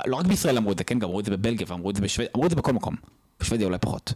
לא 0.06 0.16
רק 0.16 0.26
בישראל 0.26 0.56
אמרו 0.56 0.72
את 0.72 0.78
זה, 0.78 0.84
כן, 0.84 0.98
גם 0.98 1.08
אמרו 1.08 1.20
את 1.20 1.24
זה 1.24 1.30
בבלגיה 1.30 1.66
ואמרו 1.70 1.90
את 1.90 1.96
זה 1.96 2.02
בשוודיה, 2.02 2.30
אמרו 2.34 2.46
את 2.46 2.50
זה 2.50 2.56
בכל 2.56 2.72
מקום. 2.72 2.94
בשוודיה 3.40 3.66
אולי 3.66 3.78
פחות. 3.78 4.12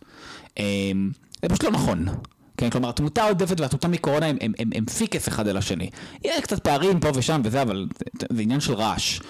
אמ, 0.59 1.11
זה 1.43 1.49
פשוט 1.49 1.65
לא 1.65 1.71
נכון. 1.71 2.07
כן, 2.57 2.71
כלומר, 2.71 2.89
התמותה 2.89 3.23
העודפת 3.23 3.61
והתמותה 3.61 3.89
מקורונה 3.89 4.27
הם, 4.27 4.37
הם, 4.41 4.53
הם, 4.59 4.71
הם 4.75 4.87
פיקס 4.87 5.29
אחד 5.29 5.49
על 5.49 5.57
השני. 5.57 5.91
יש 6.25 6.41
קצת 6.41 6.65
פערים 6.65 7.01
פה 7.01 7.09
ושם 7.15 7.41
וזה, 7.45 7.63
אבל 7.63 7.87
זה, 7.99 8.27
זה 8.33 8.43
עניין 8.43 8.61
של 8.61 8.75
רעש. 8.75 9.21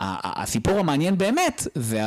הסיפור 0.00 0.78
המעניין 0.78 1.18
באמת 1.18 1.66
זה 1.74 2.00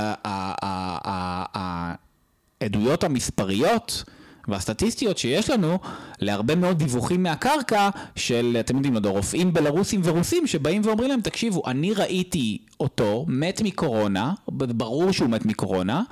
העדויות 2.61 3.03
המספריות 3.03 4.03
והסטטיסטיות 4.51 5.17
שיש 5.17 5.49
לנו 5.49 5.79
להרבה 6.19 6.55
מאוד 6.55 6.77
דיווחים 6.77 7.23
מהקרקע 7.23 7.89
של, 8.15 8.57
אתם 8.59 8.75
יודעים, 8.75 8.95
לא 9.03 9.09
רופאים 9.09 9.53
בלרוסים 9.53 10.01
ורוסים 10.03 10.47
שבאים 10.47 10.81
ואומרים 10.85 11.09
להם, 11.09 11.21
תקשיבו, 11.21 11.61
אני 11.67 11.93
ראיתי 11.93 12.57
אותו, 12.79 13.25
מת 13.27 13.61
מקורונה, 13.61 14.33
ברור 14.47 15.11
שהוא 15.11 15.29
מת 15.29 15.45
מקורונה, 15.45 16.03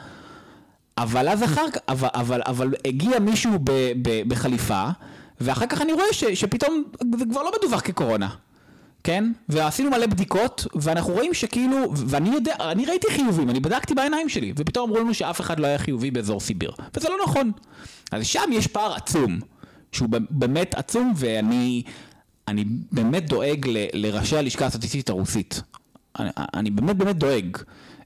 אבל 0.98 1.30
אז 1.30 1.44
אחר 1.44 1.72
כך, 1.72 1.80
אבל, 1.88 2.08
אבל, 2.14 2.42
אבל 2.46 2.74
הגיע 2.86 3.20
מישהו 3.20 3.52
ב, 3.64 3.72
ב, 4.02 4.30
בחליפה, 4.30 4.90
ואחר 5.42 5.66
כך 5.66 5.82
אני 5.82 5.94
רואה 5.94 6.06
ש, 6.12 6.24
שפתאום 6.24 6.84
זה 7.18 7.26
כבר 7.32 7.44
לא 7.44 7.52
מדווח 7.62 7.82
כקורונה. 7.82 8.30
כן? 9.04 9.32
ועשינו 9.50 9.90
מלא 9.90 10.06
בדיקות, 10.06 10.68
ואנחנו 10.76 11.14
רואים 11.14 11.34
שכאילו, 11.34 11.78
ואני 11.96 12.30
יודע, 12.30 12.56
אני 12.60 12.86
ראיתי 12.86 13.08
חיובים, 13.12 13.50
אני 13.50 13.60
בדקתי 13.60 13.96
בעיניים 13.96 14.30
שלי, 14.30 14.54
ופתאום 14.56 14.90
אמרו 14.90 15.04
לנו 15.04 15.14
שאף 15.14 15.42
אחד 15.42 15.60
לא 15.60 15.68
היה 15.68 15.78
חיובי 15.78 16.12
באזור 16.12 16.40
סיביר, 16.40 16.72
וזה 16.96 17.10
לא 17.10 17.16
נכון. 17.24 17.52
אז 18.12 18.26
שם 18.28 18.50
יש 18.54 18.68
פער 18.68 18.94
עצום, 18.94 19.40
שהוא 19.92 20.10
באמת 20.30 20.76
עצום, 20.76 21.14
ואני 21.16 21.84
אני 22.48 22.66
באמת 22.92 23.30
דואג 23.30 23.68
ל, 23.68 23.78
לראשי 23.94 24.38
הלשכה 24.38 24.66
הסטטיסטית 24.66 25.10
הרוסית. 25.10 25.62
אני, 26.20 26.30
אני 26.54 26.72
באמת 26.72 26.96
באמת 26.98 27.16
דואג. 27.18 27.58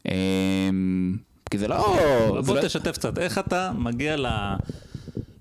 אמ, 0.06 1.18
כי 1.52 1.58
זה 1.58 1.68
לא... 1.68 1.98
בוא 2.30 2.42
זה 2.42 2.54
לא- 2.54 2.62
תשתף 2.62 2.92
קצת, 2.92 3.18
איך 3.18 3.38
אתה 3.38 3.72
מגיע 3.78 4.18
ל... 4.18 4.26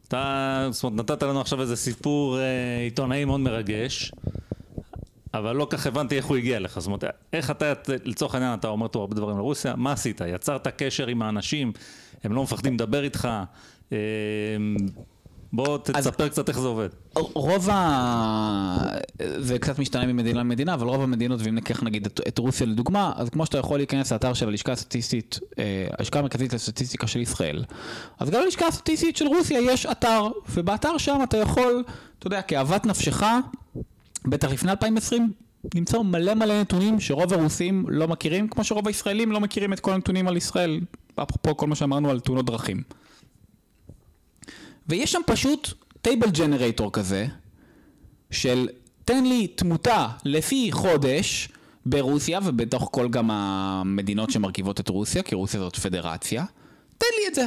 אתה, 0.08 0.68
זאת 0.70 0.84
אומרת, 0.84 1.00
נתת 1.10 1.22
לנו 1.22 1.40
עכשיו 1.40 1.60
איזה 1.60 1.76
סיפור 1.76 2.38
אה, 2.38 2.80
עיתונאי 2.84 3.24
מאוד 3.24 3.40
מרגש, 3.40 4.12
אבל 5.34 5.56
לא 5.56 5.66
כך 5.70 5.86
הבנתי 5.86 6.16
איך 6.16 6.26
הוא 6.26 6.36
הגיע 6.36 6.60
לך. 6.60 6.78
זאת 6.78 6.86
אומרת, 6.86 7.04
איך 7.32 7.50
אתה, 7.50 7.72
לצורך 8.04 8.34
העניין, 8.34 8.58
אתה 8.58 8.68
אומר 8.68 8.86
פה 8.92 8.98
הרבה 8.98 9.14
דברים 9.14 9.36
לרוסיה, 9.36 9.74
מה 9.76 9.92
עשית? 9.92 10.20
יצרת 10.34 10.66
קשר 10.66 11.06
עם 11.06 11.22
האנשים, 11.22 11.72
הם 12.24 12.32
לא 12.32 12.42
מפחדים 12.42 12.74
לדבר 12.74 13.04
איתך, 13.04 13.28
אה, 13.92 13.98
בוא 15.52 15.78
תספר 15.78 16.28
קצת 16.28 16.48
איך 16.48 16.60
זה 16.60 16.66
עובד. 16.66 16.88
רוב 17.14 17.70
ה... 17.70 18.96
זה 19.38 19.58
קצת 19.58 19.78
משתנה 19.78 20.06
ממדינה 20.06 20.40
למדינה, 20.40 20.74
אבל 20.74 20.86
רוב 20.86 21.02
המדינות, 21.02 21.40
ואם 21.44 21.54
ניקח 21.54 21.82
נגיד 21.82 22.06
את, 22.06 22.20
את 22.28 22.38
רוסיה 22.38 22.66
לדוגמה, 22.66 23.12
אז 23.16 23.28
כמו 23.28 23.46
שאתה 23.46 23.58
יכול 23.58 23.78
להיכנס 23.78 24.12
לאתר 24.12 24.32
של 24.32 24.48
הלשכה 24.48 24.72
הסטטיסטית, 24.72 25.38
אה, 25.58 25.86
הלשכה 25.98 26.18
המרכזית 26.18 26.52
לסטטיסטיקה 26.52 27.06
של 27.06 27.20
ישראל, 27.20 27.64
אז 28.18 28.30
גם 28.30 28.42
ללשכה 28.42 28.66
הסטטיסטית 28.66 29.16
של 29.16 29.26
רוסיה 29.26 29.60
יש 29.60 29.86
אתר, 29.86 30.28
ובאתר 30.48 30.98
שם 30.98 31.20
אתה 31.22 31.36
יכול, 31.36 31.84
אתה 32.18 32.26
יודע, 32.26 32.42
כאוות 32.42 32.86
נפשך, 32.86 33.22
בטח 34.24 34.50
לפני 34.52 34.70
2020, 34.70 35.32
למצוא 35.74 36.02
מלא 36.02 36.34
מלא 36.34 36.60
נתונים 36.60 37.00
שרוב 37.00 37.32
הרוסים 37.32 37.84
לא 37.88 38.08
מכירים, 38.08 38.48
כמו 38.48 38.64
שרוב 38.64 38.86
הישראלים 38.86 39.32
לא 39.32 39.40
מכירים 39.40 39.72
את 39.72 39.80
כל 39.80 39.92
הנתונים 39.92 40.28
על 40.28 40.36
ישראל, 40.36 40.80
אפרופו 41.14 41.56
כל 41.56 41.66
מה 41.66 41.74
שאמרנו 41.74 42.10
על 42.10 42.20
תאונות 42.20 42.46
דרכים. 42.46 42.82
ויש 44.88 45.12
שם 45.12 45.20
פשוט 45.26 45.72
טייבל 46.02 46.30
ג'נרייטור 46.30 46.92
כזה, 46.92 47.26
של 48.30 48.68
תן 49.04 49.24
לי 49.24 49.46
תמותה 49.46 50.08
לפי 50.24 50.72
חודש 50.72 51.48
ברוסיה 51.86 52.38
ובתוך 52.44 52.88
כל 52.92 53.08
גם 53.08 53.30
המדינות 53.30 54.30
שמרכיבות 54.30 54.80
את 54.80 54.88
רוסיה, 54.88 55.22
כי 55.22 55.34
רוסיה 55.34 55.60
זאת 55.60 55.76
פדרציה, 55.76 56.44
תן 56.98 57.06
לי 57.18 57.28
את 57.28 57.34
זה. 57.34 57.46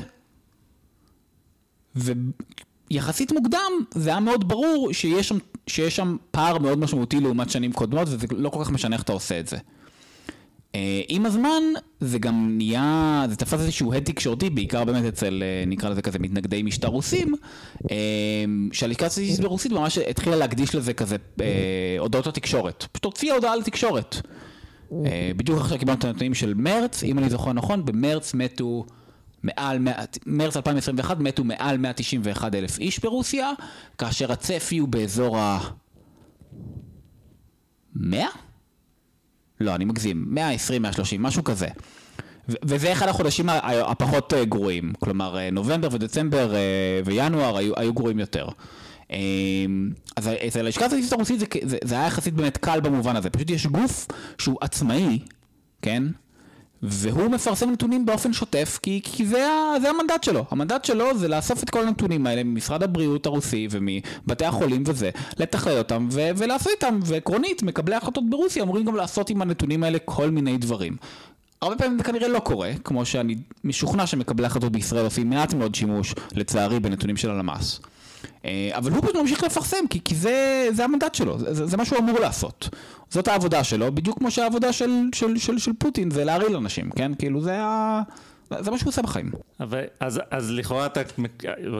ויחסית 2.91 3.31
מוקדם 3.31 3.71
זה 3.93 4.09
היה 4.09 4.19
מאוד 4.19 4.47
ברור 4.47 4.93
שיש 4.93 5.27
שם, 5.27 5.37
שיש 5.67 5.95
שם 5.95 6.17
פער 6.31 6.57
מאוד 6.57 6.79
משמעותי 6.79 7.19
לעומת 7.19 7.49
שנים 7.49 7.73
קודמות 7.73 8.07
וזה 8.07 8.27
לא 8.31 8.49
כל 8.49 8.63
כך 8.63 8.71
משנה 8.71 8.95
איך 8.95 9.03
אתה 9.03 9.11
עושה 9.11 9.39
את 9.39 9.47
זה. 9.47 9.57
אה, 10.75 11.01
עם 11.07 11.25
הזמן 11.25 11.63
זה 11.99 12.19
גם 12.19 12.53
נהיה, 12.57 13.25
זה 13.29 13.35
תפס 13.35 13.53
איזשהו 13.53 13.93
הד 13.93 14.03
תקשורתי, 14.03 14.49
בעיקר 14.49 14.83
באמת 14.83 15.05
אצל, 15.05 15.43
אה, 15.45 15.63
נקרא 15.67 15.89
לזה 15.89 16.01
כזה, 16.01 16.19
מתנגדי 16.19 16.63
משטר 16.63 16.87
רוסים, 16.87 17.35
אה, 17.91 17.95
שהלשכה 18.71 19.05
הסטטיסטית 19.05 19.45
ברוסית 19.45 19.71
ממש 19.71 19.97
התחילה 19.97 20.35
להקדיש 20.35 20.75
לזה 20.75 20.93
כזה 20.93 21.15
הודעות 21.99 22.27
לתקשורת. 22.27 22.85
פשוט 22.91 23.05
הוציאה 23.05 23.35
הודעה 23.35 23.55
לתקשורת. 23.55 24.15
בדיוק 25.37 25.59
עכשיו 25.59 25.79
קיבלנו 25.79 25.99
את 25.99 26.05
הנתונים 26.05 26.33
של 26.33 26.53
מרץ, 26.53 27.03
אם 27.03 27.19
אני 27.19 27.29
זוכר 27.29 27.53
נכון, 27.53 27.85
במרץ 27.85 28.33
מתו 28.33 28.85
מעל, 29.43 29.77
מרץ 30.25 30.57
2021 30.57 31.17
מתו 31.19 31.43
מעל 31.43 31.77
191 31.77 32.55
אלף 32.55 32.79
איש 32.79 32.99
ברוסיה, 32.99 33.51
כאשר 33.97 34.31
הצפי 34.31 34.77
הוא 34.77 34.87
באזור 34.87 35.37
ה... 35.37 35.59
100? 37.95 38.27
לא, 39.59 39.75
אני 39.75 39.85
מגזים, 39.85 40.25
120, 40.27 40.81
130, 40.81 41.21
משהו 41.21 41.43
כזה. 41.43 41.67
וזה 42.47 42.91
אחד 42.91 43.07
החודשים 43.07 43.49
הפחות 43.87 44.33
אה, 44.33 44.45
גרועים, 44.45 44.93
כלומר 44.99 45.37
אה, 45.37 45.49
נובמבר 45.51 45.87
ודצמבר 45.91 46.55
אה, 46.55 46.59
וינואר 47.05 47.57
היו, 47.57 47.73
היו 47.77 47.93
גרועים 47.93 48.19
יותר. 48.19 48.47
אז 50.15 50.29
אצל 50.47 50.59
הלשכה 50.59 50.85
הסטטיסטית 50.85 51.13
הרוסית 51.13 51.39
זה, 51.39 51.45
זה, 51.63 51.77
זה 51.83 51.95
היה 51.95 52.07
יחסית 52.07 52.33
באמת 52.33 52.57
קל 52.57 52.79
במובן 52.79 53.15
הזה, 53.15 53.29
פשוט 53.29 53.49
יש 53.49 53.67
גוף 53.67 54.07
שהוא 54.37 54.57
עצמאי, 54.61 55.19
כן? 55.81 56.03
והוא 56.83 57.29
מפרסם 57.29 57.69
נתונים 57.69 58.05
באופן 58.05 58.33
שוטף, 58.33 58.79
כי, 58.81 59.01
כי 59.03 59.25
זה, 59.25 59.47
זה 59.81 59.89
המנדט 59.89 60.23
שלו. 60.23 60.45
המנדט 60.51 60.85
שלו 60.85 61.17
זה 61.17 61.27
לאסוף 61.27 61.63
את 61.63 61.69
כל 61.69 61.87
הנתונים 61.87 62.27
האלה 62.27 62.43
ממשרד 62.43 62.83
הבריאות 62.83 63.25
הרוסי 63.25 63.67
ומבתי 63.71 64.45
החולים 64.45 64.83
וזה, 64.85 65.09
לתכלל 65.37 65.77
אותם 65.77 66.07
ו- 66.11 66.29
ולעשות 66.37 66.71
איתם, 66.71 66.99
ועקרונית, 67.03 67.63
מקבלי 67.63 67.95
ההחלטות 67.95 68.29
ברוסיה 68.29 68.63
אמורים 68.63 68.85
גם 68.85 68.95
לעשות 68.95 69.29
עם 69.29 69.41
הנתונים 69.41 69.83
האלה 69.83 69.97
כל 70.05 70.29
מיני 70.29 70.57
דברים. 70.57 70.95
הרבה 71.61 71.75
פעמים 71.75 71.97
זה 71.97 72.03
כנראה 72.03 72.27
לא 72.27 72.39
קורה, 72.39 72.71
כמו 72.83 73.05
שאני 73.05 73.35
משוכנע 73.63 74.07
שמקבלי 74.07 74.45
ההחלטות 74.45 74.71
בישראל 74.71 75.05
עושים 75.05 75.29
מעט 75.29 75.53
מאוד 75.53 75.75
שימוש, 75.75 76.15
לצערי, 76.35 76.79
בנתונים 76.79 77.17
של 77.17 77.29
הלמ"ס. 77.29 77.79
אה, 78.45 78.69
אבל 78.73 78.91
הוא 78.91 79.01
פשוט 79.01 79.15
ממשיך 79.15 79.43
לפרסם, 79.43 79.87
כי, 79.89 79.99
כי 80.05 80.15
זה, 80.15 80.67
זה 80.71 80.83
המנדט 80.83 81.15
שלו, 81.15 81.39
זה, 81.39 81.65
זה 81.65 81.77
מה 81.77 81.85
שהוא 81.85 81.99
אמור 81.99 82.19
לעשות. 82.19 82.69
זאת 83.09 83.27
העבודה 83.27 83.63
שלו, 83.63 83.95
בדיוק 83.95 84.17
כמו 84.17 84.31
שהעבודה 84.31 84.73
של, 84.73 84.91
של, 85.15 85.37
של, 85.37 85.57
של 85.57 85.71
פוטין 85.79 86.11
זה 86.11 86.23
להרעיל 86.23 86.55
אנשים, 86.55 86.89
כן? 86.91 87.11
כאילו 87.13 87.41
זה 87.41 87.57
ה... 87.61 88.01
זה 88.59 88.71
מה 88.71 88.77
שהוא 88.77 88.89
עושה 88.89 89.01
בחיים. 89.01 89.31
אבל, 89.59 89.83
אז, 89.99 90.21
אז 90.31 90.51
לכאורה 90.51 90.85
אתה, 90.85 91.01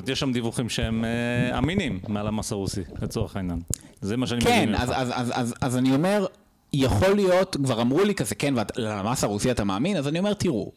יש 0.07 0.19
שם 0.19 0.31
דיווחים 0.31 0.69
שהם 0.69 1.05
אה, 1.05 1.57
אמינים 1.57 1.99
מהלמ"ס 2.07 2.51
הרוסי, 2.51 2.81
לצורך 3.01 3.35
העניין. 3.35 3.59
זה 4.01 4.17
מה 4.17 4.27
שאני 4.27 4.41
כן, 4.41 4.57
מבין. 4.57 4.77
כן, 4.77 4.81
אז, 4.83 4.89
אז, 4.95 5.11
אז, 5.15 5.31
אז, 5.35 5.55
אז 5.61 5.77
אני 5.77 5.95
אומר, 5.95 6.25
יכול 6.73 7.13
להיות, 7.15 7.57
כבר 7.63 7.81
אמרו 7.81 8.03
לי 8.03 8.15
כזה, 8.15 8.35
כן, 8.35 8.53
וללמ"ס 8.77 9.23
הרוסי 9.23 9.51
אתה 9.51 9.63
מאמין? 9.63 9.97
אז 9.97 10.07
אני 10.07 10.19
אומר, 10.19 10.33
תראו, 10.33 10.71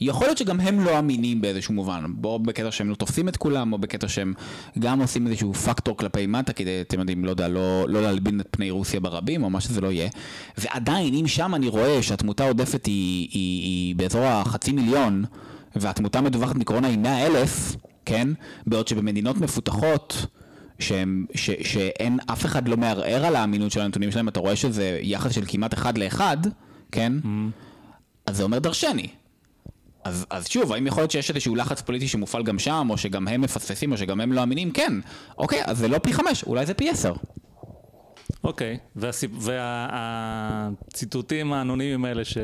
יכול 0.00 0.26
להיות 0.26 0.38
שגם 0.38 0.60
הם 0.60 0.80
לא 0.80 0.98
אמינים 0.98 1.40
באיזשהו 1.40 1.74
מובן, 1.74 2.04
או 2.24 2.38
בקטע 2.38 2.70
שהם 2.70 2.90
לא 2.90 2.94
תופסים 2.94 3.28
את 3.28 3.36
כולם, 3.36 3.72
או 3.72 3.78
בקטע 3.78 4.08
שהם 4.08 4.34
גם 4.78 5.00
עושים 5.00 5.26
איזשהו 5.26 5.54
פקטור 5.54 5.96
כלפי 5.96 6.26
מטה, 6.26 6.52
כדי, 6.52 6.80
אתם 6.80 7.00
יודעים, 7.00 7.24
לא 7.24 7.30
יודע, 7.30 7.48
לא, 7.48 7.88
לא 7.88 8.02
להלבין 8.02 8.40
את 8.40 8.48
פני 8.50 8.70
רוסיה 8.70 9.00
ברבים, 9.00 9.44
או 9.44 9.50
מה 9.50 9.60
שזה 9.60 9.80
לא 9.80 9.92
יהיה. 9.92 10.08
ועדיין, 10.58 11.14
אם 11.14 11.28
שם 11.28 11.54
אני 11.54 11.68
רואה 11.68 12.02
שהתמותה 12.02 12.44
העודפת 12.44 12.86
היא, 12.86 13.28
היא, 13.32 13.62
היא 13.62 13.96
באזור 13.96 14.24
החצי 14.24 14.72
מיליון, 14.72 15.24
והתמותה 15.76 16.20
מדווחת 16.20 16.56
מקורונה 16.56 16.88
היא 16.88 16.98
100 16.98 17.26
אלף, 17.26 17.76
כן? 18.04 18.28
בעוד 18.66 18.88
שבמדינות 18.88 19.36
מפותחות, 19.36 20.26
שהם, 20.78 21.26
ש, 21.34 21.50
שאין, 21.62 22.18
אף 22.32 22.44
אחד 22.44 22.68
לא 22.68 22.76
מערער 22.76 23.24
על 23.24 23.36
האמינות 23.36 23.72
של 23.72 23.80
הנתונים 23.80 24.10
שלהם, 24.10 24.28
אתה 24.28 24.40
רואה 24.40 24.56
שזה 24.56 24.98
יחס 25.02 25.32
של 25.32 25.44
כמעט 25.48 25.74
אחד 25.74 25.98
לאחד, 25.98 26.36
כן? 26.92 27.12
Mm-hmm. 27.22 28.26
אז 28.26 28.36
זה 28.36 28.42
אומר 28.42 28.58
דרשני. 28.58 29.08
אז, 30.04 30.26
אז 30.30 30.48
שוב, 30.48 30.72
האם 30.72 30.86
יכול 30.86 31.02
להיות 31.02 31.10
שיש 31.10 31.30
איזשהו 31.30 31.56
לחץ 31.56 31.80
פוליטי 31.80 32.08
שמופעל 32.08 32.42
גם 32.42 32.58
שם, 32.58 32.86
או 32.90 32.98
שגם 32.98 33.28
הם 33.28 33.40
מפספסים, 33.40 33.92
או 33.92 33.96
שגם 33.96 34.20
הם 34.20 34.32
לא 34.32 34.42
אמינים? 34.42 34.70
כן. 34.70 34.92
אוקיי, 35.38 35.62
אז 35.64 35.78
זה 35.78 35.88
לא 35.88 35.98
פי 35.98 36.12
חמש, 36.12 36.44
אולי 36.44 36.66
זה 36.66 36.74
פי 36.74 36.90
עשר. 36.90 37.12
אוקיי, 38.44 38.78
והציטוטים 40.86 41.52
האנונימיים 41.52 42.04
האלה 42.04 42.24
ש... 42.24 42.38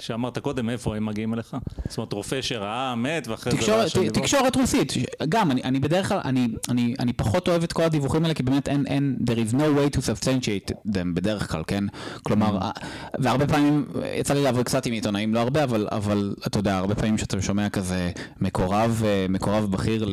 שאמרת 0.00 0.38
קודם, 0.38 0.70
איפה 0.70 0.96
הם 0.96 1.06
מגיעים 1.06 1.34
אליך? 1.34 1.56
זאת 1.88 1.98
אומרת, 1.98 2.12
רופא 2.12 2.42
שראה, 2.42 2.94
מת, 2.94 3.28
ואחרי 3.28 3.52
זה 3.52 3.76
ראה 3.76 3.88
שם 3.88 4.00
דיווח? 4.00 4.18
תקשורת 4.18 4.56
רוסית, 4.56 4.92
גם, 5.28 5.50
אני, 5.50 5.62
אני 5.62 5.80
בדרך 5.80 6.08
כלל, 6.08 6.20
אני, 6.24 6.48
אני, 6.68 6.94
אני 6.98 7.12
פחות 7.12 7.48
אוהב 7.48 7.62
את 7.62 7.72
כל 7.72 7.82
הדיווחים 7.82 8.22
האלה, 8.22 8.34
כי 8.34 8.42
באמת 8.42 8.68
אין, 8.68 8.84
אין, 8.86 9.16
there 9.30 9.50
is 9.50 9.54
no 9.54 9.58
way 9.58 9.96
to 9.96 10.00
substantiate 10.00 10.72
them 10.88 11.06
בדרך 11.14 11.50
כלל, 11.50 11.62
כן? 11.66 11.84
כלומר, 12.22 12.58
mm. 12.58 12.84
והרבה 13.18 13.46
פעמים, 13.46 13.86
יצא 14.16 14.34
לי 14.34 14.42
לעבוד 14.42 14.64
קצת 14.64 14.86
עם 14.86 14.92
עיתונאים, 14.92 15.34
לא 15.34 15.40
הרבה, 15.40 15.64
אבל, 15.64 15.88
אבל 15.92 16.34
אתה 16.46 16.58
יודע, 16.58 16.76
הרבה 16.76 16.94
פעמים 16.94 17.18
שאתה 17.18 17.42
שומע 17.42 17.68
כזה 17.68 18.10
מקורב, 18.40 19.02
מקורב 19.28 19.70
בכיר 19.70 20.06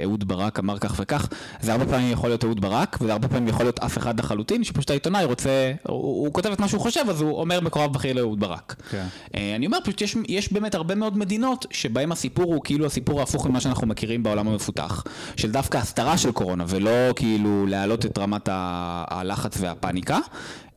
לאהוד 0.00 0.28
ברק 0.28 0.58
אמר 0.58 0.78
כך 0.78 0.94
וכך, 0.98 1.28
זה 1.60 1.72
הרבה 1.72 1.86
פעמים 1.86 2.12
יכול 2.12 2.30
להיות 2.30 2.44
אהוד 2.44 2.60
ברק, 2.60 2.98
וזה 3.00 3.12
הרבה 3.12 3.28
פעמים 3.28 3.48
יכול 3.48 3.66
להיות 3.66 3.78
אף 3.78 3.98
אחד 3.98 4.20
לחלוטין, 4.20 4.64
שפשוט 4.64 4.90
העיתונאי 4.90 5.24
רוצה, 5.24 5.72
הוא, 5.82 5.96
הוא 5.96 6.32
כותב 6.32 6.52
את 6.52 6.60
מה 6.60 6.68
שהוא 6.68 6.80
חושב, 6.80 7.04
אז 7.08 7.20
הוא 7.20 7.40
אומר 7.40 7.60
מקורב 7.60 7.92
בכיר 7.92 8.12
לאהוד 8.12 8.40
ברק. 8.40 8.74
כן. 8.90 9.06
אה, 9.34 9.56
אני 9.56 9.66
אומר 9.66 9.78
פשוט 9.84 10.00
יש, 10.00 10.16
יש 10.28 10.52
באמת 10.52 10.74
הרבה 10.74 10.94
מאוד 10.94 11.18
מדינות 11.18 11.66
שבהם 11.70 12.12
הסיפור 12.12 12.54
הוא 12.54 12.60
כאילו 12.64 12.86
הסיפור 12.86 13.20
ההפוך 13.20 13.46
ממה 13.46 13.60
שאנחנו 13.60 13.86
מכירים 13.86 14.22
בעולם 14.22 14.48
המפותח, 14.48 15.04
של 15.36 15.50
דווקא 15.50 15.78
הסתרה 15.78 16.18
של 16.18 16.32
קורונה 16.32 16.64
ולא 16.68 17.12
כאילו 17.16 17.66
להעלות 17.66 18.06
את 18.06 18.18
רמת 18.18 18.48
הלחץ 18.52 19.56
והפאניקה. 19.60 20.18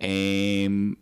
אה, 0.02 0.08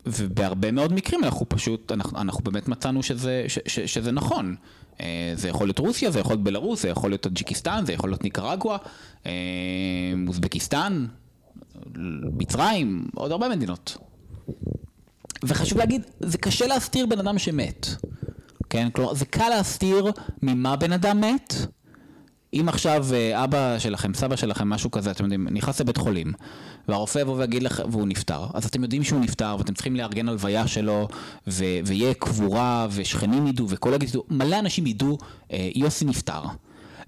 ובהרבה 0.05 0.71
מאוד 0.71 0.93
מקרים 0.93 1.23
אנחנו 1.23 1.49
פשוט, 1.49 1.91
אנחנו, 1.91 2.21
אנחנו 2.21 2.43
באמת 2.43 2.67
מצאנו 2.67 3.03
שזה, 3.03 3.45
ש, 3.47 3.59
ש, 3.67 3.79
שזה 3.79 4.11
נכון. 4.11 4.55
אה, 5.01 5.33
זה 5.35 5.49
יכול 5.49 5.67
להיות 5.67 5.79
רוסיה, 5.79 6.11
זה 6.11 6.19
יכול 6.19 6.33
להיות 6.33 6.43
בלרוס, 6.43 6.81
זה 6.81 6.89
יכול 6.89 7.11
להיות 7.11 7.21
טאג'יקיסטן, 7.21 7.83
זה 7.85 7.93
יכול 7.93 8.09
להיות 8.09 8.23
ניקרגואה, 8.23 8.77
אוזבקיסטן, 10.27 11.05
מצרים, 12.37 13.07
עוד 13.15 13.31
הרבה 13.31 13.49
מדינות. 13.49 13.97
וחשוב 15.47 15.77
להגיד, 15.77 16.01
זה 16.19 16.37
קשה 16.37 16.67
להסתיר 16.67 17.05
בן 17.05 17.19
אדם 17.19 17.39
שמת. 17.39 17.87
כן? 18.69 18.89
כלומר, 18.89 19.13
זה 19.13 19.25
קל 19.25 19.49
להסתיר 19.49 20.11
ממה 20.41 20.75
בן 20.75 20.93
אדם 20.93 21.21
מת, 21.21 21.53
אם 22.53 22.69
עכשיו 22.69 23.05
אה, 23.13 23.43
אבא 23.43 23.79
שלכם, 23.79 24.13
סבא 24.13 24.35
שלכם, 24.35 24.69
משהו 24.69 24.91
כזה, 24.91 25.11
אתם 25.11 25.23
יודעים, 25.23 25.47
נכנס 25.51 25.81
לבית 25.81 25.97
חולים, 25.97 26.33
והרופא 26.87 27.19
יבוא 27.19 27.35
ויגיד 27.37 27.63
לכם, 27.63 27.83
והוא 27.91 28.07
נפטר, 28.07 28.45
אז 28.53 28.65
אתם 28.65 28.83
יודעים 28.83 29.03
שהוא 29.03 29.19
נפטר, 29.19 29.55
ואתם 29.59 29.73
צריכים 29.73 29.95
לארגן 29.95 30.29
הלוויה 30.29 30.67
שלו, 30.67 31.07
ו- 31.47 31.79
ויהיה 31.85 32.13
קבורה, 32.13 32.87
ושכנים 32.91 33.47
ידעו, 33.47 33.69
וקולגות 33.69 34.09
ידעו, 34.09 34.23
מלא 34.29 34.59
אנשים 34.59 34.87
ידעו, 34.87 35.17
אה, 35.51 35.69
יוסי 35.75 36.05
נפטר. 36.05 36.41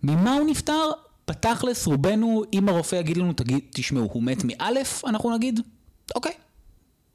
ממה 0.04 0.34
הוא 0.34 0.50
נפטר? 0.50 0.92
בתכלס, 1.30 1.88
רובנו, 1.88 2.44
אם 2.54 2.70
הרופא 2.70 2.96
יגיד 2.96 3.18
לנו, 3.18 3.34
תגיד, 3.34 3.60
תשמעו, 3.70 4.10
הוא 4.14 4.24
מת 4.24 4.44
מאלף, 4.44 5.06
אנחנו 5.06 5.36
נגיד, 5.36 5.60
אוקיי. 6.16 6.32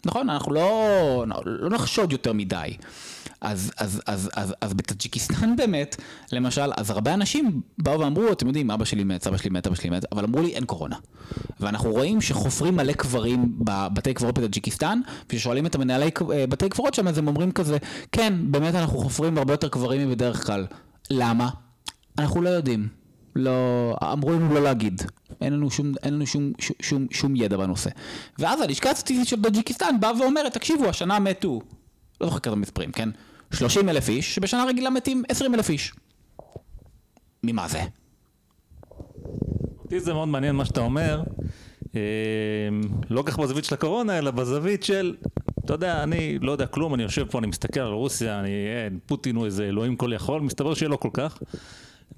נכון, 0.06 0.30
אנחנו 0.30 0.52
לא, 0.52 1.24
לא 1.46 1.70
נחשוד 1.70 2.12
יותר 2.12 2.32
מדי. 2.32 2.76
אז, 3.40 3.72
אז, 3.76 4.02
אז, 4.06 4.30
אז, 4.34 4.54
אז 4.60 4.74
בטאג'יקיסטן 4.74 5.56
באמת, 5.58 5.96
למשל, 6.32 6.70
אז 6.76 6.90
הרבה 6.90 7.14
אנשים 7.14 7.60
באו 7.78 8.00
ואמרו, 8.00 8.32
אתם 8.32 8.46
יודעים, 8.46 8.70
אבא 8.70 8.84
שלי 8.84 9.04
מת, 9.04 9.22
סבא 9.22 9.36
שלי 9.36 9.50
מת, 9.50 9.66
אבא 9.66 9.76
שלי 9.76 9.90
מת, 9.90 10.04
אבל 10.12 10.24
אמרו 10.24 10.42
לי, 10.42 10.54
אין 10.54 10.64
קורונה. 10.64 10.96
ואנחנו 11.60 11.92
רואים 11.92 12.20
שחופרים 12.20 12.76
מלא 12.76 12.92
קברים 12.92 13.52
בבתי 13.58 14.14
קברות 14.14 14.38
בטאג'יקיסטן, 14.38 15.00
וכששואלים 15.26 15.66
את 15.66 15.74
המנהלי 15.74 16.10
אה, 16.32 16.46
בתי 16.46 16.68
קברות 16.68 16.94
שם, 16.94 17.08
אז 17.08 17.18
הם 17.18 17.28
אומרים 17.28 17.52
כזה, 17.52 17.78
כן, 18.12 18.34
באמת 18.50 18.74
אנחנו 18.74 18.98
חופרים 18.98 19.38
הרבה 19.38 19.52
יותר 19.52 19.68
קברים 19.68 20.08
מבדרך 20.08 20.46
כלל. 20.46 20.66
למה? 21.10 21.48
אנחנו 22.18 22.42
לא 22.42 22.48
יודעים. 22.48 23.01
לא, 23.36 23.96
אמרו 24.12 24.32
לנו 24.32 24.54
לא 24.54 24.62
להגיד, 24.62 25.02
אין 25.40 25.52
לנו 25.52 25.70
שום, 25.70 25.92
אין 26.02 26.14
לנו 26.14 26.26
שום, 26.26 26.52
שום, 26.80 27.06
שום, 27.10 27.36
ידע 27.36 27.56
בנושא. 27.56 27.90
ואז 28.38 28.60
הלשכה 28.60 28.90
הסטטיסטית 28.90 29.28
של 29.28 29.42
טאג'יקיסטן 29.42 30.00
באה 30.00 30.20
ואומרת, 30.20 30.52
תקשיבו, 30.52 30.88
השנה 30.88 31.18
מתו, 31.18 31.60
לא 32.20 32.26
זוכר 32.26 32.38
כזה 32.38 32.56
מספרים, 32.56 32.92
כן? 32.92 33.08
30 33.52 33.88
אלף 33.88 34.08
איש, 34.08 34.34
שבשנה 34.34 34.64
רגילה 34.64 34.90
מתים 34.90 35.22
20 35.28 35.54
אלף 35.54 35.70
איש. 35.70 35.92
ממה 37.44 37.68
זה? 37.68 37.82
אותי 39.78 40.00
זה 40.00 40.12
מאוד 40.12 40.28
מעניין 40.28 40.56
מה 40.56 40.64
שאתה 40.64 40.80
אומר, 40.80 41.22
אה, 41.96 42.00
לא 43.10 43.22
כך 43.26 43.38
בזווית 43.38 43.64
של 43.64 43.74
הקורונה, 43.74 44.18
אלא 44.18 44.30
בזווית 44.30 44.82
של, 44.82 45.14
אתה 45.64 45.72
יודע, 45.72 46.02
אני 46.02 46.38
לא 46.38 46.52
יודע 46.52 46.66
כלום, 46.66 46.94
אני 46.94 47.02
יושב 47.02 47.26
פה, 47.30 47.38
אני 47.38 47.46
מסתכל 47.46 47.80
על 47.80 47.92
רוסיה, 47.92 48.40
אני, 48.40 48.48
אין, 48.48 48.98
פוטין 49.06 49.36
הוא 49.36 49.46
איזה 49.46 49.64
אלוהים 49.64 49.96
כל 49.96 50.12
יכול, 50.12 50.40
מסתבר 50.40 50.74
שלא 50.74 50.96
כל 50.96 51.10
כך. 51.12 51.38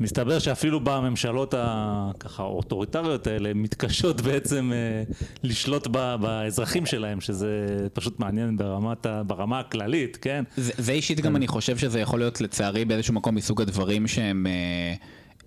מסתבר 0.01 0.38
שאפילו 0.38 0.80
בממשלות 0.80 1.55
הככה 1.57 2.42
האוטוריטריות 2.42 3.26
האלה 3.26 3.55
מתקשות 3.55 4.20
בעצם 4.20 4.72
אה, 4.74 5.14
לשלוט 5.42 5.86
באזרחים 6.20 6.86
שלהם, 6.86 7.20
שזה 7.20 7.66
פשוט 7.92 8.20
מעניין 8.20 8.57
ברמת, 8.57 9.07
ברמה 9.26 9.61
הכללית, 9.61 10.16
כן? 10.16 10.45
זה, 10.57 10.72
זה 10.78 10.92
אישית 10.92 11.20
גם 11.20 11.36
אני 11.36 11.49
חושב 11.49 11.78
שזה 11.78 12.01
יכול 12.01 12.18
להיות 12.18 12.40
לצערי 12.40 12.84
באיזשהו 12.84 13.14
מקום 13.14 13.34
מסוג 13.34 13.61
הדברים 13.61 14.07
שהם... 14.07 14.47
אה, 14.47 14.95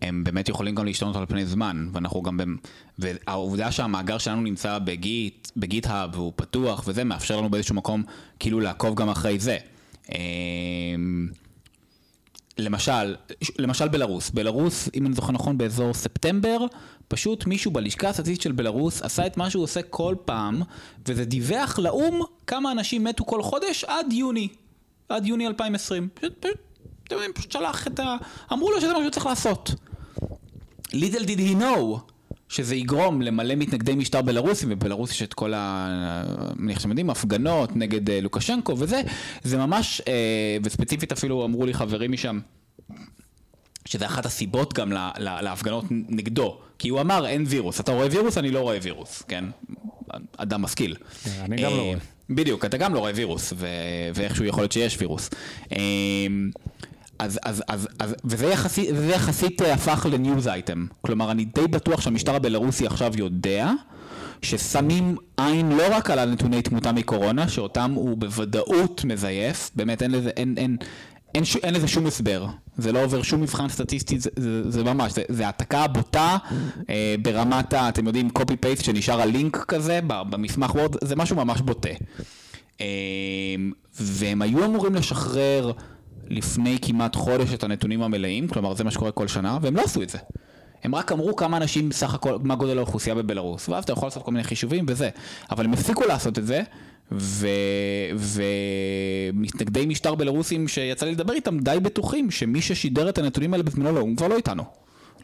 הם 0.01 0.23
באמת 0.23 0.49
יכולים 0.49 0.75
גם 0.75 0.85
להשתנות 0.85 1.15
על 1.15 1.25
פני 1.25 1.45
זמן, 1.45 1.89
ואנחנו 1.93 2.21
גם, 2.21 2.37
במ... 2.37 2.55
והעובדה 2.99 3.71
שהמאגר 3.71 4.17
שלנו 4.17 4.41
נמצא 4.41 4.79
בגיט, 4.79 5.51
בגיט-האב 5.57 6.09
והוא 6.13 6.33
פתוח 6.35 6.83
וזה, 6.87 7.03
מאפשר 7.03 7.37
לנו 7.37 7.49
באיזשהו 7.49 7.75
מקום 7.75 8.03
כאילו 8.39 8.59
לעקוב 8.59 8.95
גם 8.95 9.09
אחרי 9.09 9.39
זה. 9.39 9.57
למשל, 12.57 13.15
למשל 13.59 13.87
בלרוס, 13.87 14.29
בלרוס, 14.29 14.89
אם 14.95 15.05
אני 15.05 15.15
זוכר 15.15 15.31
נכון, 15.31 15.57
באזור 15.57 15.93
ספטמבר, 15.93 16.57
פשוט 17.07 17.45
מישהו 17.45 17.71
בלשכה 17.71 18.09
הסטטיסטית 18.09 18.41
של 18.41 18.51
בלרוס 18.51 19.01
עשה 19.01 19.25
את 19.27 19.37
מה 19.37 19.49
שהוא 19.49 19.63
עושה 19.63 19.81
כל 19.81 20.15
פעם, 20.25 20.61
וזה 21.07 21.25
דיווח 21.25 21.79
לאו"ם 21.79 22.21
כמה 22.47 22.71
אנשים 22.71 23.03
מתו 23.03 23.25
כל 23.25 23.43
חודש 23.43 23.83
עד 23.83 24.13
יוני, 24.13 24.47
עד 25.09 25.25
יוני 25.25 25.47
2020. 25.47 26.09
פשוט, 26.13 26.45
פשוט, 27.09 27.19
פשוט 27.35 27.51
שלח 27.51 27.87
את 27.87 27.99
ה... 27.99 28.15
אמרו 28.53 28.71
לו 28.71 28.81
שזה 28.81 28.93
מה 28.93 28.99
שהוא 28.99 29.11
צריך 29.11 29.25
לעשות. 29.25 29.71
little 30.93 31.25
did 31.25 31.39
he 31.39 31.61
know 31.61 31.99
שזה 32.49 32.75
יגרום 32.75 33.21
למלא 33.21 33.55
מתנגדי 33.55 33.95
משטר 33.95 34.21
בלרוסים, 34.21 34.69
ובלרוס 34.71 35.11
יש 35.11 35.21
את 35.21 35.33
כל 35.33 35.53
ה... 35.55 36.23
מניח 36.55 36.79
שאתם 36.79 36.89
יודעים, 36.89 37.09
הפגנות 37.09 37.75
נגד 37.75 38.09
אה, 38.09 38.21
לוקשנקו 38.21 38.75
וזה, 38.77 39.01
זה 39.43 39.57
ממש, 39.57 40.01
אה, 40.07 40.57
וספציפית 40.63 41.11
אפילו 41.11 41.45
אמרו 41.45 41.65
לי 41.65 41.73
חברים 41.73 42.11
משם, 42.11 42.39
שזה 43.85 44.05
אחת 44.05 44.25
הסיבות 44.25 44.73
גם 44.73 44.91
לה, 44.91 45.11
לה, 45.17 45.41
להפגנות 45.41 45.85
נגדו, 45.89 46.57
כי 46.79 46.89
הוא 46.89 47.01
אמר 47.01 47.27
אין 47.27 47.43
וירוס, 47.47 47.79
אתה 47.79 47.91
רואה 47.91 48.07
וירוס, 48.11 48.37
אני 48.37 48.51
לא 48.51 48.59
רואה 48.59 48.77
וירוס, 48.81 49.21
כן? 49.21 49.45
אדם 50.37 50.61
משכיל. 50.61 50.95
אני 51.39 51.55
גם 51.55 51.71
לא 51.71 51.81
רואה. 51.81 51.97
בדיוק, 52.29 52.65
אתה 52.65 52.77
גם 52.77 52.93
לא 52.93 52.99
רואה 52.99 53.11
וירוס, 53.15 53.53
ו... 53.55 53.67
ואיכשהו 54.15 54.45
יכול 54.45 54.61
להיות 54.63 54.71
שיש 54.71 54.97
וירוס. 54.99 55.29
אז, 57.19 57.39
אז, 57.43 57.63
אז, 57.67 57.87
אז, 57.99 58.15
וזה 58.25 58.45
יחסית, 58.45 58.89
וזה 58.93 59.11
יחסית 59.11 59.61
אה, 59.61 59.73
הפך 59.73 60.05
לניוז 60.11 60.47
אייטם. 60.47 60.85
כלומר, 61.01 61.31
אני 61.31 61.45
די 61.45 61.67
בטוח 61.67 62.01
שהמשטר 62.01 62.35
הבלרוסי 62.35 62.85
עכשיו 62.85 63.11
יודע 63.17 63.71
ששמים 64.41 65.15
עין 65.37 65.71
לא 65.71 65.83
רק 65.95 66.09
על 66.09 66.19
הנתוני 66.19 66.61
תמותה 66.61 66.91
מקורונה, 66.91 67.47
שאותם 67.47 67.91
הוא 67.95 68.17
בוודאות 68.17 69.05
מזייף, 69.05 69.71
באמת 69.75 70.01
אין 70.01 70.11
לזה, 70.11 70.29
אין, 70.29 70.55
אין, 70.57 70.77
אין, 71.35 71.45
ש, 71.45 71.55
אין 71.55 71.73
לזה 71.73 71.87
שום 71.87 72.05
הסבר. 72.05 72.45
זה 72.77 72.91
לא 72.91 73.03
עובר 73.03 73.21
שום 73.21 73.41
מבחן 73.41 73.69
סטטיסטי, 73.69 74.19
זה, 74.19 74.29
זה, 74.35 74.71
זה 74.71 74.83
ממש, 74.83 75.13
זה, 75.13 75.23
זה 75.29 75.45
העתקה 75.45 75.87
בוטה 75.87 76.37
אה, 76.89 77.15
ברמת 77.21 77.73
ה... 77.73 77.89
אתם 77.89 78.07
יודעים, 78.07 78.29
קופי 78.29 78.57
פייסט 78.57 78.83
שנשאר 78.83 79.21
הלינק 79.21 79.57
כזה 79.57 79.99
במסמך 80.03 80.75
וורד, 80.75 80.95
זה 81.03 81.15
משהו 81.15 81.35
ממש 81.35 81.61
בוטה. 81.61 81.89
אה, 82.81 82.85
והם 83.99 84.41
היו 84.41 84.65
אמורים 84.65 84.95
לשחרר... 84.95 85.71
לפני 86.29 86.77
כמעט 86.81 87.15
חודש 87.15 87.53
את 87.53 87.63
הנתונים 87.63 88.03
המלאים, 88.03 88.47
כלומר 88.47 88.73
זה 88.73 88.83
מה 88.83 88.91
שקורה 88.91 89.11
כל 89.11 89.27
שנה, 89.27 89.57
והם 89.61 89.75
לא 89.75 89.81
עשו 89.81 90.01
את 90.01 90.09
זה. 90.09 90.17
הם 90.83 90.95
רק 90.95 91.11
אמרו 91.11 91.35
כמה 91.35 91.57
אנשים 91.57 91.89
בסך 91.89 92.13
הכל, 92.13 92.37
מה 92.43 92.55
גודל 92.55 92.77
האוכלוסייה 92.77 93.15
בבלארוס, 93.15 93.69
ואז 93.69 93.83
אתה 93.83 93.93
יכול 93.93 94.05
לעשות 94.05 94.23
כל 94.23 94.31
מיני 94.31 94.43
חישובים 94.43 94.85
וזה, 94.87 95.09
אבל 95.51 95.65
הם 95.65 95.73
הפסיקו 95.73 96.05
לעשות 96.05 96.37
את 96.39 96.47
זה, 96.47 96.61
ו... 97.11 97.47
ומתנגדי 98.15 99.85
משטר 99.85 100.15
בלרוסים 100.15 100.67
שיצא 100.67 101.05
לי 101.05 101.11
לדבר 101.11 101.33
איתם 101.33 101.59
די 101.59 101.77
בטוחים 101.81 102.31
שמי 102.31 102.61
ששידר 102.61 103.09
את 103.09 103.17
הנתונים 103.17 103.53
האלה 103.53 103.63
בזמנו 103.63 103.91
לאו"ם 103.91 104.15
כבר 104.15 104.27
לא 104.27 104.35
איתנו. 104.37 104.63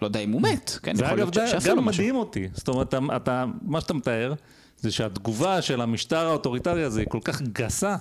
לא 0.01 0.07
יודע 0.07 0.19
אם 0.19 0.31
הוא 0.31 0.41
מת, 0.41 0.79
כן, 0.83 0.95
זה 0.95 1.11
אגב 1.13 1.29
גם 1.65 1.85
מדהים 1.85 2.15
אותי, 2.15 2.47
זאת 2.53 2.67
אומרת, 2.67 2.87
אתה, 2.87 2.99
אתה, 3.15 3.45
מה 3.61 3.81
שאתה 3.81 3.93
מתאר 3.93 4.33
זה 4.77 4.91
שהתגובה 4.91 5.61
של 5.61 5.81
המשטר 5.81 6.25
האוטוריטרי 6.27 6.83
הזה 6.83 6.99
היא 6.99 7.07
כל 7.09 7.19
כך 7.23 7.41
גסה, 7.41 7.95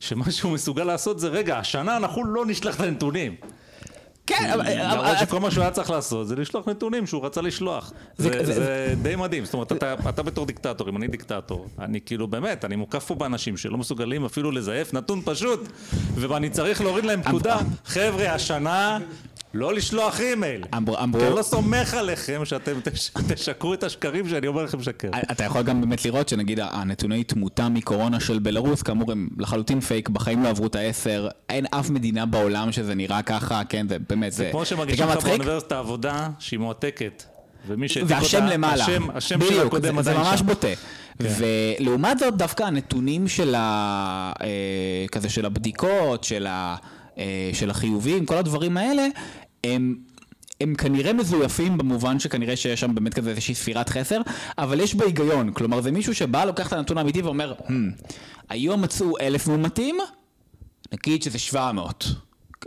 שמה 0.00 0.30
שהוא 0.30 0.52
מסוגל 0.52 0.84
לעשות 0.84 1.20
זה, 1.20 1.28
רגע, 1.28 1.58
השנה 1.58 1.96
אנחנו 1.96 2.24
לא 2.24 2.46
נשלח 2.46 2.76
את 2.76 2.80
הנתונים. 2.80 3.34
כן, 4.26 4.50
אבל... 4.54 4.92
למרות 4.92 5.18
שכל 5.20 5.40
מה 5.40 5.50
שהוא 5.50 5.62
היה 5.62 5.70
צריך 5.70 5.90
לעשות 5.90 6.28
זה 6.28 6.36
לשלוח 6.36 6.68
נתונים 6.68 7.06
שהוא 7.06 7.26
רצה 7.26 7.40
לשלוח. 7.40 7.92
זה 8.18 8.94
די 9.02 9.16
מדהים, 9.16 9.44
זאת 9.44 9.54
אומרת, 9.54 9.72
אתה 10.08 10.22
בתור 10.22 10.46
דיקטטור, 10.46 10.88
אם 10.88 10.96
אני 10.96 11.08
דיקטטור, 11.08 11.66
אני 11.78 12.00
כאילו 12.00 12.26
באמת, 12.28 12.64
אני 12.64 12.76
מוקף 12.76 13.04
פה 13.04 13.14
באנשים 13.14 13.56
שלא 13.56 13.78
מסוגלים 13.78 14.24
אפילו 14.24 14.50
לזייף 14.50 14.94
נתון 14.94 15.22
פשוט, 15.24 15.68
ואני 16.14 16.50
צריך 16.50 16.80
להוריד 16.80 17.04
להם 17.04 17.22
פקודה, 17.22 17.58
חבר'ה, 17.84 18.34
השנה 18.34 18.98
לא 19.54 19.74
לשלוח 19.74 20.20
אימייל. 20.20 20.64
אמרו... 20.76 20.98
אמרו... 20.98 21.20
אני 21.20 21.30
לא 21.30 21.42
סומך 21.42 21.94
עליכם 21.94 22.44
שאתם 22.44 22.72
תשקרו 23.28 23.74
את 23.74 23.84
השקרים 23.84 24.28
שאני 24.28 24.46
אומר 24.46 24.62
לכם 24.62 24.82
שקר. 24.82 25.10
אתה 25.32 25.44
יכול 25.44 25.62
גם 25.62 25.80
באמת 25.80 26.04
לראות 26.04 26.28
שנגיד 26.28 26.60
הנתוני 26.62 27.24
תמותה 27.24 27.68
מקורונה 27.68 28.20
של 28.20 28.38
בלרוס, 28.38 28.82
כאמור 28.82 29.12
הם 29.12 29.28
לחלוטין 29.38 29.80
פייק, 29.80 30.08
בחיים 30.08 30.42
לא 30.42 30.48
עברו 30.48 30.66
את 30.66 30.74
העשר, 30.74 31.28
אין 31.48 31.66
אף 31.70 31.90
מדינה 31.90 32.26
בעולם 32.26 32.72
שזה 32.72 32.94
נראה 32.94 33.22
ככה, 33.22 33.62
כן, 33.68 33.88
זה 33.88 33.96
באמת, 34.08 34.32
זה... 34.32 34.44
זה 34.44 34.48
כמו 34.50 34.64
שמרגישים 34.64 35.08
לך 35.08 35.24
באוניברסיטה 35.24 35.78
עבודה 35.78 36.28
שהיא 36.38 36.58
מועתקת. 36.58 37.24
ומי 37.66 37.88
שהעתיק 37.88 38.12
אותה, 38.12 38.22
והשם 38.22 38.46
למעלה, 38.46 38.84
השם, 38.84 39.10
השם 39.14 39.40
של 39.48 39.66
הקודם 39.66 39.98
עדיין 39.98 40.16
שם. 40.16 40.22
זה 40.24 40.30
ממש 40.30 40.42
בוטה. 40.42 40.68
כן. 41.18 41.28
ולעומת 41.78 42.18
זאת 42.18 42.36
דווקא 42.36 42.62
הנתונים 42.62 43.28
של 43.28 43.54
ה... 43.54 44.32
אה, 44.40 45.06
כזה 45.12 45.28
של 45.28 45.46
הבדיקות, 45.46 46.24
של 46.24 46.46
ה... 46.46 46.76
אה, 47.18 47.50
של 47.52 47.70
החיובים, 47.70 48.26
כל 48.26 48.36
הדברים 48.36 48.76
האלה, 48.76 49.06
הם... 49.64 49.96
הם 50.60 50.74
כנראה 50.74 51.12
מזויפים 51.12 51.78
במובן 51.78 52.18
שכנראה 52.18 52.56
שיש 52.56 52.80
שם 52.80 52.94
באמת 52.94 53.14
כזה 53.14 53.30
איזושהי 53.30 53.54
ספירת 53.54 53.88
חסר, 53.88 54.20
אבל 54.58 54.80
יש 54.80 54.94
בה 54.94 55.04
היגיון, 55.04 55.52
כלומר 55.52 55.80
זה 55.80 55.90
מישהו 55.90 56.14
שבא, 56.14 56.44
לוקח 56.44 56.68
את 56.68 56.72
הנתון 56.72 56.98
האמיתי 56.98 57.22
ואומר, 57.22 57.54
hmm, 57.58 57.72
היום 58.48 58.82
מצאו 58.82 59.18
אלף 59.20 59.46
מאומתים, 59.46 59.98
נגיד 60.92 61.22
שזה 61.22 61.38
700. 61.38 62.04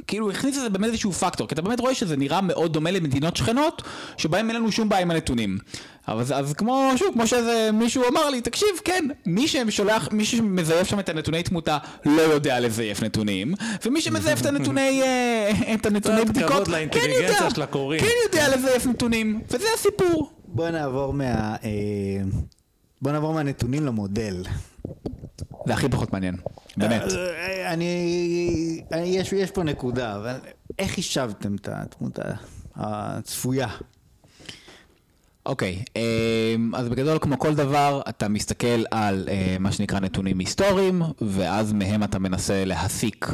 כאילו 0.07 0.31
הכניס 0.31 0.57
את 0.57 0.61
זה 0.61 0.69
באמת 0.69 0.89
איזשהו 0.89 1.11
פקטור, 1.11 1.47
כי 1.47 1.53
אתה 1.53 1.61
באמת 1.61 1.79
רואה 1.79 1.95
שזה 1.95 2.17
נראה 2.17 2.41
מאוד 2.41 2.73
דומה 2.73 2.91
למדינות 2.91 3.37
שכנות, 3.37 3.81
שבהם 4.17 4.49
אין 4.49 4.55
לנו 4.55 4.71
שום 4.71 4.89
בעיה 4.89 5.01
עם 5.01 5.11
הנתונים. 5.11 5.57
אבל 6.07 6.19
אז, 6.19 6.31
אז 6.31 6.53
כמו, 6.53 6.91
שוב, 6.97 7.13
כמו 7.13 7.27
שאיזה 7.27 7.69
מישהו 7.73 8.03
אמר 8.07 8.29
לי, 8.29 8.41
תקשיב, 8.41 8.67
כן, 8.83 9.07
מי 9.25 9.47
ששולח, 9.47 10.09
מי 10.11 10.25
שמזייף 10.25 10.87
שם 10.87 10.99
את 10.99 11.09
הנתוני 11.09 11.43
תמותה 11.43 11.77
לא 12.05 12.21
יודע 12.21 12.59
לזייף 12.59 13.03
נתונים, 13.03 13.53
ומי 13.85 14.01
שמזייף 14.01 14.41
את 14.41 14.45
הנתוני, 14.45 15.01
אה, 15.01 15.51
את 15.73 15.85
הנתוני 15.85 16.25
בדיקות, 16.25 16.67
כן 16.91 17.09
יודע, 17.15 17.67
כן 17.99 18.13
יודע 18.25 18.55
לזייף 18.55 18.85
נתונים, 18.85 19.41
וזה 19.49 19.67
הסיפור. 19.73 20.31
בוא 20.45 20.69
נעבור 20.69 21.13
מה... 21.13 21.55
אה, 21.63 21.69
בוא 23.01 23.11
נעבור 23.11 23.33
מהנתונים 23.33 23.85
למודל. 23.85 24.43
זה 25.67 25.73
הכי 25.73 25.89
פחות 25.89 26.13
מעניין, 26.13 26.35
באמת. 26.77 27.01
אה, 27.01 27.73
אני, 27.73 28.81
יש, 28.91 29.33
יש 29.33 29.51
פה 29.51 29.63
נקודה, 29.63 30.15
אבל 30.15 30.35
איך 30.79 30.91
חישבתם 30.91 31.55
את 31.55 31.69
התמות 31.71 32.19
הצפויה 32.75 33.67
אוקיי, 35.45 35.83
אמ, 35.95 36.75
אז 36.75 36.89
בגדול 36.89 37.17
כמו 37.21 37.39
כל 37.39 37.55
דבר 37.55 38.01
אתה 38.09 38.27
מסתכל 38.27 38.83
על 38.91 39.27
אה, 39.31 39.57
מה 39.59 39.71
שנקרא 39.71 39.99
נתונים 39.99 40.39
היסטוריים 40.39 41.01
ואז 41.21 41.73
מהם 41.73 42.03
אתה 42.03 42.19
מנסה 42.19 42.65
להסיק 42.65 43.27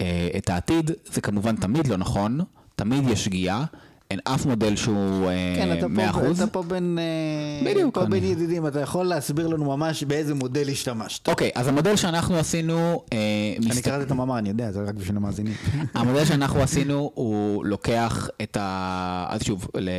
אה, 0.00 0.28
את 0.36 0.50
העתיד, 0.50 0.90
זה 1.12 1.20
כמובן 1.20 1.56
תמיד 1.56 1.86
לא 1.86 1.96
נכון, 1.96 2.40
תמיד 2.76 3.08
יש 3.08 3.24
שגיאה, 3.24 3.64
אין 4.10 4.18
אף 4.24 4.46
מודל 4.46 4.76
שהוא 4.76 5.28
אה, 5.28 5.54
כן, 5.56 5.78
אתה 5.78 5.86
100%. 5.86 6.12
פה, 6.12 6.30
אתה 6.32 6.46
פה 6.46 6.62
בין, 6.62 6.98
אה, 7.00 7.70
בדיוק, 7.70 7.94
פה 7.94 8.02
אני- 8.02 8.10
בין 8.10 8.24
ידידים, 8.24 8.66
אתה 8.66 8.80
יכול 8.80 9.06
להסביר 9.06 9.46
לנו 9.46 9.64
ממש 9.64 10.02
באיזה 10.04 10.34
מודל 10.34 10.68
השתמשת. 10.68 11.28
אוקיי, 11.28 11.50
אז 11.54 11.68
המודל 11.68 11.96
שאנחנו 11.96 12.38
עשינו, 12.38 13.02
אה, 13.12 13.18
אני 13.58 13.66
מסת- 13.66 13.84
קראתי 13.84 14.02
את 14.04 14.10
המאמר, 14.10 14.38
אני 14.38 14.48
יודע, 14.48 14.72
זה 14.72 14.80
רק 14.82 14.94
בשביל 14.94 15.16
המאזינים. 15.16 15.54
המודל 15.94 16.24
שאנחנו 16.24 16.62
עשינו 16.62 17.10
הוא 17.14 17.64
לוקח 17.64 18.28
את 18.42 18.56
ה... 18.60 19.26
אז 19.28 19.42
שוב, 19.42 19.68
ל... 19.78 19.90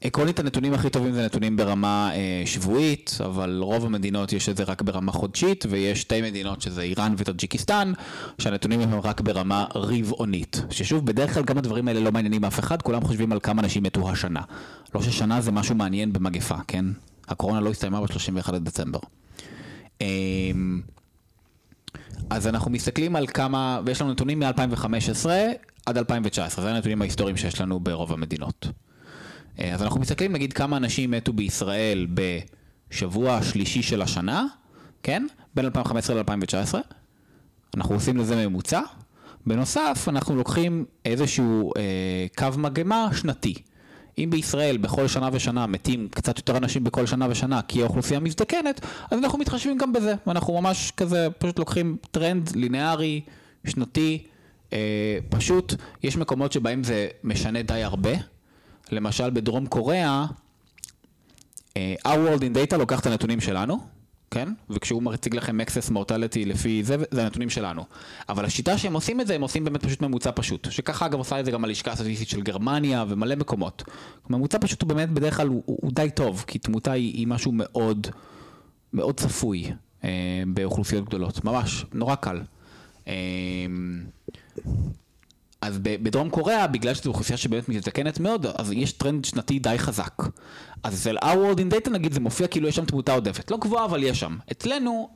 עקרונית 0.00 0.38
הנתונים 0.38 0.74
הכי 0.74 0.90
טובים 0.90 1.12
זה 1.12 1.24
נתונים 1.24 1.56
ברמה 1.56 2.10
אה, 2.14 2.42
שבועית, 2.46 3.18
אבל 3.24 3.60
רוב 3.62 3.84
המדינות 3.84 4.32
יש 4.32 4.48
את 4.48 4.56
זה 4.56 4.64
רק 4.64 4.82
ברמה 4.82 5.12
חודשית, 5.12 5.64
ויש 5.68 6.00
שתי 6.00 6.22
מדינות 6.22 6.62
שזה 6.62 6.82
איראן 6.82 7.14
וטאג'יקיסטן, 7.18 7.92
שהנתונים 8.38 8.80
הם 8.80 9.00
רק 9.00 9.20
ברמה 9.20 9.66
רבעונית. 9.74 10.62
ששוב, 10.70 11.06
בדרך 11.06 11.34
כלל 11.34 11.42
גם 11.42 11.58
הדברים 11.58 11.88
האלה 11.88 12.00
לא 12.00 12.12
מעניינים 12.12 12.44
אף 12.44 12.58
אחד, 12.58 12.82
כולם 12.82 13.04
חושבים 13.04 13.32
על 13.32 13.40
כמה 13.40 13.62
אנשים 13.62 13.82
מתו 13.82 14.10
השנה. 14.10 14.40
לא 14.94 15.02
ששנה 15.02 15.40
זה 15.40 15.52
משהו 15.52 15.74
מעניין 15.74 16.12
במגפה, 16.12 16.56
כן? 16.68 16.84
הקורונה 17.28 17.60
לא 17.60 17.70
הסתיימה 17.70 18.00
ב-31 18.00 18.52
לדצמבר. 18.52 19.00
אמ, 20.00 20.80
אז 22.30 22.46
אנחנו 22.46 22.70
מסתכלים 22.70 23.16
על 23.16 23.26
כמה, 23.26 23.80
ויש 23.86 24.00
לנו 24.00 24.12
נתונים 24.12 24.38
מ-2015 24.38 25.26
עד 25.86 25.98
2019, 25.98 26.64
זה 26.64 26.70
הנתונים 26.70 27.02
ההיסטוריים 27.02 27.36
שיש 27.36 27.60
לנו 27.60 27.80
ברוב 27.80 28.12
המדינות. 28.12 28.66
אה, 29.60 29.74
אז 29.74 29.82
אנחנו 29.82 30.00
מסתכלים 30.00 30.32
נגיד 30.32 30.52
כמה 30.52 30.76
אנשים 30.76 31.10
מתו 31.10 31.32
בישראל 31.32 32.06
בשבוע 32.14 33.34
השלישי 33.34 33.82
של 33.82 34.02
השנה, 34.02 34.46
כן? 35.02 35.26
בין 35.54 35.64
2015 35.64 36.16
ל-2019. 36.16 36.74
אנחנו 37.76 37.94
עושים 37.94 38.16
לזה 38.16 38.46
ממוצע. 38.48 38.80
בנוסף, 39.46 40.04
אנחנו 40.08 40.36
לוקחים 40.36 40.84
איזשהו 41.04 41.72
אה, 41.76 42.26
קו 42.36 42.58
מגמה 42.58 43.08
שנתי. 43.12 43.54
אם 44.18 44.30
בישראל 44.30 44.76
בכל 44.76 45.08
שנה 45.08 45.28
ושנה 45.32 45.66
מתים 45.66 46.08
קצת 46.08 46.38
יותר 46.38 46.56
אנשים 46.56 46.84
בכל 46.84 47.06
שנה 47.06 47.26
ושנה 47.30 47.62
כי 47.62 47.82
האוכלוסייה 47.82 48.20
מזדקנת, 48.20 48.80
אז 49.10 49.18
אנחנו 49.18 49.38
מתחשבים 49.38 49.78
גם 49.78 49.92
בזה. 49.92 50.14
ואנחנו 50.26 50.60
ממש 50.60 50.92
כזה 50.96 51.28
פשוט 51.38 51.58
לוקחים 51.58 51.96
טרנד 52.10 52.50
ליניארי, 52.56 53.20
שנתי, 53.66 54.22
אה, 54.72 55.18
פשוט. 55.28 55.74
יש 56.02 56.16
מקומות 56.16 56.52
שבהם 56.52 56.84
זה 56.84 57.08
משנה 57.24 57.62
די 57.62 57.82
הרבה. 57.82 58.10
למשל 58.92 59.30
בדרום 59.30 59.66
קוריאה, 59.66 60.26
אה, 61.76 61.94
Our 62.06 62.08
World 62.08 62.40
in 62.40 62.72
Data 62.72 62.76
לוקח 62.76 63.00
את 63.00 63.06
הנתונים 63.06 63.40
שלנו, 63.40 63.78
כן? 64.30 64.48
וכשהוא 64.70 65.02
מציג 65.02 65.34
לכם 65.34 65.60
access 65.60 65.92
mortality 65.92 66.46
לפי 66.46 66.84
זה, 66.84 66.96
זה 67.10 67.22
הנתונים 67.22 67.50
שלנו. 67.50 67.84
אבל 68.28 68.44
השיטה 68.44 68.78
שהם 68.78 68.92
עושים 68.92 69.20
את 69.20 69.26
זה, 69.26 69.34
הם 69.34 69.42
עושים 69.42 69.64
באמת 69.64 69.84
פשוט 69.84 70.02
ממוצע 70.02 70.30
פשוט. 70.34 70.68
שככה 70.70 71.06
אגב 71.06 71.18
עושה 71.18 71.40
את 71.40 71.44
זה 71.44 71.50
גם 71.50 71.64
הלשכה 71.64 71.92
הסטטיסטית 71.92 72.28
של 72.28 72.40
גרמניה 72.42 73.04
ומלא 73.08 73.34
מקומות. 73.34 73.82
ממוצע 74.30 74.58
פשוט 74.60 74.82
הוא 74.82 74.88
באמת 74.88 75.10
בדרך 75.10 75.36
כלל 75.36 75.48
הוא, 75.48 75.62
הוא, 75.66 75.78
הוא 75.82 75.92
די 75.94 76.08
טוב, 76.14 76.44
כי 76.46 76.58
תמותה 76.58 76.92
היא, 76.92 77.14
היא 77.14 77.26
משהו 77.26 77.52
מאוד, 77.52 78.06
מאוד 78.92 79.20
צפוי 79.20 79.72
אה, 80.04 80.42
באוכלוסיות 80.46 81.04
גדולות. 81.04 81.44
ממש, 81.44 81.84
נורא 81.92 82.14
קל. 82.14 82.40
אה, 83.08 83.14
אז 85.60 85.78
בדרום 85.82 86.30
קוריאה, 86.30 86.66
בגלל 86.66 86.94
שזו 86.94 87.10
אוכלוסייה 87.10 87.36
שבאמת 87.36 87.68
מזדקנת 87.68 88.20
מאוד, 88.20 88.46
אז 88.46 88.72
יש 88.72 88.92
טרנד 88.92 89.24
שנתי 89.24 89.58
די 89.58 89.74
חזק. 89.78 90.22
אז 90.82 91.00
אצל 91.00 91.18
Our 91.18 91.22
World 91.22 91.58
in 91.58 91.74
Data 91.74 91.90
נגיד 91.90 92.12
זה 92.12 92.20
מופיע 92.20 92.46
כאילו 92.46 92.68
יש 92.68 92.76
שם 92.76 92.84
תמותה 92.84 93.12
עודפת. 93.12 93.50
לא 93.50 93.56
גבוהה, 93.56 93.84
אבל 93.84 94.02
יש 94.02 94.20
שם. 94.20 94.36
אצלנו, 94.52 95.08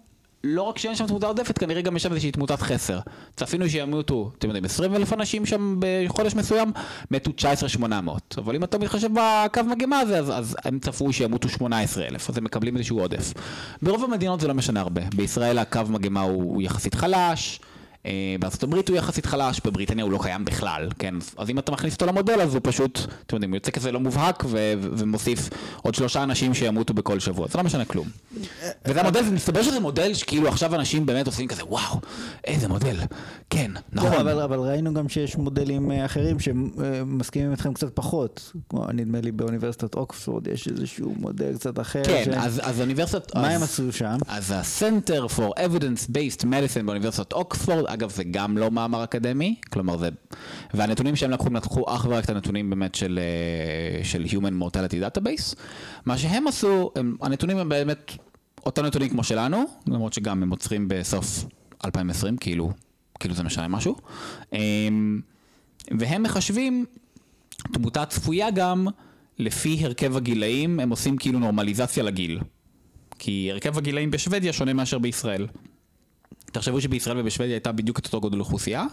לא 0.44 0.62
רק 0.62 0.78
שאין 0.78 0.94
שם 0.94 1.06
תמותה 1.06 1.26
עודפת, 1.26 1.58
כנראה 1.58 1.82
גם 1.82 1.96
יש 1.96 2.02
שם 2.02 2.10
איזושהי 2.10 2.30
תמותת 2.32 2.60
חסר. 2.60 2.98
צפינו 3.36 3.68
שימותו, 3.68 4.30
אתם 4.38 4.48
יודעים, 4.48 4.64
20 4.64 4.94
אלף 4.94 5.12
אנשים 5.12 5.46
שם 5.46 5.76
בחודש 5.78 6.34
מסוים, 6.34 6.72
מתו 7.10 7.32
19,800. 7.32 8.34
אבל 8.38 8.56
אם 8.56 8.64
אתה 8.64 8.78
מתחשב 8.78 9.08
בקו 9.12 9.62
מגמה 9.62 10.00
הזה, 10.00 10.18
אז, 10.18 10.30
אז 10.30 10.56
הם 10.64 10.78
צפו 10.78 11.12
שימותו 11.12 11.48
18 11.48 12.06
אלף, 12.06 12.30
אז 12.30 12.38
הם 12.38 12.44
מקבלים 12.44 12.76
איזשהו 12.76 13.00
עודף. 13.00 13.32
ברוב 13.82 14.04
המדינות 14.04 14.40
זה 14.40 14.48
לא 14.48 14.54
משנה 14.54 14.80
הרבה. 14.80 15.02
בישראל 15.16 15.58
הקו 15.58 15.80
מגמה 15.88 16.20
הוא, 16.20 16.42
הוא 16.42 16.62
יחסית 16.62 16.94
חלש. 16.94 17.60
אה, 18.06 18.10
בארצות 18.40 18.62
הברית 18.62 18.88
הוא 18.88 18.96
יחסית 18.96 19.26
חלש, 19.26 19.60
בבריטניה 19.64 20.04
הוא 20.04 20.12
לא 20.12 20.18
קיים 20.22 20.44
בכלל, 20.44 20.88
כן? 20.98 21.14
אז 21.36 21.50
אם 21.50 21.58
אתה 21.58 21.72
מכניס 21.72 21.94
אותו 21.94 22.06
למודל, 22.06 22.40
אז 22.40 22.54
הוא 22.54 22.60
פשוט, 22.64 22.98
אתם 23.26 23.36
יודעים, 23.36 23.50
הוא 23.50 23.56
יוצא 23.56 23.70
כזה 23.70 23.92
לא 23.92 24.00
מובהק 24.00 24.44
ו- 24.46 24.72
ומוסיף 24.80 25.48
עוד 25.82 25.94
שלושה 25.94 26.22
אנשים 26.22 26.54
שימותו 26.54 26.94
בכל 26.94 27.20
שבוע, 27.20 27.46
זה 27.48 27.58
לא 27.58 27.64
משנה 27.64 27.84
כלום. 27.84 28.06
וזה 28.86 29.00
המודל, 29.00 29.20
ומסתבר 29.30 29.62
שזה 29.62 29.80
מודל 29.80 30.14
שכאילו 30.14 30.48
עכשיו 30.48 30.74
אנשים 30.74 31.06
באמת 31.06 31.26
עושים 31.26 31.48
כזה, 31.48 31.62
וואו, 31.64 32.00
איזה 32.46 32.68
מודל, 32.68 32.96
כן, 33.50 33.70
לא, 33.92 34.02
נכון. 34.02 34.12
אבל, 34.20 34.40
אבל 34.40 34.58
ראינו 34.58 34.94
גם 34.94 35.08
שיש 35.08 35.36
מודלים 35.36 35.90
אה, 35.92 36.04
אחרים 36.04 36.36
שמסכימים 36.40 37.50
איתכם 37.50 37.72
קצת 37.74 37.90
פחות. 37.94 38.52
כמו 38.68 38.86
נדמה 38.94 39.20
לי 39.20 39.32
באוניברסיטת 39.32 39.94
אוקספורד 39.94 40.46
יש 40.46 40.68
איזשהו 40.68 41.14
מודל 41.18 41.54
קצת 41.54 41.80
אחר. 41.80 42.02
כן, 42.04 42.22
ש- 42.24 42.28
אז, 42.36 42.60
אז 42.64 42.80
אוניברסיטת... 42.80 43.36
מה 43.36 43.48
אז- 43.48 43.56
הם 43.56 43.62
עשו 43.62 43.92
שם? 43.92 44.16
אז 44.28 44.50
ה-Center 44.50 45.30
for 45.36 45.58
Evidence-Based 45.60 46.42
Medicine 46.42 46.82
באוניברסיטת 46.84 47.32
אוקספורד, 47.32 47.84
אגב 47.94 48.10
זה 48.10 48.24
גם 48.24 48.58
לא 48.58 48.70
מאמר 48.70 49.04
אקדמי, 49.04 49.54
כלומר 49.72 49.96
זה... 49.96 50.08
והנתונים 50.74 51.16
שהם 51.16 51.30
לקחו, 51.30 51.46
הם 51.46 51.56
לקחו 51.56 51.84
אך 51.94 52.06
ורק 52.08 52.24
את 52.24 52.30
הנתונים 52.30 52.70
באמת 52.70 52.94
של, 52.94 53.18
אה, 53.22 54.04
של 54.04 54.24
Human 54.24 54.62
Mortality 54.62 55.18
Database. 55.18 55.54
מה 56.06 56.18
שהם 56.18 56.46
עשו, 56.46 56.90
הם, 56.96 57.16
הנתונים 57.22 57.58
הם 57.58 57.68
באמת 57.68 58.12
אותם 58.66 58.84
נתונים 58.86 59.08
כמו 59.08 59.24
שלנו, 59.24 59.64
למרות 59.86 60.12
שגם 60.12 60.42
הם 60.42 60.50
עוצרים 60.50 60.88
בסוף 60.88 61.44
2020, 61.84 62.36
כאילו, 62.36 62.72
כאילו 63.20 63.34
זה 63.34 63.42
משנה 63.42 63.68
משהו. 63.68 63.96
אמ, 64.52 65.20
והם 65.98 66.22
מחשבים 66.22 66.84
תמותה 67.72 68.06
צפויה 68.06 68.50
גם 68.50 68.86
לפי 69.38 69.78
הרכב 69.84 70.16
הגילאים, 70.16 70.80
הם 70.80 70.90
עושים 70.90 71.16
כאילו 71.16 71.38
נורמליזציה 71.38 72.02
לגיל. 72.02 72.40
כי 73.18 73.48
הרכב 73.52 73.78
הגילאים 73.78 74.10
בשוודיה 74.10 74.52
שונה 74.52 74.72
מאשר 74.72 74.98
בישראל. 74.98 75.46
תחשבו 76.54 76.80
שבישראל 76.80 77.18
ובשוודיה 77.20 77.54
הייתה 77.54 77.72
בדיוק 77.72 77.98
את 77.98 78.06
אותו 78.06 78.20
גודל 78.20 78.40
אוכלוסייה, 78.40 78.84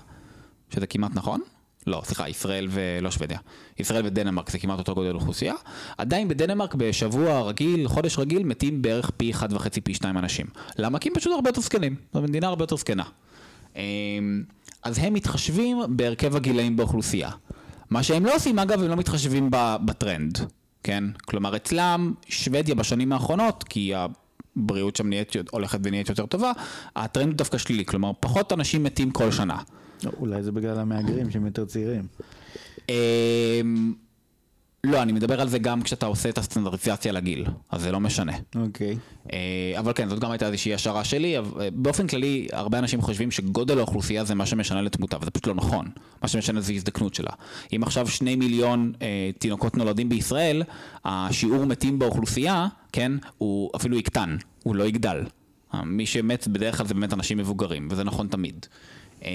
שזה 0.73 0.87
כמעט 0.87 1.11
נכון. 1.15 1.41
לא, 1.87 2.01
סליחה, 2.05 2.29
ישראל 2.29 2.67
ולא 2.71 3.11
שוודיה. 3.11 3.39
ישראל 3.79 4.05
ודנמרק 4.05 4.49
זה 4.49 4.59
כמעט 4.59 4.79
אותו 4.79 4.95
גודל 4.95 5.15
אוכלוסייה. 5.15 5.53
עדיין 5.97 6.27
בדנמרק 6.27 6.75
בשבוע 6.75 7.41
רגיל, 7.41 7.87
חודש 7.87 8.19
רגיל, 8.19 8.43
מתים 8.43 8.81
בערך 8.81 9.11
פי 9.17 9.31
אחד 9.31 9.53
וחצי, 9.53 9.81
פי 9.81 9.93
שניים 9.93 10.17
אנשים. 10.17 10.45
למה? 10.77 10.99
כי 10.99 11.09
הם 11.09 11.15
פשוט 11.15 11.33
הרבה 11.33 11.49
יותר 11.49 11.61
זקנים. 11.61 11.95
זו 12.13 12.21
מדינה 12.21 12.47
הרבה 12.47 12.63
יותר 12.63 12.75
זקנה. 12.75 13.03
אמ, 13.75 14.43
אז 14.83 14.97
הם 14.97 15.13
מתחשבים 15.13 15.77
בהרכב 15.89 16.35
הגילאים 16.35 16.75
באוכלוסייה. 16.75 17.29
מה 17.89 18.03
שהם 18.03 18.25
לא 18.25 18.35
עושים, 18.35 18.59
אגב, 18.59 18.81
הם 18.81 18.89
לא 18.89 18.95
מתחשבים 18.95 19.49
בטרנד, 19.85 20.39
כן? 20.83 21.03
כלומר, 21.25 21.55
אצלם, 21.55 22.13
שוודיה 22.29 22.75
בשנים 22.75 23.11
האחרונות, 23.11 23.63
כי 23.63 23.93
הבריאות 24.57 24.95
שם 24.95 25.09
נהיית, 25.09 25.35
הולכת 25.51 25.79
ונהיית 25.83 26.09
יותר 26.09 26.25
טובה, 26.25 26.51
הטרנד 26.95 27.27
הוא 27.27 27.37
דווקא 27.37 27.57
שלילי, 27.57 27.85
כלומר, 27.85 28.11
פחות 28.19 28.53
אנשים 28.53 28.83
מתים 28.83 29.11
כל 29.11 29.31
שנה. 29.31 29.57
לא, 30.03 30.11
אולי 30.19 30.43
זה 30.43 30.51
בגלל 30.51 30.79
המהגרים 30.79 31.31
שהם 31.31 31.45
יותר 31.45 31.65
צעירים. 31.65 32.07
לא, 34.83 35.01
אני 35.01 35.11
מדבר 35.11 35.41
על 35.41 35.49
זה 35.49 35.59
גם 35.59 35.81
כשאתה 35.81 36.05
עושה 36.05 36.29
את 36.29 36.37
הסטנדרטיזציה 36.37 37.11
לגיל, 37.11 37.45
אז 37.69 37.81
זה 37.81 37.91
לא 37.91 37.99
משנה. 37.99 38.33
אוקיי. 38.55 38.97
אה, 39.33 39.73
אבל 39.79 39.93
כן, 39.93 40.09
זאת 40.09 40.19
גם 40.19 40.31
הייתה 40.31 40.47
איזושהי 40.47 40.73
השערה 40.73 41.03
שלי, 41.03 41.37
אה, 41.37 41.41
באופן 41.73 42.07
כללי, 42.07 42.47
הרבה 42.51 42.79
אנשים 42.79 43.01
חושבים 43.01 43.31
שגודל 43.31 43.77
האוכלוסייה 43.77 44.23
זה 44.23 44.35
מה 44.35 44.45
שמשנה 44.45 44.81
לתמותה, 44.81 45.17
וזה 45.21 45.31
פשוט 45.31 45.47
לא 45.47 45.55
נכון. 45.55 45.85
מה 46.21 46.27
שמשנה 46.27 46.61
זה 46.61 46.73
הזדקנות 46.73 47.13
שלה. 47.13 47.31
אם 47.75 47.83
עכשיו 47.83 48.07
שני 48.07 48.35
מיליון 48.35 48.93
אה, 49.01 49.29
תינוקות 49.39 49.77
נולדים 49.77 50.09
בישראל, 50.09 50.63
השיעור 51.05 51.65
מתים 51.65 51.99
באוכלוסייה, 51.99 52.67
כן, 52.91 53.11
הוא 53.37 53.71
אפילו 53.75 53.97
יקטן, 53.97 54.37
הוא 54.63 54.75
לא 54.75 54.83
יגדל. 54.83 55.23
מי 55.83 56.05
שמת 56.05 56.47
בדרך 56.47 56.77
כלל 56.77 56.87
זה 56.87 56.93
באמת 56.93 57.13
אנשים 57.13 57.37
מבוגרים, 57.37 57.87
וזה 57.91 58.03
נכון 58.03 58.27
תמיד. 58.27 58.65
אה, 59.25 59.29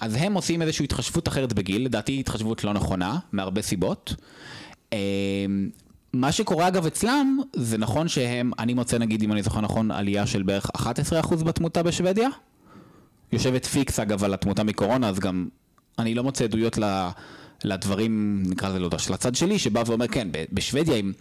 אז 0.00 0.16
הם 0.18 0.34
עושים 0.34 0.62
איזושהי 0.62 0.84
התחשבות 0.84 1.28
אחרת 1.28 1.52
בגיל, 1.52 1.84
לדעתי 1.84 2.20
התחשבות 2.20 2.64
לא 2.64 2.72
נכונה, 2.72 3.18
מהרבה 3.32 3.62
סיבות. 3.62 4.14
אה, 4.92 4.98
מה 6.12 6.32
שקורה 6.32 6.68
אגב 6.68 6.86
אצלם, 6.86 7.38
זה 7.52 7.78
נכון 7.78 8.08
שהם, 8.08 8.50
אני 8.58 8.74
מוצא 8.74 8.98
נגיד, 8.98 9.22
אם 9.22 9.32
אני 9.32 9.42
זוכר 9.42 9.60
נכון, 9.60 9.90
עלייה 9.90 10.26
של 10.26 10.42
בערך 10.42 10.66
11% 10.76 11.44
בתמותה 11.44 11.82
בשוודיה. 11.82 12.28
יושבת 13.32 13.66
פיקס 13.66 14.00
אגב 14.00 14.24
על 14.24 14.34
התמותה 14.34 14.64
מקורונה, 14.64 15.08
אז 15.08 15.18
גם 15.18 15.48
אני 15.98 16.14
לא 16.14 16.22
מוצא 16.22 16.44
עדויות 16.44 16.78
ל, 16.78 17.08
לדברים, 17.64 18.42
נקרא 18.46 18.68
לזה 18.68 18.78
לא 18.78 18.84
יודע, 18.84 18.98
של 18.98 19.14
הצד 19.14 19.34
שלי, 19.34 19.58
שבא 19.58 19.82
ואומר, 19.86 20.06
כן, 20.06 20.28
בשוודיה 20.52 20.96
הם, 20.96 21.12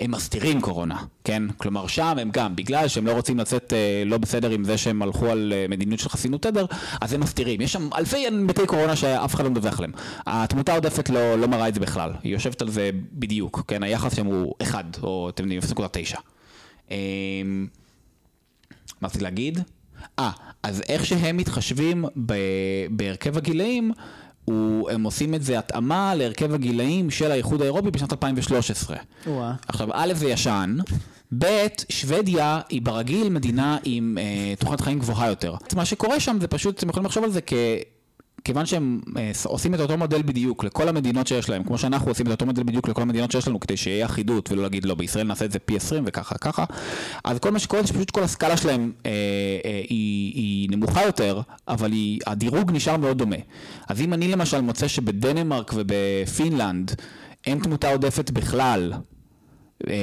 הם 0.00 0.10
מסתירים 0.10 0.60
קורונה, 0.60 1.02
כן? 1.24 1.42
כלומר, 1.56 1.86
שם 1.86 2.16
הם 2.20 2.30
גם, 2.32 2.56
בגלל 2.56 2.88
שהם 2.88 3.06
לא 3.06 3.12
רוצים 3.12 3.38
לצאת 3.38 3.72
אה, 3.72 4.02
לא 4.06 4.18
בסדר 4.18 4.50
עם 4.50 4.64
זה 4.64 4.78
שהם 4.78 5.02
הלכו 5.02 5.26
על 5.26 5.52
אה, 5.56 5.66
מדיניות 5.68 6.00
של 6.00 6.08
חסינות 6.08 6.42
תדר, 6.42 6.66
אז 7.00 7.12
הם 7.12 7.20
מסתירים. 7.20 7.60
יש 7.60 7.72
שם 7.72 7.88
אלפי 7.98 8.30
מתי 8.30 8.66
קורונה 8.66 8.96
שאף 8.96 9.34
אחד 9.34 9.44
לא 9.44 9.50
מדווח 9.50 9.78
עליהם. 9.78 9.92
התמותה 10.26 10.72
העודפת 10.72 11.08
לא, 11.08 11.38
לא 11.38 11.46
מראה 11.48 11.68
את 11.68 11.74
זה 11.74 11.80
בכלל, 11.80 12.12
היא 12.22 12.32
יושבת 12.32 12.62
על 12.62 12.70
זה 12.70 12.90
בדיוק, 13.12 13.62
כן? 13.68 13.82
היחס 13.82 14.16
שם 14.16 14.26
הוא 14.26 14.54
1, 14.62 14.98
או 15.02 15.28
אתם 15.28 15.42
יודעים, 15.42 15.60
0.9. 15.60 16.16
אה, 16.90 16.96
מה 19.00 19.08
רציתי 19.08 19.24
להגיד? 19.24 19.58
אה, 20.18 20.30
אז 20.62 20.82
איך 20.88 21.06
שהם 21.06 21.36
מתחשבים 21.36 22.04
בהרכב 22.90 23.36
הגילאים, 23.36 23.92
הוא, 24.46 24.90
הם 24.90 25.02
עושים 25.02 25.34
את 25.34 25.42
זה 25.42 25.58
התאמה 25.58 26.14
להרכב 26.14 26.54
הגילאים 26.54 27.10
של 27.10 27.30
האיחוד 27.30 27.62
האירופי 27.62 27.90
בשנת 27.90 28.12
2013. 28.12 28.96
וואה. 29.26 29.52
עכשיו, 29.68 29.88
א' 29.92 30.12
זה 30.14 30.28
ישן, 30.28 30.76
ב', 31.38 31.66
שוודיה 31.88 32.60
היא 32.68 32.82
ברגיל 32.82 33.28
מדינה 33.28 33.78
עם 33.84 34.18
אה, 34.20 34.54
תוחלת 34.58 34.80
חיים 34.80 34.98
גבוהה 34.98 35.28
יותר. 35.28 35.54
מה 35.76 35.84
שקורה 35.84 36.20
שם 36.20 36.36
זה 36.40 36.48
פשוט, 36.48 36.78
אתם 36.78 36.88
יכולים 36.88 37.06
לחשוב 37.06 37.24
על 37.24 37.30
זה 37.30 37.40
כ... 37.46 37.52
כיוון 38.46 38.66
שהם 38.66 39.00
אה, 39.16 39.30
עושים 39.44 39.74
את 39.74 39.80
אותו 39.80 39.98
מודל 39.98 40.22
בדיוק 40.22 40.64
לכל 40.64 40.88
המדינות 40.88 41.26
שיש 41.26 41.48
להם, 41.48 41.64
כמו 41.64 41.78
שאנחנו 41.78 42.10
עושים 42.10 42.26
את 42.26 42.30
אותו 42.30 42.46
מודל 42.46 42.62
בדיוק 42.62 42.88
לכל 42.88 43.02
המדינות 43.02 43.30
שיש 43.30 43.48
לנו, 43.48 43.60
כדי 43.60 43.76
שיהיה 43.76 44.06
אחידות 44.06 44.52
ולא 44.52 44.62
להגיד 44.62 44.84
לא, 44.84 44.94
בישראל 44.94 45.26
נעשה 45.26 45.44
את 45.44 45.52
זה 45.52 45.58
פי 45.58 45.76
20 45.76 46.04
וככה 46.06 46.38
ככה, 46.38 46.64
אז 47.24 47.38
כל 47.38 47.50
מה 47.50 47.58
שקורה 47.58 47.82
זה 47.82 47.88
שפשוט 47.88 48.10
כל 48.10 48.22
הסקאלה 48.22 48.56
שלהם 48.56 48.92
אה, 49.06 49.10
אה, 49.64 49.82
היא, 49.88 50.34
היא 50.34 50.70
נמוכה 50.70 51.02
יותר, 51.02 51.40
אבל 51.68 51.92
היא, 51.92 52.20
הדירוג 52.26 52.70
נשאר 52.72 52.96
מאוד 52.96 53.18
דומה. 53.18 53.36
אז 53.88 54.00
אם 54.00 54.14
אני 54.14 54.28
למשל 54.28 54.60
מוצא 54.60 54.88
שבדנמרק 54.88 55.72
ובפינלנד 55.74 56.94
אין 57.46 57.58
תמותה 57.58 57.90
עודפת 57.90 58.30
בכלל, 58.30 58.92
אה, 59.88 59.94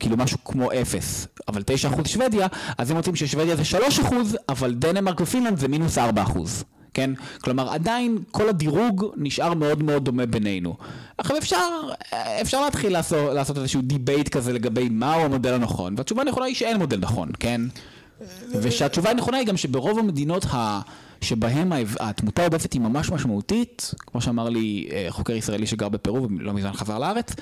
כאילו 0.00 0.16
משהו 0.16 0.38
כמו 0.44 0.72
אפס, 0.72 1.26
אבל 1.48 1.62
9% 1.62 2.08
שוודיה, 2.08 2.46
אז 2.78 2.90
הם 2.90 2.96
יוצאים 2.96 3.16
ששוודיה 3.16 3.56
זה 3.56 3.62
3%, 3.64 4.36
אבל 4.48 4.74
דנמרק 4.74 5.20
ופינלנד 5.20 5.58
זה 5.58 5.68
מינוס 5.68 5.98
4%. 5.98 6.00
כן? 6.94 7.10
כלומר, 7.40 7.70
עדיין 7.70 8.18
כל 8.30 8.48
הדירוג 8.48 9.04
נשאר 9.16 9.54
מאוד 9.54 9.82
מאוד 9.82 10.04
דומה 10.04 10.26
בינינו. 10.26 10.76
עכשיו 11.18 11.36
אפשר, 11.38 11.68
אפשר 12.40 12.60
להתחיל 12.60 12.92
לעשות, 12.92 13.34
לעשות 13.34 13.58
איזשהו 13.58 13.82
debate 13.82 14.28
כזה 14.28 14.52
לגבי 14.52 14.88
מהו 14.88 15.24
המודל 15.24 15.54
הנכון, 15.54 15.94
והתשובה 15.96 16.22
הנכונה 16.22 16.46
היא 16.46 16.54
שאין 16.54 16.76
מודל 16.76 16.98
נכון, 16.98 17.28
כן? 17.40 17.60
ושהתשובה 18.52 19.10
הנכונה 19.10 19.36
היא 19.36 19.46
גם 19.46 19.56
שברוב 19.56 19.98
המדינות 19.98 20.44
ה... 20.44 20.80
שבהם 21.20 21.72
התמותה 22.00 22.42
העודפת 22.42 22.72
היא 22.72 22.80
ממש 22.80 23.10
משמעותית, 23.10 23.94
כמו 23.98 24.20
שאמר 24.20 24.48
לי 24.48 24.88
אה, 24.92 25.06
חוקר 25.08 25.32
ישראלי 25.32 25.66
שגר 25.66 25.88
בפרו 25.88 26.28
ולא 26.38 26.52
מזמן 26.52 26.72
חזר 26.72 26.98
לארץ, 26.98 27.32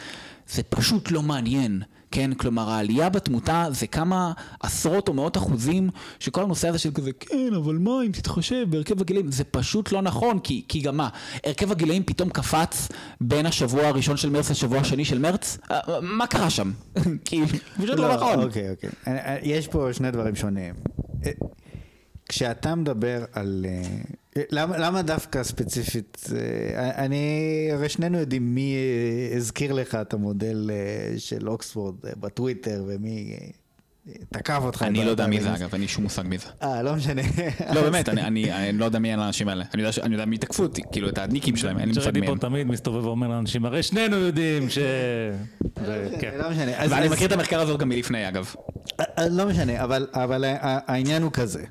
זה 0.48 0.62
פשוט 0.62 1.10
לא 1.10 1.22
מעניין, 1.22 1.82
כן? 2.12 2.34
כלומר 2.34 2.70
העלייה 2.70 3.08
בתמותה 3.08 3.66
זה 3.70 3.86
כמה 3.86 4.32
עשרות 4.60 5.08
או 5.08 5.14
מאות 5.14 5.36
אחוזים 5.36 5.90
שכל 6.20 6.42
הנושא 6.42 6.68
הזה 6.68 6.78
של 6.78 6.90
כזה, 6.94 7.10
כן, 7.20 7.50
אבל 7.56 7.78
מה 7.78 7.90
אם 8.06 8.12
תתחשב 8.12 8.66
בהרכב 8.70 9.00
הגילאים, 9.00 9.32
זה 9.32 9.44
פשוט 9.44 9.92
לא 9.92 10.02
נכון, 10.02 10.38
כי, 10.38 10.64
כי 10.68 10.80
גם 10.80 10.96
מה, 10.96 11.08
הרכב 11.44 11.72
הגילאים 11.72 12.02
פתאום 12.04 12.30
קפץ 12.30 12.88
בין 13.20 13.46
השבוע 13.46 13.86
הראשון 13.86 14.16
של 14.16 14.30
מרץ 14.30 14.50
לשבוע 14.50 14.78
השני 14.78 15.04
של 15.04 15.18
מרץ? 15.18 15.58
אה, 15.70 15.78
אה, 15.88 16.00
מה 16.00 16.26
קרה 16.26 16.50
שם? 16.50 16.70
כי 17.24 17.42
פשוט 17.76 17.98
לא 17.98 18.14
נכון. 18.14 18.42
אוקיי, 18.42 18.70
אוקיי. 18.70 18.90
אני- 19.06 19.20
אני- 19.24 19.38
יש 19.42 19.68
פה 19.68 19.88
שני 19.92 20.10
דברים 20.10 20.36
שונים. 20.36 20.74
כשאתה 22.32 22.74
מדבר 22.74 23.24
על... 23.32 23.66
אה, 24.36 24.42
למה, 24.50 24.78
למה 24.78 25.02
דווקא 25.02 25.42
ספציפית, 25.42 26.18
אה, 26.36 27.04
אני, 27.04 27.26
הרי 27.72 27.88
שנינו 27.88 28.18
יודעים 28.18 28.54
מי 28.54 28.74
אה, 29.32 29.36
הזכיר 29.36 29.72
לך 29.72 29.94
את 29.94 30.14
המודל 30.14 30.70
של 31.18 31.48
אוקספורד 31.48 31.94
בטוויטר 32.20 32.84
ומי 32.86 33.36
תקף 34.28 34.60
אותך. 34.62 34.82
אני 34.82 35.04
לא 35.04 35.10
יודע 35.10 35.26
מי 35.26 35.40
זה 35.40 35.54
אגב, 35.54 35.68
אין 35.72 35.80
לי 35.80 35.88
שום 35.88 36.04
מושג 36.04 36.22
מי 36.26 36.38
זה. 36.38 36.46
אה, 36.62 36.82
לא 36.82 36.94
משנה. 36.94 37.22
לא 37.74 37.82
באמת, 37.82 38.08
אני- 38.08 38.22
אני 38.22 38.52
אני 38.52 38.78
לא 38.78 38.84
יודע 38.84 38.98
מי 38.98 39.12
האנשים 39.12 39.48
האלה. 39.48 39.64
אני 39.74 39.82
יודע 39.82 39.92
ש- 39.92 39.98
אני 39.98 40.14
יודע 40.14 40.24
מי 40.24 40.38
תקפו 40.38 40.62
אותי, 40.62 40.82
כאילו 40.92 41.08
את 41.08 41.18
הניקים 41.18 41.56
שלהם, 41.56 41.78
אין 41.78 41.88
לי 41.88 41.94
מושג 41.94 42.04
ג'רדי 42.04 42.20
מי 42.20 42.26
פה 42.26 42.32
הם. 42.32 42.38
תמיד 42.38 42.66
מסתובב 42.66 43.06
ואומר 43.06 43.28
לאנשים, 43.28 43.64
הרי 43.64 43.82
שנינו 43.82 44.16
יודעים 44.16 44.70
ש... 44.70 44.78
כן. 46.20 46.30
לא 46.38 46.50
משנה. 46.50 46.72
אז- 46.82 46.92
ואני 46.92 47.06
אז- 47.06 47.12
מכיר 47.12 47.26
את 47.26 47.32
המחקר 47.32 47.60
הזה 47.60 47.72
גם 47.78 47.88
מלפני 47.88 48.28
אגב. 48.28 48.54
לא 49.30 49.46
משנה, 49.46 49.84
אבל, 49.84 50.44
העניין 50.86 51.22
הוא 51.22 51.32
כזה. 51.32 51.64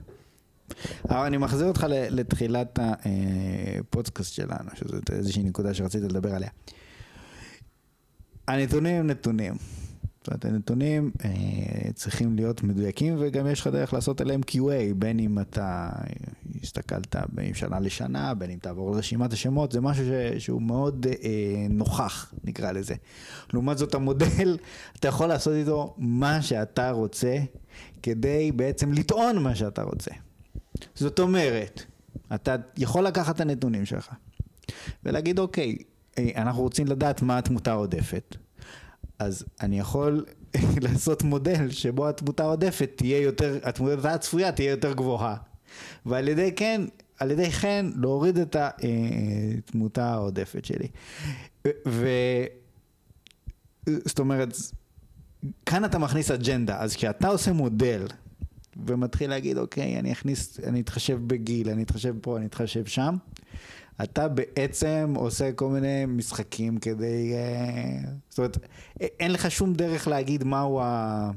אבל 1.10 1.26
אני 1.26 1.38
מחזיר 1.38 1.68
אותך 1.68 1.86
לתחילת 1.90 2.80
הפודקאסט 2.82 4.34
שלנו, 4.34 4.70
שזו 4.74 4.98
איזושהי 5.12 5.44
נקודה 5.44 5.74
שרציתי 5.74 6.08
לדבר 6.08 6.36
עליה. 6.36 6.50
הנתונים 8.48 8.96
הם 8.96 9.08
נתונים. 9.08 9.54
זאת 10.22 10.28
אומרת, 10.28 10.46
הנתונים 10.46 11.12
אה, 11.26 11.92
צריכים 11.94 12.36
להיות 12.36 12.64
מדויקים 12.64 13.16
וגם 13.20 13.48
יש 13.48 13.62
לך 13.62 13.68
דרך 13.68 13.94
לעשות 13.94 14.22
עליהם 14.22 14.42
QA, 14.52 14.94
בין 14.96 15.20
אם 15.20 15.40
אתה 15.40 15.90
הסתכלת 16.64 17.16
בין 17.30 17.54
שנה 17.54 17.80
לשנה, 17.80 18.34
בין 18.34 18.50
אם 18.50 18.58
תעבור 18.62 18.92
לרשימת 18.92 19.34
השמות, 19.34 19.72
זה 19.72 19.82
משהו 19.82 20.06
ש, 20.06 20.44
שהוא 20.44 20.62
מאוד 20.62 21.08
אה, 21.24 21.66
נוכח, 21.70 22.34
נקרא 22.44 22.72
לזה. 22.72 22.96
לעומת 23.54 23.78
זאת 23.78 23.96
המודל, 23.96 24.58
אתה 25.00 25.08
יכול 25.08 25.28
לעשות 25.28 25.54
איתו 25.54 25.96
מה 25.98 26.42
שאתה 26.42 26.92
רוצה, 26.92 27.38
כדי 28.04 28.52
בעצם 28.52 28.94
לטעון 28.94 29.38
מה 29.38 29.56
שאתה 29.56 29.84
רוצה. 29.84 30.12
זאת 30.96 31.20
אומרת, 31.20 31.84
אתה 32.36 32.56
יכול 32.78 33.04
לקחת 33.04 33.36
את 33.36 33.42
הנתונים 33.42 33.86
שלך 33.86 34.10
ולהגיד, 35.04 35.40
אוקיי, 35.40 35.78
אה, 36.18 36.30
אנחנו 36.36 36.62
רוצים 36.62 36.88
לדעת 36.88 37.22
מה 37.22 37.38
התמותה 37.38 37.72
העודפת. 37.72 38.36
אז 39.20 39.46
אני 39.62 39.80
יכול 39.80 40.26
לעשות 40.86 41.24
מודל 41.24 41.70
שבו 41.70 42.10
התמותה 42.10 42.44
העודפת 42.44 42.92
תהיה 42.96 43.22
יותר, 43.22 43.60
התמותה 43.64 44.14
הצפויה 44.14 44.52
תהיה 44.52 44.72
יותר 44.72 44.94
גבוהה. 44.94 45.36
ועל 46.06 46.28
ידי 46.28 46.52
כן, 46.56 46.82
על 47.20 47.32
ידי 47.32 47.52
כן 47.52 47.86
להוריד 47.96 48.38
את 48.38 48.56
התמותה 48.60 50.14
העודפת 50.14 50.66
שלי. 50.66 50.88
ו... 51.88 52.08
זאת 53.90 54.20
אומרת, 54.20 54.54
כאן 55.66 55.86
אתה 55.86 55.98
מכניס 55.98 56.32
אג'נדה, 56.32 56.80
אז 56.80 56.96
כשאתה 56.96 57.28
עושה 57.28 57.54
מודל 57.54 58.08
ומתחיל 58.88 59.30
להגיד, 59.30 59.58
אוקיי, 59.58 60.00
אני 60.00 60.12
אכניס, 60.12 60.60
אני 60.60 60.82
אתחשב 60.82 61.20
בגיל, 61.28 61.70
אני 61.70 61.84
אתחשב 61.84 62.16
פה, 62.22 62.38
אני 62.38 62.46
אתחשב 62.46 62.86
שם, 62.86 63.16
אתה 64.04 64.28
בעצם 64.28 65.14
עושה 65.16 65.52
כל 65.52 65.70
מיני 65.70 66.06
משחקים 66.08 66.78
כדי... 66.78 67.34
אה, 67.34 68.10
זאת 68.30 68.38
אומרת, 68.38 68.58
א- 68.58 69.06
אין 69.20 69.32
לך 69.32 69.52
שום 69.52 69.74
דרך 69.74 70.08
להגיד 70.08 70.44
מהו 70.44 70.80
ה... 70.82 71.32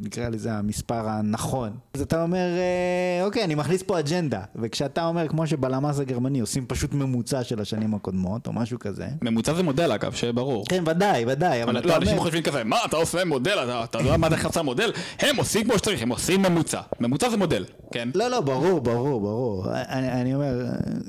נקרא 0.00 0.28
לזה 0.28 0.52
המספר 0.52 1.08
הנכון. 1.08 1.70
אז 1.94 2.00
אתה 2.00 2.22
אומר, 2.22 2.38
אה, 2.58 3.24
אוקיי, 3.26 3.44
אני 3.44 3.54
מכניס 3.54 3.82
פה 3.82 3.98
אג'נדה. 3.98 4.40
וכשאתה 4.56 5.06
אומר, 5.06 5.28
כמו 5.28 5.46
שבלמ"ס 5.46 5.98
הגרמני 6.00 6.40
עושים 6.40 6.66
פשוט 6.66 6.94
ממוצע 6.94 7.44
של 7.44 7.60
השנים 7.60 7.94
הקודמות, 7.94 8.46
או 8.46 8.52
משהו 8.52 8.78
כזה. 8.78 9.08
ממוצע 9.22 9.54
זה 9.54 9.62
מודל 9.62 9.92
אגב, 9.92 10.12
שיהיה 10.12 10.32
ברור. 10.32 10.64
כן, 10.68 10.82
ודאי, 10.86 11.24
ודאי, 11.28 11.62
אבל 11.62 11.70
אבל 11.70 11.78
אתה 11.80 11.88
לא, 11.88 11.96
אנשים 11.96 12.12
אומר... 12.12 12.22
חושבים 12.22 12.42
כזה, 12.42 12.64
מה 12.64 12.76
אתה 12.88 12.96
עושה 12.96 13.24
מודל, 13.24 13.58
אתה- 13.64 13.84
אתה 13.84 13.98
יודע 13.98 14.16
מה 14.16 14.30
זה 14.30 14.36
חצה 14.36 14.62
מודל? 14.62 14.90
הם 15.18 15.36
עושים 15.36 15.64
כמו 15.64 15.78
שצריך, 15.78 16.02
הם 16.02 16.08
עושים 16.08 16.42
ממוצע. 16.42 16.80
ממוצע 17.00 17.28
זה 17.30 17.36
מודל, 17.36 17.64
כן? 17.92 18.08
לא, 18.14 18.28
לא, 18.28 18.40
ברור, 18.40 18.80
ברור, 18.80 19.20
ברור. 19.20 19.66
אני, 19.72 20.12
אני 20.12 20.34
אומר, 20.34 20.64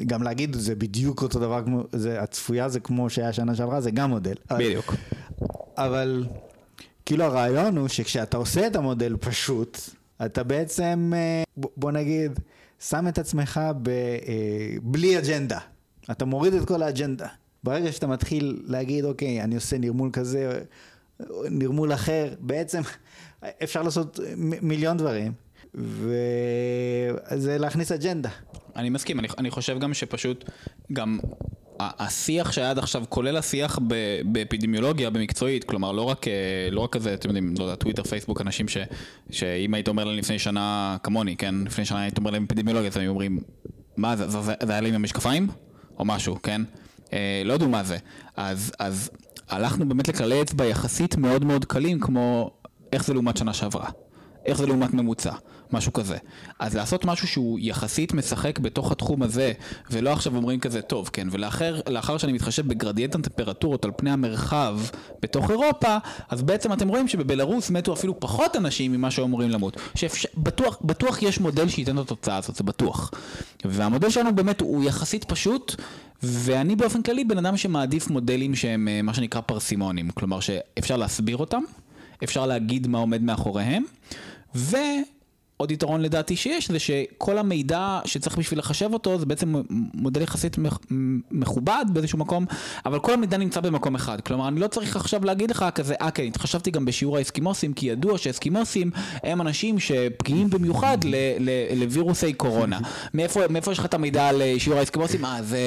גם 0.05 0.23
להגיד 0.23 0.55
זה 0.55 0.75
בדיוק 0.75 1.21
אותו 1.21 1.39
דבר 1.39 1.61
כמו, 1.65 1.83
זה, 1.91 2.21
הצפויה 2.21 2.69
זה 2.69 2.79
כמו 2.79 3.09
שהיה 3.09 3.33
שנה 3.33 3.55
שעברה, 3.55 3.81
זה 3.81 3.91
גם 3.91 4.09
מודל. 4.09 4.33
בדיוק. 4.51 4.95
אבל 5.77 6.25
כאילו 7.11 7.23
הרעיון 7.23 7.77
הוא 7.77 7.87
שכשאתה 7.87 8.37
עושה 8.37 8.67
את 8.67 8.75
המודל 8.75 9.15
פשוט, 9.19 9.77
אתה 10.25 10.43
בעצם, 10.43 11.11
אה, 11.15 11.43
בוא 11.57 11.91
נגיד, 11.91 12.39
שם 12.79 13.07
את 13.07 13.17
עצמך 13.17 13.61
ב, 13.81 13.89
אה, 13.89 14.15
בלי 14.81 15.17
אג'נדה. 15.19 15.59
אתה 16.11 16.25
מוריד 16.25 16.53
את 16.53 16.67
כל 16.67 16.83
האג'נדה. 16.83 17.27
ברגע 17.63 17.91
שאתה 17.91 18.07
מתחיל 18.07 18.61
להגיד, 18.65 19.05
אוקיי, 19.05 19.41
אני 19.43 19.55
עושה 19.55 19.77
נרמול 19.77 20.09
כזה, 20.13 20.61
נרמול 21.49 21.93
אחר, 21.93 22.33
בעצם 22.39 22.81
אפשר 23.63 23.81
לעשות 23.81 24.19
מ- 24.37 24.67
מיליון 24.67 24.97
דברים, 24.97 25.31
וזה 25.75 27.57
להכניס 27.57 27.91
אג'נדה. 27.91 28.29
אני 28.75 28.89
מסכים, 28.89 29.19
אני, 29.19 29.27
אני 29.37 29.51
חושב 29.51 29.79
גם 29.79 29.93
שפשוט, 29.93 30.49
גם 30.93 31.19
השיח 31.79 32.51
שהיה 32.51 32.69
עד 32.69 32.77
עכשיו, 32.77 33.03
כולל 33.09 33.37
השיח 33.37 33.79
באפידמיולוגיה, 34.25 35.09
במקצועית, 35.09 35.63
כלומר 35.63 35.91
לא 35.91 36.01
רק, 36.01 36.27
אה, 36.27 36.33
לא 36.71 36.81
רק 36.81 36.93
כזה, 36.93 37.13
אתם 37.13 37.29
יודעים, 37.29 37.53
לא 37.59 37.63
יודע, 37.63 37.75
טוויטר, 37.75 38.03
פייסבוק, 38.03 38.41
אנשים 38.41 38.67
ש, 38.67 38.77
שאם 39.31 39.73
היית 39.73 39.87
אומר 39.87 40.03
להם 40.03 40.17
לפני 40.17 40.39
שנה, 40.39 40.97
כמוני, 41.03 41.35
כן, 41.37 41.55
לפני 41.65 41.85
שנה 41.85 42.01
היית 42.01 42.17
אומר 42.17 42.31
להם 42.31 42.43
אפידמיולוגיה, 42.43 42.89
אז 42.89 42.97
הם 42.97 43.07
אומרים, 43.07 43.39
מה 43.97 44.15
זה, 44.15 44.27
זה, 44.27 44.41
זה, 44.41 44.53
זה 44.63 44.71
היה 44.71 44.81
לי 44.81 44.89
עם 44.89 44.95
המשקפיים? 44.95 45.47
או 45.99 46.05
משהו, 46.05 46.41
כן? 46.43 46.61
אה, 47.13 47.41
לא 47.45 47.53
ידעו 47.53 47.69
מה 47.69 47.83
זה. 47.83 47.97
אז, 48.35 48.71
אז 48.79 49.09
הלכנו 49.49 49.89
באמת 49.89 50.07
לכללי 50.07 50.41
אצבע 50.41 50.65
יחסית 50.65 51.15
מאוד 51.17 51.45
מאוד 51.45 51.65
קלים, 51.65 51.99
כמו 51.99 52.51
איך 52.93 53.05
זה 53.05 53.13
לעומת 53.13 53.37
שנה 53.37 53.53
שעברה. 53.53 53.89
איך 54.45 54.57
זה 54.57 54.67
לעומת 54.67 54.93
ממוצע, 54.93 55.33
משהו 55.73 55.93
כזה. 55.93 56.17
אז 56.59 56.75
לעשות 56.75 57.05
משהו 57.05 57.27
שהוא 57.27 57.59
יחסית 57.61 58.13
משחק 58.13 58.59
בתוך 58.59 58.91
התחום 58.91 59.23
הזה, 59.23 59.53
ולא 59.91 60.13
עכשיו 60.13 60.35
אומרים 60.35 60.59
כזה, 60.59 60.81
טוב, 60.81 61.09
כן, 61.13 61.27
ולאחר 61.31 62.17
שאני 62.17 62.33
מתחשב 62.33 62.67
בגרדיאנט 62.67 63.15
הטמפרטורות 63.15 63.85
על 63.85 63.91
פני 63.95 64.11
המרחב 64.11 64.79
בתוך 65.21 65.51
אירופה, 65.51 65.97
אז 66.29 66.41
בעצם 66.41 66.73
אתם 66.73 66.87
רואים 66.87 67.07
שבבלארוס 67.07 67.69
מתו 67.69 67.93
אפילו 67.93 68.19
פחות 68.19 68.55
אנשים 68.55 68.91
ממה 68.91 69.11
שאומרים 69.11 69.49
למות. 69.49 69.77
שבטוח, 69.95 70.77
בטוח 70.81 71.21
יש 71.21 71.39
מודל 71.39 71.69
שייתן 71.69 71.97
את 71.97 72.03
התוצאה 72.03 72.37
הזאת, 72.37 72.55
זה 72.55 72.63
בטוח. 72.63 73.11
והמודל 73.65 74.09
שלנו 74.09 74.35
באמת 74.35 74.61
הוא 74.61 74.83
יחסית 74.83 75.23
פשוט, 75.23 75.75
ואני 76.23 76.75
באופן 76.75 77.01
כללי 77.01 77.23
בן 77.23 77.37
אדם 77.37 77.57
שמעדיף 77.57 78.09
מודלים 78.09 78.55
שהם 78.55 78.87
אה, 78.87 79.01
מה 79.01 79.13
שנקרא 79.13 79.41
פרסימונים, 79.41 80.09
כלומר 80.09 80.39
שאפשר 80.39 80.97
להסביר 80.97 81.37
אותם, 81.37 81.61
אפשר 82.23 82.45
להגיד 82.45 82.87
מה 82.87 82.97
עומד 82.97 83.21
מאחוריהם, 83.21 83.83
ו... 84.55 84.77
עוד 85.61 85.71
יתרון 85.71 86.01
לדעתי 86.01 86.35
שיש 86.35 86.71
זה 86.71 86.79
שכל 86.79 87.37
המידע 87.37 87.99
שצריך 88.05 88.37
בשביל 88.37 88.59
לחשב 88.59 88.89
אותו 88.93 89.19
זה 89.19 89.25
בעצם 89.25 89.55
מודל 89.93 90.21
יחסית 90.21 90.57
מכובד 91.31 91.85
באיזשהו 91.93 92.17
מקום, 92.17 92.45
אבל 92.85 92.99
כל 92.99 93.13
המידע 93.13 93.37
נמצא 93.37 93.61
במקום 93.61 93.95
אחד. 93.95 94.21
כלומר, 94.21 94.47
אני 94.47 94.59
לא 94.59 94.67
צריך 94.67 94.95
עכשיו 94.95 95.25
להגיד 95.25 95.51
לך 95.51 95.65
כזה, 95.75 95.93
אה 96.01 96.11
כן, 96.11 96.23
התחשבתי 96.23 96.71
גם 96.71 96.85
בשיעור 96.85 97.17
האסקימוסים, 97.17 97.73
כי 97.73 97.85
ידוע 97.85 98.17
שאסקימוסים 98.17 98.91
הם 99.23 99.41
אנשים 99.41 99.79
שפגיעים 99.79 100.49
במיוחד 100.49 100.97
לווירוסי 101.75 102.33
קורונה. 102.33 102.79
מאיפה, 103.13 103.39
מאיפה 103.49 103.71
יש 103.71 103.79
לך 103.79 103.85
את 103.85 103.93
המידע 103.93 104.27
על 104.27 104.41
שיעור 104.57 104.79
האסקימוסים? 104.79 105.25
אה, 105.25 105.43
זה, 105.43 105.59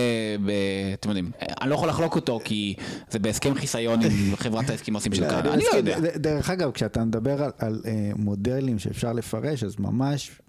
ב, 0.46 0.50
אתם 0.94 1.08
יודעים, 1.08 1.30
אני 1.60 1.70
לא 1.70 1.74
יכול 1.74 1.88
לחלוק 1.88 2.16
אותו 2.16 2.40
כי 2.44 2.74
זה 3.10 3.18
בהסכם 3.18 3.54
חיסיון 3.54 4.00
עם 4.02 4.36
חברת 4.44 4.70
האסקימוסים 4.70 5.14
של 5.14 5.22
לא, 5.22 5.28
קנדה, 5.28 5.54
אני 5.54 5.62
לא 5.72 5.76
יודע. 5.76 5.98
דרך 6.16 6.50
אגב, 6.50 6.70
כשאתה 6.70 7.04
מדבר 7.04 7.42
על, 7.42 7.50
על 7.58 7.80
אה, 7.86 8.10
מודלים 8.16 8.78
שאפשר 8.78 9.12
לפרש, 9.12 9.64
אז 9.64 9.76
ממש 9.92 10.40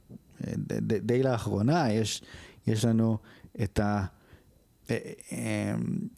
די, 0.57 0.99
די 0.99 1.23
לאחרונה 1.23 1.91
יש, 1.93 2.21
יש 2.67 2.85
לנו 2.85 3.17
את 3.63 3.79
ה... 3.79 4.05
אה, 4.89 4.97
אה, 5.31 5.75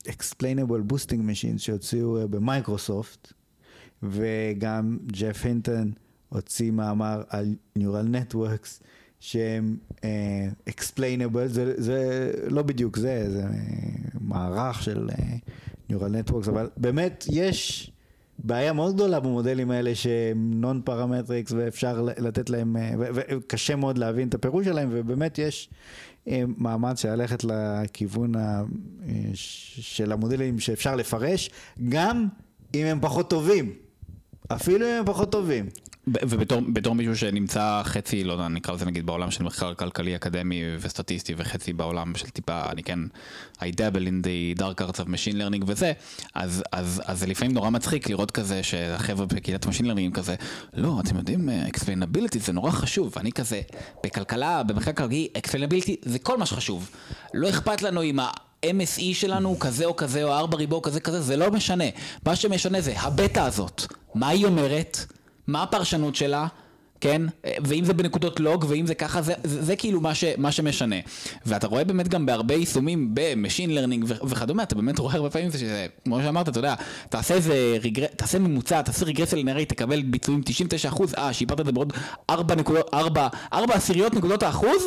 explainable 0.08 0.94
boosting 0.94 1.22
machines 1.30 1.58
שהוציאו 1.58 2.22
אה, 2.22 2.28
במייקרוסופט 2.28 3.34
וגם 4.04 4.98
ג'ף 5.06 5.46
הינטון 5.46 5.92
הוציא 6.30 6.72
מאמר 6.72 7.24
על 7.30 7.56
Neural 7.80 8.08
Networks 8.14 8.84
שהם 9.20 9.78
uh, 9.92 10.00
explainable, 10.70 11.46
זה, 11.48 11.74
זה 11.78 12.32
לא 12.48 12.62
בדיוק 12.62 12.98
זה, 12.98 13.32
זה 13.32 13.44
מערך 14.20 14.84
של 14.84 15.10
uh, 15.10 15.92
Neural 15.92 16.30
Networks, 16.30 16.50
אבל 16.50 16.70
באמת 16.78 17.26
יש 17.32 17.92
בעיה 18.40 18.74
מאוד 18.74 18.96
גדולה 18.96 19.20
במודלים 19.20 19.72
האלה 19.72 19.96
שהם 19.96 20.52
non 20.54 20.82
parametrics 20.86 21.52
ואפשר 21.52 22.02
לתת 22.02 22.50
להם, 22.50 22.78
אה, 22.78 22.92
וקשה 22.98 23.76
מאוד 23.76 23.98
להבין 23.98 24.28
את 24.28 24.34
הפירוש 24.34 24.66
שלהם, 24.66 24.90
ובאמת 24.92 25.40
יש 25.40 25.70
אה, 26.28 26.44
מאמץ 26.58 27.06
ללכת 27.06 27.44
לכיוון 27.44 28.36
ה, 28.36 28.64
אה, 29.08 29.16
של 29.34 30.12
המודלים 30.12 30.60
שאפשר 30.60 30.96
לפרש, 30.96 31.50
גם 31.90 32.28
אם 32.76 32.86
הם 32.86 33.00
פחות 33.02 33.30
טובים. 33.30 33.74
אפילו 34.48 34.86
אם 34.86 34.92
הם 34.92 35.06
פחות 35.06 35.32
טובים. 35.32 35.66
ובתור 36.08 36.96
מישהו 36.96 37.16
שנמצא 37.16 37.82
חצי, 37.84 38.24
לא 38.24 38.34
יודע, 38.34 38.48
נקרא 38.48 38.74
לזה 38.74 38.86
נגיד 38.86 39.06
בעולם 39.06 39.32
של 39.32 39.44
מחקר 39.44 39.74
כלכלי 39.74 40.16
אקדמי 40.16 40.64
וסטטיסטי 40.80 41.34
וחצי 41.38 41.74
בעולם 41.74 42.16
של 42.16 42.30
טיפה, 42.30 42.62
אני 42.70 42.84
כן, 42.84 43.00
I 43.60 43.64
dabble 43.64 44.08
in 44.08 44.26
the 44.26 44.60
dark 44.60 44.82
arts 44.82 45.00
of 45.00 45.08
machine 45.08 45.36
learning 45.36 45.64
וזה, 45.68 45.94
אז, 46.36 46.64
אז, 46.72 47.02
אז 47.06 47.20
זה 47.20 47.28
לפעמים 47.28 47.54
נורא 47.54 47.70
מצחיק 47.70 48.10
לראות 48.10 48.32
כזה 48.32 48.64
שהחבר'ה 48.64 49.26
בקהילת 49.26 49.66
machine 49.66 49.86
learning 49.86 50.14
כזה, 50.14 50.36
לא, 50.74 51.00
אתם 51.04 51.18
יודעים, 51.18 51.50
explainability 51.68 52.40
זה 52.40 52.54
נורא 52.54 52.72
חשוב, 52.72 53.14
אני 53.18 53.32
כזה, 53.32 53.62
בכלכלה, 54.04 54.64
במחקר 54.64 54.92
כלכלי, 54.92 55.28
explainability 55.38 55.92
זה 56.02 56.20
כל 56.20 56.38
מה 56.38 56.46
שחשוב. 56.46 56.90
לא 57.34 57.50
אכפת 57.50 57.82
לנו 57.82 58.04
אם 58.04 58.20
ה... 58.20 58.30
MSE 58.66 59.14
שלנו 59.14 59.50
הוא 59.50 59.60
כזה 59.60 59.86
או 59.86 59.96
כזה 59.96 60.24
או 60.24 60.34
ארבע 60.34 60.58
ריבו 60.58 60.82
כזה 60.82 61.00
כזה, 61.00 61.22
זה 61.22 61.38
לא 61.38 61.52
משנה. 61.52 61.84
מה 62.26 62.36
שמשנה 62.36 62.82
זה 62.82 63.00
הבטא 63.00 63.40
הזאת. 63.40 63.82
מה 64.16 64.28
היא 64.28 64.46
אומרת? 64.46 65.17
מה 65.48 65.64
הפרשנות 65.64 66.16
שלה, 66.16 66.48
כן? 67.02 67.22
ואם 67.64 67.86
זה 67.86 67.94
בנקודות 67.94 68.40
לוג, 68.40 68.66
ואם 68.70 68.86
זה 68.88 68.96
ככה, 68.96 69.22
זה, 69.22 69.34
זה, 69.44 69.64
זה 69.64 69.76
כאילו 69.76 70.02
מה, 70.02 70.16
ש, 70.16 70.24
מה 70.38 70.52
שמשנה. 70.52 70.96
ואתה 71.46 71.68
רואה 71.68 71.84
באמת 71.84 72.08
גם 72.08 72.26
בהרבה 72.26 72.56
יישומים 72.56 73.10
ב 73.14 73.21
machine 73.21 73.76
learning 73.76 74.06
וכדומה, 74.08 74.64
אתה 74.64 74.76
באמת 74.76 75.00
רואה 75.00 75.16
הרבה 75.16 75.30
פעמים 75.30 75.52
שזה, 75.52 75.88
כמו 76.04 76.22
שאמרת, 76.22 76.50
אתה 76.50 76.60
יודע, 76.60 76.76
תעשה 77.10 77.34
איזה 77.34 77.78
רגר... 77.84 78.06
תעשה 78.16 78.40
ממוצע, 78.40 78.82
תעשה 78.82 79.06
רגרסיה 79.06 79.40
לינארית, 79.40 79.66
תקבל 79.66 80.02
ביצועים 80.02 80.42
99%, 80.90 81.18
אה, 81.18 81.34
שיפרת 81.34 81.60
את 81.60 81.66
זה 81.66 81.72
בעוד 81.72 81.94
4 82.30 82.56
נקודות, 82.56 82.90
4, 82.94 83.28
4 83.54 83.76
עשיריות 83.76 84.14
נקודות 84.14 84.44
האחוז, 84.44 84.84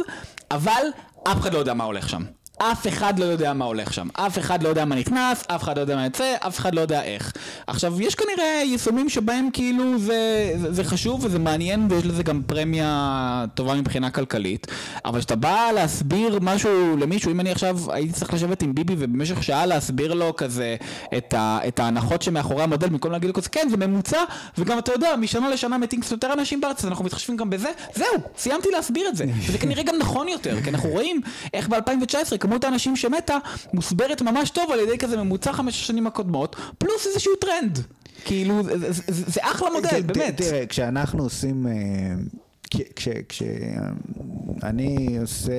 אבל 0.50 0.82
אף 1.28 1.40
אחד 1.40 1.54
לא 1.54 1.58
יודע 1.58 1.74
מה 1.74 1.84
הולך 1.84 2.08
שם. 2.08 2.22
אף 2.62 2.88
אחד 2.88 3.18
לא 3.18 3.24
יודע 3.24 3.52
מה 3.52 3.64
הולך 3.64 3.92
שם, 3.92 4.08
אף 4.12 4.38
אחד 4.38 4.62
לא 4.62 4.68
יודע 4.68 4.84
מה 4.84 4.96
נכנס, 4.96 5.44
אף 5.46 5.62
אחד 5.62 5.76
לא 5.76 5.80
יודע 5.80 5.96
מה 5.96 6.04
יוצא, 6.04 6.34
אף 6.46 6.58
אחד 6.58 6.74
לא 6.74 6.80
יודע 6.80 7.02
איך. 7.02 7.32
עכשיו, 7.66 8.02
יש 8.02 8.14
כנראה 8.14 8.62
יישומים 8.64 9.08
שבהם 9.08 9.48
כאילו 9.52 9.98
זה, 9.98 10.52
זה, 10.56 10.72
זה 10.72 10.84
חשוב 10.84 11.24
וזה 11.24 11.38
מעניין 11.38 11.86
ויש 11.90 12.06
לזה 12.06 12.22
גם 12.22 12.42
פרמיה 12.46 13.44
טובה 13.54 13.74
מבחינה 13.74 14.10
כלכלית, 14.10 14.66
אבל 15.04 15.18
כשאתה 15.18 15.36
בא 15.36 15.70
להסביר 15.74 16.38
משהו 16.42 16.96
למישהו, 16.96 17.30
אם 17.30 17.40
אני 17.40 17.50
עכשיו 17.50 17.78
הייתי 17.92 18.12
צריך 18.12 18.34
לשבת 18.34 18.62
עם 18.62 18.74
ביבי 18.74 18.94
ובמשך 18.98 19.42
שעה 19.42 19.66
להסביר 19.66 20.14
לו 20.14 20.36
כזה 20.36 20.76
את, 21.16 21.34
ה, 21.34 21.58
את 21.68 21.80
ההנחות 21.80 22.22
שמאחורי 22.22 22.62
המודל, 22.62 22.88
במקום 22.88 23.12
להגיד 23.12 23.28
לו 23.28 23.34
כזה, 23.34 23.48
כן, 23.48 23.68
זה 23.70 23.76
ממוצע, 23.76 24.20
וגם 24.58 24.78
אתה 24.78 24.92
יודע, 24.92 25.16
משנה 25.16 25.50
לשנה 25.50 25.78
מתים 25.78 26.00
קצת 26.00 26.10
יותר 26.10 26.32
אנשים 26.32 26.60
בארץ, 26.60 26.84
אז 26.84 26.90
אנחנו 26.90 27.04
מתחשבים 27.04 27.36
גם 27.36 27.50
בזה, 27.50 27.68
זהו, 27.94 28.06
סיימתי 28.38 28.68
להסביר 28.70 29.08
את 29.08 29.16
זה. 29.16 29.24
וזה 29.48 29.58
כנראה 29.58 29.82
גם 29.82 29.94
נכון 29.98 30.28
יותר, 30.28 30.62
כי 30.62 30.70
אנחנו 30.70 30.88
רואים 30.88 31.20
איך 31.54 31.68
ב-2019, 31.68 32.38
כמות 32.50 32.64
האנשים 32.64 32.96
שמתה 32.96 33.38
מוסברת 33.72 34.22
ממש 34.22 34.50
טוב 34.50 34.70
על 34.70 34.80
ידי 34.80 34.98
כזה 34.98 35.16
ממוצע 35.16 35.52
חמש 35.52 35.82
השנים 35.82 36.06
הקודמות, 36.06 36.56
פלוס 36.78 37.06
איזשהו 37.06 37.36
טרנד. 37.36 37.78
כאילו, 38.24 38.62
זה, 38.62 38.92
זה, 38.92 39.02
זה 39.06 39.40
אחלה 39.42 39.68
מודל, 39.70 40.02
באמת. 40.02 40.36
תראה, 40.36 40.66
כשאנחנו 40.66 41.22
עושים... 41.22 41.66
אה, 41.66 41.72
כשאני 43.28 45.18
עושה, 45.20 45.52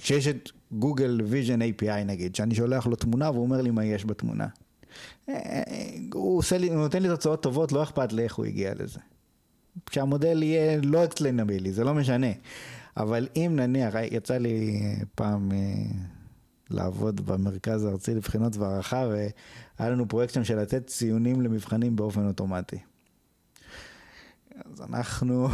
כשיש 0.00 0.28
את 0.28 0.50
Google 0.72 1.20
Vision 1.24 1.62
API 1.62 2.04
נגיד, 2.06 2.34
שאני 2.34 2.54
שולח 2.54 2.86
לו 2.86 2.96
תמונה 2.96 3.30
והוא 3.30 3.42
אומר 3.42 3.60
לי 3.60 3.70
מה 3.70 3.84
יש 3.84 4.04
בתמונה. 4.04 4.46
אה, 5.28 5.34
אה, 5.34 5.62
הוא, 6.12 6.38
עושה 6.38 6.58
לי, 6.58 6.68
הוא 6.68 6.76
נותן 6.76 7.02
לי 7.02 7.08
תוצאות 7.08 7.42
טובות, 7.42 7.72
לא 7.72 7.82
אכפת 7.82 8.12
לי 8.12 8.22
איך 8.22 8.34
הוא 8.34 8.46
הגיע 8.46 8.72
לזה. 8.78 9.00
כשהמודל 9.86 10.42
יהיה 10.42 10.80
לא 10.82 11.04
explainable, 11.04 11.72
זה 11.72 11.84
לא 11.84 11.94
משנה. 11.94 12.30
אבל 12.96 13.28
אם 13.36 13.52
נניח, 13.56 13.94
יצא 14.10 14.38
לי 14.38 14.80
פעם 15.14 15.52
לעבוד 16.70 17.26
במרכז 17.26 17.84
הארצי 17.84 18.14
לבחינות 18.14 18.56
והערכה, 18.56 19.06
והיה 19.10 19.90
לנו 19.90 20.08
פרויקט 20.08 20.34
שם 20.34 20.44
של 20.44 20.60
לתת 20.60 20.86
ציונים 20.86 21.40
למבחנים 21.40 21.96
באופן 21.96 22.26
אוטומטי. 22.26 22.78
אז 24.64 24.82
אנחנו, 24.90 25.48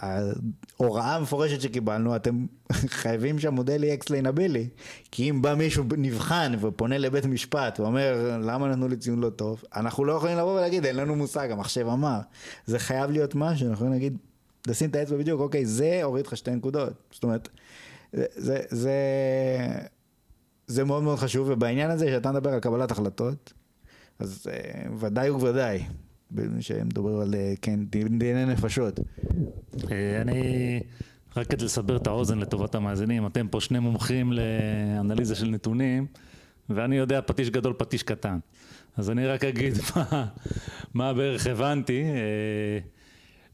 ההוראה 0.00 1.16
המפורשת 1.16 1.60
שקיבלנו, 1.60 2.16
אתם 2.16 2.46
חייבים 3.00 3.38
שהמודל 3.38 3.84
יהיה 3.84 3.94
explainable, 3.94 4.68
כי 5.10 5.30
אם 5.30 5.42
בא 5.42 5.54
מישהו 5.54 5.84
נבחן 5.98 6.52
ופונה 6.60 6.98
לבית 6.98 7.24
משפט 7.24 7.80
ואומר 7.80 8.38
למה 8.42 8.68
נתנו 8.68 8.88
לי 8.88 8.96
ציון 8.96 9.20
לא 9.20 9.30
טוב, 9.30 9.62
אנחנו 9.76 10.04
לא 10.04 10.12
יכולים 10.12 10.38
לבוא 10.38 10.58
ולהגיד 10.58 10.86
אין 10.86 10.96
לנו 10.96 11.16
מושג, 11.16 11.50
המחשב 11.50 11.86
אמר. 11.86 12.20
זה 12.66 12.78
חייב 12.78 13.10
להיות 13.10 13.34
משהו, 13.34 13.68
אנחנו 13.68 13.72
יכולים 13.72 13.92
להגיד, 13.92 14.18
לשים 14.66 14.90
את 14.90 14.96
האצבע 14.96 15.16
בדיוק, 15.16 15.40
אוקיי, 15.40 15.66
זה 15.66 16.00
הוריד 16.02 16.26
לך 16.26 16.36
שתי 16.36 16.50
נקודות. 16.50 16.92
זאת 17.10 17.22
אומרת, 17.22 17.48
זה, 18.12 18.60
זה, 18.68 18.98
זה 20.66 20.84
מאוד 20.84 21.02
מאוד 21.02 21.18
חשוב, 21.18 21.48
ובעניין 21.50 21.90
הזה 21.90 22.06
שאתה 22.06 22.32
מדבר 22.32 22.50
על 22.50 22.60
קבלת 22.60 22.90
החלטות, 22.90 23.52
אז 24.18 24.46
uh, 24.46 24.88
ודאי 24.98 25.30
וודאי, 25.30 25.84
שמדבר 26.60 27.20
על, 27.20 27.34
uh, 27.34 27.58
כן, 27.62 27.84
דיני 28.18 28.44
נפשות. 28.46 29.00
אה, 29.90 30.20
אני, 30.20 30.80
רק 31.36 31.46
כדי 31.46 31.64
לסבר 31.64 31.96
את 31.96 32.06
האוזן 32.06 32.38
לטובת 32.38 32.74
המאזינים, 32.74 33.26
אתם 33.26 33.48
פה 33.48 33.60
שני 33.60 33.78
מומחים 33.78 34.32
לאנליזה 34.32 35.34
של 35.34 35.46
נתונים, 35.46 36.06
ואני 36.68 36.96
יודע 36.96 37.20
פטיש 37.26 37.50
גדול, 37.50 37.72
פטיש 37.78 38.02
קטן. 38.02 38.38
אז 38.96 39.10
אני 39.10 39.26
רק 39.26 39.44
אגיד 39.44 39.74
מה, 39.96 40.26
מה 40.94 41.12
בערך 41.12 41.46
הבנתי. 41.46 42.04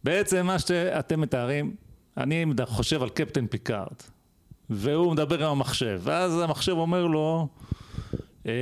בעצם 0.05 0.47
מה 0.47 0.59
שאתם 0.59 1.21
מתארים, 1.21 1.75
אני 2.17 2.45
חושב 2.65 3.03
על 3.03 3.09
קפטן 3.09 3.47
פיקארד. 3.47 3.97
והוא 4.71 5.13
מדבר 5.13 5.45
עם 5.45 5.51
המחשב, 5.51 6.01
ואז 6.03 6.41
המחשב 6.41 6.73
אומר 6.73 7.07
לו, 7.07 7.49
אה, 8.47 8.53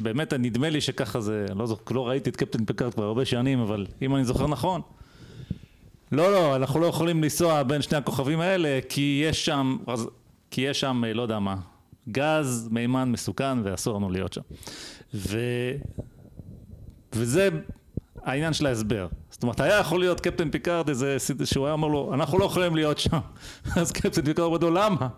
באמת 0.00 0.32
נדמה 0.32 0.70
לי 0.70 0.80
שככה 0.80 1.20
זה, 1.20 1.46
לא, 1.56 1.66
זוכר, 1.66 1.94
לא 1.94 2.08
ראיתי 2.08 2.30
את 2.30 2.36
קפטן 2.36 2.64
פיקארד 2.64 2.94
כבר 2.94 3.04
הרבה 3.04 3.24
שנים, 3.24 3.60
אבל 3.60 3.86
אם 4.02 4.16
אני 4.16 4.24
זוכר 4.24 4.46
נכון, 4.46 4.80
לא, 6.12 6.32
לא, 6.32 6.56
אנחנו 6.56 6.80
לא 6.80 6.86
יכולים 6.86 7.22
לנסוע 7.22 7.62
בין 7.62 7.82
שני 7.82 7.98
הכוכבים 7.98 8.40
האלה, 8.40 8.78
כי 8.88 9.22
יש 9.24 9.44
שם, 9.44 9.76
כי 10.50 10.60
יש 10.60 10.80
שם, 10.80 11.02
אה, 11.06 11.12
לא 11.12 11.22
יודע 11.22 11.38
מה, 11.38 11.56
גז, 12.08 12.68
מימן 12.70 13.12
מסוכן, 13.12 13.58
ואסור 13.62 13.96
לנו 13.96 14.10
להיות 14.10 14.32
שם. 14.32 14.40
ו... 15.14 15.38
וזה 17.12 17.48
העניין 18.22 18.52
של 18.52 18.66
ההסבר. 18.66 19.08
זאת 19.40 19.42
אומרת, 19.42 19.60
היה 19.60 19.78
יכול 19.78 20.00
להיות 20.00 20.20
קפטן 20.20 20.50
פיקארד 20.50 20.88
איזה, 20.88 21.16
שהוא 21.44 21.66
היה 21.66 21.72
אומר 21.72 21.88
לו, 21.88 22.14
אנחנו 22.14 22.38
לא 22.38 22.44
יכולים 22.44 22.76
להיות 22.76 22.98
שם. 22.98 23.18
אז 23.80 23.92
קפטן 23.92 24.24
פיקארד 24.24 24.46
אומר 24.46 24.58
לו, 24.58 24.70
למה? 24.70 25.08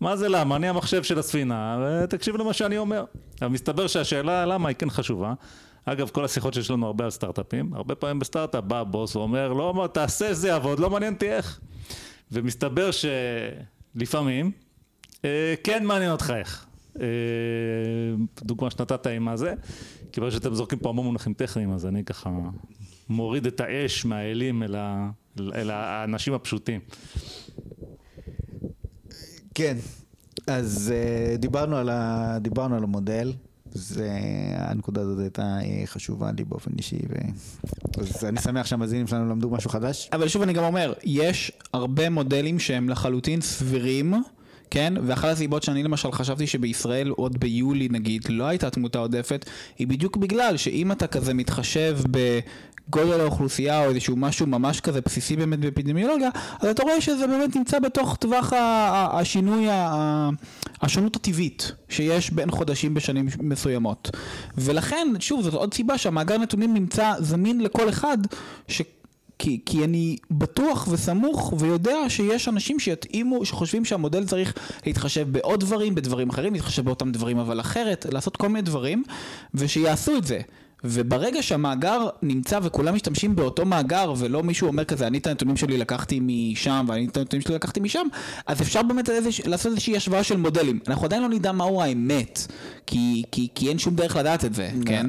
מה 0.00 0.16
זה 0.16 0.28
למה? 0.28 0.56
אני 0.56 0.68
המחשב 0.68 1.02
של 1.02 1.18
הספינה, 1.18 1.78
ותקשיב 2.04 2.36
למה 2.36 2.52
שאני 2.52 2.78
אומר. 2.78 3.04
אבל 3.42 3.50
מסתבר 3.50 3.86
שהשאלה 3.86 4.46
למה 4.46 4.68
היא 4.68 4.76
כן 4.76 4.90
חשובה. 4.90 5.34
אגב, 5.84 6.08
כל 6.08 6.24
השיחות 6.24 6.54
שיש 6.54 6.70
לנו 6.70 6.86
הרבה 6.86 7.04
על 7.04 7.10
סטארט-אפים, 7.10 7.74
הרבה 7.74 7.94
פעמים 7.94 8.18
בסטארט-אפ 8.18 8.64
בא 8.64 8.80
הבוס 8.80 9.16
ואומר, 9.16 9.52
לא, 9.52 9.88
תעשה 9.92 10.34
זה 10.34 10.48
יעבוד, 10.48 10.78
לא 10.78 10.90
מעניין 10.90 11.14
אותי 11.14 11.30
איך. 11.30 11.60
ומסתבר 12.32 12.90
שלפעמים, 12.90 14.50
אה, 15.24 15.54
כן 15.64 15.84
מעניין 15.86 16.10
אותך 16.10 16.32
איך. 16.36 16.66
אה, 17.00 17.06
דוגמה 18.42 18.70
שנתת 18.70 19.06
עם 19.06 19.28
הזה, 19.28 19.54
כיוון 20.12 20.30
שאתם 20.30 20.54
זורקים 20.54 20.78
פה 20.78 20.88
המון 20.88 21.06
מונחים 21.06 21.34
טכניים, 21.34 21.72
אז 21.72 21.86
אני 21.86 22.04
ככה 22.04 22.30
מוריד 23.08 23.46
את 23.46 23.60
האש 23.60 24.04
מהאלים 24.04 24.62
אל, 24.62 24.74
ה, 24.74 25.10
אל 25.40 25.70
האנשים 25.70 26.34
הפשוטים. 26.34 26.80
כן, 29.54 29.76
אז 30.46 30.92
uh, 30.92 31.38
דיברנו 31.38 31.76
על, 31.76 31.88
ה, 31.88 32.38
דיברנו 32.40 32.76
על 32.76 32.82
המודל, 32.82 33.32
זה, 33.74 34.10
הנקודה 34.56 35.00
הזאת 35.00 35.18
הייתה 35.18 35.42
אה, 35.42 35.82
חשובה 35.86 36.30
לי 36.32 36.44
באופן 36.44 36.70
אישי, 36.78 36.98
ו... 37.08 37.14
אז 38.00 38.24
אני 38.24 38.40
שמח 38.40 38.66
שהמאזינים 38.66 39.06
שלנו 39.06 39.30
למדו 39.30 39.50
משהו 39.50 39.70
חדש. 39.70 40.08
אבל 40.12 40.28
שוב 40.28 40.42
אני 40.42 40.52
גם 40.52 40.64
אומר, 40.64 40.92
יש 41.04 41.52
הרבה 41.72 42.10
מודלים 42.10 42.58
שהם 42.58 42.88
לחלוטין 42.88 43.40
סבירים. 43.40 44.14
כן? 44.70 44.94
ואחת 45.06 45.28
הסיבות 45.28 45.62
שאני 45.62 45.82
למשל 45.82 46.12
חשבתי 46.12 46.46
שבישראל 46.46 47.08
עוד 47.08 47.40
ביולי 47.40 47.88
נגיד 47.90 48.22
לא 48.28 48.44
הייתה 48.44 48.70
תמותה 48.70 48.98
עודפת, 48.98 49.50
היא 49.78 49.86
בדיוק 49.86 50.16
בגלל 50.16 50.56
שאם 50.56 50.92
אתה 50.92 51.06
כזה 51.06 51.34
מתחשב 51.34 51.98
בגודל 52.10 53.20
האוכלוסייה 53.20 53.84
או 53.84 53.90
איזשהו 53.90 54.16
משהו 54.16 54.46
ממש 54.46 54.80
כזה 54.80 55.00
בסיסי 55.00 55.36
באמת 55.36 55.58
באפידמיולוגיה, 55.58 56.28
אז 56.60 56.68
אתה 56.68 56.82
רואה 56.82 57.00
שזה 57.00 57.26
באמת 57.26 57.56
נמצא 57.56 57.78
בתוך 57.78 58.16
טווח 58.16 58.52
השינוי, 59.12 59.66
השונות 60.82 61.16
הטבעית 61.16 61.72
שיש 61.88 62.30
בין 62.30 62.50
חודשים 62.50 62.94
בשנים 62.94 63.28
מסוימות. 63.40 64.10
ולכן, 64.58 65.08
שוב, 65.20 65.42
זאת 65.42 65.54
עוד 65.54 65.74
סיבה 65.74 65.98
שהמאגר 65.98 66.38
נתונים 66.38 66.74
נמצא 66.74 67.12
זמין 67.18 67.60
לכל 67.60 67.88
אחד, 67.88 68.18
ש... 68.68 68.82
כי, 69.38 69.60
כי 69.66 69.84
אני 69.84 70.16
בטוח 70.30 70.88
וסמוך 70.90 71.54
ויודע 71.58 71.96
שיש 72.08 72.48
אנשים 72.48 72.80
שיתאימו, 72.80 73.44
שחושבים 73.44 73.84
שהמודל 73.84 74.26
צריך 74.26 74.54
להתחשב 74.86 75.32
בעוד 75.32 75.60
דברים, 75.60 75.94
בדברים 75.94 76.30
אחרים, 76.30 76.52
להתחשב 76.52 76.84
באותם 76.84 77.12
דברים 77.12 77.38
אבל 77.38 77.60
אחרת, 77.60 78.06
לעשות 78.12 78.36
כל 78.36 78.48
מיני 78.48 78.62
דברים, 78.62 79.02
ושיעשו 79.54 80.16
את 80.16 80.24
זה. 80.24 80.40
וברגע 80.84 81.42
שהמאגר 81.42 82.08
נמצא 82.22 82.58
וכולם 82.62 82.94
משתמשים 82.94 83.36
באותו 83.36 83.64
מאגר 83.64 84.14
ולא 84.16 84.42
מישהו 84.42 84.66
אומר 84.66 84.84
כזה 84.84 85.06
אני 85.06 85.18
את 85.18 85.26
הנתונים 85.26 85.56
שלי 85.56 85.78
לקחתי 85.78 86.20
משם 86.22 86.86
ואני 86.88 87.06
את 87.06 87.16
הנתונים 87.16 87.40
שלי 87.40 87.54
לקחתי 87.54 87.80
משם 87.80 88.06
אז 88.46 88.62
אפשר 88.62 88.82
באמת 88.82 89.10
איזוש, 89.10 89.40
לעשות 89.40 89.72
איזושהי 89.72 89.96
השוואה 89.96 90.22
של 90.24 90.36
מודלים 90.36 90.78
אנחנו 90.88 91.04
עדיין 91.04 91.22
לא 91.22 91.28
נדע 91.28 91.52
מהו 91.52 91.82
האמת 91.82 92.46
כי, 92.86 93.22
כי, 93.32 93.48
כי 93.54 93.68
אין 93.68 93.78
שום 93.78 93.94
דרך 93.94 94.16
לדעת 94.16 94.44
את 94.44 94.54
זה, 94.54 94.70
yeah. 94.72 94.86
כן? 94.86 95.06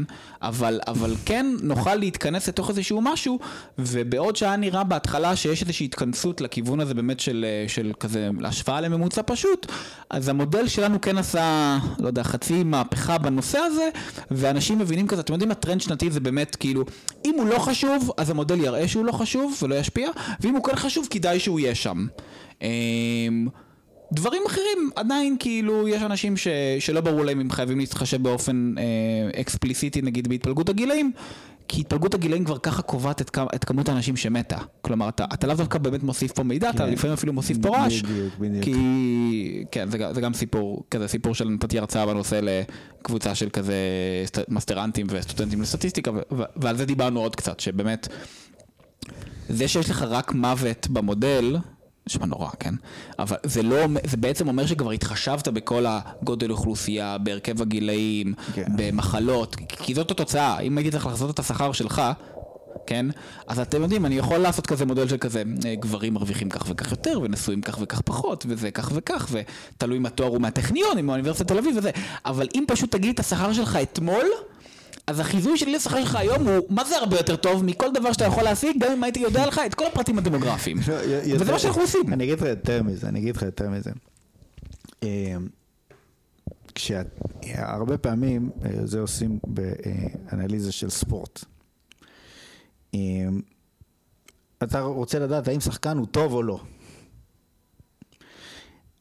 אבל, 0.47 0.79
אבל 0.87 1.15
כן 1.25 1.45
נוכל 1.61 1.95
להתכנס 1.95 2.47
לתוך 2.47 2.69
איזשהו 2.69 3.01
משהו 3.01 3.39
ובעוד 3.79 4.35
שהיה 4.35 4.55
נראה 4.55 4.83
בהתחלה 4.83 5.35
שיש 5.35 5.61
איזושהי 5.61 5.85
התכנסות 5.85 6.41
לכיוון 6.41 6.79
הזה 6.79 6.93
באמת 6.93 7.19
של, 7.19 7.45
של 7.67 7.91
כזה 7.99 8.29
השוואה 8.43 8.81
לממוצע 8.81 9.21
פשוט 9.25 9.71
אז 10.09 10.29
המודל 10.29 10.67
שלנו 10.67 11.01
כן 11.01 11.17
עשה 11.17 11.77
לא 11.99 12.07
יודע 12.07 12.23
חצי 12.23 12.63
מהפכה 12.63 13.17
בנושא 13.17 13.57
הזה 13.57 13.89
ואנשים 14.31 14.79
מבינים 14.79 15.07
כזה 15.07 15.21
אתם 15.21 15.33
יודעים 15.33 15.53
טרנד 15.53 15.81
שנתי 15.81 16.11
זה 16.11 16.19
באמת 16.19 16.55
כאילו, 16.55 16.85
אם 17.25 17.35
הוא 17.37 17.47
לא 17.47 17.59
חשוב, 17.59 18.11
אז 18.17 18.29
המודל 18.29 18.59
יראה 18.59 18.87
שהוא 18.87 19.05
לא 19.05 19.11
חשוב 19.11 19.57
ולא 19.61 19.75
ישפיע, 19.75 20.09
ואם 20.39 20.55
הוא 20.55 20.63
כן 20.63 20.75
חשוב, 20.75 21.07
כדאי 21.09 21.39
שהוא 21.39 21.59
יהיה 21.59 21.75
שם. 21.75 22.07
אמ, 22.61 23.47
דברים 24.13 24.41
אחרים, 24.47 24.89
עדיין 24.95 25.35
כאילו 25.39 25.87
יש 25.87 26.01
אנשים 26.01 26.37
ש, 26.37 26.47
שלא 26.79 27.01
ברור 27.01 27.25
להם 27.25 27.39
אם 27.39 27.51
חייבים 27.51 27.79
להתחשב 27.79 28.23
באופן 28.23 28.75
אה, 28.77 29.41
אקספליסיטי 29.41 30.01
נגיד 30.01 30.27
בהתפלגות 30.27 30.69
הגילאים, 30.69 31.11
כי 31.67 31.81
התפלגות 31.81 32.13
הגילאים 32.13 32.45
כבר 32.45 32.57
ככה 32.57 32.81
קובעת 32.81 33.21
את, 33.21 33.37
את 33.55 33.63
כמות 33.63 33.89
האנשים 33.89 34.17
שמתה. 34.17 34.57
כלומר, 34.81 35.09
אתה, 35.09 35.25
אתה 35.33 35.47
לאו 35.47 35.55
דווקא 35.55 35.79
באמת 35.79 36.03
מוסיף 36.03 36.31
פה 36.31 36.43
מידע, 36.43 36.71
כן. 36.71 36.75
אתה 36.75 36.85
לפעמים 36.85 37.13
אפילו 37.13 37.33
מוסיף 37.33 37.57
פה 37.61 37.77
רעש. 37.77 38.01
בדיוק, 38.01 38.33
בדיוק. 38.39 38.63
כי, 38.63 39.63
כן, 39.71 39.89
זה, 39.89 39.97
זה 40.13 40.21
גם 40.21 40.33
סיפור, 40.33 40.83
כזה 40.91 41.07
סיפור 41.07 41.35
של 41.35 41.49
נתתי 41.49 41.79
הרצאה 41.79 42.05
בנושא 42.05 42.39
לקבוצה 43.01 43.35
של 43.35 43.49
כזה 43.49 43.75
מסטרנטים 44.49 45.07
וסטודנטים 45.09 45.61
לסטטיסטיקה, 45.61 46.11
ו, 46.11 46.43
ועל 46.55 46.77
זה 46.77 46.85
דיברנו 46.85 47.19
עוד 47.19 47.35
קצת, 47.35 47.59
שבאמת, 47.59 48.07
זה 49.49 49.67
שיש 49.67 49.89
לך 49.89 50.01
רק 50.01 50.33
מוות 50.33 50.87
במודל, 50.89 51.57
נשמע 52.09 52.25
נורא, 52.25 52.49
כן? 52.59 52.73
אבל 53.19 53.37
זה 53.43 53.63
לא, 53.63 53.77
זה 54.05 54.17
בעצם 54.17 54.47
אומר 54.47 54.65
שכבר 54.65 54.91
התחשבת 54.91 55.47
בכל 55.47 55.85
הגודל 55.87 56.51
אוכלוסייה, 56.51 57.17
בהרכב 57.17 57.61
הגילאים, 57.61 58.33
כן. 58.53 58.65
במחלות, 58.75 59.55
כי 59.69 59.95
זאת 59.95 60.11
התוצאה. 60.11 60.59
אם 60.59 60.77
הייתי 60.77 60.91
צריך 60.91 61.05
לחזות 61.05 61.29
את 61.29 61.39
השכר 61.39 61.71
שלך, 61.71 62.01
כן? 62.87 63.05
אז 63.47 63.59
אתם 63.59 63.81
יודעים, 63.81 64.05
אני 64.05 64.17
יכול 64.17 64.37
לעשות 64.37 64.67
כזה 64.67 64.85
מודל 64.85 65.07
של 65.07 65.17
כזה, 65.17 65.43
אה, 65.65 65.75
גברים 65.75 66.13
מרוויחים 66.13 66.49
כך 66.49 66.65
וכך 66.69 66.91
יותר, 66.91 67.19
ונשואים 67.23 67.61
כך 67.61 67.77
וכך 67.81 68.01
פחות, 68.01 68.45
וזה 68.49 68.71
כך 68.71 68.91
וכך, 68.95 69.27
ותלוי 69.31 69.97
אם 69.97 70.05
התואר 70.05 70.29
הוא 70.29 70.41
מהטכניון, 70.41 70.97
אם 70.97 71.05
מאוניברסיטת 71.05 71.47
תל 71.47 71.57
אביב 71.57 71.77
וזה, 71.77 71.91
אבל 72.25 72.47
אם 72.55 72.63
פשוט 72.67 72.91
תגיד 72.91 73.13
את 73.13 73.19
השכר 73.19 73.53
שלך 73.53 73.79
אתמול, 73.83 74.25
אז 75.07 75.19
החיזוי 75.19 75.57
שלי 75.57 75.73
לשכר 75.73 75.99
שלך 75.99 76.15
היום 76.15 76.47
הוא, 76.47 76.65
מה 76.69 76.85
זה 76.85 76.97
הרבה 76.97 77.17
יותר 77.17 77.35
טוב 77.35 77.63
מכל 77.63 77.91
דבר 77.93 78.13
שאתה 78.13 78.25
יכול 78.25 78.43
להשיג, 78.43 78.83
גם 78.83 78.91
אם 78.91 79.03
הייתי 79.03 79.19
יודע 79.19 79.47
לך 79.47 79.61
את 79.65 79.73
כל 79.73 79.85
הפרטים 79.87 80.17
הדמוגרפיים. 80.17 80.77
לא, 80.87 80.95
וזה 81.39 81.51
מה 81.51 81.59
שאנחנו 81.59 81.81
עושים. 81.81 82.13
אני 82.13 82.23
אגיד 82.23 82.39
לך 82.39 82.45
יותר 82.45 82.83
מזה, 82.83 83.07
אני 83.07 83.19
אגיד 83.19 83.35
לך 83.35 83.41
יותר 83.41 83.69
מזה. 83.69 83.91
אמ, 85.03 85.47
כשהרבה 86.75 87.97
פעמים 87.97 88.49
אה, 88.65 88.85
זה 88.85 88.99
עושים 88.99 89.39
באנליזה 89.47 90.71
של 90.71 90.89
ספורט. 90.89 91.43
אמ, 92.93 93.41
אתה 94.63 94.81
רוצה 94.81 95.19
לדעת 95.19 95.47
האם 95.47 95.59
שחקן 95.59 95.97
הוא 95.97 96.07
טוב 96.11 96.33
או 96.33 96.43
לא. 96.43 96.59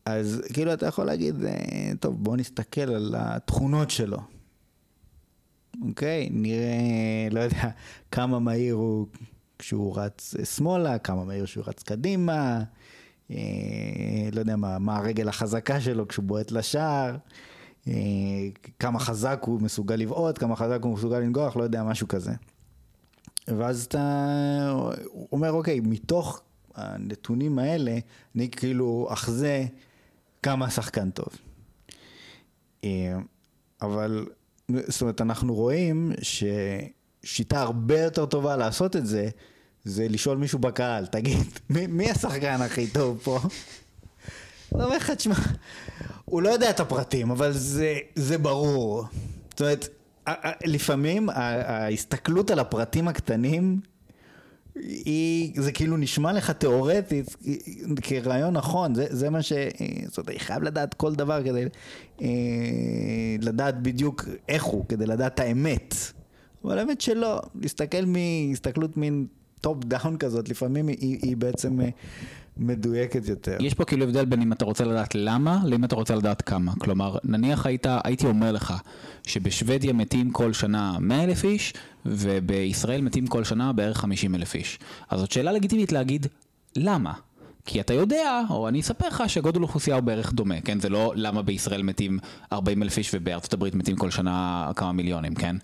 אז 0.05 0.43
כאילו 0.53 0.73
אתה 0.73 0.87
יכול 0.87 1.05
להגיד, 1.05 1.45
אה, 1.45 1.93
טוב 2.01 2.25
בוא 2.25 2.37
נסתכל 2.37 2.81
על 2.81 3.15
התכונות 3.19 3.91
שלו. 3.91 4.34
אוקיי? 5.83 6.29
נראה, 6.31 7.29
לא 7.31 7.41
יודע, 7.41 7.71
כמה 8.11 8.39
מהיר 8.39 8.75
הוא 8.75 9.07
כשהוא 9.59 9.99
רץ 9.99 10.35
שמאלה, 10.57 10.99
כמה 10.99 11.25
מהיר 11.25 11.45
כשהוא 11.45 11.65
רץ 11.67 11.83
קדימה, 11.83 12.63
אה, 13.31 13.37
לא 14.33 14.41
יודע 14.41 14.57
מה, 14.57 14.79
מה 14.79 14.97
הרגל 14.97 15.29
החזקה 15.29 15.81
שלו 15.81 16.09
כשהוא 16.09 16.25
בועט 16.25 16.51
לשער, 16.51 17.17
אה, 17.89 17.93
כמה 18.79 18.99
חזק 18.99 19.41
הוא 19.47 19.61
מסוגל 19.61 19.95
לבעוט, 19.95 20.39
כמה 20.39 20.57
חזק 20.57 20.79
הוא 20.83 20.95
מסוגל 20.95 21.19
לנגוח, 21.19 21.57
לא 21.57 21.63
יודע, 21.63 21.83
משהו 21.83 22.09
כזה. 22.09 22.33
ואז 23.49 23.85
אתה 23.85 24.73
אומר, 25.33 25.53
אוקיי, 25.53 25.81
מתוך 25.81 26.43
הנתונים 26.75 27.59
האלה, 27.59 27.99
אני 28.37 28.51
כאילו 28.51 29.09
אחזה 29.13 29.67
כמה 30.43 30.71
שחקן 30.71 31.11
טוב. 31.11 31.29
אה, 32.85 33.19
אבל 33.83 34.27
זאת 34.69 35.01
אומרת, 35.01 35.21
אנחנו 35.21 35.55
רואים 35.55 36.13
ששיטה 36.23 37.61
הרבה 37.61 38.01
יותר 38.01 38.27
טובה 38.27 38.57
לעשות 38.57 38.97
את 38.97 39.07
זה, 39.07 39.29
זה 39.85 40.09
לשאול 40.09 40.39
מישהו 40.39 40.59
בקהל, 40.59 41.07
תגיד, 41.07 41.47
מי, 41.71 41.87
מי 41.87 42.11
השחקן 42.11 42.63
הכי 42.63 42.87
טוב 42.87 43.21
פה? 43.23 43.41
הוא 44.69 44.83
אומר 44.83 44.97
לך, 44.97 45.11
תשמע, 45.11 45.35
הוא 46.25 46.43
לא 46.43 46.49
יודע 46.49 46.71
את 46.71 46.81
הפרטים, 46.81 47.31
אבל 47.31 47.53
זה, 47.53 47.99
זה 48.15 48.39
ברור. 48.39 49.05
זאת 49.51 49.61
אומרת, 49.61 49.89
לפעמים 50.65 51.29
ההסתכלות 51.31 52.51
על 52.51 52.59
הפרטים 52.59 53.09
הקטנים 53.09 53.81
היא, 54.75 55.63
זה 55.63 55.73
כאילו 55.73 55.97
נשמע 55.97 56.33
לך 56.33 56.51
תיאורטית 56.51 57.37
כרעיון 58.03 58.55
נכון, 58.55 58.95
זה, 58.95 59.07
זה 59.11 59.31
מה 59.31 59.43
ש... 59.43 59.53
זאת 60.07 60.19
אומרת, 60.19 60.31
אני 60.31 60.39
חייב 60.39 60.63
לדעת 60.63 60.95
כל 60.95 61.15
דבר 61.15 61.43
כדי 61.45 61.65
אה, 62.23 62.29
לדעת 63.41 63.83
בדיוק 63.83 64.29
איך 64.49 64.65
הוא, 64.65 64.85
כדי 64.89 65.07
לדעת 65.07 65.41
האמת. 65.41 65.95
אבל 66.65 66.79
האמת 66.79 67.01
שלא, 67.01 67.41
להסתכל 67.63 68.05
מהסתכלות 68.07 68.97
מין 68.97 69.27
top 69.61 69.85
down 69.85 70.17
כזאת, 70.17 70.49
לפעמים 70.49 70.89
היא, 70.89 71.19
היא 71.23 71.37
בעצם 71.37 71.81
אה, 71.81 71.89
מדויקת 72.57 73.29
יותר. 73.29 73.57
יש 73.61 73.75
פה 73.75 73.85
כאילו 73.85 74.05
הבדל 74.05 74.25
בין 74.25 74.43
אם 74.43 74.53
אתה 74.53 74.65
רוצה 74.65 74.85
לדעת 74.85 75.15
למה, 75.15 75.61
לאם 75.65 75.85
אתה 75.85 75.95
רוצה 75.95 76.15
לדעת 76.15 76.43
כמה. 76.43 76.73
כלומר, 76.79 77.17
נניח 77.25 77.67
היית, 77.67 77.87
הייתי 78.05 78.27
אומר 78.27 78.53
לך 78.53 78.75
שבשוודיה 79.23 79.93
מתים 79.93 80.31
כל 80.31 80.53
שנה 80.53 80.97
100 81.01 81.25
אלף 81.25 81.45
איש, 81.45 81.75
ובישראל 82.07 83.01
מתים 83.01 83.27
כל 83.27 83.45
שנה 83.45 83.73
בערך 83.73 83.99
50 83.99 84.35
אלף 84.35 84.55
איש. 84.55 84.79
אז 85.11 85.21
זאת 85.21 85.33
שאלה 85.33 85.53
לגיטימית 85.53 85.93
להגיד, 85.93 86.27
למה? 86.77 87.13
כי 87.67 87.81
אתה 87.81 87.95
יודע, 87.95 88.43
או 88.51 88.69
אני 88.69 88.81
אספר 88.81 89.09
לך 89.09 89.23
שגודל 89.27 89.63
אוכלוסייה 89.63 89.97
הוא 89.97 90.03
בערך 90.03 90.33
דומה, 90.33 90.61
כן? 90.61 90.81
זה 90.81 90.89
לא 90.89 91.13
למה 91.17 91.43
בישראל 91.43 91.83
מתים 91.83 92.19
40 92.53 92.83
אלף 92.83 92.99
איש 92.99 93.11
ובארצות 93.15 93.53
הברית 93.53 93.75
מתים 93.75 93.97
כל 93.97 94.11
שנה 94.11 94.71
כמה 94.77 94.93
מיליונים, 94.93 95.35
כן? 95.35 95.57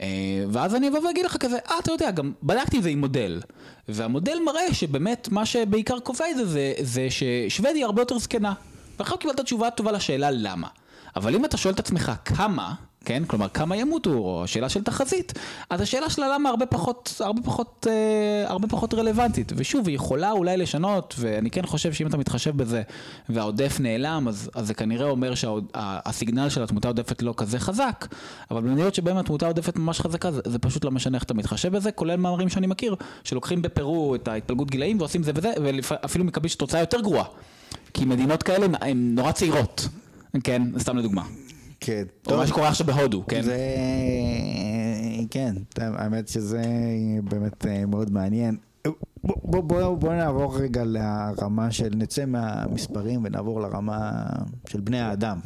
אה, 0.00 0.44
ואז 0.52 0.74
אני 0.74 0.88
אבוא 0.88 1.00
ואגיד 1.00 1.24
לך 1.24 1.36
כזה, 1.36 1.58
אה, 1.70 1.78
אתה 1.78 1.92
יודע, 1.92 2.10
גם 2.10 2.32
בדקתי 2.42 2.78
את 2.78 2.82
זה 2.82 2.88
עם 2.88 3.00
מודל. 3.00 3.40
והמודל 3.88 4.38
מראה 4.46 4.74
שבאמת 4.74 5.28
מה 5.30 5.46
שבעיקר 5.46 6.00
קובע 6.00 6.24
את 6.30 6.36
זה, 6.36 6.44
זה, 6.44 6.72
זה 6.80 7.06
ששוודיה 7.10 7.86
הרבה 7.86 8.02
יותר 8.02 8.18
זקנה. 8.18 8.52
ועכשיו 8.98 9.18
קיבלת 9.18 9.40
תשובה 9.40 9.70
טובה 9.70 9.92
לשאלה 9.92 10.30
למה. 10.30 10.68
אבל 11.16 11.34
אם 11.34 11.44
אתה 11.44 11.56
שואל 11.56 11.74
את 11.74 11.78
עצמך 11.78 12.12
כמה, 12.24 12.74
כן? 13.08 13.22
כלומר, 13.26 13.48
כמה 13.48 13.76
ימותו, 13.76 14.10
או 14.10 14.44
השאלה 14.44 14.68
של 14.68 14.82
תחזית, 14.82 15.32
אז 15.70 15.80
השאלה 15.80 16.10
שלה 16.10 16.34
למה 16.34 16.48
הרבה 16.48 16.66
פחות, 16.66 17.14
הרבה 17.20 17.42
פחות, 17.42 17.86
אה, 17.90 18.50
הרבה 18.50 18.68
פחות 18.68 18.94
רלוונטית. 18.94 19.52
ושוב, 19.56 19.88
היא 19.88 19.94
יכולה 19.96 20.30
אולי 20.30 20.56
לשנות, 20.56 21.14
ואני 21.18 21.50
כן 21.50 21.66
חושב 21.66 21.92
שאם 21.92 22.06
אתה 22.06 22.16
מתחשב 22.16 22.56
בזה, 22.56 22.82
והעודף 23.28 23.76
נעלם, 23.80 24.28
אז, 24.28 24.50
אז 24.54 24.66
זה 24.66 24.74
כנראה 24.74 25.06
אומר 25.06 25.34
שהסיגנל 25.34 26.48
של 26.48 26.62
התמותה 26.62 26.88
העודפת 26.88 27.22
לא 27.22 27.34
כזה 27.36 27.58
חזק, 27.58 28.06
אבל 28.50 28.60
במדינות 28.60 28.94
שבהן 28.94 29.16
התמותה 29.16 29.46
העודפת 29.46 29.76
ממש 29.76 30.00
חזקה, 30.00 30.32
זה, 30.32 30.40
זה 30.46 30.58
פשוט 30.58 30.84
לא 30.84 30.90
משנה 30.90 31.16
איך 31.16 31.24
אתה 31.24 31.34
מתחשב 31.34 31.72
בזה, 31.72 31.92
כולל 31.92 32.16
מאמרים 32.16 32.48
שאני 32.48 32.66
מכיר, 32.66 32.96
שלוקחים 33.24 33.62
בפרו 33.62 34.14
את 34.14 34.28
ההתפלגות 34.28 34.70
גילאים 34.70 34.98
ועושים 34.98 35.22
זה 35.22 35.32
וזה, 35.34 35.52
ואפילו 35.62 36.24
מקבלים 36.24 36.54
תוצאה 36.58 36.80
יותר 36.80 37.00
גרועה. 37.00 37.24
כי 37.94 38.04
מדינות 38.04 38.42
כאלה 38.42 38.66
הן 38.80 39.14
נורא 39.14 39.32
צעירות, 39.32 39.88
כן? 40.44 40.62
סתם 40.78 40.96
לדוגמה. 40.96 41.22
כן. 41.80 42.04
או 42.26 42.36
מה 42.36 42.46
שקורה 42.46 42.68
עכשיו 42.68 42.86
בהודו, 42.86 43.26
כן? 43.26 43.42
זה... 43.42 43.56
כן, 45.30 45.54
האמת 45.76 46.28
שזה 46.28 46.62
באמת 47.24 47.66
אה, 47.66 47.86
מאוד 47.86 48.12
מעניין. 48.12 48.56
בוא, 49.24 49.60
בוא, 49.62 49.94
בוא 49.94 50.14
נעבור 50.14 50.58
רגע 50.58 50.84
לרמה 50.84 51.70
של, 51.70 51.88
נצא 51.96 52.24
מהמספרים 52.24 53.24
ונעבור 53.24 53.60
לרמה 53.60 54.26
של 54.68 54.80
בני 54.80 55.00
האדם. 55.00 55.40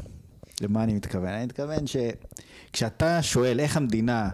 למה 0.61 0.85
אני 0.85 0.95
מתכוון? 0.95 1.29
אני 1.29 1.45
מתכוון 1.45 1.85
שכשאתה 1.87 3.23
שואל 3.23 3.61
איך 3.61 3.77
המדינה 3.77 4.29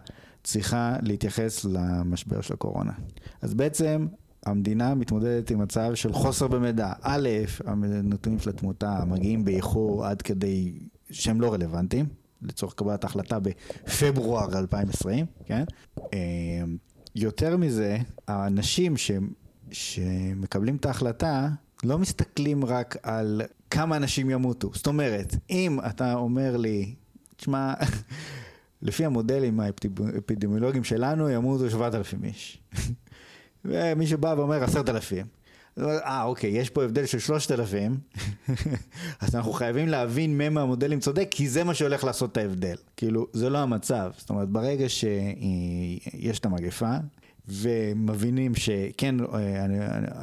צריכה 0.44 0.96
להתייחס 1.02 1.64
למשבר 1.64 2.40
של 2.40 2.54
הקורונה, 2.54 2.92
אז 3.42 3.54
בעצם 3.54 4.06
המדינה 4.46 4.94
מתמודדת 4.94 5.50
עם 5.50 5.58
מצב 5.58 5.94
של 5.94 6.12
חוסר 6.12 6.48
במידע. 6.48 6.92
א', 7.02 7.28
הנתונים 7.66 8.38
של 8.38 8.50
התמותה 8.50 9.04
מגיעים 9.06 9.44
באיחור 9.44 10.06
עד 10.06 10.22
כדי 10.22 10.72
שהם 11.10 11.40
לא 11.40 11.52
רלוונטיים, 11.52 12.06
לצורך 12.42 12.74
קבלת 12.74 13.04
ההחלטה 13.04 13.38
בפברואר 13.38 14.58
2020, 14.58 15.26
כן? 15.44 15.64
אה, 16.14 16.18
יותר 17.14 17.56
מזה, 17.56 17.98
האנשים 18.28 18.96
ש... 18.96 19.10
שמקבלים 19.70 20.76
את 20.76 20.86
ההחלטה 20.86 21.48
לא 21.84 21.98
מסתכלים 21.98 22.64
רק 22.64 22.96
על 23.02 23.42
כמה 23.70 23.96
אנשים 23.96 24.30
ימותו. 24.30 24.70
זאת 24.74 24.86
אומרת, 24.86 25.34
אם 25.50 25.78
אתה 25.86 26.14
אומר 26.14 26.56
לי, 26.56 26.94
תשמע, 27.36 27.74
לפי 28.82 29.04
המודלים 29.04 29.60
האפידמיולוגיים 29.60 30.84
שלנו 30.84 31.28
ימותו 31.28 31.70
7,000 31.70 32.24
איש. 32.24 32.62
ומישהו 33.64 34.18
בא 34.18 34.34
ואומר 34.38 34.64
10,000. 34.64 35.26
אה, 35.80 36.22
אוקיי, 36.22 36.50
יש 36.50 36.70
פה 36.70 36.84
הבדל 36.84 37.06
של 37.06 37.18
3,000, 37.18 37.98
אז 39.20 39.34
אנחנו 39.34 39.52
חייבים 39.52 39.88
להבין 39.88 40.38
מי 40.38 40.48
מהמודלים 40.48 41.00
צודק, 41.00 41.28
כי 41.30 41.48
זה 41.48 41.64
מה 41.64 41.74
שהולך 41.74 42.04
לעשות 42.04 42.32
את 42.32 42.36
ההבדל. 42.36 42.76
כאילו, 42.96 43.26
זה 43.32 43.50
לא 43.50 43.58
המצב. 43.58 44.10
זאת 44.18 44.30
אומרת, 44.30 44.48
ברגע 44.48 44.88
שיש 44.88 46.38
את 46.38 46.46
המגפה, 46.46 46.92
ומבינים 47.48 48.54
שכן, 48.54 49.14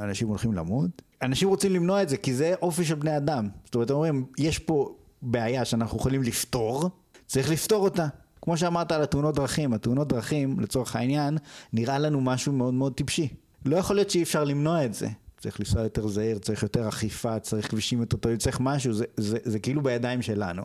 אנשים 0.02 0.28
הולכים 0.28 0.54
למות, 0.54 1.02
אנשים 1.22 1.50
רוצים 1.50 1.74
למנוע 1.74 2.02
את 2.02 2.10
זה, 2.10 2.18
כי 2.18 2.34
זה 2.34 2.54
אופי 2.62 2.86
של 2.86 2.96
בני 2.96 3.18
אדם. 3.18 3.50
זאת 3.66 3.76
אומרת, 3.76 3.92
אומרים, 3.92 4.26
יש 4.38 4.60
פה 4.60 4.96
בעיה 5.22 5.66
שאנחנו 5.66 5.98
יכולים 5.98 6.24
לפתור, 6.24 6.90
צריך 7.26 7.50
לפתור 7.52 7.84
אותה. 7.84 8.08
כמו 8.42 8.58
שאמרת 8.58 8.92
על 8.92 9.02
התאונות 9.02 9.36
דרכים, 9.36 9.74
התאונות 9.74 10.08
דרכים, 10.08 10.60
לצורך 10.60 10.96
העניין, 10.96 11.38
נראה 11.74 12.00
לנו 12.00 12.22
משהו 12.22 12.54
מאוד 12.54 12.74
מאוד 12.74 12.94
טיפשי. 12.94 13.28
לא 13.66 13.78
יכול 13.78 13.96
להיות 13.96 14.10
שאי 14.10 14.24
אפשר 14.24 14.44
למנוע 14.44 14.86
את 14.86 14.94
זה. 14.94 15.08
צריך 15.38 15.60
לנסוע 15.60 15.84
יותר 15.84 16.08
זהיר, 16.08 16.38
צריך 16.38 16.64
יותר 16.64 16.90
אכיפה, 16.90 17.40
צריך 17.40 17.70
כבישים 17.70 18.00
יותר 18.00 18.18
טובים, 18.18 18.38
צריך 18.38 18.60
משהו, 18.60 18.94
זה, 18.94 19.06
זה, 19.18 19.38
זה, 19.44 19.60
כאילו 19.60 19.84
בידיים 19.84 20.22
שלנו. 20.22 20.64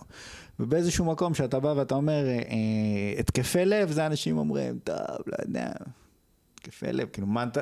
ובאיזשהו 0.60 1.05
מקום 1.05 1.34
שאתה 1.34 1.60
בא 1.60 1.68
ואתה 1.68 1.94
אומר, 1.94 2.24
אה, 2.28 3.20
התקפי 3.20 3.64
לב, 3.64 3.90
זה 3.90 4.06
אנשים 4.06 4.38
אומרים, 4.38 4.78
טוב, 4.84 4.97
לא 5.26 5.36
יודע, 5.42 5.70
התקפי 6.55 6.92
לב, 6.92 7.09
כאילו, 7.12 7.26
מה 7.26 7.42
אתה, 7.42 7.60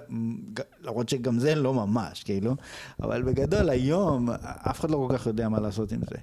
למרות 0.80 1.08
שגם 1.08 1.38
זה 1.38 1.54
לא 1.54 1.74
ממש, 1.74 2.22
כאילו, 2.22 2.54
אבל 3.02 3.22
בגדול 3.22 3.70
היום, 3.70 4.30
אף 4.42 4.80
אחד 4.80 4.90
לא 4.90 5.06
כל 5.08 5.18
כך 5.18 5.26
יודע 5.26 5.48
מה 5.48 5.60
לעשות 5.60 5.92
עם 5.92 6.00
זה. 6.10 6.16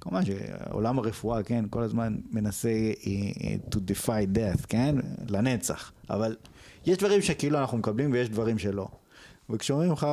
כמובן 0.00 0.22
שעולם 0.24 0.98
הרפואה, 0.98 1.42
כן, 1.42 1.64
כל 1.70 1.82
הזמן 1.82 2.16
מנסה 2.30 2.68
uh, 3.00 3.74
to 3.74 3.78
defy 3.78 4.36
death, 4.36 4.66
כן, 4.68 4.96
לנצח, 5.28 5.92
אבל 6.10 6.36
יש 6.86 6.98
דברים 6.98 7.22
שכאילו 7.22 7.58
אנחנו 7.58 7.78
מקבלים 7.78 8.12
ויש 8.12 8.28
דברים 8.28 8.58
שלא. 8.58 8.88
וכשאומרים 9.50 9.92
לך, 9.92 10.06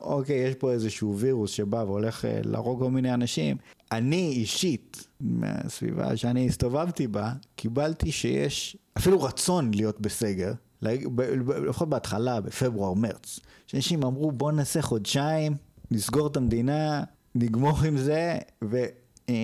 אוקיי, 0.00 0.36
יש 0.36 0.54
פה 0.54 0.72
איזשהו 0.72 1.18
וירוס 1.18 1.50
שבא 1.50 1.76
והולך 1.76 2.24
אה, 2.24 2.40
להרוג 2.44 2.80
כל 2.80 2.90
מיני 2.90 3.14
אנשים, 3.14 3.56
אני 3.92 4.28
אישית, 4.28 5.08
מהסביבה 5.20 6.16
שאני 6.16 6.46
הסתובבתי 6.46 7.06
בה, 7.06 7.32
קיבלתי 7.56 8.12
שיש 8.12 8.76
אפילו 8.98 9.22
רצון 9.22 9.70
להיות 9.74 10.00
בסגר, 10.00 10.52
לפחות 10.82 11.88
בהתחלה, 11.88 12.40
בפברואר-מרץ, 12.40 13.40
שאנשים 13.66 14.02
אמרו 14.02 14.32
בוא 14.32 14.52
נעשה 14.52 14.82
חודשיים, 14.82 15.56
נסגור 15.90 16.26
את 16.26 16.36
המדינה, 16.36 17.02
נגמור 17.34 17.78
עם 17.84 17.98
זה, 17.98 18.38
ו... 18.64 18.84
אה, 19.28 19.34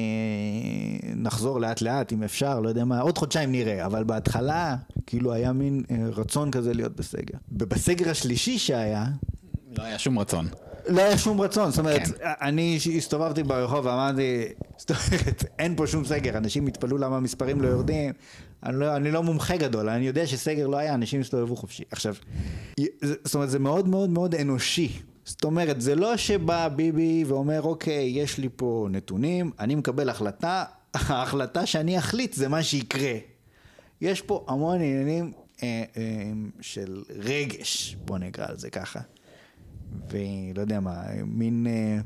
נחזור 1.17 1.61
לאט 1.61 1.83
לאט 1.83 2.13
אם 2.13 2.23
אפשר, 2.23 2.61
לא 2.61 2.69
יודע 2.69 2.85
מה, 2.85 3.01
עוד 3.01 3.19
חודשיים 3.19 3.53
נראה, 3.53 3.87
אבל 3.87 4.05
בהתחלה 4.05 4.77
כאילו 5.07 5.33
היה 5.33 5.53
מין 5.53 5.83
אה, 5.91 5.97
רצון 6.13 6.51
כזה 6.51 6.75
להיות 6.75 6.97
בסגר. 6.97 7.39
ובסגר 7.53 8.11
השלישי 8.11 8.59
שהיה... 8.59 9.07
לא 9.79 9.83
היה 9.83 9.99
שום 9.99 10.19
רצון. 10.19 10.49
לא 10.89 11.03
היה 11.03 11.19
שום 11.19 11.41
רצון, 11.41 11.71
זאת 11.71 11.79
אומרת, 11.79 12.03
כן. 12.03 12.13
אני 12.41 12.79
הסתובבתי 12.97 13.43
ברחוב 13.43 13.87
ואמרתי, 13.87 14.45
זאת 14.77 14.91
אומרת, 14.91 15.45
אין 15.59 15.77
פה 15.77 15.87
שום 15.87 16.05
סגר, 16.05 16.37
אנשים 16.37 16.67
התפלאו 16.67 16.99
למה 16.99 17.17
המספרים 17.17 17.61
לא 17.61 17.69
יורדים, 17.69 18.13
אני 18.63 18.81
לא, 18.81 18.97
אני 18.97 19.11
לא 19.11 19.23
מומחה 19.23 19.57
גדול, 19.57 19.89
אני 19.89 20.07
יודע 20.07 20.27
שסגר 20.27 20.67
לא 20.67 20.77
היה, 20.77 20.95
אנשים 20.95 21.21
הסתובבו 21.21 21.57
חופשי. 21.57 21.85
עכשיו, 21.91 22.15
זאת 23.25 23.35
אומרת, 23.35 23.51
זה 23.51 23.59
מאוד 23.59 23.89
מאוד 23.89 24.11
מאוד 24.11 24.35
אנושי. 24.35 24.93
זאת 25.25 25.45
אומרת, 25.45 25.81
זה 25.81 25.95
לא 25.95 26.17
שבא 26.17 26.69
ביבי 26.69 27.25
ואומר, 27.27 27.63
אוקיי, 27.63 28.11
יש 28.15 28.39
לי 28.39 28.49
פה 28.57 28.89
נתונים, 28.91 29.51
אני 29.59 29.75
מקבל 29.75 30.09
החלטה, 30.09 30.65
ההחלטה 30.95 31.67
שאני 31.67 31.99
אחליט 31.99 32.33
זה 32.33 32.49
מה 32.49 32.63
שיקרה. 32.63 33.15
יש 34.01 34.23
פה 34.23 34.45
המון 34.49 34.77
עניינים 34.77 35.33
אה, 35.63 35.85
אה, 35.97 36.03
של 36.61 37.03
רגש, 37.11 37.97
בוא 38.05 38.19
נקרא 38.19 38.47
לזה 38.53 38.71
ככה. 38.71 39.01
ולא 40.11 40.61
יודע 40.61 40.81
מה, 40.81 41.03
מין... 41.25 41.67
אה, 41.67 42.01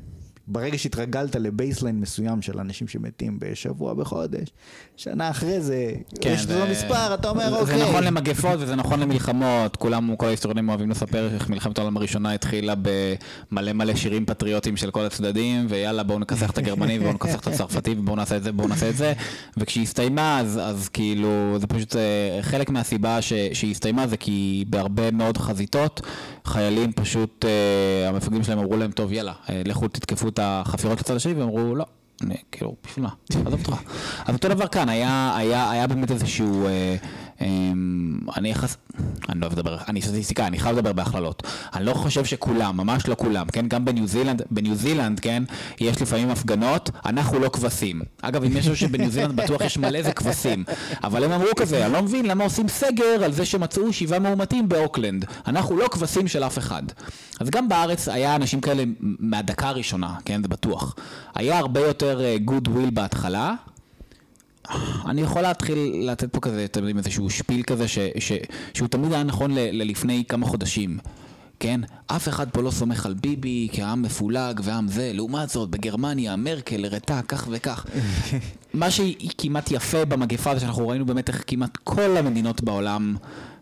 ברגע 0.49 0.77
שהתרגלת 0.77 1.35
לבייסליין 1.35 1.99
מסוים 1.99 2.41
של 2.41 2.59
אנשים 2.59 2.87
שמתים 2.87 3.37
בשבוע, 3.41 3.93
בחודש, 3.93 4.49
שנה 4.97 5.29
אחרי 5.29 5.61
זה, 5.61 5.91
כן, 6.21 6.29
יש 6.29 6.45
לזה 6.45 6.65
מספר, 6.71 7.13
אתה 7.13 7.29
אומר, 7.29 7.49
זה 7.49 7.55
אוקיי. 7.55 7.77
זה 7.77 7.83
נכון 7.83 8.03
למגפות 8.03 8.59
וזה 8.59 8.75
נכון 8.75 8.99
למלחמות, 8.99 9.75
כולם, 9.75 10.15
כל 10.15 10.25
ההיסטוריונים 10.25 10.69
אוהבים 10.69 10.89
לספר 10.89 11.29
איך 11.33 11.49
מלחמת 11.49 11.77
העולם 11.77 11.97
הראשונה 11.97 12.33
התחילה 12.33 12.73
במלא 13.51 13.73
מלא 13.73 13.95
שירים 13.95 14.25
פטריוטיים 14.25 14.77
של 14.77 14.91
כל 14.91 15.05
הצדדים, 15.05 15.65
ויאללה 15.69 16.03
בואו 16.03 16.19
נכסח 16.19 16.51
את 16.51 16.57
הגרמנים 16.57 17.01
ובואו 17.01 17.13
נכסח 17.13 17.39
את 17.39 17.47
הצרפתים 17.47 17.99
ובואו 17.99 18.15
נעשה 18.15 18.37
את 18.37 18.43
זה, 18.43 18.51
בואו 18.51 18.67
נעשה 18.67 18.89
את 18.89 18.97
זה, 18.97 19.13
וכשהיא 19.57 19.83
הסתיימה 19.83 20.39
אז, 20.39 20.59
אז 20.63 20.89
כאילו, 20.89 21.57
זה 21.59 21.67
פשוט 21.67 21.95
אה, 21.95 22.39
חלק 22.41 22.69
מהסיבה 22.69 23.21
ש, 23.21 23.33
שהיא 23.53 23.71
הסתיימה 23.71 24.07
זה 24.07 24.17
כי 24.17 24.65
בהרבה 24.69 25.11
מאוד 25.11 25.37
חזיתות, 25.37 26.01
חיילים 26.49 26.91
פשוט, 26.91 27.45
אה, 27.45 28.09
המפקדים 28.09 28.43
שלהם 28.43 28.59
אמרו 28.59 28.77
להם, 28.77 28.91
טוב 28.91 29.11
יאללה, 29.11 29.33
אה, 29.49 29.61
לכו 29.65 29.87
תתקפו 29.87 30.27
את 30.27 30.39
החפירות 30.41 30.99
לצד 30.99 31.15
השני 31.15 31.33
ואמרו 31.33 31.75
לא. 31.75 31.85
אני, 32.21 32.35
כאילו, 32.51 32.75
בשביל 32.87 33.05
מה? 33.05 33.11
עזוב 33.45 33.67
אותך. 33.67 33.81
אז 34.25 34.35
אותו 34.35 34.47
דבר 34.47 34.67
כאן, 34.67 34.89
היה, 34.89 35.33
היה, 35.35 35.71
היה 35.71 35.87
באמת 35.87 36.11
איזשהו... 36.11 36.67
אה, 36.67 36.95
אני 38.37 38.49
יחס... 38.49 38.77
אני 39.29 39.39
לא 39.39 39.45
אוהב 39.45 39.59
לדבר, 39.59 39.77
אני 39.87 40.01
סטטיסטיקאי, 40.01 40.47
אני 40.47 40.59
חייב 40.59 40.77
לדבר 40.77 40.93
בהכללות. 40.93 41.43
אני 41.73 41.85
לא 41.85 41.93
חושב 41.93 42.25
שכולם, 42.25 42.77
ממש 42.77 43.07
לא 43.07 43.15
כולם, 43.15 43.47
כן? 43.47 43.67
גם 43.67 43.85
בניו 43.85 44.07
זילנד, 44.07 44.41
בניו 44.51 44.75
זילנד, 44.75 45.19
כן? 45.19 45.43
יש 45.79 46.01
לפעמים 46.01 46.29
הפגנות, 46.29 46.89
אנחנו 47.05 47.39
לא 47.39 47.49
כבשים. 47.49 48.01
אגב, 48.21 48.43
אם 48.43 48.51
יש 48.51 48.57
משהו 48.57 48.75
שבניו 48.75 49.11
זילנד 49.11 49.35
בטוח 49.35 49.61
יש 49.61 49.77
מלא 49.77 50.01
זה 50.01 50.11
כבשים. 50.11 50.63
אבל 51.03 51.23
הם 51.23 51.31
אמרו 51.31 51.47
כזה, 51.55 51.85
אני 51.85 51.93
לא 51.93 52.01
מבין 52.01 52.25
למה 52.25 52.43
עושים 52.43 52.67
סגר 52.67 53.23
על 53.23 53.31
זה 53.31 53.45
שמצאו 53.45 53.93
שבעה 53.93 54.19
מאומתים 54.19 54.69
באוקלנד. 54.69 55.25
אנחנו 55.47 55.77
לא 55.77 55.87
כבשים 55.87 56.27
של 56.27 56.43
אף 56.43 56.57
אחד. 56.57 56.83
אז 57.39 57.49
גם 57.49 57.69
בארץ 57.69 58.07
היה 58.07 58.35
אנשים 58.35 58.61
כאלה 58.61 58.83
מהדקה 58.99 59.67
הראשונה, 59.69 60.15
כן? 60.25 60.41
זה 60.41 60.47
בטוח. 60.47 60.95
היה 61.35 61.57
הרבה 61.57 61.79
יותר 61.79 62.21
good 62.45 62.67
uh, 62.67 62.71
will 62.71 62.89
בהתחלה. 62.89 63.55
אני 65.05 65.21
יכול 65.21 65.41
להתחיל 65.41 66.09
לתת 66.11 66.33
פה 66.33 66.39
כזה, 66.39 66.65
אתם 66.65 66.79
יודעים, 66.79 66.97
איזשהו 66.97 67.29
שפיל 67.29 67.63
כזה, 67.63 67.87
ש, 67.87 67.99
ש, 68.19 68.31
שהוא 68.73 68.87
תמיד 68.87 69.13
היה 69.13 69.23
נכון 69.23 69.51
ל, 69.51 69.59
ללפני 69.71 70.23
כמה 70.29 70.45
חודשים. 70.45 70.97
כן? 71.59 71.81
אף 72.07 72.27
אחד 72.27 72.49
פה 72.49 72.61
לא 72.61 72.71
סומך 72.71 73.05
על 73.05 73.13
ביבי 73.13 73.67
כעם 73.71 74.01
מפולג 74.01 74.59
ועם 74.63 74.87
זה. 74.87 75.11
לעומת 75.13 75.49
זאת, 75.49 75.69
בגרמניה, 75.69 76.35
מרקל 76.35 76.85
הראתה 76.85 77.21
כך 77.27 77.47
וכך. 77.51 77.85
מה 78.73 78.91
שכמעט 78.91 79.71
יפה 79.71 80.05
במגפה 80.05 80.53
זה 80.53 80.59
שאנחנו 80.59 80.87
ראינו 80.87 81.05
באמת 81.05 81.29
איך 81.29 81.43
כמעט 81.47 81.77
כל 81.83 82.17
המדינות 82.17 82.61
בעולם 82.61 83.15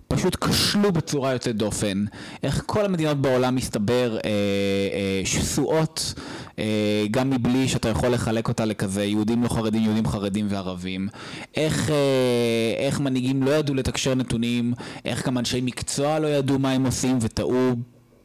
פשוט 0.08 0.36
כשלו 0.44 0.92
בצורה 0.92 1.34
יוצאת 1.34 1.56
דופן. 1.56 2.06
איך 2.44 2.64
כל 2.66 2.86
המדינות 2.86 3.22
בעולם 3.22 3.56
מסתבר 3.56 4.18
אה, 4.18 4.20
אה, 4.24 5.22
שסועות, 5.26 6.14
אה, 6.60 7.06
גם 7.12 7.30
מבלי 7.30 7.68
שאתה 7.68 7.90
יכול 7.90 8.10
לחלק 8.10 8.48
אותה 8.48 8.66
לכזה 8.66 9.04
יהודים 9.04 9.44
לא 9.44 9.50
חרדים, 9.50 9.84
יהודים 9.84 10.08
חרדים 10.08 10.48
וערבים. 10.50 11.08
איך, 11.56 11.90
אה, 11.90 12.86
איך 12.86 13.00
מנהיגים 13.00 13.44
לא 13.44 13.52
ידעו 13.52 13.76
לתקשר 13.76 14.16
נתונים, 14.16 14.74
איך 15.06 15.28
גם 15.28 15.38
אנשי 15.38 15.62
מקצוע 15.62 16.20
לא 16.20 16.28
ידעו 16.28 16.60
מה 16.60 16.72
הם 16.72 16.86
עושים 16.86 17.18
וטעו 17.22 17.76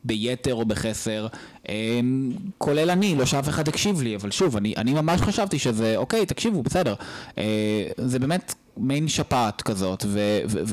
ביתר 0.04 0.54
או 0.54 0.64
בחסר, 0.64 1.26
אמ, 1.68 2.32
כולל 2.58 2.90
אני, 2.90 3.16
לא 3.16 3.26
שאף 3.26 3.48
אחד 3.48 3.68
הקשיב 3.68 4.02
לי, 4.02 4.16
אבל 4.16 4.30
שוב, 4.30 4.56
אני, 4.56 4.74
אני 4.76 4.92
ממש 4.94 5.20
חשבתי 5.20 5.58
שזה, 5.58 5.96
אוקיי, 5.96 6.26
תקשיבו, 6.26 6.62
בסדר. 6.62 6.94
אה, 7.38 7.84
זה 7.96 8.18
באמת 8.18 8.54
מעין 8.76 9.08
שפעת 9.08 9.62
כזאת, 9.62 10.04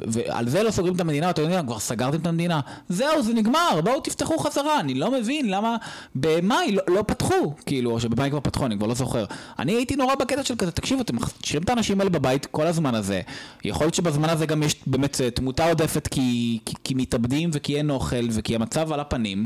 ועל 0.07 0.49
זה 0.49 0.63
לא 0.63 0.71
סוגרים 0.71 0.95
את 0.95 1.01
המדינה, 1.01 1.29
אתם 1.29 1.41
יודעים, 1.41 1.65
כבר 1.65 1.79
סגרתם 1.79 2.21
את 2.21 2.27
המדינה, 2.27 2.59
זהו, 2.89 3.21
זה 3.21 3.33
נגמר, 3.33 3.81
בואו 3.83 3.99
תפתחו 3.99 4.37
חזרה, 4.37 4.79
אני 4.79 4.93
לא 4.93 5.11
מבין 5.11 5.49
למה 5.49 5.77
במאי 6.15 6.71
לא, 6.71 6.83
לא 6.87 7.03
פתחו, 7.07 7.53
כאילו, 7.65 7.91
או 7.91 7.99
שבמאי 7.99 8.29
כבר 8.29 8.39
פתחו, 8.39 8.65
אני 8.65 8.77
כבר 8.77 8.87
לא 8.87 8.93
זוכר. 8.93 9.25
אני 9.59 9.71
הייתי 9.71 9.95
נורא 9.95 10.15
בקטע 10.15 10.43
של 10.43 10.55
כזה, 10.55 10.71
תקשיבו, 10.71 11.01
אתם 11.01 11.15
משאירים 11.15 11.63
את 11.63 11.69
האנשים 11.69 11.99
האלה 11.99 12.09
בבית 12.09 12.45
כל 12.45 12.67
הזמן 12.67 12.95
הזה, 12.95 13.21
יכול 13.63 13.85
להיות 13.85 13.95
שבזמן 13.95 14.29
הזה 14.29 14.45
גם 14.45 14.63
יש 14.63 14.75
באמת 14.87 15.21
אה, 15.21 15.31
תמותה 15.31 15.69
עודפת 15.69 16.07
כי, 16.07 16.59
כי, 16.65 16.75
כי 16.83 16.93
מתאבדים 16.93 17.49
וכי 17.53 17.77
אין 17.77 17.89
אוכל 17.89 18.27
וכי 18.31 18.55
המצב 18.55 18.93
על 18.93 18.99
הפנים, 18.99 19.45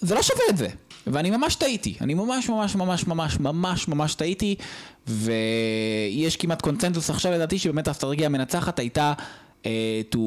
זה 0.00 0.14
לא 0.14 0.22
שווה 0.22 0.44
את 0.50 0.56
זה. 0.56 0.68
ואני 1.06 1.30
ממש 1.30 1.54
טעיתי, 1.54 1.94
אני 2.00 2.14
ממש 2.14 2.48
ממש 2.48 2.76
ממש 2.76 3.06
ממש 3.06 3.40
ממש 3.40 3.88
ממש 3.88 4.14
טעיתי, 4.14 4.54
ויש 5.06 6.36
כמעט 6.38 6.62
קונצנזוס 6.62 7.10
עכשיו 7.10 7.32
לדעתי 7.32 7.58
שבאמת 7.58 7.88
האסטרטגיה 7.88 8.26
המנצחת 8.26 8.78
הייתה 8.78 9.12
uh, 9.62 9.66
to 10.14 10.18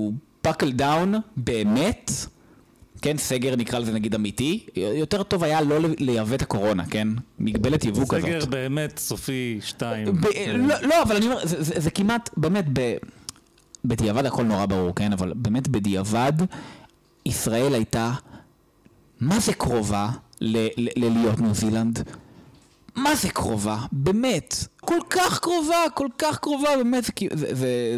buckle 0.47 0.79
down 0.79 1.17
באמת, 1.37 2.11
כן, 3.01 3.17
סגר 3.17 3.55
נקרא 3.55 3.79
לזה 3.79 3.91
נגיד 3.93 4.15
אמיתי, 4.15 4.65
יותר 4.75 5.23
טוב 5.23 5.43
היה 5.43 5.61
לא 5.61 5.77
לייבא 5.99 6.35
את 6.35 6.41
הקורונה, 6.41 6.85
כן? 6.85 7.07
מגבלת 7.39 7.85
יבוא 7.85 8.05
כזאת. 8.09 8.21
סגר 8.21 8.45
באמת 8.45 8.97
סופי 8.97 9.59
שתיים. 9.61 10.21
ב- 10.21 10.25
לא, 10.57 10.75
לא, 10.81 11.01
אבל 11.03 11.15
אני 11.15 11.25
אומר, 11.25 11.45
זה, 11.45 11.63
זה, 11.63 11.79
זה 11.79 11.91
כמעט, 11.91 12.29
באמת, 12.37 12.65
ב- 12.73 12.95
בדיעבד 13.85 14.25
הכל 14.25 14.43
נורא 14.43 14.65
ברור, 14.65 14.95
כן? 14.95 15.13
אבל 15.13 15.33
באמת 15.35 15.67
בדיעבד, 15.67 16.33
ישראל 17.25 17.73
הייתה, 17.73 18.11
מה 19.19 19.39
זה 19.39 19.53
קרובה 19.53 20.09
ללהיות 20.97 21.39
ניו 21.39 21.53
זילנד. 21.53 22.09
מה 22.95 23.15
זה 23.15 23.29
קרובה? 23.29 23.77
באמת. 23.91 24.55
כל 24.81 24.99
כך 25.09 25.39
קרובה, 25.39 25.77
כל 25.93 26.07
כך 26.17 26.39
קרובה, 26.39 26.69
באמת, 26.77 27.03
זה, 27.03 27.11
זה, 27.33 27.55
זה, 27.55 27.95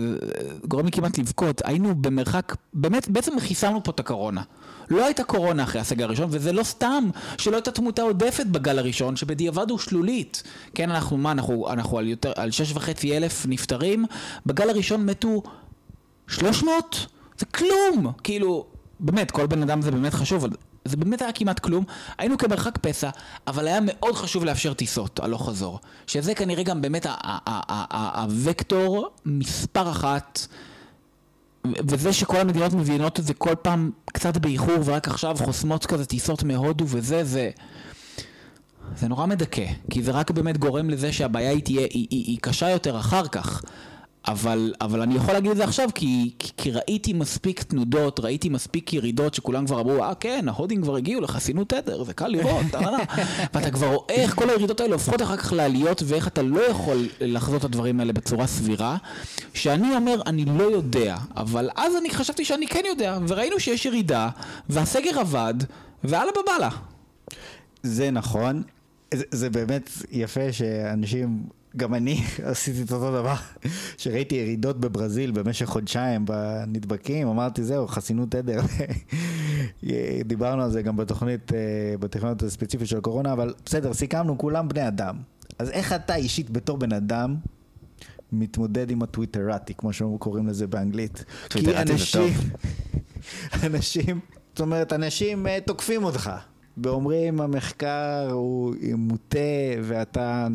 גורם 0.68 0.86
לי 0.86 0.92
כמעט 0.92 1.18
לבכות. 1.18 1.62
היינו 1.66 1.96
במרחק, 1.96 2.56
באמת, 2.74 3.10
בעצם 3.10 3.40
חיסלנו 3.40 3.84
פה 3.84 3.92
את 3.92 4.00
הקורונה. 4.00 4.42
לא 4.90 5.06
הייתה 5.06 5.24
קורונה 5.24 5.64
אחרי 5.64 5.82
הסגר 5.82 6.06
הראשון, 6.06 6.28
וזה 6.32 6.54
לא 6.54 6.64
סתם 6.64 7.10
שלא 7.38 7.56
הייתה 7.56 7.72
תמותה 7.72 8.02
עודפת 8.02 8.46
בגל 8.46 8.80
הראשון, 8.80 9.16
שבדיעבד 9.16 9.70
הוא 9.70 9.80
שלולית. 9.80 10.44
כן, 10.76 10.92
אנחנו, 10.92 11.18
מה, 11.18 11.32
אנחנו, 11.32 11.72
אנחנו 11.72 11.98
על 11.98 12.08
יותר, 12.08 12.34
על 12.36 12.52
שש 12.52 12.72
וחצי 12.72 13.18
אלף 13.18 13.46
נפטרים, 13.46 14.06
בגל 14.46 14.70
הראשון 14.70 15.06
מתו 15.06 15.44
300? 16.28 17.06
זה 17.38 17.46
כלום! 17.46 18.12
כאילו, 18.24 18.66
באמת, 19.00 19.32
כל 19.32 19.48
בן 19.48 19.62
אדם 19.62 19.82
זה 19.82 19.92
באמת 19.92 20.14
חשוב, 20.14 20.44
אבל 20.44 20.56
זה 20.86 20.98
באמת 20.98 21.22
היה 21.22 21.32
כמעט 21.32 21.60
כלום, 21.60 21.84
היינו 22.18 22.38
כמרחק 22.38 22.78
פסע, 22.78 23.10
אבל 23.48 23.68
היה 23.68 23.80
מאוד 23.82 24.16
חשוב 24.16 24.46
לאפשר 24.46 24.74
טיסות 24.74 25.20
הלוך 25.20 25.50
חזור. 25.50 25.80
שזה 26.08 26.36
כנראה 26.36 26.64
גם 26.64 26.82
באמת 26.82 27.06
הוקטור 28.48 29.10
מספר 29.26 29.92
אחת, 29.92 30.48
וזה 31.66 32.14
שכל 32.14 32.38
המדינות 32.38 32.74
מבינות 32.74 33.20
את 33.20 33.26
זה 33.26 33.34
כל 33.34 33.56
פעם 33.62 33.92
קצת 34.06 34.38
באיחור, 34.38 34.76
ורק 34.86 35.08
עכשיו 35.08 35.38
חוסמות 35.38 35.86
כזה 35.86 36.06
טיסות 36.06 36.44
מהודו 36.44 36.86
וזה, 36.88 37.24
זה... 37.24 37.50
זה 38.96 39.08
נורא 39.08 39.26
מדכא, 39.26 39.66
כי 39.92 40.04
זה 40.04 40.12
רק 40.12 40.32
באמת 40.32 40.58
גורם 40.58 40.90
לזה 40.90 41.14
שהבעיה 41.14 41.50
היא 41.50 41.64
תהיה, 41.64 41.82
היא, 41.82 42.08
היא, 42.10 42.24
היא 42.26 42.38
קשה 42.42 42.70
יותר 42.70 43.00
אחר 43.00 43.28
כך. 43.28 43.62
אבל, 44.28 44.74
אבל 44.82 45.02
אני 45.02 45.16
יכול 45.16 45.34
להגיד 45.34 45.52
את 45.52 45.58
זה 45.58 45.64
עכשיו 45.64 45.90
כי, 45.96 46.32
כי, 46.40 46.52
כי 46.58 46.72
ראיתי 46.72 47.14
מספיק 47.14 47.64
תנודות, 47.64 48.20
ראיתי 48.20 48.50
מספיק 48.50 48.94
ירידות 48.94 49.34
שכולם 49.34 49.66
כבר 49.66 49.82
אמרו, 49.82 50.04
אה 50.04 50.16
כן, 50.16 50.46
ההודים 50.48 50.82
כבר 50.82 50.96
הגיעו 50.96 51.22
לחסינות 51.22 51.70
תדר, 51.70 52.04
זה 52.04 52.14
קל 52.14 52.28
לראות, 52.28 52.66
ואתה 53.54 53.72
כבר 53.72 53.88
רואה 53.88 54.16
איך 54.16 54.36
כל 54.36 54.50
הירידות 54.50 54.80
האלה 54.80 54.94
הופכות 54.94 55.22
אחר 55.22 55.38
כך 55.38 55.54
לעליות 55.54 56.04
ואיך 56.06 56.28
אתה 56.28 56.42
לא 56.42 56.62
יכול 56.70 57.08
לחזות 57.22 57.60
את 57.60 57.66
הדברים 57.66 58.00
האלה 58.00 58.14
בצורה 58.14 58.48
סבירה, 58.48 58.98
שאני 59.54 59.96
אומר, 59.96 60.22
אני 60.26 60.46
לא 60.46 60.64
יודע, 60.64 61.18
אבל 61.36 61.70
אז 61.76 61.96
אני 61.96 62.10
חשבתי 62.10 62.46
שאני 62.46 62.68
כן 62.68 62.84
יודע, 62.88 63.18
וראינו 63.28 63.60
שיש 63.60 63.86
ירידה, 63.86 64.30
והסגר 64.70 65.20
עבד, 65.20 65.54
ואללה 66.04 66.32
בבאללה. 66.32 66.70
זה 67.84 68.12
נכון, 68.12 68.64
זה, 69.14 69.24
זה 69.32 69.50
באמת 69.50 69.90
יפה 70.12 70.52
שאנשים... 70.54 71.44
גם 71.78 71.96
אני 71.96 72.24
עשיתי 72.44 72.82
את 72.82 72.92
אותו 72.92 73.12
דבר, 73.12 73.36
שראיתי 73.98 74.36
ירידות 74.36 74.80
בברזיל 74.80 75.32
במשך 75.32 75.66
חודשיים 75.66 76.26
בנדבקים, 76.26 77.28
אמרתי 77.28 77.64
זהו, 77.64 77.88
חסינות 77.88 78.36
עדר. 78.36 78.62
דיברנו 80.26 80.64
על 80.64 80.72
זה 80.72 80.82
גם 80.82 80.98
בתוכנית, 80.98 81.54
אה, 81.54 81.98
בתוכנית 82.00 82.44
הספציפית 82.44 82.88
של 82.88 82.98
הקורונה, 82.98 83.34
אבל 83.34 83.54
בסדר, 83.66 83.94
סיכמנו, 83.94 84.38
כולם 84.38 84.68
בני 84.68 84.88
אדם. 84.88 85.16
אז 85.60 85.70
איך 85.70 85.94
אתה 85.94 86.16
אישית 86.16 86.50
בתור 86.50 86.78
בן 86.78 86.94
אדם 86.94 87.36
מתמודד 88.32 88.92
עם 88.92 89.02
הטוויטראטי, 89.02 89.74
כמו 89.74 89.94
שקוראים 89.94 90.48
לזה 90.48 90.68
באנגלית? 90.68 91.26
זה 91.54 91.74
טוב. 92.14 92.32
אנשים, 93.66 94.20
זאת 94.50 94.60
אומרת, 94.60 94.94
אנשים 94.94 95.48
אה, 95.48 95.58
תוקפים 95.66 96.04
אותך. 96.04 96.32
ואומרים 96.78 97.42
המחקר 97.42 98.30
הוא 98.32 98.76
מוטה 98.98 99.40
ואתה 99.84 100.48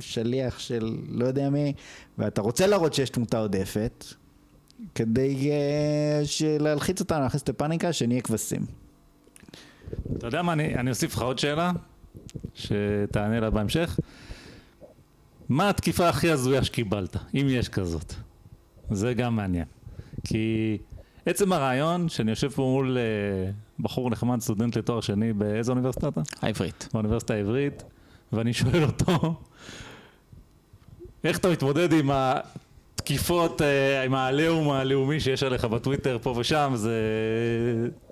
שליח 0.00 0.58
של 0.58 0.96
לא 1.08 1.24
יודע 1.24 1.50
מי 1.50 1.72
ואתה 2.18 2.40
רוצה 2.40 2.66
להראות 2.66 2.94
שיש 2.94 3.10
תמותה 3.10 3.38
עודפת 3.38 4.04
כדי 4.94 5.50
uh, 5.50 6.62
להלחיץ 6.62 7.00
אותנו, 7.00 7.20
להכניס 7.20 7.42
את 7.42 7.48
הפאניקה, 7.48 7.92
שנהיה 7.92 8.20
כבשים. 8.20 8.66
אתה 10.16 10.26
יודע 10.26 10.42
מה, 10.42 10.52
אני, 10.52 10.74
אני 10.74 10.90
אוסיף 10.90 11.14
לך 11.14 11.22
עוד 11.22 11.38
שאלה 11.38 11.72
שתענה 12.54 13.40
לה 13.40 13.50
בהמשך. 13.50 13.98
מה 15.48 15.68
התקיפה 15.68 16.08
הכי 16.08 16.30
הזויה 16.30 16.64
שקיבלת, 16.64 17.16
אם 17.34 17.46
יש 17.50 17.68
כזאת? 17.68 18.14
זה 18.90 19.14
גם 19.14 19.36
מעניין. 19.36 19.64
כי 20.24 20.78
עצם 21.26 21.52
הרעיון 21.52 22.08
שאני 22.08 22.30
יושב 22.30 22.48
פה 22.48 22.62
מול 22.62 22.96
uh, 22.96 23.82
בחור 23.82 24.10
נחמד, 24.10 24.40
סטודנט 24.40 24.76
לתואר 24.76 25.00
שני, 25.00 25.32
באיזה 25.32 25.72
אוניברסיטה 25.72 26.08
אתה? 26.08 26.20
העברית. 26.42 26.88
באוניברסיטה 26.92 27.34
העברית, 27.34 27.82
ואני 28.32 28.52
שואל 28.52 28.82
אותו, 28.82 29.34
איך 31.24 31.38
אתה 31.38 31.50
מתמודד 31.50 31.92
עם 31.92 32.10
התקיפות, 32.12 33.62
אה, 33.62 34.02
עם 34.02 34.14
העליהום 34.14 34.70
הלאומי 34.70 35.20
שיש 35.20 35.42
עליך 35.42 35.64
בטוויטר 35.64 36.18
פה 36.22 36.34
ושם, 36.36 36.72
זה 36.74 37.00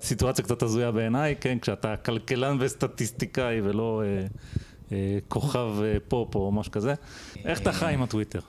סיטואציה 0.00 0.44
קצת 0.44 0.62
הזויה 0.62 0.92
בעיניי, 0.92 1.34
כן, 1.40 1.58
כשאתה 1.58 1.96
כלכלן 1.96 2.56
וסטטיסטיקאי 2.60 3.60
ולא 3.60 4.02
אה, 4.04 4.26
אה, 4.92 5.18
כוכב 5.28 5.68
אה, 5.82 5.96
פופ 6.08 6.34
או 6.34 6.52
משהו 6.52 6.72
כזה, 6.72 6.94
איך 7.44 7.60
אתה 7.60 7.72
חי 7.72 7.94
עם 7.94 8.02
הטוויטר? 8.02 8.40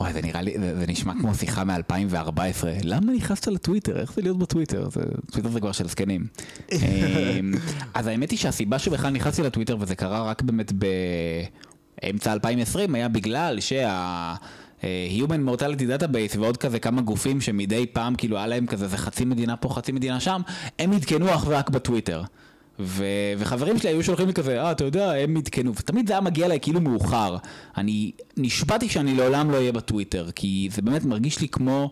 וואי, 0.00 0.12
זה 0.12 0.22
נראה 0.22 0.42
לי, 0.42 0.54
זה, 0.58 0.78
זה 0.78 0.86
נשמע 0.88 1.12
כמו 1.20 1.34
שיחה 1.34 1.64
מ-2014. 1.64 2.66
למה 2.82 3.12
נכנסת 3.12 3.46
לטוויטר? 3.46 4.00
איך 4.00 4.12
זה 4.12 4.22
להיות 4.22 4.38
בטוויטר? 4.38 4.88
זה, 4.90 5.00
טוויטר 5.30 5.48
זה 5.48 5.60
כבר 5.60 5.72
של 5.72 5.88
זקנים. 5.88 6.26
אמ, 6.72 6.78
אז 7.94 8.06
האמת 8.06 8.30
היא 8.30 8.38
שהסיבה 8.38 8.78
שבכלל 8.78 9.10
נכנסתי 9.10 9.42
לטוויטר, 9.42 9.76
וזה 9.80 9.94
קרה 9.94 10.22
רק 10.22 10.42
באמת 10.42 10.72
באמצע 12.02 12.32
2020, 12.32 12.94
היה 12.94 13.08
בגלל 13.08 13.60
שה... 13.60 14.34
Human 15.18 15.48
Mortality 15.48 16.02
Database 16.02 16.38
ועוד 16.38 16.56
כזה 16.56 16.78
כמה 16.78 17.02
גופים 17.02 17.40
שמדי 17.40 17.86
פעם 17.86 18.14
כאילו 18.14 18.36
היה 18.36 18.46
להם 18.46 18.66
כזה 18.66 18.88
זה 18.88 18.96
חצי 18.96 19.24
מדינה 19.24 19.56
פה 19.56 19.68
חצי 19.68 19.92
מדינה 19.92 20.20
שם, 20.20 20.40
הם 20.78 20.92
עדכנו 20.92 21.34
אך 21.34 21.44
ורק 21.46 21.70
בטוויטר. 21.70 22.22
ו... 22.82 23.04
וחברים 23.38 23.78
שלי 23.78 23.90
היו 23.90 24.02
שולחים 24.02 24.26
לי 24.26 24.34
כזה, 24.34 24.62
אה, 24.62 24.72
אתה 24.72 24.84
יודע, 24.84 25.12
הם 25.12 25.36
עדכנו, 25.36 25.74
ותמיד 25.74 26.06
זה 26.06 26.12
היה 26.12 26.20
מגיע 26.20 26.46
אליי 26.46 26.60
כאילו 26.60 26.80
מאוחר. 26.80 27.36
אני 27.76 28.12
נשבעתי 28.36 28.88
שאני 28.88 29.14
לעולם 29.14 29.50
לא 29.50 29.56
אהיה 29.56 29.72
בטוויטר, 29.72 30.30
כי 30.34 30.68
זה 30.72 30.82
באמת 30.82 31.04
מרגיש 31.04 31.40
לי 31.40 31.48
כמו 31.48 31.90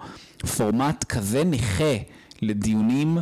פורמט 0.57 1.05
כזה 1.05 1.45
נכה 1.45 1.95
לדיונים, 2.43 3.19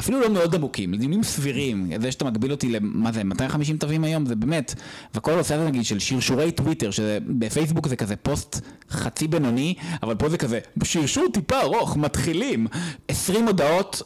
אפילו 0.00 0.20
לא 0.20 0.30
מאוד 0.30 0.54
עמוקים, 0.54 0.94
לדיונים 0.94 1.22
סבירים. 1.22 1.90
זה 2.00 2.12
שאתה 2.12 2.24
מגביל 2.24 2.50
אותי 2.50 2.68
למה 2.68 3.12
זה, 3.12 3.24
250 3.24 3.76
תווים 3.76 4.04
היום, 4.04 4.26
זה 4.26 4.36
באמת, 4.36 4.74
וכל 5.14 5.32
הנושא 5.32 5.54
הזה 5.54 5.66
נגיד 5.66 5.84
של 5.84 5.98
שרשורי 5.98 6.52
טוויטר, 6.52 6.90
שבפייסבוק 6.90 7.88
זה 7.88 7.96
כזה 7.96 8.16
פוסט 8.16 8.60
חצי 8.90 9.28
בינוני, 9.28 9.74
אבל 10.02 10.14
פה 10.14 10.28
זה 10.28 10.38
כזה, 10.38 10.58
שרשור 10.84 11.24
טיפה 11.32 11.60
ארוך, 11.60 11.96
מתחילים. 11.96 12.66
20 13.08 13.46
הודעות 13.46 14.02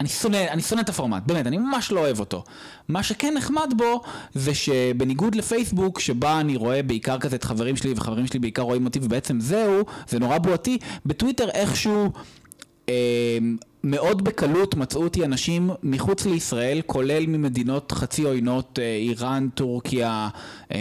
אני 0.00 0.08
שונא, 0.08 0.46
אני 0.50 0.62
שונא 0.62 0.80
את 0.80 0.88
הפורמט, 0.88 1.22
באמת, 1.26 1.46
אני 1.46 1.58
ממש 1.58 1.92
לא 1.92 2.00
אוהב 2.00 2.20
אותו. 2.20 2.44
מה 2.88 3.02
שכן 3.02 3.34
נחמד 3.36 3.74
בו, 3.76 4.02
זה 4.34 4.54
שבניגוד 4.54 5.34
לפייסבוק, 5.34 6.00
שבה 6.00 6.40
אני 6.40 6.56
רואה 6.56 6.82
בעיקר 6.82 7.18
כזה 7.18 7.36
את 7.36 7.44
חברים 7.44 7.76
שלי, 7.76 7.92
וחברים 7.96 8.26
שלי 8.26 8.38
בעיקר 8.38 8.62
רואים 8.62 8.84
אותי, 8.84 8.98
ובעצם 9.02 9.40
זהו, 9.40 9.84
זה 10.08 10.18
נורא 10.18 10.38
בועתי, 10.38 10.78
בטוויטר 11.06 11.48
איכשהו... 11.50 12.10
אה, 12.88 13.38
מאוד 13.84 14.24
בקלות 14.24 14.74
מצאו 14.74 15.02
אותי 15.04 15.24
אנשים 15.24 15.70
מחוץ 15.82 16.26
לישראל, 16.26 16.80
כולל 16.86 17.26
ממדינות 17.26 17.92
חצי 17.92 18.22
עוינות, 18.22 18.78
אה, 18.78 18.96
איראן, 18.96 19.48
טורקיה, 19.54 20.28
אה, 20.72 20.78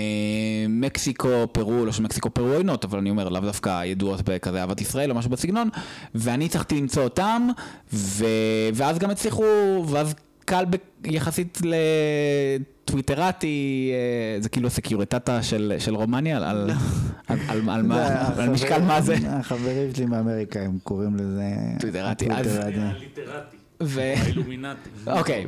מקסיקו, 0.69 1.47
פרו, 1.51 1.85
לא 1.85 1.91
שמקסיקו, 1.91 2.29
פרו 2.29 2.47
עוינות, 2.47 2.85
אבל 2.85 2.99
אני 2.99 3.09
אומר, 3.09 3.29
לאו 3.29 3.41
דווקא 3.41 3.85
ידועות 3.85 4.21
בכזה 4.25 4.61
אהבת 4.61 4.81
ישראל 4.81 5.11
או 5.11 5.15
משהו 5.15 5.31
בסגנון, 5.31 5.69
ואני 6.15 6.45
הצלחתי 6.45 6.75
למצוא 6.75 7.03
אותם, 7.03 7.47
ו... 7.93 8.25
ואז 8.73 8.99
גם 8.99 9.09
הצליחו, 9.09 9.43
ואז 9.87 10.13
קל 10.47 10.65
ב... 10.69 10.75
יחסית 11.05 11.61
לטוויטרטי, 12.83 13.91
אה, 13.93 14.41
זה 14.41 14.49
כאילו 14.49 14.69
סקיורטטה 14.69 15.43
של, 15.43 15.73
של 15.79 15.95
רומניה, 15.95 16.37
על, 16.37 16.43
על, 16.43 16.69
על, 17.27 17.39
על, 17.47 17.69
על, 17.69 17.81
מה, 17.83 18.27
על 18.37 18.49
משקל 18.49 18.81
מה 18.81 19.01
זה. 19.01 19.15
החברים 19.27 19.95
שלי 19.95 20.05
מאמריקה, 20.05 20.59
הם 20.61 20.77
קוראים 20.83 21.15
לזה... 21.15 21.43
טוויטרטי. 21.79 22.27
האילומינטי. 23.79 24.89
אוקיי, 25.07 25.45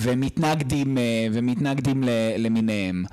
ומתנגדים, 0.00 0.98
ומתנגדים 1.32 2.04
למיניהם. 2.38 3.04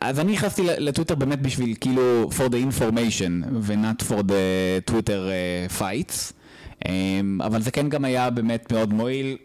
אז 0.00 0.20
אני 0.20 0.32
נכנסתי 0.32 0.62
לטוויטר 0.78 1.14
באמת 1.14 1.42
בשביל 1.42 1.74
כאילו 1.80 2.30
for 2.30 2.48
the 2.50 2.56
information 2.72 3.46
ו-not 3.60 4.02
for 4.08 4.22
the 4.22 4.90
Twitter 4.90 5.10
אה, 5.30 5.66
fights. 5.78 6.32
אמ, 6.88 7.40
אבל 7.44 7.62
זה 7.62 7.70
כן 7.70 7.88
גם 7.88 8.04
היה 8.04 8.30
באמת 8.30 8.72
מאוד 8.72 8.92
מועיל. 8.94 9.36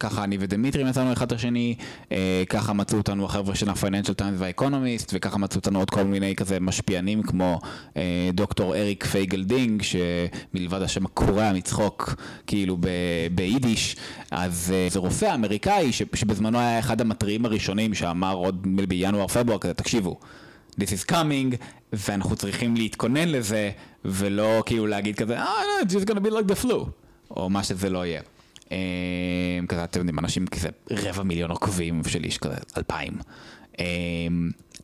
ככה 0.00 0.24
אני 0.24 0.36
ודמיטרי 0.40 0.84
מצאנו 0.84 1.12
אחד 1.12 1.26
את 1.26 1.32
השני, 1.32 1.74
אה, 2.12 2.42
ככה 2.48 2.72
מצאו 2.72 2.98
אותנו 2.98 3.24
החבר'ה 3.24 3.54
של 3.54 3.68
ה-Financial 3.68 4.20
Times 4.20 4.34
וה-Economist, 4.36 5.08
וככה 5.12 5.38
מצאו 5.38 5.56
אותנו 5.58 5.78
עוד 5.78 5.90
כל 5.90 6.02
מיני 6.04 6.36
כזה 6.36 6.60
משפיענים 6.60 7.22
כמו 7.22 7.58
אה, 7.96 8.02
דוקטור 8.34 8.74
אריק 8.76 9.04
פייגל 9.04 9.44
דינג, 9.44 9.82
שמלבד 9.82 10.82
השם 10.82 11.06
הקורע 11.06 11.52
מצחוק, 11.52 12.14
כאילו 12.46 12.76
ב- 12.80 12.86
ביידיש, 13.34 13.96
אז 14.30 14.72
אה, 14.74 14.86
זה 14.90 14.98
רופא 14.98 15.34
אמריקאי 15.34 15.92
ש- 15.92 16.02
שבזמנו 16.14 16.58
היה 16.58 16.78
אחד 16.78 17.00
המתריעים 17.00 17.44
הראשונים 17.46 17.94
שאמר 17.94 18.34
עוד 18.34 18.66
בינואר-פברואר 18.88 19.58
כזה, 19.58 19.74
תקשיבו. 19.74 20.18
This 20.80 20.84
is 21.06 21.10
coming, 21.12 21.56
ואנחנו 21.92 22.36
צריכים 22.36 22.76
להתכונן 22.76 23.28
לזה, 23.28 23.70
ולא 24.04 24.62
כאילו 24.66 24.86
להגיד 24.86 25.16
כזה, 25.16 25.38
אה, 25.38 25.44
oh, 25.44 25.48
no, 25.84 25.88
it's 25.88 25.92
just 25.92 26.10
gonna 26.10 26.20
be 26.20 26.30
like 26.30 26.64
the 26.64 26.64
flu, 26.66 26.74
או 27.30 27.50
מה 27.50 27.62
שזה 27.64 27.90
לא 27.90 28.06
יהיה. 28.06 28.20
אה, 28.72 28.76
כזה, 29.68 29.84
אתם 29.84 29.98
יודעים, 29.98 30.18
אנשים 30.18 30.46
כזה 30.46 30.68
רבע 30.90 31.22
מיליון 31.22 31.50
עוקבים 31.50 32.02
של 32.08 32.24
איש 32.24 32.38
כזה, 32.38 32.56
אלפיים. 32.76 33.12
אה, 33.80 33.84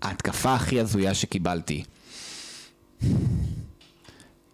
ההתקפה 0.02 0.54
הכי 0.54 0.80
הזויה 0.80 1.14
שקיבלתי, 1.14 1.84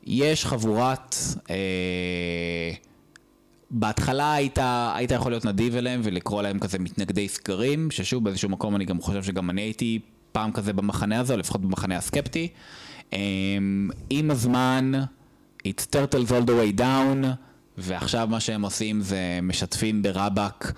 יש 0.06 0.46
חבורת, 0.46 1.16
אה, 1.50 2.70
בהתחלה 3.70 4.34
היית, 4.34 4.59
היית 4.94 5.10
יכול 5.10 5.32
להיות 5.32 5.44
נדיב 5.44 5.76
אליהם 5.76 6.00
ולקרוא 6.05 6.42
להם 6.42 6.59
כזה 6.59 6.78
מתנגדי 6.78 7.28
סקרים, 7.28 7.90
ששוב 7.90 8.24
באיזשהו 8.24 8.48
מקום 8.48 8.76
אני 8.76 8.84
גם 8.84 9.00
חושב 9.00 9.22
שגם 9.22 9.50
אני 9.50 9.62
הייתי 9.62 9.98
פעם 10.32 10.52
כזה 10.52 10.72
במחנה 10.72 11.20
הזה, 11.20 11.32
או 11.32 11.38
לפחות 11.38 11.60
במחנה 11.60 11.96
הסקפטי. 11.96 12.48
אה, 13.12 13.18
עם 14.10 14.30
הזמן, 14.30 14.92
it's 15.68 15.86
turtles 15.96 16.30
all 16.30 16.46
the 16.46 16.52
way 16.52 16.80
down, 16.80 17.26
ועכשיו 17.78 18.28
מה 18.30 18.40
שהם 18.40 18.62
עושים 18.62 19.00
זה 19.00 19.38
משתפים 19.42 20.02
ברבאק 20.02 20.72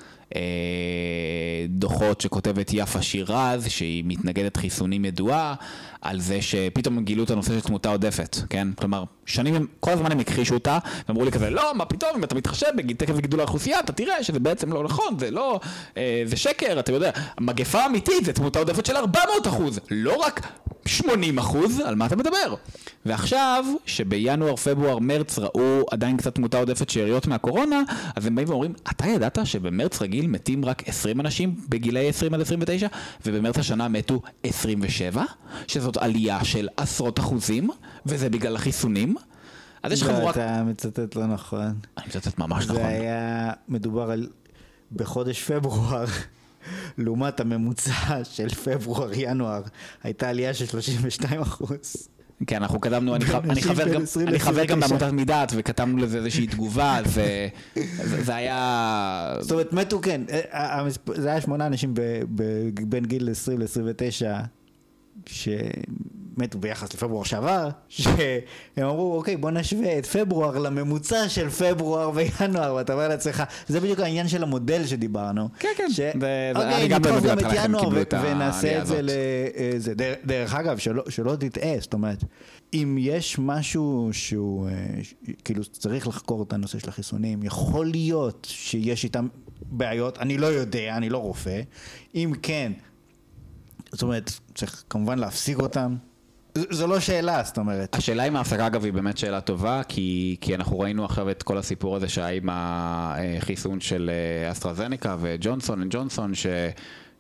דוחות 1.69 2.21
שכותבת 2.21 2.71
יפה 2.73 3.03
שירז, 3.03 3.67
שהיא 3.69 4.05
מתנגדת 4.07 4.57
חיסונים 4.57 5.05
ידועה, 5.05 5.55
על 6.01 6.21
זה 6.21 6.43
שפתאום 6.43 7.05
גילו 7.05 7.25
את 7.25 7.31
הנושא 7.31 7.53
של 7.55 7.61
תמותה 7.61 7.89
עודפת, 7.89 8.37
כן? 8.51 8.69
כלומר, 8.73 9.05
שנים 9.27 9.67
כל 9.81 9.91
הזמן 9.91 10.13
הם 10.13 10.21
הכחישו 10.21 10.55
אותה, 10.55 10.79
ואמרו 11.09 11.25
לי 11.25 11.33
כזה, 11.33 11.51
לא, 11.51 11.75
מה 11.75 11.85
פתאום, 11.85 12.11
אם 12.17 12.25
אתה 12.25 12.35
מתחשב 12.35 12.67
בקצב 12.77 13.21
גידול 13.21 13.41
האוכלוסייה, 13.41 13.81
אתה 13.81 13.93
תראה 13.93 14.25
שזה 14.25 14.41
בעצם 14.41 14.73
לא 14.73 14.85
נכון, 14.85 15.19
זה 15.19 15.31
לא, 15.31 15.61
אה, 15.97 16.23
זה 16.25 16.37
שקר, 16.37 16.81
אתה 16.81 16.93
יודע, 16.93 17.11
מגפה 17.41 17.87
אמיתית 17.87 18.25
זה 18.25 18.33
תמותה 18.33 18.59
עודפת 18.59 18.87
של 18.87 18.97
400 18.97 19.47
אחוז, 19.47 19.81
לא 19.91 20.17
רק 20.17 20.47
80 20.87 21.39
אחוז, 21.39 21.81
על 21.81 21.95
מה 21.95 22.07
אתה 22.07 22.17
מדבר? 22.17 22.55
ועכשיו, 23.07 23.65
שבינואר, 23.87 24.57
פברואר, 24.57 24.99
מרץ 24.99 25.39
ראו 25.39 25.87
עדיין 25.91 26.17
קצת 26.17 26.35
תמותה 26.35 26.59
עודפת 26.59 26.91
שאריות 26.91 27.27
מהקורונה, 27.27 27.83
אז 28.17 28.27
הם 28.27 28.35
באים 28.35 28.49
ואומרים, 28.49 28.73
אתה 28.91 29.07
ידעת 29.07 29.39
שבמרץ 29.45 30.03
רגיל 30.03 30.20
מתים 30.27 30.65
רק 30.65 30.89
20 30.89 31.21
אנשים 31.21 31.55
בגילאי 31.69 32.09
20 32.09 32.35
עד 32.35 32.41
29, 32.41 32.87
ובמרץ 33.27 33.59
השנה 33.59 33.89
מתו 33.89 34.23
27? 34.43 35.25
שזאת 35.67 35.97
עלייה 35.97 36.45
של 36.45 36.69
עשרות 36.77 37.19
אחוזים, 37.19 37.71
וזה 38.07 38.31
בגלל 38.31 38.57
החיסונים? 38.57 39.17
אז 39.83 39.93
יש 39.93 40.03
לא, 40.03 40.09
חבורה... 40.09 40.31
אתה 40.31 40.63
מצטט 40.67 41.15
לא 41.17 41.27
נכון. 41.27 41.75
אני 41.99 42.07
מצטט 42.07 42.39
ממש 42.39 42.65
נכון. 42.65 42.77
זה 42.77 42.87
היה 42.87 43.53
מדובר 43.69 44.11
על 44.11 44.29
בחודש 44.93 45.43
פברואר, 45.43 46.05
לעומת 46.99 47.41
הממוצע 47.41 48.25
של 48.25 48.49
פברואר-ינואר, 48.49 49.63
הייתה 50.03 50.29
עלייה 50.29 50.55
של 50.55 50.67
32 50.67 51.41
אחוז. 51.41 52.09
כן, 52.47 52.57
אנחנו 52.57 52.81
כתבנו, 52.81 53.15
אני, 53.15 53.25
ח... 53.25 53.35
אני, 53.35 53.63
חבר 53.63 53.89
גם, 53.95 54.03
20 54.03 54.29
אני 54.29 54.39
חבר 54.39 54.65
גם 54.65 54.79
ל-29. 54.81 54.89
בעמותת 54.89 55.13
מידת, 55.13 55.53
וכתבנו 55.57 55.97
לזה 55.99 56.19
איזושהי 56.19 56.47
תגובה, 56.47 56.99
זה, 57.05 57.49
זה, 58.05 58.25
זה 58.25 58.35
היה... 58.35 59.37
זאת 59.41 59.53
אומרת, 59.53 59.73
מתו, 59.73 60.01
כן, 60.01 60.21
אה, 60.31 60.81
המספ- 60.81 61.21
זה 61.21 61.29
היה 61.29 61.41
שמונה 61.41 61.67
אנשים 61.67 61.95
ב- 61.95 62.01
ב- 62.35 62.45
בין 62.89 63.05
גיל 63.05 63.31
20 63.31 63.59
ל-29 63.61 64.23
שמתו 65.27 66.59
ביחס 66.59 66.95
לפברואר 66.95 67.25
שעבר, 67.25 67.69
שהם 67.89 68.15
אמרו, 68.79 69.17
אוקיי, 69.17 69.37
בוא 69.37 69.51
נשווה 69.51 69.99
את 69.99 70.07
פברואר 70.07 70.59
לממוצע 70.59 71.29
של 71.29 71.51
פברואר 71.51 72.11
וינואר, 72.15 72.75
ואתה 72.75 72.93
אומר 72.93 73.09
לעצמך, 73.09 73.43
זה 73.69 73.81
בדיוק 73.81 74.01
העניין 74.01 74.29
של 74.29 74.43
המודל 74.43 74.87
שדיברנו. 74.87 75.49
כן, 75.59 75.69
כן. 75.77 75.87
ש... 75.91 75.97
זה- 76.21 76.53
אוקיי, 76.55 76.89
נדחוף 76.89 77.23
גם 77.25 77.39
את 77.39 77.45
ינואר 77.65 77.89
ו- 77.93 78.03
את 78.03 78.15
ונעשה 78.23 78.81
את 78.81 78.87
זה. 78.87 79.01
לזה. 79.03 79.95
דרך, 79.95 80.17
דרך 80.25 80.55
אגב, 80.55 80.79
שלא, 80.79 81.03
שלא 81.09 81.37
תטעה, 81.37 81.75
זאת 81.81 81.93
אומרת, 81.93 82.25
אם 82.75 82.97
יש 83.01 83.37
משהו 83.39 84.09
שהוא, 84.13 84.69
אה, 84.69 84.73
כאילו 85.45 85.65
צריך 85.65 86.09
לחקור 86.09 86.43
את 86.43 86.53
הנושא 86.53 86.79
של 86.79 86.89
החיסונים, 86.89 87.43
יכול 87.43 87.87
להיות 87.87 88.47
שיש 88.51 89.05
איתם 89.05 89.27
בעיות, 89.63 90.19
אני 90.19 90.39
לא 90.39 90.47
יודע, 90.47 90.97
אני 90.97 91.09
לא 91.09 91.19
רופא, 91.19 91.61
אם 92.15 92.33
כן, 92.43 92.73
זאת 93.93 94.03
אומרת, 94.03 94.33
צריך 94.55 94.85
כמובן 94.91 95.19
להפסיק 95.19 95.59
אותם, 95.59 95.97
זו 96.71 96.87
לא 96.87 97.01
שאלה, 97.01 97.43
זאת 97.43 97.59
אומרת. 97.59 97.95
השאלה 97.95 98.25
עם 98.25 98.37
ההפסקה 98.37 98.67
אגב 98.67 98.85
היא 98.85 98.93
באמת 98.93 99.19
שאלה 99.19 99.41
טובה, 99.41 99.83
כי, 99.89 100.37
כי 100.41 100.55
אנחנו 100.55 100.79
ראינו 100.79 101.05
עכשיו 101.05 101.31
את 101.31 101.43
כל 101.43 101.59
הסיפור 101.59 101.97
הזה 101.97 102.09
שהיה 102.09 102.29
עם 102.29 102.49
החיסון 102.53 103.81
של 103.81 104.11
אה, 104.13 104.53
אסטרזניקה 104.53 105.17
וג'ונסון 105.21 105.83
אנד 105.83 105.93
ג'ונסון, 105.95 106.35
ש, 106.35 106.47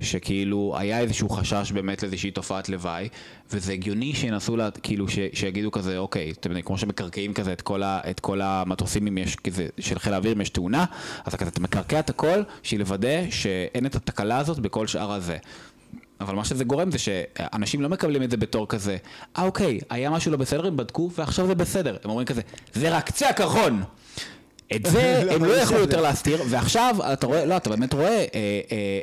שכאילו 0.01 0.75
היה 0.79 1.01
איזשהו 1.01 1.29
חשש 1.29 1.73
באמת 1.73 2.03
לאיזושהי 2.03 2.31
תופעת 2.31 2.69
לוואי, 2.69 3.09
וזה 3.53 3.73
הגיוני 3.73 4.15
שינסו, 4.15 4.57
לה, 4.57 4.71
כאילו 4.71 5.09
ש, 5.09 5.19
שיגידו 5.33 5.71
כזה, 5.71 5.99
אוקיי, 5.99 6.31
אתם 6.31 6.51
יודעים, 6.51 6.65
כמו 6.65 6.79
שמקרקעים 6.79 7.35
כזה 7.35 7.53
את 7.53 7.63
כל, 7.63 7.83
ה, 7.83 8.01
את 8.11 8.21
כל 8.21 8.41
המטוסים 8.41 9.07
אם 9.07 9.19
יש 9.19 9.37
כזה, 9.37 9.67
של 9.79 9.99
חיל 9.99 10.15
האוויר 10.15 10.33
אם 10.33 10.41
יש 10.41 10.51
תאונה, 10.51 10.85
אז 11.25 11.35
כזה 11.35 11.51
אתה 11.51 11.61
מקרקע 11.61 12.01
את 12.01 12.11
הכל, 12.11 12.43
בשביל 12.63 12.81
לוודא 12.81 13.31
שאין 13.31 13.87
את 13.87 13.95
התקלה 13.95 14.39
הזאת 14.39 14.59
בכל 14.59 14.87
שאר 14.87 15.13
הזה. 15.13 15.37
אבל 16.21 16.35
מה 16.35 16.45
שזה 16.45 16.65
גורם 16.65 16.91
זה 16.91 16.99
שאנשים 16.99 17.81
לא 17.81 17.89
מקבלים 17.89 18.23
את 18.23 18.31
זה 18.31 18.37
בתור 18.37 18.69
כזה, 18.69 18.97
אה 19.39 19.43
אוקיי, 19.43 19.81
היה 19.91 20.11
משהו 20.11 20.31
לא 20.31 20.37
בסדר, 20.37 20.67
הם 20.67 20.77
בדקו 20.77 21.11
ועכשיו 21.15 21.47
זה 21.47 21.55
בסדר. 21.55 21.97
הם 22.05 22.11
אומרים 22.11 22.27
כזה, 22.27 22.41
זה 22.75 22.97
רק 22.97 23.07
קצה 23.07 23.29
הקרחון. 23.29 23.83
את 24.77 24.87
זה 24.87 25.23
הם 25.35 25.45
לא 25.45 25.53
יכלו 25.53 25.79
יותר 25.79 26.01
להסתיר, 26.01 26.43
ועכשיו 26.49 26.97
אתה 27.13 27.27
רואה, 27.27 27.45
לא, 27.45 27.57
אתה 27.57 27.71
באמת 27.71 27.93
רואה 27.93 28.09
אה, 28.09 28.25
אה, 28.35 28.61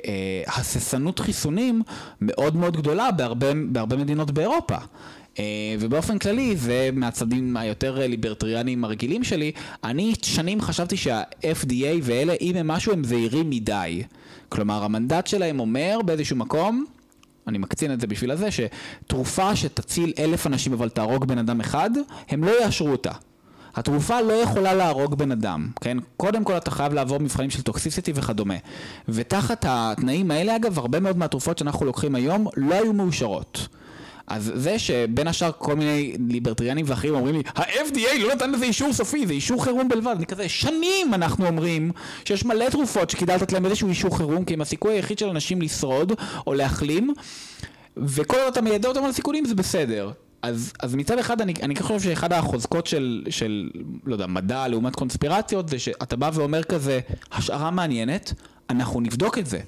אה, 0.08 0.44
הססנות 0.56 1.20
חיסונים 1.20 1.82
מאוד 2.22 2.56
מאוד 2.56 2.78
גדולה 2.78 3.12
בהרבה, 3.12 3.54
מדינות 3.98 4.32
באירופה. 4.32 4.78
ובאופן 5.80 6.20
כללי, 6.20 6.56
זה 6.56 6.90
מהצדדים 6.94 7.58
היותר 7.58 8.08
ליברטריאניים 8.08 8.84
הרגילים 8.84 9.24
שלי, 9.24 9.52
אני 9.84 10.14
שנים 10.22 10.62
חשבתי 10.62 10.98
שה-FDA 10.98 12.02
ואלה, 12.02 12.34
אם 12.42 12.56
הם 12.56 12.68
משהו, 12.68 12.94
הם 12.94 13.04
זהירים 13.04 13.50
מדי. 13.50 14.04
כלומר, 14.50 14.84
המנדט 14.84 15.28
שלהם 15.28 15.60
אומר 15.60 16.00
באיזשהו 16.06 16.36
מקום, 16.36 16.86
אני 17.48 17.58
מקצין 17.58 17.94
את 17.94 18.02
זה 18.02 18.08
בשביל 18.08 18.32
הזה, 18.32 18.48
שתרופה 18.52 19.56
שתציל 19.56 20.14
אלף 20.20 20.48
אנשים 20.48 20.74
אבל 20.74 20.90
תהרוג 20.90 21.26
בן 21.26 21.38
אדם 21.38 21.60
אחד, 21.60 21.90
הם 22.30 22.44
לא 22.44 22.52
יאשרו 22.62 22.90
אותה. 22.90 23.12
התרופה 23.76 24.22
לא 24.22 24.34
יכולה 24.34 24.74
להרוג 24.74 25.16
בן 25.16 25.32
אדם, 25.32 25.70
כן? 25.82 25.98
קודם 26.18 26.44
כל 26.44 26.58
אתה 26.58 26.72
חייב 26.72 26.94
לעבור 26.94 27.20
מבחנים 27.20 27.50
של 27.50 27.62
טוקסיסיטי 27.62 28.12
וכדומה. 28.16 28.56
ותחת 29.10 29.66
התנאים 29.68 30.32
האלה, 30.32 30.56
אגב, 30.56 30.80
הרבה 30.80 31.00
מאוד 31.00 31.18
מהתרופות 31.18 31.58
שאנחנו 31.58 31.86
לוקחים 31.86 32.16
היום 32.16 32.48
לא 32.58 32.76
היו 32.76 32.94
מאושרות. 32.94 33.68
אז 34.28 34.52
זה 34.56 34.80
שבין 34.80 35.28
השאר 35.28 35.52
כל 35.58 35.76
מיני 35.76 36.14
ליברטריאנים 36.30 36.86
ואחרים 36.90 37.16
אומרים 37.16 37.36
לי, 37.36 37.44
ה-FDA 37.56 38.20
לא 38.20 38.36
נתן 38.36 38.52
לזה 38.52 38.66
אישור 38.66 38.94
סופי, 38.94 39.28
זה 39.28 39.34
אישור 39.34 39.64
חירום 39.64 39.90
בלבד. 39.90 40.14
אני 40.18 40.26
כזה, 40.26 40.50
שנים 40.50 41.14
אנחנו 41.14 41.48
אומרים 41.48 41.92
שיש 42.26 42.46
מלא 42.46 42.70
תרופות 42.70 43.10
שכדאי 43.10 43.36
לתת 43.36 43.52
להם 43.52 43.66
איזשהו 43.66 43.90
אישור 43.90 44.18
חירום, 44.18 44.46
כי 44.46 44.54
הם 44.54 44.62
הסיכוי 44.62 44.94
היחיד 44.94 45.20
של 45.20 45.30
אנשים 45.30 45.62
לשרוד 45.62 46.12
או 46.48 46.54
להחלים, 46.54 47.14
וכל 47.98 48.38
עוד 48.38 48.48
אתה 48.48 48.62
מיידע 48.62 48.90
אותם 48.90 49.04
על 49.04 49.10
הסיכונים 49.10 49.46
זה 49.46 49.56
בסדר. 49.56 50.12
אז, 50.42 50.74
אז 50.80 50.96
מצד 50.96 51.20
אחד 51.20 51.42
אני, 51.42 51.54
אני 51.64 51.76
חושב 51.76 52.00
שאחד 52.00 52.34
החוזקות 52.34 52.88
של, 52.88 53.24
של, 53.30 53.70
לא 54.06 54.14
יודע, 54.14 54.28
מדע 54.28 54.68
לעומת 54.68 54.96
קונספירציות 54.96 55.70
זה 55.70 55.80
שאתה 55.80 56.16
בא 56.16 56.32
ואומר 56.34 56.64
כזה, 56.64 57.00
השערה 57.32 57.72
מעניינת, 57.72 58.34
אנחנו 58.70 59.02
נבדוק 59.02 59.38
את 59.38 59.46
זה. 59.46 59.60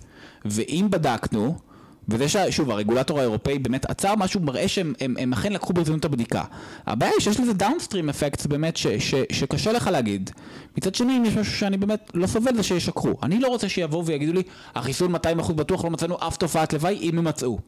ואם 0.46 0.88
בדקנו, 0.90 1.58
וזה 2.10 2.30
ששוב 2.30 2.72
הרגולטור 2.72 3.20
האירופאי 3.20 3.60
באמת 3.60 3.90
עצר 3.90 4.16
משהו 4.16 4.42
מראה 4.42 4.68
שהם 4.68 4.94
הם, 5.02 5.16
הם 5.20 5.34
אכן 5.34 5.54
לקחו 5.54 5.74
ברצינות 5.74 6.06
הבדיקה. 6.06 6.44
הבעיה 6.88 7.12
היא 7.12 7.22
שיש 7.22 7.40
לזה 7.40 7.54
דאונסטרים 7.54 8.10
אפקט 8.10 8.46
באמת 8.46 8.78
ש, 8.78 8.88
ש, 8.88 9.16
שקשה 9.32 9.72
לך 9.72 9.88
להגיד. 9.88 10.30
מצד 10.78 10.96
שני 10.96 11.18
אם 11.18 11.26
יש 11.26 11.38
משהו 11.38 11.54
שאני 11.54 11.78
באמת 11.78 12.12
לא 12.14 12.28
סובל 12.28 12.56
זה 12.56 12.64
שישקרו. 12.64 13.14
אני 13.24 13.40
לא 13.40 13.48
רוצה 13.48 13.70
שיבואו 13.70 14.06
ויגידו 14.06 14.34
לי 14.34 14.44
החיסון 14.76 15.16
200% 15.16 15.54
בטוח 15.54 15.84
לא 15.84 15.90
מצאנו 15.90 16.18
אף 16.28 16.38
תופעת 16.38 16.74
לוואי 16.74 16.98
אם 17.02 17.18
הם 17.18 17.24
מצאו. 17.24 17.60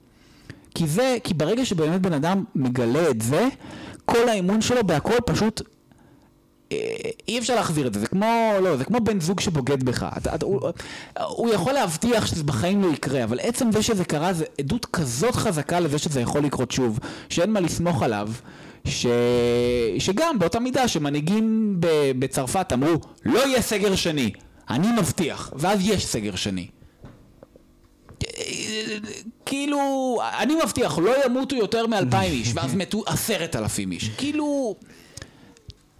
כי 0.75 0.87
זה, 0.87 1.17
כי 1.23 1.33
ברגע 1.33 1.65
שבאמת 1.65 2.01
בן 2.01 2.13
אדם 2.13 2.43
מגלה 2.55 3.09
את 3.09 3.21
זה, 3.21 3.47
כל 4.05 4.29
האמון 4.29 4.61
שלו 4.61 4.83
בהכל 4.83 5.15
פשוט 5.25 5.61
אי 7.27 7.39
אפשר 7.39 7.55
להחזיר 7.55 7.87
את 7.87 7.93
זה, 7.93 7.99
זה 7.99 8.07
כמו, 8.07 8.51
לא, 8.61 8.77
זה 8.77 8.85
כמו 8.85 8.99
בן 8.99 9.19
זוג 9.19 9.39
שבוגד 9.39 9.83
בך. 9.83 10.05
אתה, 10.17 10.35
אתה, 10.35 10.45
הוא, 10.45 10.61
הוא 11.27 11.53
יכול 11.53 11.73
להבטיח 11.73 12.25
שזה 12.25 12.43
בחיים 12.43 12.81
לא 12.81 12.87
יקרה, 12.93 13.23
אבל 13.23 13.39
עצם 13.41 13.71
זה 13.71 13.83
שזה 13.83 14.05
קרה 14.05 14.33
זה 14.33 14.45
עדות 14.59 14.85
כזאת 14.85 15.35
חזקה 15.35 15.79
לזה 15.79 15.97
שזה 15.97 16.21
יכול 16.21 16.41
לקרות 16.41 16.71
שוב, 16.71 16.99
שאין 17.29 17.51
מה 17.51 17.59
לסמוך 17.59 18.03
עליו, 18.03 18.29
ש... 18.85 19.05
שגם 19.99 20.39
באותה 20.39 20.59
מידה 20.59 20.87
שמנהיגים 20.87 21.75
בצרפת 22.19 22.73
אמרו, 22.73 22.93
לא 23.25 23.39
יהיה 23.47 23.61
סגר 23.61 23.95
שני, 23.95 24.31
אני 24.69 24.87
מבטיח, 24.99 25.53
ואז 25.55 25.79
יש 25.83 26.05
סגר 26.05 26.35
שני. 26.35 26.67
כאילו, 29.45 30.17
אני 30.39 30.55
מבטיח, 30.63 30.97
לא 30.97 31.25
ימותו 31.25 31.55
יותר 31.55 31.87
מאלפיים 31.87 32.31
איש, 32.31 32.51
ואז 32.55 32.75
מתו 32.75 33.03
עשרת 33.05 33.55
אלפים 33.55 33.91
איש. 33.91 34.09
כאילו... 34.09 34.75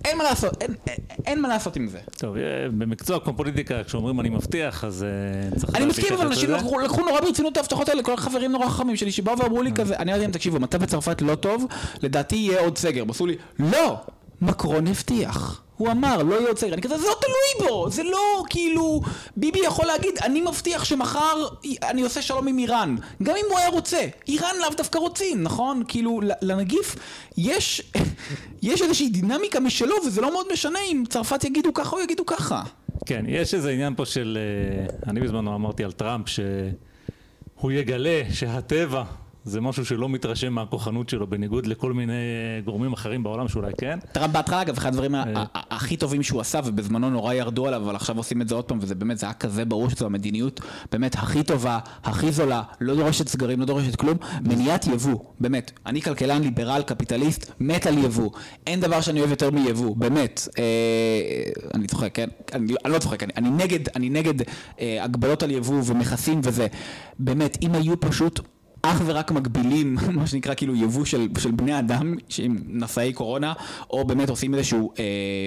אין 0.06 0.18
מה 0.18 0.24
לעשות, 0.24 0.62
אין, 0.62 0.74
אין, 0.88 0.98
אין 1.26 1.42
מה 1.42 1.48
לעשות 1.48 1.76
עם 1.76 1.88
זה. 1.88 2.00
טוב, 2.18 2.38
אה, 2.38 2.42
במקצוע 2.78 3.20
כמו 3.20 3.34
פוליטיקה, 3.34 3.84
כשאומרים 3.84 4.20
אני 4.20 4.30
מבטיח, 4.30 4.84
אז 4.84 5.04
אה, 5.04 5.60
צריך... 5.60 5.76
אני 5.76 5.86
מסכים, 5.86 6.14
אבל 6.14 6.26
אנשים 6.26 6.52
לקחו, 6.52 6.80
לקחו 6.80 7.02
נורא 7.02 7.22
ברצינות 7.22 7.52
את 7.52 7.58
ההבטחות 7.58 7.90
האלה, 7.90 8.04
כל 8.04 8.14
החברים 8.14 8.52
נורא 8.52 8.68
חכמים 8.68 8.96
שלי 8.96 9.12
שבאו 9.12 9.38
ואמרו 9.38 9.62
לי 9.62 9.70
אה. 9.70 9.76
כזה, 9.76 9.96
אני 9.96 10.12
אמרתי 10.12 10.22
להם, 10.24 10.32
תקשיבו, 10.32 10.60
מצב 10.60 10.78
בצרפת 10.78 11.22
לא 11.22 11.36
טוב, 11.36 11.66
לדעתי 12.04 12.36
יהיה 12.36 12.60
עוד 12.60 12.78
סגר. 12.78 13.04
עשו 13.10 13.26
לי, 13.26 13.36
לא! 13.60 13.98
מקרון 14.42 14.88
הבטיח. 14.88 15.62
הוא 15.82 15.92
אמר, 15.92 16.24
לא 16.24 16.36
יהיה 16.36 16.48
עוד 16.48 16.58
סגר. 16.58 16.74
אני 16.74 16.82
כזה, 16.82 16.98
זה 16.98 17.08
לא 17.08 17.16
תלוי 17.22 17.70
בו! 17.70 17.90
זה 17.90 18.04
לא 18.04 18.44
כאילו... 18.50 19.02
ביבי 19.38 19.60
יכול 19.60 19.86
להגיד, 19.86 20.18
אני 20.24 20.42
מבטיח 20.42 20.84
שמחר 20.84 21.48
אני 21.84 22.02
עושה 22.02 22.22
שלום 22.22 22.48
עם 22.48 22.58
איראן. 22.58 22.96
גם 23.24 23.36
אם 23.36 23.46
הוא 23.50 23.60
היה 23.60 23.70
רוצה. 23.70 24.08
איראן 24.28 24.56
לאו 24.62 24.70
דווקא 24.78 24.98
רוצים, 24.98 25.44
נכון? 25.44 25.84
כאילו, 25.88 26.20
לנגיף 26.42 26.96
יש, 27.38 27.92
יש 28.62 28.82
איזושהי 28.82 29.10
דינמיקה 29.10 29.60
משלו, 29.60 29.96
וזה 30.06 30.22
לא 30.22 30.32
מאוד 30.32 30.46
משנה 30.54 30.80
אם 30.92 31.04
צרפת 31.10 31.44
יגידו 31.44 31.74
ככה 31.74 31.96
או 31.96 32.02
יגידו 32.02 32.26
ככה. 32.26 32.64
כן, 33.06 33.26
יש 33.28 33.54
איזה 33.54 33.70
עניין 33.70 33.96
פה 33.96 34.06
של... 34.06 34.38
אה, 34.38 35.12
אני 35.12 35.20
בזמנו 35.20 35.56
אמרתי 35.56 35.84
על 35.84 35.92
טראמפ 35.92 36.26
שהוא 36.30 37.72
יגלה 37.72 38.22
שהטבע 38.32 39.04
זה 39.44 39.62
משהו 39.62 39.86
שלא 39.86 40.10
מתרשם 40.10 40.54
מהכוחנות 40.54 41.10
שלו, 41.10 41.28
בניגוד 41.28 41.68
לכל 41.68 41.94
מיני 41.94 42.14
גורמים 42.66 42.94
אחרים 42.94 43.24
בעולם 43.24 43.48
שאולי 43.48 43.72
כן. 43.78 44.00
טראמפ 44.12 44.34
בהתחלה, 44.34 44.62
אגב, 44.62 44.78
אחד 44.78 44.90
הדברים 44.90 45.16
אה. 45.16 45.24
הכי 45.54 45.98
טובים 45.98 46.24
שהוא 46.24 46.42
עשה, 46.42 46.60
ובזמנו 46.66 47.10
נורא 47.10 47.34
ירדו 47.34 47.68
עליו, 47.68 47.82
אבל 47.82 47.96
עכשיו 47.96 48.18
עושים 48.18 48.42
את 48.42 48.48
זה 48.48 48.56
עוד 48.56 48.66
פעם, 48.66 48.80
וזה 48.82 48.96
באמת, 48.96 49.18
זה 49.18 49.26
היה 49.26 49.34
כזה 49.34 49.66
ברור 49.66 49.90
שזו 49.90 50.06
המדיניות 50.06 50.62
באמת 50.92 51.16
הכי 51.16 51.44
טובה, 51.44 51.80
הכי 52.04 52.32
זולה, 52.32 52.62
לא 52.82 52.96
דורשת 52.96 53.28
סגרים, 53.28 53.60
לא 53.60 53.66
דורשת 53.66 53.96
כלום, 53.96 54.18
מניעת 54.42 54.88
יבוא, 54.88 55.20
באמת. 55.40 55.72
אני 55.86 56.02
כלכלן, 56.02 56.42
ליברל, 56.42 56.82
קפיטליסט, 56.82 57.52
מת 57.60 57.86
על 57.86 57.98
יבוא. 57.98 58.30
אין 58.68 58.80
דבר 58.80 59.02
שאני 59.02 59.20
אוהב 59.20 59.32
יותר 59.32 59.52
מיבוא, 59.52 59.96
באמת. 59.96 60.48
אה, 60.60 60.64
אני 61.74 61.88
צוחק, 61.88 62.16
כן? 62.16 62.30
אני, 62.54 62.74
לא 62.86 63.00
צוחק, 63.00 63.24
אני, 63.24 63.34
אני 63.38 63.50
נגד, 63.50 63.80
אני 63.96 64.10
נגד 64.10 64.34
אה, 64.80 65.04
הגבלות 65.04 65.44
על 65.44 65.52
יבוא 65.52 65.82
ומכסים 65.86 66.42
וזה. 66.44 66.68
באמת, 67.20 67.58
אם 67.62 67.76
היו 67.76 68.00
פשוט... 68.00 68.40
אך 68.82 69.02
ורק 69.06 69.32
מגבילים, 69.32 69.98
מה 70.16 70.28
שנקרא 70.28 70.54
כאילו 70.54 70.76
יבוא 70.76 71.06
של, 71.06 71.28
של 71.40 71.52
בני 71.52 71.80
אדם 71.80 72.16
שהם 72.30 72.58
נשאי 72.68 73.14
קורונה, 73.14 73.54
או 73.90 74.06
באמת 74.06 74.30
עושים 74.30 74.56
איזשהו 74.56 74.94
אה, 75.00 75.04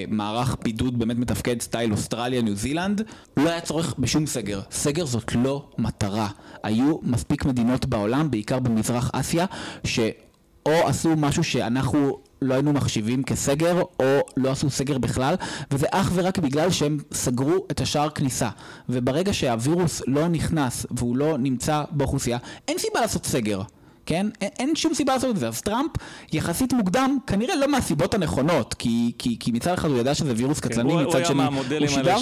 מערך 0.08 0.56
בידוד 0.62 0.98
באמת 0.98 1.18
מתפקד 1.18 1.60
סטייל 1.60 1.92
אוסטרליה, 1.92 2.42
ניו 2.42 2.56
זילנד, 2.56 3.02
לא 3.36 3.50
היה 3.50 3.60
צורך 3.60 3.94
בשום 3.98 4.26
סגר. 4.26 4.60
סגר 4.70 5.06
זאת 5.06 5.34
לא 5.34 5.68
מטרה. 5.78 6.28
היו 6.62 6.96
מספיק 7.02 7.44
מדינות 7.44 7.86
בעולם, 7.86 8.30
בעיקר 8.30 8.58
במזרח 8.58 9.10
אסיה, 9.12 9.46
שאו 9.84 10.88
עשו 10.88 11.16
משהו 11.16 11.44
שאנחנו 11.44 12.18
לא 12.44 12.54
היינו 12.54 12.72
מחשיבים 12.72 13.22
כסגר, 13.22 13.82
או 14.00 14.20
לא 14.36 14.50
עשו 14.50 14.70
סגר 14.70 14.98
בכלל, 14.98 15.34
וזה 15.70 15.86
אך 15.90 16.10
ורק 16.14 16.38
בגלל 16.38 16.70
שהם 16.70 16.98
סגרו 17.12 17.66
את 17.70 17.80
השער 17.80 18.10
כניסה. 18.10 18.48
וברגע 18.88 19.32
שהווירוס 19.32 20.02
לא 20.06 20.28
נכנס 20.28 20.86
והוא 20.90 21.16
לא 21.16 21.38
נמצא 21.38 21.82
באוכלוסייה, 21.90 22.38
אין 22.68 22.78
סיבה 22.78 23.00
לעשות 23.00 23.26
סגר. 23.26 23.60
כן? 24.06 24.26
אין, 24.40 24.50
אין 24.58 24.76
שום 24.76 24.94
סיבה 24.94 25.14
לעשות 25.14 25.30
את 25.30 25.36
זה. 25.36 25.48
אז 25.48 25.60
טראמפ 25.60 25.90
יחסית 26.32 26.72
מוקדם, 26.72 27.18
כנראה 27.26 27.56
לא 27.56 27.68
מהסיבות 27.68 28.14
הנכונות, 28.14 28.74
כי, 28.74 29.12
כי, 29.18 29.36
כי 29.40 29.52
מצד 29.52 29.72
אחד 29.72 29.88
הוא 29.88 29.98
ידע 29.98 30.14
שזה 30.14 30.32
וירוס 30.36 30.60
כן, 30.60 30.68
קטלני, 30.68 30.96
מצד 30.96 31.24
שני 31.24 31.42
הוא 31.78 31.88
שידר... 31.88 32.16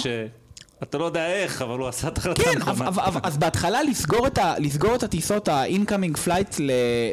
אתה 0.83 0.97
לא 0.97 1.05
יודע 1.05 1.27
איך, 1.27 1.61
אבל 1.61 1.79
הוא 1.79 1.87
עשה 1.87 2.07
את 2.07 2.17
החלטה 2.17 2.43
כן. 2.43 2.59
כן, 2.59 2.71
אז 3.23 3.37
בהתחלה 3.37 3.83
לסגור 3.83 4.27
את, 4.27 4.37
ה, 4.37 4.55
לסגור 4.59 4.95
את 4.95 5.03
הטיסות, 5.03 5.47
ה-incoming 5.47 6.27
flights 6.27 6.61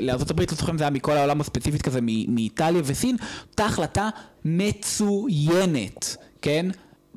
לארה"ב, 0.00 0.40
לא 0.40 0.46
זוכר 0.50 0.72
אם 0.72 0.78
זה 0.78 0.84
היה 0.84 0.90
מכל 0.90 1.12
העולם 1.12 1.40
הספציפית 1.40 1.82
כזה, 1.82 2.00
מאיטליה 2.28 2.82
וסין, 2.84 3.16
אותה 3.50 3.64
החלטה 3.64 4.08
מצוינת, 4.44 6.16
כן? 6.42 6.66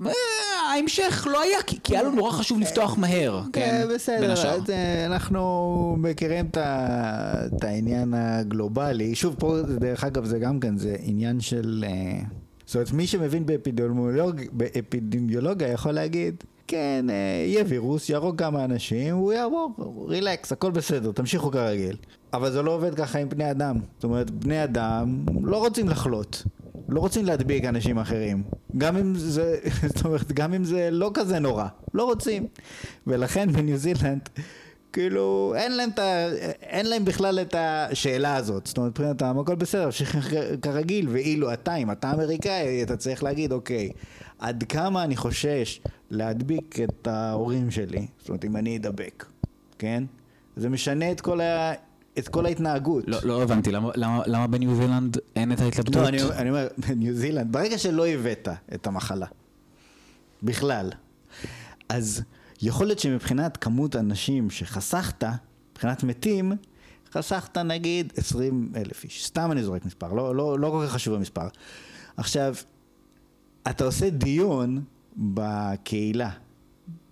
אה, 0.05 0.11
ההמשך 0.73 1.27
לא 1.31 1.41
היה, 1.41 1.57
כי 1.63 1.93
היה 1.95 2.03
לו 2.03 2.11
נורא 2.11 2.31
חשוב 2.31 2.59
לפתוח 2.59 2.97
מהר, 2.97 3.41
כן? 3.53 3.85
בסדר, 3.95 4.33
אנחנו 5.05 5.95
מכירים 5.99 6.45
את 6.55 7.63
העניין 7.63 8.13
הגלובלי. 8.13 9.15
שוב, 9.15 9.35
פה, 9.39 9.57
דרך 9.79 10.03
אגב, 10.03 10.25
זה 10.25 10.39
גם 10.39 10.59
כן, 10.59 10.77
זה 10.77 10.95
עניין 10.99 11.39
של... 11.39 11.85
זאת 12.73 12.75
אומרת, 12.75 12.93
מי 12.93 13.07
שמבין 13.07 13.45
באפידמיולוג, 13.45 14.41
באפידמיולוגיה 14.51 15.67
יכול 15.67 15.91
להגיד, 15.91 16.43
כן, 16.67 17.05
אה, 17.09 17.15
יהיה 17.47 17.63
וירוס, 17.67 18.09
יהרוג 18.09 18.39
כמה 18.39 18.65
אנשים, 18.65 19.15
הוא 19.15 19.33
יעבור, 19.33 20.05
רילקס, 20.09 20.51
הכל 20.51 20.71
בסדר, 20.71 21.11
תמשיכו 21.11 21.51
כרגיל. 21.51 21.95
אבל 22.33 22.51
זה 22.51 22.61
לא 22.61 22.71
עובד 22.71 22.95
ככה 22.95 23.19
עם 23.19 23.29
בני 23.29 23.51
אדם. 23.51 23.75
זאת 23.95 24.03
אומרת, 24.03 24.31
בני 24.31 24.63
אדם 24.63 25.25
לא 25.43 25.57
רוצים 25.57 25.89
לחלות. 25.89 26.43
לא 26.89 26.99
רוצים 26.99 27.25
להדביק 27.25 27.65
אנשים 27.65 27.99
אחרים. 27.99 28.43
גם 28.77 28.97
אם 28.97 29.15
זה, 29.15 29.57
זאת 29.95 30.05
אומרת, 30.05 30.31
גם 30.31 30.53
אם 30.53 30.63
זה 30.63 30.89
לא 30.91 31.11
כזה 31.13 31.39
נורא. 31.39 31.65
לא 31.93 32.03
רוצים. 32.03 32.47
ולכן 33.07 33.51
בניו 33.51 33.77
זילנד... 33.77 34.29
כאילו, 34.93 35.53
אין 35.57 35.71
להם, 35.71 35.89
ת, 35.89 35.99
אין 36.61 36.85
להם 36.85 37.05
בכלל 37.05 37.39
את 37.39 37.55
השאלה 37.57 38.35
הזאת. 38.35 38.67
זאת 38.67 38.77
אומרת, 38.77 38.91
מבחינתם 38.91 39.39
הכל 39.39 39.55
בסדר, 39.55 39.85
ממשיך 39.85 40.33
כרגיל, 40.61 41.09
ואילו 41.09 41.53
אתה, 41.53 41.75
אם 41.75 41.91
אתה 41.91 42.11
אמריקאי, 42.11 42.83
אתה 42.83 42.97
צריך 42.97 43.23
להגיד, 43.23 43.51
אוקיי, 43.51 43.91
עד 44.39 44.63
כמה 44.69 45.03
אני 45.03 45.15
חושש 45.15 45.81
להדביק 46.11 46.79
את 46.79 47.07
ההורים 47.07 47.71
שלי, 47.71 48.07
זאת 48.19 48.29
אומרת, 48.29 48.45
אם 48.45 48.57
אני 48.57 48.77
אדבק, 48.77 49.25
כן? 49.79 50.03
זה 50.55 50.69
משנה 50.69 51.11
את 51.11 51.21
כל, 51.21 51.41
ה, 51.41 51.73
את 52.17 52.27
כל 52.27 52.45
ההתנהגות. 52.45 53.03
לא, 53.07 53.17
לא 53.23 53.43
הבנתי, 53.43 53.71
למה, 53.71 53.91
למה, 53.95 54.21
למה 54.25 54.47
בניו 54.47 54.75
זילנד 54.75 55.17
אין 55.35 55.51
את 55.51 55.59
ההתלבטות? 55.59 55.95
לא, 55.95 56.07
אני, 56.07 56.21
אני 56.23 56.49
אומר, 56.49 56.67
בניו 56.87 57.13
זילנד, 57.13 57.51
ברגע 57.51 57.77
שלא 57.77 58.07
הבאת 58.07 58.47
את 58.73 58.87
המחלה, 58.87 59.27
בכלל, 60.43 60.89
אז... 61.89 62.23
יכול 62.65 62.87
להיות 62.87 62.99
שמבחינת 62.99 63.57
כמות 63.57 63.95
אנשים 63.95 64.49
שחסכת, 64.49 65.23
מבחינת 65.71 66.03
מתים, 66.03 66.51
חסכת 67.11 67.57
נגיד 67.57 68.13
20 68.17 68.71
אלף 68.75 69.03
איש. 69.03 69.25
סתם 69.25 69.51
אני 69.51 69.63
זורק 69.63 69.85
מספר, 69.85 70.13
לא, 70.13 70.35
לא, 70.35 70.59
לא 70.59 70.69
כל 70.69 70.85
כך 70.85 70.93
חשוב 70.93 71.13
המספר. 71.13 71.47
עכשיו, 72.17 72.55
אתה 73.69 73.83
עושה 73.83 74.09
דיון 74.09 74.83
בקהילה. 75.17 76.29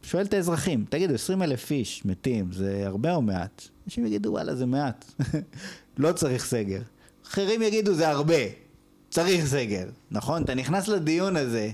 שואל 0.03 0.25
את 0.25 0.33
האזרחים, 0.33 0.85
תגידו, 0.89 1.13
20 1.13 1.41
אלף 1.43 1.71
איש 1.71 2.05
מתים, 2.05 2.51
זה 2.51 2.83
הרבה 2.85 3.15
או 3.15 3.21
מעט? 3.21 3.63
אנשים 3.85 4.05
יגידו, 4.05 4.31
וואלה, 4.31 4.55
זה 4.55 4.65
מעט. 4.65 5.05
לא 5.97 6.11
צריך 6.11 6.45
סגר. 6.45 6.81
אחרים 7.27 7.61
יגידו, 7.61 7.93
זה 7.93 8.09
הרבה. 8.09 8.43
צריך 9.09 9.45
סגר, 9.45 9.89
נכון? 10.11 10.43
אתה 10.43 10.55
נכנס 10.55 10.87
לדיון 10.87 11.35
הזה, 11.35 11.71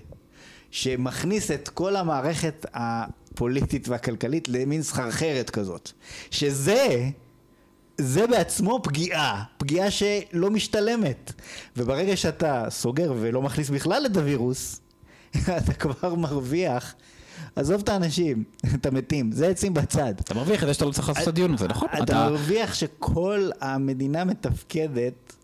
שמכניס 0.71 1.51
את 1.51 1.69
כל 1.69 1.95
המערכת 1.95 2.65
הפוליטית 3.37 3.87
והכלכלית 3.87 4.49
למין 4.49 4.83
סחרחרת 4.83 5.49
כזאת. 5.49 5.91
שזה 6.31 7.09
זה 7.97 8.27
בעצמו 8.27 8.79
פגיעה, 8.83 9.43
פגיעה 9.57 9.91
שלא 9.91 10.49
משתלמת. 10.49 11.33
וברגע 11.77 12.17
שאתה 12.17 12.65
סוגר 12.69 13.13
ולא 13.19 13.41
מכניס 13.41 13.69
בכלל 13.69 14.05
את 14.05 14.17
הווירוס, 14.17 14.81
אתה 15.57 15.73
כבר 15.73 16.15
מרוויח. 16.15 16.95
עזוב 17.55 17.81
את 17.81 17.89
האנשים, 17.89 18.43
את 18.75 18.85
המתים, 18.85 19.31
זה 19.31 19.47
עצים 19.47 19.73
בצד. 19.73 20.13
אתה 20.19 20.33
מרוויח 20.33 20.63
את 20.63 20.67
זה 20.67 20.73
שאתה 20.73 20.85
לא 20.85 20.91
צריך 20.91 21.09
לעשות 21.09 21.23
את 21.23 21.27
הדיון 21.27 21.53
הזה, 21.53 21.67
נכון? 21.67 21.89
אתה 22.03 22.29
מרוויח 22.29 22.73
שכל 22.73 23.49
המדינה 23.61 24.25
מתפקדת, 24.25 25.35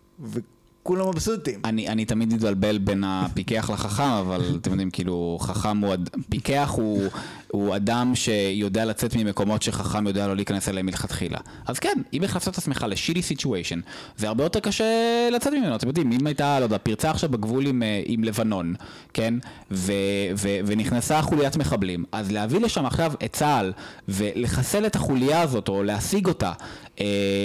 כולם 0.83 1.09
מבסוטים. 1.09 1.59
אני, 1.65 1.87
אני 1.87 2.05
תמיד 2.05 2.33
מתבלבל 2.33 2.77
בין 2.77 3.03
הפיקח 3.03 3.69
לחכם, 3.69 4.03
אבל 4.03 4.41
אתם 4.61 4.71
יודעים, 4.71 4.89
כאילו, 4.89 5.37
חכם 5.41 5.77
הוא, 5.77 5.95
פיקח 6.29 6.71
הוא, 6.75 7.03
הוא 7.51 7.75
אדם 7.75 8.11
שיודע 8.15 8.85
לצאת 8.85 9.15
ממקומות 9.15 9.61
שחכם 9.61 10.07
יודע 10.07 10.27
לא 10.27 10.35
להיכנס 10.35 10.69
אליהם 10.69 10.85
מלכתחילה. 10.85 11.37
אז 11.67 11.79
כן, 11.79 12.01
אם 12.13 12.23
החלפת 12.23 12.47
את 12.47 12.57
עצמך 12.57 12.85
לשילי 12.89 13.21
סיטואשן, 13.21 13.79
זה 14.17 14.27
הרבה 14.27 14.43
יותר 14.43 14.59
קשה 14.59 14.85
לצאת 15.31 15.53
ממנו, 15.53 15.75
אתם 15.75 15.87
יודעים, 15.87 16.11
אם 16.11 16.27
הייתה, 16.27 16.59
לא 16.59 16.63
יודע, 16.63 16.77
פרצה 16.77 17.11
עכשיו 17.11 17.29
בגבול 17.29 17.65
עם, 17.65 17.83
אה, 17.83 18.01
עם 18.05 18.23
לבנון, 18.23 18.73
כן, 19.13 19.33
ו, 19.71 19.93
ו, 20.37 20.49
ונכנסה 20.65 21.21
חוליית 21.21 21.57
מחבלים, 21.57 22.05
אז 22.11 22.31
להביא 22.31 22.59
לשם 22.59 22.85
עכשיו 22.85 23.13
את 23.25 23.33
צה"ל 23.33 23.71
ולחסל 24.07 24.85
את 24.85 24.95
החוליה 24.95 25.41
הזאת, 25.41 25.67
או 25.67 25.83
להשיג 25.83 26.27
אותה, 26.27 26.51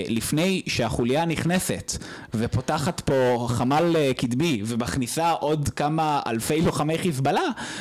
לפני 0.09 0.63
שהחוליה 0.67 1.25
נכנסת 1.25 1.93
ופותחת 2.35 3.01
פה 3.01 3.47
חמ"ל 3.51 3.97
אה, 3.97 4.15
קדמי 4.17 4.63
ומכניסה 4.67 5.31
עוד 5.31 5.69
כמה 5.69 6.21
אלפי 6.27 6.61
לוחמי 6.63 6.99
חיזבאללה, 6.99 7.41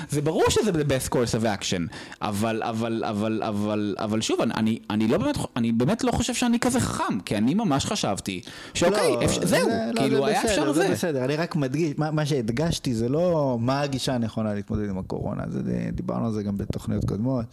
זה 0.10 0.22
ברור 0.22 0.44
שזה 0.50 0.72
the 0.72 0.86
best 0.86 1.10
course 1.14 1.42
of 1.42 1.44
action. 1.44 1.94
אבל, 2.22 2.64
אבל, 2.64 3.04
אבל, 3.04 3.44
אבל, 3.44 3.96
אבל 4.00 4.22
שוב, 4.22 4.42
אני, 4.42 4.80
אני, 4.90 5.08
לא 5.08 5.18
באמת, 5.18 5.38
אני 5.56 5.72
באמת 5.72 6.04
לא 6.04 6.12
חושב 6.12 6.34
שאני 6.34 6.60
כזה 6.60 6.80
חכם, 6.80 7.20
כי 7.20 7.38
אני 7.38 7.54
ממש 7.54 7.86
חשבתי 7.86 8.42
שאוקיי, 8.74 9.12
לא, 9.12 9.24
אפשר, 9.26 9.46
זהו, 9.46 9.70
זה, 9.70 9.92
לא, 9.94 10.02
כאילו, 10.02 10.18
לא, 10.18 10.26
היה 10.26 10.40
בסדר, 10.40 10.52
אפשר 10.52 10.74
זה. 10.74 10.82
זה 10.82 10.92
בסדר, 10.92 11.26
אני 11.26 11.36
רק 11.36 11.56
מדגיש, 11.56 11.94
מה, 11.98 12.12
מה 12.12 12.26
שהדגשתי 12.26 12.94
זה 12.94 13.10
לא 13.10 13.58
מה 13.62 13.82
הגישה 13.82 14.16
הנכונה 14.16 14.54
להתמודד 14.54 14.90
עם 14.90 14.98
הקורונה, 14.98 15.44
זה, 15.50 15.90
דיברנו 15.94 16.26
על 16.26 16.32
זה 16.32 16.44
גם 16.44 16.58
בתוכניות 16.58 17.06
קודמות, 17.06 17.46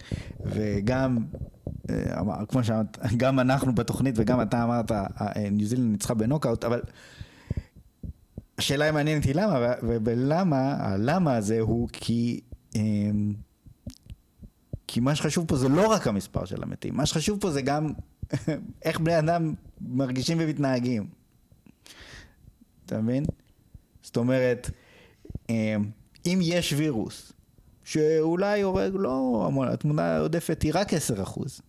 וגם 0.46 1.16
אה, 1.16 1.53
כמו 2.48 2.64
שאמרת, 2.64 2.98
גם 3.16 3.40
אנחנו 3.40 3.74
בתוכנית 3.74 4.14
וגם 4.18 4.42
אתה 4.42 4.64
אמרת, 4.64 4.92
אה, 4.92 5.50
ניו 5.50 5.66
זילנד 5.66 5.92
ניצחה 5.92 6.14
בנוקאוט, 6.14 6.64
אבל 6.64 6.80
השאלה 8.58 8.88
המעניינת 8.88 9.24
היא 9.24 9.34
למה, 9.34 9.72
ולמה, 9.82 10.76
הלמה 10.80 11.36
הזה 11.36 11.60
הוא 11.60 11.88
כי, 11.92 12.40
אמ, 12.74 13.34
כי 14.86 15.00
מה 15.00 15.14
שחשוב 15.14 15.46
פה 15.48 15.56
זה 15.56 15.68
לא 15.68 15.86
רק 15.86 16.06
המספר 16.06 16.44
של 16.44 16.62
המתים, 16.62 16.96
מה 16.96 17.06
שחשוב 17.06 17.40
פה 17.40 17.50
זה 17.50 17.62
גם 17.62 17.92
איך 18.84 19.00
בני 19.00 19.18
אדם 19.18 19.54
מרגישים 19.80 20.38
ומתנהגים. 20.40 21.06
אתה 22.86 23.00
מבין? 23.00 23.24
זאת 24.02 24.16
אומרת, 24.16 24.70
אמ, 25.48 25.90
אם 26.26 26.38
יש 26.42 26.72
וירוס 26.72 27.33
שאולי 27.84 28.62
הורג 28.62 28.92
לא 28.94 29.44
המון, 29.46 29.68
התמונה 29.68 30.16
העודפת 30.16 30.62
היא 30.62 30.72
רק 30.74 30.94
10 30.94 31.22
אחוז. 31.22 31.60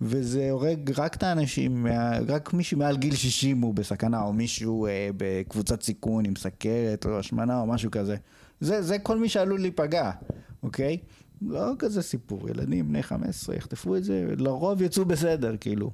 וזה 0.00 0.50
הורג 0.50 0.92
רק 0.96 1.14
את 1.14 1.22
האנשים, 1.22 1.86
רק 2.28 2.52
מישהו 2.52 2.78
מעל 2.78 2.96
גיל 2.96 3.14
60 3.14 3.60
הוא 3.60 3.74
בסכנה, 3.74 4.22
או 4.22 4.32
מישהו 4.32 4.86
אה, 4.86 5.08
בקבוצת 5.16 5.82
סיכון 5.82 6.24
עם 6.24 6.36
סכרת 6.36 7.06
או 7.06 7.18
השמנה 7.18 7.60
או 7.60 7.66
משהו 7.66 7.90
כזה. 7.90 8.16
זה, 8.60 8.82
זה 8.82 8.98
כל 8.98 9.18
מי 9.18 9.28
שעלול 9.28 9.60
להיפגע, 9.60 10.10
אוקיי? 10.62 10.98
לא 11.42 11.72
כזה 11.78 12.02
סיפור, 12.02 12.48
ילדים 12.48 12.88
בני 12.88 13.02
15 13.02 13.56
יחטפו 13.56 13.96
את 13.96 14.04
זה, 14.04 14.24
לרוב 14.38 14.82
יצאו 14.82 15.04
בסדר, 15.04 15.56
כאילו. 15.60 15.90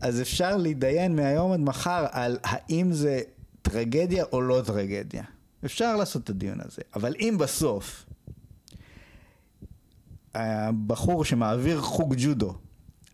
אז 0.00 0.20
אפשר 0.20 0.56
להתדיין 0.56 1.16
מהיום 1.16 1.52
עד 1.52 1.60
מחר 1.60 2.06
על 2.10 2.38
האם 2.44 2.92
זה 2.92 3.20
טרגדיה 3.62 4.24
או 4.32 4.40
לא 4.40 4.62
טרגדיה. 4.66 5.22
אפשר 5.64 5.96
לעשות 5.96 6.24
את 6.24 6.30
הדיון 6.30 6.60
הזה, 6.60 6.82
אבל 6.96 7.14
אם 7.20 7.36
בסוף 7.38 8.04
הבחור 10.34 11.24
שמעביר 11.24 11.80
חוג 11.80 12.14
ג'ודו, 12.18 12.54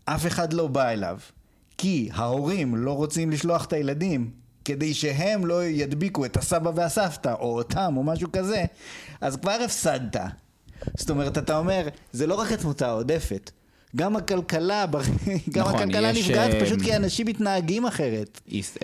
אף 0.05 0.27
אחד 0.27 0.53
לא 0.53 0.67
בא 0.67 0.89
אליו, 0.89 1.19
כי 1.77 2.09
ההורים 2.13 2.75
לא 2.75 2.91
רוצים 2.91 3.31
לשלוח 3.31 3.65
את 3.65 3.73
הילדים 3.73 4.31
כדי 4.65 4.93
שהם 4.93 5.45
לא 5.45 5.63
ידביקו 5.63 6.25
את 6.25 6.37
הסבא 6.37 6.71
והסבתא, 6.75 7.33
או 7.39 7.57
אותם, 7.57 7.93
או 7.97 8.03
משהו 8.03 8.31
כזה, 8.31 8.65
אז 9.21 9.35
כבר 9.35 9.57
הפסדת. 9.65 10.17
זאת 10.97 11.09
אומרת, 11.09 11.37
אתה 11.37 11.57
אומר, 11.57 11.87
זה 12.11 12.27
לא 12.27 12.35
רק 12.35 12.51
התמותה 12.51 12.87
העודפת, 12.87 13.51
גם 13.95 14.15
הכלכלה, 14.15 14.85
גם 15.53 15.65
נכון, 15.67 15.75
הכלכלה 15.75 16.09
יש, 16.09 16.29
נפגעת 16.29 16.51
uh, 16.51 16.65
פשוט 16.65 16.81
כי 16.81 16.95
אנשים 16.95 17.27
מתנהגים 17.27 17.85
אחרת. 17.85 18.41
uh, 18.77 18.79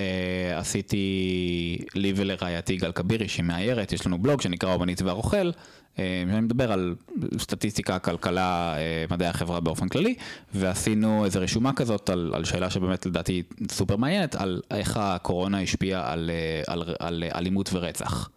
עשיתי 0.56 1.78
לי 1.96 2.14
ולרעייתי 2.16 2.78
גל 2.78 2.92
כבירי 2.92 3.28
שהיא 3.28 3.46
מאיירת, 3.46 3.94
יש 3.94 4.06
לנו 4.06 4.18
בלוג 4.18 4.42
שנקרא 4.42 4.74
אומנית 4.74 5.02
והרוכל, 5.02 5.52
uh, 5.96 6.00
אני 6.30 6.42
מדבר 6.42 6.72
על 6.72 6.96
סטטיסטיקה, 7.40 8.00
כלכלה, 8.00 8.76
מדעי 9.12 9.28
החברה 9.28 9.60
באופן 9.60 9.88
כללי, 9.88 10.16
ועשינו 10.54 11.26
איזו 11.26 11.40
רשומה 11.42 11.74
כזאת 11.74 12.10
על, 12.10 12.32
על 12.36 12.46
שאלה 12.46 12.70
שבאמת 12.70 13.06
לדעתי 13.06 13.44
סופר 13.72 13.96
מעניינת, 13.96 14.36
על 14.36 14.62
איך 14.72 14.98
הקורונה 14.98 15.62
השפיעה 15.62 16.12
על, 16.12 16.32
על, 16.68 16.84
על, 16.84 16.96
על 17.00 17.24
אלימות 17.36 17.70
ורצח. 17.74 18.30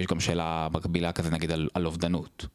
יש 0.00 0.06
גם 0.10 0.20
שאלה 0.20 0.68
מקבילה 0.72 1.12
כזה 1.12 1.30
נגיד 1.30 1.50
על, 1.50 1.68
על 1.74 1.86
אובדנות. 1.86 2.46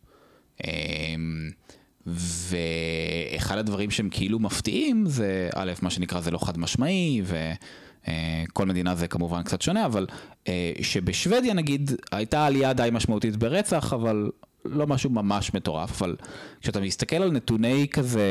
ואחד 2.08 3.58
הדברים 3.58 3.92
שהם 3.92 4.10
כאילו 4.10 4.40
מפתיעים 4.40 5.06
זה 5.06 5.50
א', 5.56 5.72
מה 5.82 5.90
שנקרא 5.90 6.22
זה 6.22 6.32
לא 6.32 6.38
חד 6.38 6.58
משמעי 6.58 7.22
וכל 7.24 8.66
מדינה 8.66 8.96
זה 8.96 9.08
כמובן 9.08 9.44
קצת 9.44 9.62
שונה, 9.62 9.86
אבל 9.86 10.08
אה, 10.48 10.72
שבשוודיה 10.82 11.54
נגיד 11.54 11.92
הייתה 12.12 12.46
עלייה 12.46 12.74
די 12.74 12.90
משמעותית 12.92 13.36
ברצח, 13.36 13.94
אבל 13.94 14.30
לא 14.66 14.88
משהו 14.88 15.10
ממש 15.10 15.54
מטורף, 15.54 16.02
אבל 16.02 16.16
כשאתה 16.62 16.80
מסתכל 16.80 17.16
על 17.16 17.32
נתוני 17.32 17.88
כזה 17.92 18.28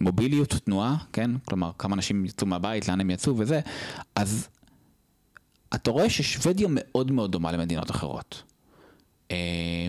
מוביליות 0.00 0.54
תנועה, 0.64 0.96
כן? 1.12 1.30
כלומר 1.44 1.70
כמה 1.78 1.96
אנשים 1.96 2.24
יצאו 2.24 2.46
מהבית, 2.46 2.88
לאן 2.88 3.00
הם 3.00 3.10
יצאו 3.10 3.38
וזה, 3.38 3.60
אז 4.14 4.48
אתה 5.74 5.90
רואה 5.90 6.10
ששוודיה 6.10 6.68
מאוד 6.70 7.10
מאוד 7.10 7.32
דומה 7.32 7.52
למדינות 7.52 7.90
אחרות. 7.90 8.42
אה, 9.30 9.36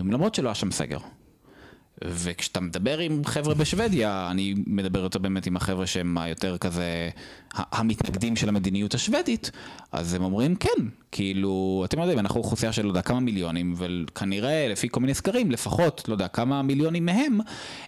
למרות 0.04 0.34
שלא 0.34 0.48
היה 0.48 0.54
שם 0.54 0.70
סגר. 0.70 0.98
וכשאתה 2.04 2.60
מדבר 2.60 2.98
עם 2.98 3.24
חבר'ה 3.24 3.54
בשוודיה, 3.54 4.28
אני 4.30 4.54
מדבר 4.66 5.00
יותר 5.00 5.18
באמת 5.18 5.46
עם 5.46 5.56
החבר'ה 5.56 5.86
שהם 5.86 6.18
היותר 6.18 6.58
כזה, 6.58 7.10
המתנגדים 7.54 8.36
של 8.36 8.48
המדיניות 8.48 8.94
השוודית, 8.94 9.50
אז 9.92 10.14
הם 10.14 10.22
אומרים 10.22 10.56
כן, 10.56 10.84
כאילו, 11.12 11.82
אתם 11.84 12.00
יודעים, 12.00 12.18
אנחנו 12.18 12.40
אוכלוסייה 12.40 12.72
של 12.72 12.82
לא 12.82 12.88
יודע 12.88 13.02
כמה 13.02 13.20
מיליונים, 13.20 13.74
וכנראה 13.76 14.68
לפי 14.68 14.88
כל 14.90 15.00
מיני 15.00 15.14
סקרים, 15.14 15.50
לפחות, 15.50 16.04
לא 16.08 16.14
יודע, 16.14 16.28
כמה 16.28 16.62
מיליונים 16.62 17.06
מהם, 17.06 17.38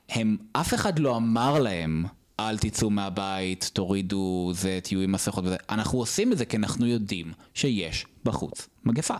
הם, 0.08 0.36
אף 0.52 0.74
אחד 0.74 0.98
לא 0.98 1.16
אמר 1.16 1.58
להם, 1.58 2.04
אל 2.40 2.58
תצאו 2.58 2.90
מהבית, 2.90 3.70
תורידו 3.72 4.50
זה, 4.54 4.78
תהיו 4.82 5.00
עם 5.00 5.12
מסכות 5.12 5.44
וזה. 5.44 5.56
אנחנו 5.70 5.98
עושים 5.98 6.32
את 6.32 6.38
זה 6.38 6.44
כי 6.44 6.56
אנחנו 6.56 6.86
יודעים 6.86 7.32
שיש 7.54 8.06
בחוץ 8.24 8.68
מגפה. 8.84 9.14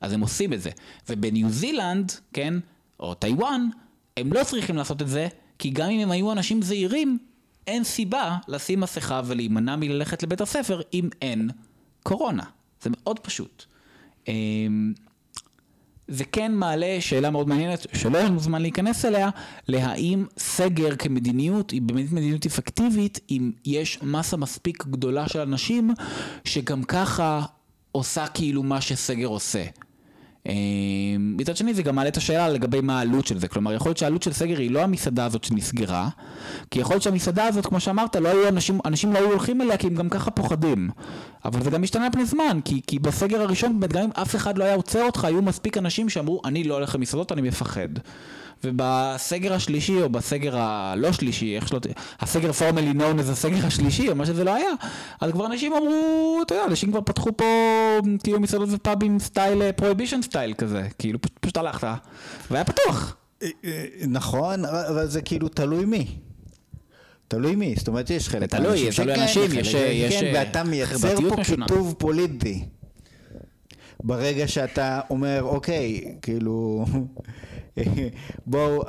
אז 0.00 0.12
הם 0.12 0.20
עושים 0.20 0.52
את 0.52 0.62
זה. 0.62 0.70
ובניו 1.08 1.50
זילנד, 1.50 2.12
כן, 2.32 2.54
או 3.00 3.14
טיוואן, 3.14 3.68
הם 4.16 4.32
לא 4.32 4.44
צריכים 4.44 4.76
לעשות 4.76 5.02
את 5.02 5.08
זה, 5.08 5.28
כי 5.58 5.70
גם 5.70 5.90
אם 5.90 6.00
הם 6.00 6.10
היו 6.10 6.32
אנשים 6.32 6.62
זהירים, 6.62 7.18
אין 7.66 7.84
סיבה 7.84 8.36
לשים 8.48 8.80
מסכה 8.80 9.20
ולהימנע 9.24 9.76
מללכת 9.76 10.22
לבית 10.22 10.40
הספר 10.40 10.80
אם 10.94 11.08
אין 11.22 11.50
קורונה. 12.02 12.42
זה 12.82 12.90
מאוד 12.92 13.18
פשוט. 13.18 13.64
אמ, 14.28 14.92
זה 16.08 16.24
כן 16.24 16.54
מעלה 16.54 16.96
שאלה 17.00 17.30
מאוד 17.30 17.48
מעניינת, 17.48 17.86
שלא 17.94 18.18
יש 18.18 18.24
לנו 18.24 18.40
זמן 18.40 18.62
להיכנס 18.62 19.04
אליה, 19.04 19.30
להאם 19.68 20.26
סגר 20.38 20.96
כמדיניות 20.96 21.70
היא 21.70 21.82
באמת 21.82 22.12
מדיניות 22.12 22.46
אפקטיבית, 22.46 23.20
אם 23.30 23.52
יש 23.64 24.02
מסה 24.02 24.36
מספיק 24.36 24.86
גדולה 24.86 25.28
של 25.28 25.40
אנשים 25.40 25.90
שגם 26.44 26.82
ככה 26.82 27.42
עושה 27.92 28.26
כאילו 28.26 28.62
מה 28.62 28.80
שסגר 28.80 29.26
עושה. 29.26 29.64
אמ, 30.48 31.34
מצד 31.38 31.56
שני 31.56 31.74
זה 31.74 31.82
גם 31.82 31.94
מעלה 31.94 32.08
את 32.08 32.16
השאלה 32.16 32.48
לגבי 32.48 32.80
מה 32.80 32.98
העלות 32.98 33.26
של 33.26 33.38
זה, 33.38 33.48
כלומר 33.48 33.72
יכול 33.72 33.88
להיות 33.88 33.98
שהעלות 33.98 34.22
של 34.22 34.32
סגר 34.32 34.58
היא 34.58 34.70
לא 34.70 34.80
המסעדה 34.80 35.24
הזאת 35.24 35.44
שנסגרה, 35.44 36.08
כי 36.70 36.80
יכול 36.80 36.94
להיות 36.94 37.02
שהמסעדה 37.02 37.44
הזאת 37.44 37.66
כמו 37.66 37.80
שאמרת 37.80 38.16
לא 38.16 38.28
היו 38.28 38.48
אנשים, 38.48 38.78
אנשים 38.84 39.12
לא 39.12 39.18
היו 39.18 39.28
הולכים 39.28 39.60
אליה 39.60 39.76
כי 39.76 39.86
הם 39.86 39.94
גם 39.94 40.08
ככה 40.08 40.30
פוחדים, 40.30 40.90
אבל 41.44 41.62
זה 41.62 41.70
גם 41.70 41.82
משתנה 41.82 42.10
פני 42.10 42.24
זמן, 42.24 42.60
כי, 42.64 42.80
כי 42.86 42.98
בסגר 42.98 43.42
הראשון 43.42 43.80
באמת 43.80 43.92
גם 43.92 44.02
אם 44.02 44.10
אף 44.22 44.36
אחד 44.36 44.58
לא 44.58 44.64
היה 44.64 44.74
עוצר 44.74 45.02
אותך 45.02 45.24
היו 45.24 45.42
מספיק 45.42 45.78
אנשים 45.78 46.08
שאמרו 46.08 46.40
אני 46.44 46.64
לא 46.64 46.74
הולך 46.74 46.94
למסעדות 46.94 47.32
אני 47.32 47.42
מפחד. 47.42 47.88
ובסגר 48.64 49.52
השלישי, 49.52 50.02
או 50.02 50.08
בסגר 50.08 50.56
הלא 50.58 51.12
שלישי, 51.12 51.56
איך 51.56 51.68
שלא 51.68 51.80
הסגר 52.20 52.52
פורמלי 52.52 52.92
known 52.94 53.18
as 53.18 53.32
הסגר 53.32 53.66
השלישי, 53.66 54.08
או 54.08 54.14
מה 54.16 54.26
שזה 54.26 54.44
לא 54.44 54.54
היה, 54.54 54.68
אז 55.20 55.30
כבר 55.32 55.46
אנשים 55.46 55.72
אמרו, 55.72 55.94
אתה 56.46 56.54
יודע, 56.54 56.64
אנשים 56.66 56.90
כבר 56.90 57.00
פתחו 57.00 57.36
פה 57.36 57.44
כאילו 58.22 58.40
מסעדות 58.40 58.68
ופאבים 58.72 59.18
style, 59.18 59.72
prohibition 59.72 60.22
style 60.22 60.54
כזה, 60.54 60.88
כאילו 60.98 61.20
פשוט, 61.20 61.38
פשוט 61.40 61.56
הלכת, 61.56 61.88
והיה 62.50 62.64
פתוח. 62.64 63.16
אה, 63.42 63.48
אה, 63.64 63.84
נכון, 64.08 64.64
אבל 64.64 65.06
זה 65.06 65.22
כאילו 65.22 65.48
תלוי 65.48 65.84
מי. 65.84 66.06
תלוי 67.28 67.54
מי, 67.56 67.74
זאת 67.78 67.88
אומרת 67.88 68.10
יש 68.10 68.28
חלק 68.28 68.50
תלוי, 68.50 68.88
תלוי 68.96 69.14
אנשים, 69.14 69.50
יש- 69.54 69.74
כן, 69.74 70.20
כן, 70.20 70.26
אה, 70.26 70.32
ואתה 70.34 70.64
מייצר 70.64 71.16
פה. 71.30 71.42
קיטוב 71.44 71.94
פוליטי. 71.98 72.64
ברגע 74.02 74.48
שאתה 74.48 75.00
אומר, 75.10 75.42
אוקיי, 75.42 76.14
כאילו, 76.22 76.84
בואו, 78.46 78.82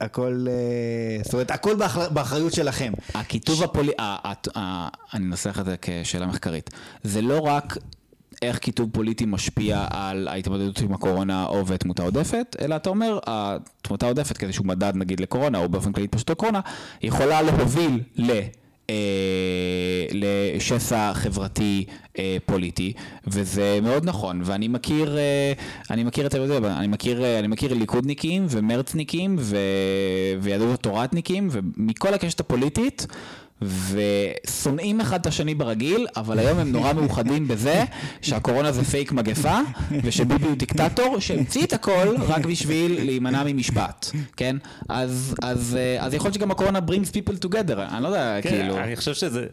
הכל, 0.00 0.46
אה, 0.48 1.22
זאת 1.24 1.32
אומרת, 1.32 1.50
הכל 1.50 1.76
באחר- 1.76 2.08
באחריות 2.08 2.52
שלכם. 2.52 2.92
הכיתוב 3.14 3.62
הפולי... 3.62 3.92
אני 5.14 5.24
אנסח 5.26 5.58
את 5.60 5.64
זה 5.64 5.74
כשאלה 5.82 6.26
מחקרית. 6.26 6.70
זה 7.02 7.22
לא 7.22 7.38
רק 7.40 7.76
איך 8.42 8.58
כיתוב 8.58 8.90
פוליטי 8.92 9.24
משפיע 9.26 9.86
על 9.90 10.28
ההתמודדות 10.28 10.80
עם 10.80 10.92
הקורונה 10.92 11.46
או 11.46 11.66
ותמותה 11.66 12.02
עודפת, 12.02 12.56
אלא 12.60 12.76
אתה 12.76 12.90
אומר, 12.90 13.18
התמותה 13.26 14.06
עודפת 14.06 14.36
כאיזשהו 14.36 14.64
מדד 14.64 14.92
נגיד 14.96 15.20
לקורונה, 15.20 15.58
או 15.58 15.68
באופן 15.68 15.92
כללי 15.92 16.04
התפשטות 16.04 16.30
הקורונה, 16.36 16.60
יכולה 17.02 17.42
להוביל 17.42 18.00
ל... 18.16 18.40
אה, 18.90 20.06
לשסע 20.12 21.12
חברתי 21.14 21.84
אה, 22.18 22.36
פוליטי 22.46 22.92
וזה 23.26 23.78
מאוד 23.82 24.04
נכון 24.04 24.40
ואני 24.44 24.68
מכיר 24.68 25.18
אה, 25.18 25.52
אני 25.90 26.04
מכיר 26.04 26.26
את 26.26 26.32
זה 26.32 26.58
אני 26.58 26.86
מכיר 26.86 27.38
אני 27.38 27.46
מכיר 27.46 27.74
ליכודניקים 27.74 28.46
ומרצניקים 28.50 29.36
ויהדות 30.40 30.74
התורתניקים 30.74 31.48
ומכל 31.50 32.14
הקשת 32.14 32.40
הפוליטית 32.40 33.06
ושונאים 33.62 35.00
אחד 35.00 35.20
את 35.20 35.26
השני 35.26 35.54
ברגיל, 35.54 36.06
אבל 36.16 36.38
היום 36.38 36.58
הם 36.58 36.72
נורא 36.72 36.92
מאוחדים 36.92 37.48
בזה 37.48 37.84
שהקורונה 38.22 38.72
זה 38.72 38.84
פייק 38.84 39.12
מגפה, 39.12 39.58
ושביבי 40.02 40.46
הוא 40.46 40.56
דיקטטור 40.56 41.20
שהמציא 41.20 41.64
את 41.64 41.72
הכל 41.72 42.16
רק 42.28 42.46
בשביל 42.46 43.04
להימנע 43.04 43.42
ממשפט, 43.46 44.06
כן? 44.36 44.56
אז, 44.88 45.34
אז, 45.42 45.76
אה, 45.78 46.04
אז 46.04 46.14
יכול 46.14 46.26
להיות 46.26 46.34
שגם 46.34 46.50
הקורונה 46.50 46.78
brings 46.78 47.10
people 47.12 47.46
together, 47.46 47.78
אני 47.78 48.02
לא 48.02 48.08
יודע, 48.08 48.38
כן, 48.42 48.50
כאילו... 48.50 48.78
אני 48.78 48.96
חושב 48.96 49.14
שזה 49.14 49.46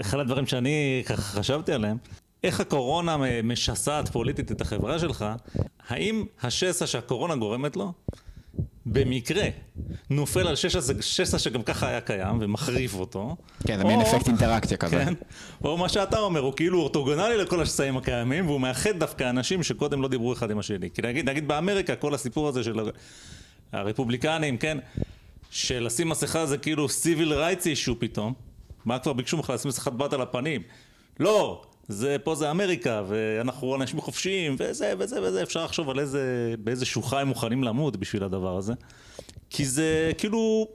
אחד 0.00 0.18
הדברים 0.18 0.46
שאני 0.46 1.02
חשבתי 1.06 1.72
עליהם. 1.72 1.96
איך 2.44 2.60
הקורונה 2.60 3.16
משסעת 3.44 4.08
פוליטית 4.08 4.52
את 4.52 4.60
החברה 4.60 4.98
שלך, 4.98 5.24
האם 5.88 6.24
השסע 6.42 6.86
שהקורונה 6.86 7.36
גורמת 7.36 7.76
לו, 7.76 7.92
במקרה 8.92 9.44
נופל 10.10 10.46
על 10.48 10.54
שסע, 11.00 11.38
שגם 11.38 11.62
ככה 11.62 11.88
היה 11.88 12.00
קיים 12.00 12.38
ומחריף 12.40 12.94
אותו. 12.94 13.36
כן, 13.66 13.76
זה 13.76 13.82
או- 13.82 14.02
אפקט 14.02 14.28
אינטראקציה 14.28 14.76
כזה. 14.76 15.04
כן, 15.04 15.14
או 15.64 15.76
מה 15.76 15.88
שאתה 15.88 16.18
אומר, 16.18 16.40
הוא 16.40 16.52
כאילו 16.56 16.78
אורתוגונלי 16.80 17.36
לכל 17.36 17.60
השסעים 17.60 17.96
הקיימים, 17.96 18.46
והוא 18.46 18.60
מאחד 18.60 18.98
דווקא 18.98 19.30
אנשים 19.30 19.62
שקודם 19.62 20.02
לא 20.02 20.08
דיברו 20.08 20.32
אחד 20.32 20.50
עם 20.50 20.58
השני. 20.58 20.90
כי 20.90 21.02
נגיד, 21.02 21.28
נגיד 21.28 21.48
באמריקה, 21.48 21.96
כל 21.96 22.14
הסיפור 22.14 22.48
הזה 22.48 22.64
של 22.64 22.80
הרפובליקנים, 23.72 24.56
כן, 24.58 24.78
של 25.50 25.84
לשים 25.86 26.08
מסכה 26.08 26.46
זה 26.46 26.58
כאילו 26.58 26.86
civil 26.86 27.28
rights 27.30 27.62
issue 27.64 27.94
פתאום. 27.98 28.32
מה 28.84 28.98
כבר 28.98 29.12
ביקשו 29.12 29.36
ממך 29.36 29.50
לשים 29.50 29.68
מסכת 29.68 29.92
בת 29.92 30.12
על 30.12 30.20
הפנים? 30.22 30.62
לא, 31.20 31.62
זה, 31.88 32.16
פה 32.24 32.34
זה 32.34 32.50
אמריקה, 32.50 33.02
ואנחנו 33.08 33.74
אנשים 33.76 34.00
חופשיים, 34.00 34.56
וזה 34.58 34.92
וזה 34.98 35.22
וזה, 35.22 35.42
אפשר 35.42 35.64
לחשוב 35.64 35.90
על 35.90 35.98
איזה, 35.98 36.54
באיזה 36.58 36.84
שוחה 36.86 37.20
הם 37.20 37.28
מוכנים 37.28 37.64
למות 37.64 37.96
בשביל 37.96 38.24
הדבר 38.24 38.56
הזה. 38.56 38.72
כי 39.50 39.66
זה 39.66 40.12
כאילו 40.18 40.68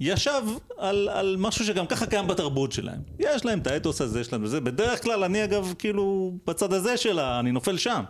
ישב 0.00 0.42
על, 0.78 1.08
על 1.08 1.36
משהו 1.38 1.64
שגם 1.64 1.86
ככה 1.86 2.06
קיים 2.06 2.26
בתרבות 2.26 2.72
שלהם. 2.72 3.00
יש 3.18 3.44
להם 3.44 3.58
את 3.58 3.66
האתוס 3.66 4.00
הזה, 4.00 4.20
יש 4.20 4.32
להם 4.32 4.44
את 4.44 4.50
זה. 4.50 4.60
בדרך 4.60 5.02
כלל 5.02 5.24
אני 5.24 5.44
אגב 5.44 5.74
כאילו 5.78 6.32
בצד 6.46 6.72
הזה 6.72 6.96
שלה, 6.96 7.40
אני 7.40 7.52
נופל 7.52 7.76
שם. 7.76 8.02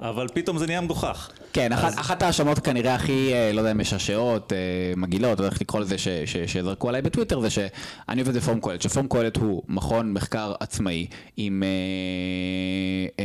אבל 0.00 0.26
פתאום 0.34 0.58
זה 0.58 0.66
נהיה 0.66 0.80
מגוחך. 0.80 1.30
כן, 1.52 1.72
אז- 1.72 1.98
אחת 1.98 2.22
ההאשמות 2.22 2.58
כנראה 2.58 2.94
הכי, 2.94 3.32
אה, 3.34 3.52
לא 3.52 3.60
יודע, 3.60 3.74
משעשעות, 3.74 4.52
אה, 4.52 4.58
מגעילות, 4.96 5.40
או 5.40 5.44
איך 5.44 5.60
לקרוא 5.60 5.80
לזה, 5.80 5.98
ש- 5.98 6.08
ש- 6.08 6.36
שזרקו 6.36 6.88
עליי 6.88 7.02
בטוויטר, 7.02 7.40
זה 7.40 7.50
שאני 7.50 8.20
עובד 8.20 8.36
בפורום 8.36 8.60
קהלת, 8.60 8.82
שפורום 8.82 9.08
קהלת 9.08 9.36
הוא 9.36 9.62
מכון 9.68 10.12
מחקר 10.12 10.52
עצמאי 10.60 11.06
עם 11.36 11.62
אה, 11.62 11.68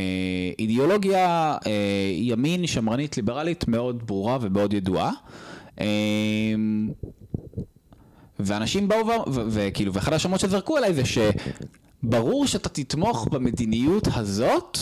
אידיאולוגיה 0.58 1.56
אה, 1.66 1.70
ימין, 2.14 2.66
שמרנית, 2.66 3.16
ליברלית, 3.16 3.68
מאוד 3.68 4.06
ברורה 4.06 4.38
ומאוד 4.40 4.72
ידועה. 4.74 5.10
אה, 5.80 5.86
ואנשים 8.40 8.88
באו, 8.88 9.24
וכאילו, 9.50 9.94
ואחת 9.94 10.12
ההאשמות 10.12 10.40
שזרקו 10.40 10.76
עליי 10.76 10.94
זה 10.94 11.02
שברור 12.02 12.46
שאתה 12.46 12.68
תתמוך 12.68 13.28
במדיניות 13.30 14.08
הזאת, 14.14 14.78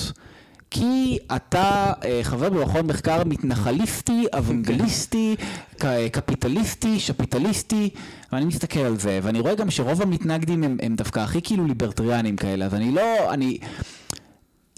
כי 0.75 1.19
אתה 1.37 1.93
אה, 2.05 2.21
חבר 2.23 2.51
במכון 2.51 2.87
מחקר 2.87 3.23
מתנחליסטי, 3.27 4.27
אוונגליסטי, 4.35 5.37
ק- 5.81 6.09
קפיטליסטי, 6.13 7.01
שפיטליסטי, 7.01 7.91
ואני 8.33 8.45
מסתכל 8.45 8.81
על 8.81 8.99
זה, 8.99 9.21
ואני 9.23 9.41
רואה 9.41 9.55
גם 9.55 9.71
שרוב 9.71 10.03
המתנגדים 10.03 10.63
הם, 10.63 10.77
הם 10.83 10.97
דווקא 10.97 11.21
הכי 11.21 11.43
כאילו 11.43 11.67
ליברטריאנים 11.67 12.37
כאלה, 12.37 12.67
אז 12.67 12.75
אני 12.75 12.93
לא, 12.93 13.33
אני... 13.35 13.59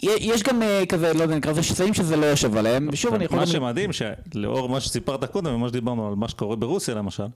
יש 0.02 0.42
גם 0.42 0.62
אה, 0.62 0.86
כזה, 0.88 1.12
לא 1.14 1.22
יודע, 1.22 1.36
נקרא 1.36 1.50
לזה 1.50 1.62
שסעים 1.62 1.94
שזה 1.94 2.16
לא 2.16 2.26
יושב 2.26 2.56
עליהם, 2.56 2.88
ושוב 2.92 3.14
אני 3.14 3.24
יכול... 3.24 3.38
מה 3.38 3.46
שמדהים, 3.46 3.90
שלאור 3.92 4.68
מה 4.68 4.80
שסיפרת 4.80 5.24
קודם 5.24 5.54
ומה 5.54 5.68
שדיברנו 5.68 6.08
על 6.08 6.14
מה 6.14 6.28
שקורה 6.28 6.56
ברוסיה 6.56 6.94
למשל, 6.94 7.26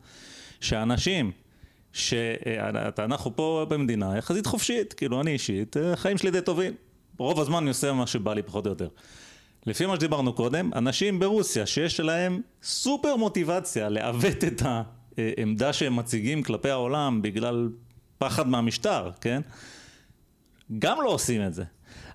שאנשים, 0.60 1.30
שאנחנו 1.92 3.36
פה 3.36 3.66
במדינה 3.68 4.18
יחסית 4.18 4.46
חופשית, 4.46 4.92
כאילו 4.92 5.20
אני 5.20 5.30
אישית, 5.30 5.76
החיים 5.92 6.18
שלי 6.18 6.30
די 6.30 6.40
טובים. 6.40 6.72
רוב 7.20 7.40
הזמן 7.40 7.56
אני 7.56 7.68
עושה 7.68 7.92
מה 7.92 8.06
שבא 8.06 8.34
לי 8.34 8.42
פחות 8.42 8.66
או 8.66 8.70
יותר. 8.70 8.88
לפי 9.66 9.86
מה 9.86 9.96
שדיברנו 9.96 10.32
קודם, 10.32 10.70
אנשים 10.74 11.18
ברוסיה 11.18 11.66
שיש 11.66 12.00
להם 12.00 12.40
סופר 12.62 13.16
מוטיבציה 13.16 13.88
לעוות 13.88 14.44
את 14.44 14.62
העמדה 15.18 15.72
שהם 15.72 15.96
מציגים 15.96 16.42
כלפי 16.42 16.70
העולם 16.70 17.22
בגלל 17.22 17.68
פחד 18.18 18.48
מהמשטר, 18.48 19.10
כן? 19.20 19.40
גם 20.78 20.98
לא 21.04 21.08
עושים 21.08 21.46
את 21.46 21.54
זה. 21.54 21.64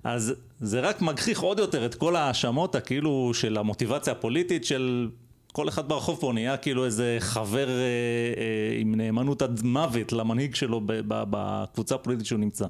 אז 0.04 0.34
זה 0.60 0.80
רק 0.80 1.02
מגחיך 1.02 1.40
עוד 1.40 1.60
יותר 1.60 1.86
את 1.86 1.96
כל 1.96 2.16
ההאשמות 2.16 2.76
הכאילו 2.76 3.32
של 3.34 3.58
המוטיבציה 3.58 4.14
הפוליטית 4.14 4.66
של 4.66 5.10
כל 5.52 5.70
אחד 5.70 5.88
ברחוב 5.88 6.18
פה 6.20 6.32
נהיה 6.34 6.58
כאילו 6.58 6.86
איזה 6.86 7.18
חבר 7.20 7.70
אה, 7.70 7.74
אה, 7.74 8.78
עם 8.80 8.96
נאמנות 8.96 9.42
עד 9.42 9.62
מוות 9.64 10.14
למנהיג 10.14 10.56
שלו 10.56 10.82
ב- 10.82 10.94
ב- 11.08 11.24
בקבוצה 11.30 11.96
הפוליטית 11.96 12.26
שהוא 12.26 12.40
נמצא. 12.40 12.66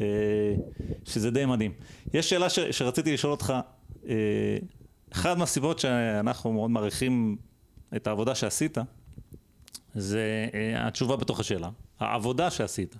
אה, 0.00 0.06
שזה 1.04 1.30
די 1.30 1.46
מדהים. 1.46 1.72
יש 2.14 2.30
שאלה 2.30 2.50
ש, 2.50 2.58
שרציתי 2.58 3.12
לשאול 3.12 3.32
אותך, 3.32 3.52
אה, 4.08 4.14
אחת 5.12 5.36
מהסיבות 5.36 5.78
שאנחנו 5.78 6.52
מאוד 6.52 6.70
מעריכים 6.70 7.36
את 7.96 8.06
העבודה 8.06 8.34
שעשית, 8.34 8.78
זה 9.94 10.48
אה, 10.54 10.86
התשובה 10.86 11.16
בתוך 11.16 11.40
השאלה, 11.40 11.68
העבודה 12.00 12.50
שעשית. 12.50 12.96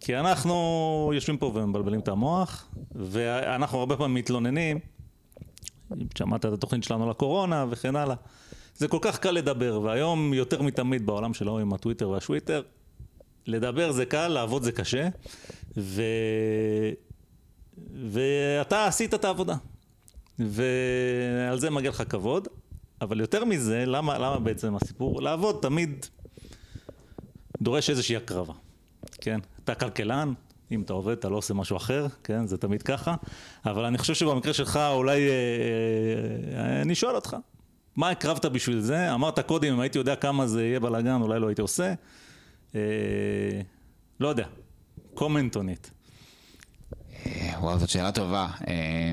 כי 0.00 0.16
אנחנו 0.16 1.10
יושבים 1.14 1.38
פה 1.38 1.52
ומבלבלים 1.54 2.00
את 2.00 2.08
המוח, 2.08 2.68
ואנחנו 2.94 3.78
הרבה 3.78 3.96
פעמים 3.96 4.14
מתלוננים, 4.14 4.78
שמעת 6.18 6.46
את 6.46 6.52
התוכנית 6.52 6.84
שלנו 6.84 7.10
לקורונה 7.10 7.66
וכן 7.70 7.96
הלאה. 7.96 8.16
זה 8.76 8.88
כל 8.88 8.98
כך 9.00 9.18
קל 9.18 9.30
לדבר, 9.30 9.80
והיום 9.82 10.34
יותר 10.34 10.62
מתמיד 10.62 11.06
בעולם 11.06 11.34
שלנו 11.34 11.58
עם 11.58 11.72
הטוויטר 11.72 12.08
והשוויטר, 12.08 12.62
לדבר 13.46 13.92
זה 13.92 14.06
קל, 14.06 14.28
לעבוד 14.28 14.62
זה 14.62 14.72
קשה, 14.72 15.08
ו... 15.76 16.02
ואתה 18.10 18.86
עשית 18.86 19.14
את 19.14 19.24
העבודה. 19.24 19.56
ועל 20.38 21.58
זה 21.58 21.70
מגיע 21.70 21.90
לך 21.90 22.02
כבוד, 22.08 22.48
אבל 23.00 23.20
יותר 23.20 23.44
מזה, 23.44 23.86
למה, 23.86 24.18
למה 24.18 24.38
בעצם 24.38 24.76
הסיפור? 24.76 25.22
לעבוד 25.22 25.58
תמיד 25.62 26.06
דורש 27.62 27.90
איזושהי 27.90 28.16
הקרבה, 28.16 28.52
כן? 29.20 29.40
אתה 29.64 29.74
כלכלן, 29.74 30.32
אם 30.70 30.82
אתה 30.82 30.92
עובד 30.92 31.12
אתה 31.12 31.28
לא 31.28 31.36
עושה 31.36 31.54
משהו 31.54 31.76
אחר, 31.76 32.06
כן? 32.24 32.46
זה 32.46 32.56
תמיד 32.56 32.82
ככה, 32.82 33.14
אבל 33.66 33.84
אני 33.84 33.98
חושב 33.98 34.14
שבמקרה 34.14 34.52
שלך 34.52 34.76
אולי, 34.92 35.28
אה, 35.28 35.34
אה, 36.58 36.82
אני 36.82 36.94
שואל 36.94 37.14
אותך, 37.14 37.36
מה 37.96 38.10
הקרבת 38.10 38.46
בשביל 38.46 38.80
זה? 38.80 39.14
אמרת 39.14 39.40
קודם, 39.40 39.72
אם 39.72 39.80
הייתי 39.80 39.98
יודע 39.98 40.16
כמה 40.16 40.46
זה 40.46 40.64
יהיה 40.66 40.80
בלאגן, 40.80 41.22
אולי 41.22 41.40
לא 41.40 41.46
הייתי 41.48 41.62
עושה. 41.62 41.94
אה, 42.76 43.60
לא 44.20 44.28
יודע, 44.28 44.46
comment 45.16 45.54
on 45.54 45.56
it. 45.56 45.90
אה, 47.26 47.52
וואו, 47.60 47.78
זאת 47.78 47.88
שאלה 47.88 48.12
טובה. 48.12 48.48
אה, 48.68 49.12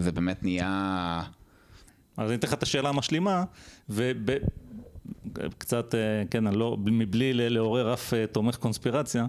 זה 0.00 0.12
באמת 0.12 0.42
נהיה... 0.42 1.22
אז 2.16 2.30
אני 2.30 2.38
אתן 2.38 2.48
לך 2.48 2.54
את 2.54 2.62
השאלה 2.62 2.88
המשלימה, 2.88 3.44
וקצת, 3.88 5.94
כן, 6.30 6.44
לא, 6.44 6.76
מבלי 6.80 7.32
לעורר 7.32 7.94
אף 7.94 8.12
תומך 8.32 8.56
קונספירציה, 8.56 9.26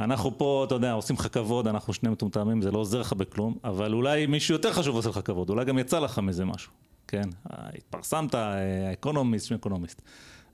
אנחנו 0.00 0.38
פה, 0.38 0.64
אתה 0.66 0.74
יודע, 0.74 0.92
עושים 0.92 1.16
לך 1.16 1.26
כבוד, 1.32 1.68
אנחנו 1.68 1.92
שני 1.92 2.08
מטומטמים, 2.08 2.62
זה 2.62 2.70
לא 2.70 2.78
עוזר 2.78 3.00
לך 3.00 3.12
בכלום, 3.12 3.56
אבל 3.64 3.94
אולי 3.94 4.26
מישהו 4.26 4.52
יותר 4.52 4.72
חשוב 4.72 4.96
עושה 4.96 5.08
לך 5.08 5.20
כבוד, 5.24 5.50
אולי 5.50 5.64
גם 5.64 5.78
יצא 5.78 5.98
לך 5.98 6.18
מזה 6.18 6.44
משהו, 6.44 6.72
כן? 7.08 7.28
התפרסמת, 7.46 8.34
האקונומיסט, 8.34 9.46
שם 9.46 9.54
אקונומיסט. 9.54 10.02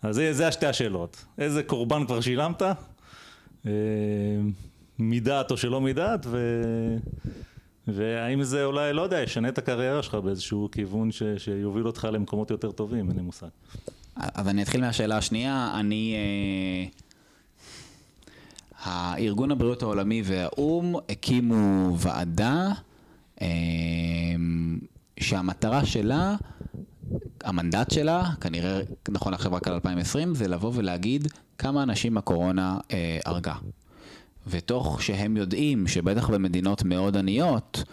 אז 0.03 0.21
זה, 0.31 0.49
השתי 0.49 0.67
השאלות. 0.67 1.25
איזה 1.39 1.63
קורבן 1.63 2.07
כבר 2.07 2.21
שילמת? 2.21 2.63
אה, 3.67 3.73
מדעת 4.99 5.51
או 5.51 5.57
שלא 5.57 5.81
מדעת, 5.81 6.27
ו... 6.27 6.39
והאם 7.87 8.43
זה 8.43 8.65
אולי, 8.65 8.93
לא 8.93 9.03
יודע, 9.03 9.23
ישנה 9.23 9.49
את 9.49 9.59
הקריירה 9.59 10.03
שלך 10.03 10.15
באיזשהו 10.15 10.69
כיוון 10.73 11.13
ש... 11.13 11.23
שיוביל 11.39 11.87
אותך 11.87 12.09
למקומות 12.13 12.51
יותר 12.51 12.71
טובים, 12.71 13.09
אין 13.09 13.17
לי 13.17 13.23
מושג. 13.23 13.47
אז 14.17 14.49
אני 14.49 14.63
אתחיל 14.63 14.81
מהשאלה 14.81 15.17
השנייה, 15.17 15.73
אני, 15.75 16.15
אה, 16.15 16.87
הארגון 18.83 19.51
הבריאות 19.51 19.83
העולמי 19.83 20.23
והאו"ם 20.25 20.95
הקימו 21.09 21.97
ועדה 21.99 22.69
אה, 23.43 23.47
שהמטרה 25.21 25.87
שלה, 25.87 26.37
המנדט 27.45 27.91
שלה, 27.91 28.31
כנראה 28.41 28.81
נכון 29.09 29.35
עכשיו 29.35 29.53
רק 29.53 29.69
על 29.69 29.75
2020, 29.75 30.35
זה 30.35 30.49
לבוא 30.49 30.73
ולהגיד 30.75 31.29
כמה 31.59 31.83
אנשים 31.83 32.17
הקורונה 32.17 32.79
אה, 32.93 33.19
הרגה. 33.25 33.55
ותוך 34.47 35.03
שהם 35.03 35.37
יודעים 35.37 35.87
שבטח 35.87 36.31
במדינות 36.31 36.83
מאוד 36.83 37.17
עניות, 37.17 37.85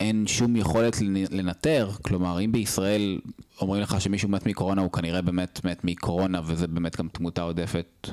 אין 0.00 0.26
שום 0.26 0.56
יכולת 0.56 0.96
לנטר, 1.30 1.90
כלומר 2.02 2.40
אם 2.40 2.52
בישראל 2.52 3.20
אומרים 3.60 3.82
לך 3.82 4.00
שמישהו 4.00 4.28
מת 4.28 4.46
מקורונה 4.46 4.82
הוא 4.82 4.92
כנראה 4.92 5.22
באמת 5.22 5.64
מת 5.64 5.84
מקורונה 5.84 6.40
וזה 6.44 6.66
באמת 6.66 6.96
גם 6.96 7.08
תמותה 7.08 7.42
עודפת 7.42 8.08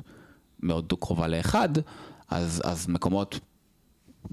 מאוד 0.59 0.93
קרובה 0.99 1.27
לאחד, 1.27 1.69
אז, 2.29 2.61
אז 2.65 2.87
מקומות, 2.87 3.39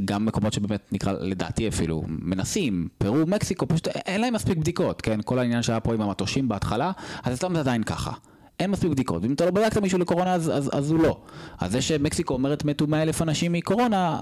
גם 0.04 0.26
מקומות 0.26 0.52
שבאמת 0.52 0.92
נקרא 0.92 1.12
לדעתי 1.12 1.68
אפילו 1.68 2.02
מנסים, 2.08 2.88
פרו, 2.98 3.26
מקסיקו, 3.26 3.68
פשוט 3.68 3.88
אין 3.88 4.20
להם 4.20 4.34
מספיק 4.34 4.58
בדיקות, 4.58 5.00
כן? 5.00 5.20
כל 5.24 5.38
העניין 5.38 5.62
שהיה 5.62 5.80
פה 5.80 5.94
עם 5.94 6.00
המטושים 6.00 6.48
בהתחלה, 6.48 6.92
אז 7.22 7.34
אצלם 7.34 7.54
זה 7.54 7.60
עדיין 7.60 7.82
ככה. 7.82 8.12
אין 8.60 8.70
מספיק 8.70 8.90
בדיקות, 8.90 9.22
ואם 9.22 9.32
אתה 9.32 9.44
לא 9.44 9.50
בדקת 9.50 9.76
מישהו 9.76 9.98
לקורונה 9.98 10.34
אז, 10.34 10.50
אז, 10.50 10.70
אז 10.72 10.90
הוא 10.90 11.02
לא. 11.02 11.20
אז 11.58 11.72
זה 11.72 11.82
שמקסיקו 11.82 12.34
אומרת 12.34 12.64
מתו 12.64 12.86
100 12.86 13.02
אלף 13.02 13.22
אנשים 13.22 13.52
מקורונה, 13.52 14.20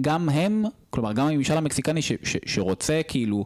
גם 0.00 0.28
הם, 0.28 0.64
כלומר 0.90 1.12
גם 1.12 1.26
הממשל 1.26 1.56
המקסיקני 1.56 2.02
ש, 2.02 2.12
ש, 2.22 2.36
שרוצה 2.46 3.00
כאילו 3.08 3.44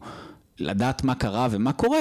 לדעת 0.58 1.04
מה 1.04 1.14
קרה 1.14 1.48
ומה 1.50 1.72
קורה, 1.72 2.00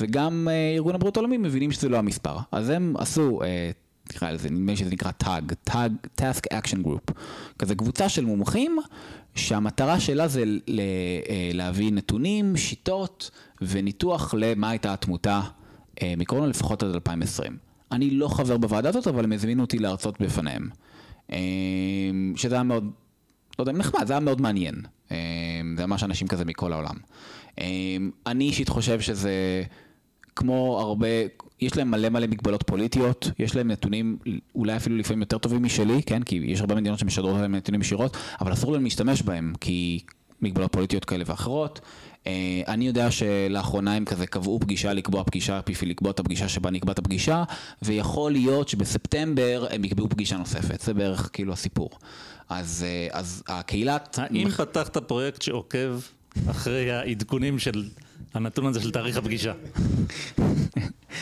וגם 0.00 0.48
אה, 0.50 0.74
ארגון 0.74 0.94
הבריאות 0.94 1.16
העולמי 1.16 1.36
מבינים 1.36 1.72
שזה 1.72 1.88
לא 1.88 1.96
המספר. 1.96 2.36
אז 2.52 2.68
הם 2.70 2.94
עשו, 2.98 3.42
אה, 3.42 3.70
נקרא 4.10 4.30
לזה, 4.30 4.50
נדמה 4.50 4.72
לי 4.72 4.76
שזה 4.76 4.90
נקרא 4.90 5.10
TAG, 5.24 5.70
TAG, 5.70 6.20
Task 6.20 6.58
Action 6.58 6.86
Group, 6.86 7.12
כזה 7.58 7.74
קבוצה 7.74 8.08
של 8.08 8.24
מומחים 8.24 8.78
שהמטרה 9.34 10.00
שלה 10.00 10.28
זה 10.28 10.44
אה, 10.68 11.50
להביא 11.54 11.92
נתונים, 11.92 12.56
שיטות 12.56 13.30
וניתוח 13.62 14.34
למה 14.38 14.70
הייתה 14.70 14.92
התמותה 14.92 15.40
אה, 16.02 16.14
מקורונה 16.16 16.46
לפחות 16.46 16.82
עד 16.82 16.94
2020. 16.94 17.56
אני 17.92 18.10
לא 18.10 18.28
חבר 18.28 18.56
בוועדה 18.56 18.88
הזאת, 18.88 19.06
אבל 19.06 19.24
הם 19.24 19.32
הזמינו 19.32 19.62
אותי 19.62 19.78
להרצות 19.78 20.20
בפניהם. 20.20 20.68
אה, 21.32 21.38
שזה 22.36 22.54
היה 22.54 22.62
מאוד 22.62 22.90
לא 23.58 23.62
יודע 23.62 23.72
אם 23.72 23.76
נחמד, 23.76 24.06
זה 24.06 24.12
היה 24.12 24.20
מאוד 24.20 24.40
מעניין. 24.40 24.74
זה 25.76 25.86
ממש 25.86 26.02
אנשים 26.02 26.28
כזה 26.28 26.44
מכל 26.44 26.72
העולם. 26.72 26.96
אני 28.26 28.44
אישית 28.44 28.68
חושב 28.68 29.00
שזה 29.00 29.62
כמו 30.36 30.80
הרבה, 30.80 31.06
יש 31.62 31.76
להם 31.76 31.90
מלא 31.90 32.08
מלא 32.08 32.26
מגבלות 32.26 32.62
פוליטיות, 32.62 33.30
יש 33.38 33.56
להם 33.56 33.70
נתונים 33.70 34.18
אולי 34.54 34.76
אפילו 34.76 34.96
לפעמים 34.96 35.20
יותר 35.20 35.38
טובים 35.38 35.62
משלי, 35.62 36.02
כן? 36.02 36.22
כי 36.22 36.36
יש 36.44 36.60
הרבה 36.60 36.74
מדינות 36.74 36.98
שמשדרות 36.98 37.40
להם 37.40 37.54
נתונים 37.54 37.80
ישירות, 37.80 38.16
אבל 38.40 38.52
אסור 38.52 38.72
להם 38.72 38.84
להשתמש 38.84 39.22
בהם, 39.22 39.52
כי 39.60 40.00
מגבלות 40.42 40.72
פוליטיות 40.72 41.04
כאלה 41.04 41.24
ואחרות. 41.26 41.80
אה, 42.26 42.62
אני 42.68 42.86
יודע 42.86 43.10
שלאחרונה 43.10 43.94
הם 43.94 44.04
כזה 44.04 44.26
קבעו 44.26 44.60
פגישה 44.60 44.92
לקבוע 44.92 45.24
פגישה 45.24 45.60
בשביל 45.66 45.90
לקבוע 45.90 46.10
את 46.10 46.20
הפגישה 46.20 46.48
שבה 46.48 46.70
נקבע 46.70 46.92
את 46.92 46.98
הפגישה, 46.98 47.44
ויכול 47.82 48.32
להיות 48.32 48.68
שבספטמבר 48.68 49.66
הם 49.70 49.84
יקבעו 49.84 50.08
פגישה 50.08 50.36
נוספת, 50.36 50.80
זה 50.80 50.94
בערך 50.94 51.30
כאילו 51.32 51.52
הסיפור. 51.52 51.90
אז, 52.48 52.84
אה, 52.88 53.18
אז 53.18 53.42
הקהילת... 53.48 54.18
האם 54.22 54.50
פתחת 54.50 54.96
פרויקט 54.96 55.42
שעוקב 55.42 56.00
אחרי 56.50 56.92
העדכונים 56.92 57.58
של 57.58 57.84
הנתון 58.34 58.66
הזה 58.66 58.80
של 58.80 58.90
תאריך 58.90 59.16
הפגישה? 59.16 59.52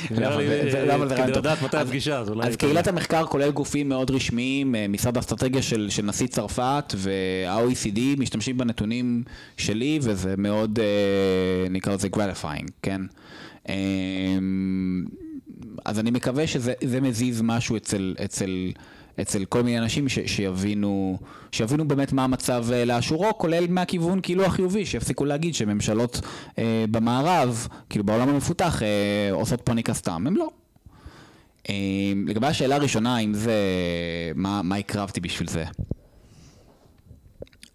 כדי 0.06 1.32
לדעת 1.36 1.62
מתי 1.62 1.76
הפגישה, 1.76 2.22
אז 2.42 2.56
קהילת 2.56 2.88
המחקר 2.88 3.26
כולל 3.26 3.50
גופים 3.50 3.88
מאוד 3.88 4.10
רשמיים, 4.10 4.74
אה, 4.74 4.86
משרד 4.88 5.16
האסטרטגיה 5.16 5.62
של 5.62 6.02
נשיא 6.04 6.26
צרפת 6.26 6.94
וה-OECD 6.96 8.00
משתמשים 8.18 8.58
בנתונים 8.58 9.22
שלי 9.56 9.98
וזה 10.02 10.34
מאוד, 10.38 10.78
אה, 10.78 11.68
נקרא 11.70 11.94
לזה 11.94 12.08
gratifying, 12.16 12.70
כן? 12.82 13.00
אז 15.84 15.98
אני 15.98 16.10
מקווה 16.10 16.46
שזה 16.46 17.00
מזיז 17.02 17.40
משהו 17.42 17.76
אצל... 17.76 18.14
אצל 19.22 19.44
כל 19.44 19.62
מיני 19.62 19.78
אנשים 19.78 20.08
ש, 20.08 20.18
שיבינו, 20.26 21.18
שיבינו 21.52 21.88
באמת 21.88 22.12
מה 22.12 22.24
המצב 22.24 22.66
אה, 22.72 22.84
לאשורו, 22.84 23.38
כולל 23.38 23.66
מהכיוון 23.68 24.20
כאילו 24.22 24.44
החיובי, 24.44 24.86
שיפסיקו 24.86 25.24
להגיד 25.24 25.54
שממשלות 25.54 26.20
אה, 26.58 26.84
במערב, 26.90 27.68
כאילו 27.90 28.04
בעולם 28.04 28.28
המפותח, 28.28 28.82
אה, 28.82 29.32
עושות 29.32 29.60
פאניקה 29.60 29.94
סתם, 29.94 30.26
הם 30.26 30.36
לא. 30.36 30.48
אה, 31.70 31.74
לגבי 32.26 32.46
השאלה 32.46 32.76
הראשונה, 32.76 33.18
אם 33.18 33.34
זה, 33.34 33.54
מה, 34.34 34.62
מה 34.62 34.76
הקרבתי 34.76 35.20
בשביל 35.20 35.48
זה? 35.48 35.64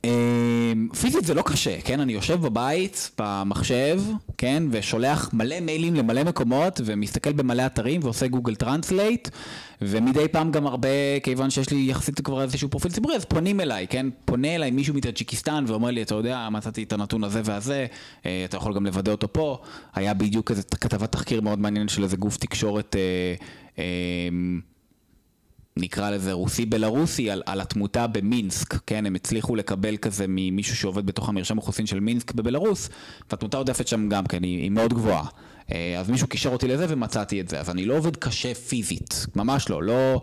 אמ, 0.06 0.88
פיזית 1.02 1.26
זה 1.26 1.34
לא 1.34 1.42
קשה, 1.42 1.82
כן? 1.82 2.00
אני 2.00 2.14
יושב 2.14 2.42
בבית, 2.42 3.12
במחשב, 3.20 4.02
כן? 4.38 4.64
ושולח 4.72 5.30
מלא 5.34 5.60
מיילים 5.60 5.94
למלא 5.94 6.24
מקומות, 6.24 6.82
ומסתכל 6.86 7.34
במלא 7.34 7.66
אתרים, 7.66 8.02
ועושה 8.04 8.28
Google 8.28 8.56
Translate, 8.56 9.30
ומדי 9.82 10.28
פעם 10.28 10.52
גם 10.52 10.68
הרבה, 10.68 10.90
כיוון 11.24 11.50
שיש 11.50 11.70
לי 11.70 11.86
יחסית 11.90 12.22
כבר 12.22 12.42
איזשהו 12.42 12.70
פרופיל 12.70 12.92
ציבורי, 12.92 13.16
אז 13.16 13.26
פונים 13.26 13.62
אליי, 13.62 13.88
כן? 13.88 14.06
פונה 14.26 14.56
אליי 14.56 14.72
מישהו 14.72 14.94
מטאג'יקיסטן 14.94 15.64
ואומר 15.68 15.92
לי, 15.92 16.02
אתה 16.02 16.16
יודע, 16.16 16.48
מצאתי 16.52 16.84
את 16.84 16.94
הנתון 16.94 17.24
הזה 17.24 17.42
והזה, 17.46 17.86
אה, 18.26 18.46
אתה 18.46 18.58
יכול 18.58 18.74
גם 18.74 18.86
לוודא 18.86 19.12
אותו 19.12 19.34
פה. 19.34 19.58
היה 19.94 20.14
בדיוק 20.14 20.52
איזה 20.52 20.64
כתבת 20.82 21.12
תחקיר 21.12 21.42
מאוד 21.42 21.60
מעניין 21.60 21.88
של 21.88 22.04
איזה 22.04 22.18
גוף 22.18 22.38
תקשורת... 22.38 22.96
אה, 25.78 25.82
אה, 25.82 25.84
נקרא 25.84 26.10
לזה 26.10 26.34
רוסי 26.34 26.66
בלרוסי 26.66 27.32
על, 27.32 27.42
על 27.46 27.62
התמותה 27.62 28.08
במינסק, 28.08 28.76
כן, 28.88 29.06
הם 29.06 29.16
הצליחו 29.16 29.56
לקבל 29.56 29.98
כזה 29.98 30.26
ממישהו 30.28 30.76
שעובד 30.76 31.06
בתוך 31.06 31.30
המרשם 31.30 31.58
אוכלוסין 31.58 31.86
של 31.86 32.00
מינסק 32.00 32.32
בבלרוס, 32.32 32.90
והתמותה 33.32 33.58
עודפת 33.58 33.88
שם 33.88 34.10
גם 34.10 34.26
כן, 34.26 34.44
היא, 34.44 34.62
היא 34.62 34.72
מאוד 34.72 34.94
גבוהה. 34.94 35.26
אה, 35.72 36.00
אז 36.00 36.10
מישהו 36.10 36.28
קישר 36.28 36.50
אותי 36.50 36.68
לזה 36.68 36.86
ומצאתי 36.90 37.42
את 37.42 37.50
זה, 37.50 37.60
אז 37.60 37.70
אני 37.70 37.86
לא 37.86 37.98
עובד 37.98 38.16
קשה 38.16 38.54
פיזית, 38.54 39.26
ממש 39.36 39.70
לא, 39.70 39.84
לא... 39.84 40.22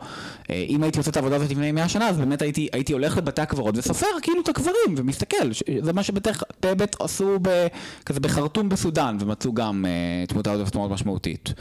אה, 0.51 0.65
אם 0.69 0.83
הייתי 0.83 0.99
עושה 0.99 1.11
את 1.11 1.17
העבודה 1.17 1.37
הזאת 1.37 1.51
לפני 1.51 1.73
100 1.73 1.89
שנה, 1.89 2.09
אז 2.09 2.19
באמת 2.19 2.43
הייתי, 2.43 2.69
הייתי 2.73 2.93
הולך 2.93 3.17
לבתי 3.17 3.43
הקברות 3.43 3.79
וסופר 3.79 4.07
כאילו 4.23 4.41
את 4.41 4.49
הקברים 4.49 4.95
ומסתכל, 4.97 5.51
זה 5.83 5.93
מה 5.93 6.03
שבאמת 6.03 6.97
עשו 7.01 7.39
ב, 7.43 7.67
כזה 8.07 8.21
בחרטום 8.21 8.69
בסודאן, 8.69 9.17
ומצאו 9.21 9.55
גם 9.55 9.85
uh, 9.85 10.29
תמותה 10.29 10.51
עודפת 10.51 10.77
מאוד 10.77 10.91
משמעותית. 10.91 11.55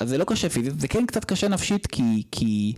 אז 0.00 0.08
זה 0.08 0.18
לא 0.18 0.24
קשה 0.24 0.48
פיזית, 0.48 0.80
זה 0.80 0.88
כן 0.88 1.06
קצת 1.06 1.24
קשה 1.24 1.48
נפשית 1.48 1.86
כי, 1.86 2.22
כי 2.30 2.72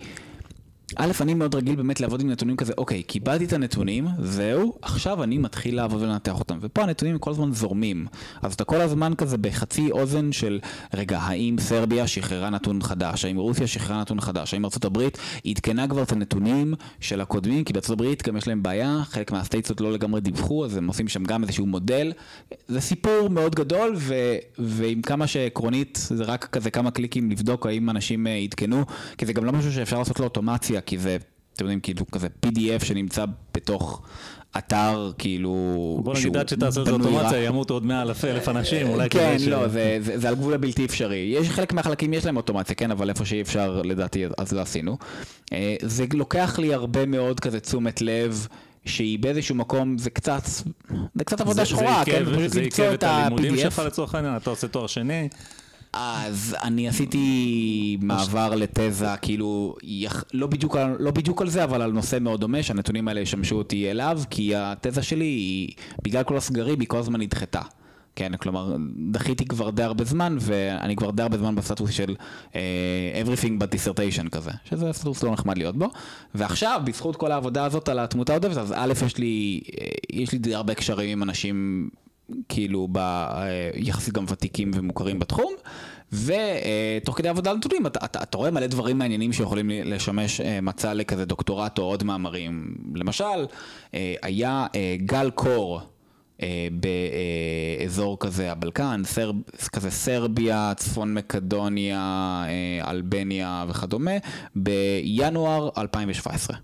א', 0.96 1.12
אני 1.20 1.34
מאוד 1.34 1.54
רגיל 1.54 1.76
באמת 1.76 2.00
לעבוד 2.00 2.20
עם 2.20 2.30
נתונים 2.30 2.56
כזה, 2.56 2.72
אוקיי, 2.78 3.02
קיבלתי 3.02 3.44
את 3.44 3.52
הנתונים, 3.52 4.06
זהו, 4.18 4.74
עכשיו 4.82 5.22
אני 5.22 5.38
מתחיל 5.38 5.76
לעבוד 5.76 6.02
ולנתח 6.02 6.38
אותם. 6.38 6.58
ופה 6.60 6.82
הנתונים 6.82 7.18
כל 7.18 7.30
הזמן 7.30 7.52
זורמים. 7.52 8.06
אז 8.42 8.54
אתה 8.54 8.64
כל 8.64 8.80
הזמן 8.80 9.12
כזה 9.14 9.38
בחצי 9.38 9.90
אוזן 9.90 10.32
של, 10.32 10.60
רגע, 10.94 11.18
האם 11.18 11.56
סרביה 11.60 12.06
שחררה 12.06 12.50
נתון 12.50 12.82
חדש? 12.82 13.24
האם 13.24 13.36
רוסיה 13.36 13.66
שחררה 13.66 14.00
נתון 14.00 14.20
חדש? 14.20 14.54
האם 14.54 14.64
ארה"ב 14.64 15.08
עדכנה 15.46 15.88
כבר 15.88 16.02
את 16.02 16.12
הנתונים 16.12 16.74
של 17.00 17.20
הקודמים? 17.20 17.64
כי 17.64 17.72
בארה"ב 17.72 18.04
גם 18.26 18.36
יש 18.36 18.48
להם 18.48 18.62
בעיה, 18.62 19.00
חלק 19.04 19.32
מהסטייטסות 19.32 19.80
לא 19.80 19.92
לגמרי 19.92 20.20
דיווחו, 20.20 20.64
אז 20.64 20.76
הם 20.76 20.88
עושים 20.88 21.08
שם 21.08 21.24
גם 21.24 21.42
איזשהו 21.42 21.66
מודל. 21.66 22.12
זה 22.68 22.80
סיפור 22.80 23.30
מאוד 23.30 23.54
גדול, 23.54 23.94
ו, 23.96 24.14
ועם 24.58 25.02
כמה 25.02 25.26
שעקרונית 25.26 26.08
זה 26.10 26.24
רק 26.24 26.44
כזה 26.44 26.70
כמה 26.70 26.90
קליקים 26.90 27.30
לבדוק 27.30 27.66
האם 27.66 27.90
אנשים 27.90 28.26
אה, 28.26 28.36
עדכנו, 28.36 28.84
כי 29.18 29.26
זה 29.26 29.32
גם 29.32 29.44
לא 29.44 29.52
משהו 29.52 29.72
שאפשר 29.72 29.98
לעשות 29.98 30.18
לו 30.18 30.24
אוטומציה. 30.24 30.77
אופציה, 30.78 30.98
כי 30.98 30.98
זה, 30.98 31.16
אתם 31.54 31.64
יודעים, 31.64 31.80
כאילו 31.80 32.06
כזה 32.06 32.26
PDF 32.46 32.84
שנמצא 32.84 33.24
בתוך 33.54 34.02
אתר, 34.58 35.12
כאילו... 35.18 36.00
בוא 36.04 36.14
נגיד 36.14 36.36
עד 36.36 36.48
שתעשה 36.48 36.80
את 36.80 36.86
זה 36.86 36.92
אוטומציה, 36.92 37.44
ימותו 37.44 37.74
עוד 37.74 37.84
100 37.86 38.02
אלף 38.02 38.24
אלף 38.24 38.48
אנשים, 38.48 38.88
אולי 38.88 39.08
כן, 39.10 39.18
כדי 39.18 39.38
ש... 39.38 39.44
כן, 39.44 39.50
לא, 39.50 39.68
זה, 39.68 39.98
זה, 40.00 40.18
זה 40.18 40.28
על 40.28 40.34
גבול 40.34 40.54
הבלתי 40.54 40.84
אפשרי. 40.84 41.34
יש 41.38 41.48
חלק 41.48 41.72
מהחלקים 41.72 42.12
יש 42.12 42.26
להם 42.26 42.36
אוטומציה, 42.36 42.74
כן, 42.74 42.90
אבל 42.90 43.08
איפה 43.08 43.24
שאי 43.24 43.42
אפשר, 43.42 43.82
לדעתי, 43.84 44.24
אז 44.38 44.52
לא 44.52 44.60
עשינו. 44.60 44.96
אה, 45.52 45.76
זה 45.82 46.04
לוקח 46.14 46.58
לי 46.58 46.74
הרבה 46.74 47.06
מאוד 47.06 47.40
כזה 47.40 47.60
תשומת 47.60 48.00
לב. 48.00 48.46
שהיא 48.84 49.18
באיזשהו 49.18 49.54
מקום, 49.54 49.98
זה 49.98 50.10
קצת, 50.10 50.42
זה 51.14 51.24
קצת 51.24 51.40
עבודה 51.40 51.64
שחורה, 51.64 52.02
כן, 52.04 52.22
את 52.22 52.28
ה-PDF. 52.28 52.48
זה 52.48 52.60
עיכב 52.60 52.90
את 52.94 53.02
הלימודים 53.02 53.56
שלך 53.56 53.82
לצורך 53.86 54.14
העניין, 54.14 54.36
אתה 54.36 54.50
עושה 54.50 54.68
תואר 54.68 54.86
שני. 54.86 55.28
אז 55.92 56.56
אני 56.62 56.88
עשיתי 56.88 57.96
מעבר 58.00 58.54
לתזה, 58.54 59.16
כאילו, 59.22 59.76
לא 60.34 60.46
בדיוק, 60.46 60.76
לא 60.98 61.10
בדיוק 61.10 61.42
על 61.42 61.48
זה, 61.48 61.64
אבל 61.64 61.82
על 61.82 61.92
נושא 61.92 62.18
מאוד 62.20 62.40
דומה, 62.40 62.62
שהנתונים 62.62 63.08
האלה 63.08 63.20
ישמשו 63.20 63.56
אותי 63.56 63.90
אליו, 63.90 64.20
כי 64.30 64.56
התזה 64.56 65.02
שלי 65.02 65.24
היא, 65.24 65.68
בגלל 66.02 66.22
כל 66.22 66.36
הסגרים, 66.36 66.80
היא 66.80 66.88
כל 66.88 66.98
הזמן 66.98 67.20
נדחתה. 67.20 67.60
כן, 68.16 68.36
כלומר, 68.36 68.76
דחיתי 69.10 69.44
כבר 69.44 69.70
די 69.70 69.82
הרבה 69.82 70.04
זמן, 70.04 70.36
ואני 70.40 70.96
כבר 70.96 71.10
די 71.10 71.22
הרבה 71.22 71.38
זמן 71.38 71.54
בסטטוס 71.54 71.90
של 71.90 72.14
uh, 72.52 72.54
everything 73.24 73.62
but 73.62 73.66
dissertation 73.74 74.28
כזה, 74.28 74.50
שזה 74.64 74.92
סטטוס 74.92 75.22
לא 75.22 75.32
נחמד 75.32 75.58
להיות 75.58 75.76
בו. 75.76 75.88
ועכשיו, 76.34 76.80
בזכות 76.84 77.16
כל 77.16 77.32
העבודה 77.32 77.64
הזאת 77.64 77.88
על 77.88 77.98
התמותה 77.98 78.32
העודפת, 78.32 78.56
אז 78.56 78.74
א', 78.76 78.92
יש 79.06 79.18
לי, 79.18 79.60
אה, 79.80 79.86
יש 80.12 80.32
לי 80.32 80.38
די 80.38 80.54
הרבה 80.54 80.74
קשרים 80.74 81.08
עם 81.10 81.22
אנשים 81.22 81.88
כאילו 82.48 82.88
ב... 82.92 82.98
יחסית 83.74 84.14
גם 84.14 84.24
ותיקים 84.28 84.70
ומוכרים 84.74 85.18
בתחום, 85.18 85.52
ותוך 86.12 87.16
כדי 87.16 87.28
עבודה 87.28 87.50
על 87.50 87.56
נתונים, 87.56 87.86
אתה, 87.86 88.04
אתה, 88.04 88.22
אתה 88.22 88.38
רואה 88.38 88.50
מלא 88.50 88.66
דברים 88.66 88.98
מעניינים 88.98 89.32
שיכולים 89.32 89.70
לשמש 89.70 90.40
אה, 90.40 90.60
מצע 90.60 90.94
לכזה 90.94 91.24
דוקטורט 91.24 91.78
או 91.78 91.84
עוד 91.84 92.04
מאמרים. 92.04 92.74
למשל, 92.94 93.24
אה, 93.94 94.14
היה 94.22 94.66
אה, 94.74 94.96
גל 94.98 95.30
קור. 95.34 95.80
באזור 96.72 98.16
כזה 98.20 98.52
הבלקן, 98.52 99.02
סרב, 99.04 99.36
כזה 99.72 99.90
סרביה, 99.90 100.72
צפון 100.76 101.14
מקדוניה, 101.14 102.44
אלבניה 102.86 103.64
וכדומה, 103.68 104.10
בינואר 104.56 105.70
2017. 105.78 106.56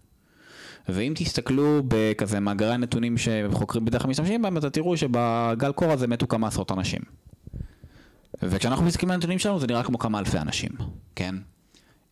ואם 0.89 1.13
תסתכלו 1.17 1.83
בכזה 1.89 2.41
מאגרי 2.41 2.73
הנתונים 2.73 3.17
שחוקרים 3.19 3.85
בדרך 3.85 4.03
כלל 4.03 4.11
משתמשים 4.11 4.43
בהם, 4.43 4.59
אתה 4.59 4.71
תראו 4.71 4.97
שבגל 4.97 5.73
קור 5.73 5.93
הזה 5.93 6.07
מתו 6.07 6.29
כמה 6.29 6.47
עשרות 6.47 6.73
אנשים. 6.73 7.01
וכשאנחנו 8.43 8.85
מסתכלים 8.85 9.11
על 9.11 9.15
הנתונים 9.15 9.39
שלנו 9.39 9.61
זה 9.61 9.67
נראה 9.67 9.83
כמו 9.83 9.99
כמה 9.99 10.19
אלפי 10.19 10.39
אנשים, 10.39 10.71
כן? 11.17 11.35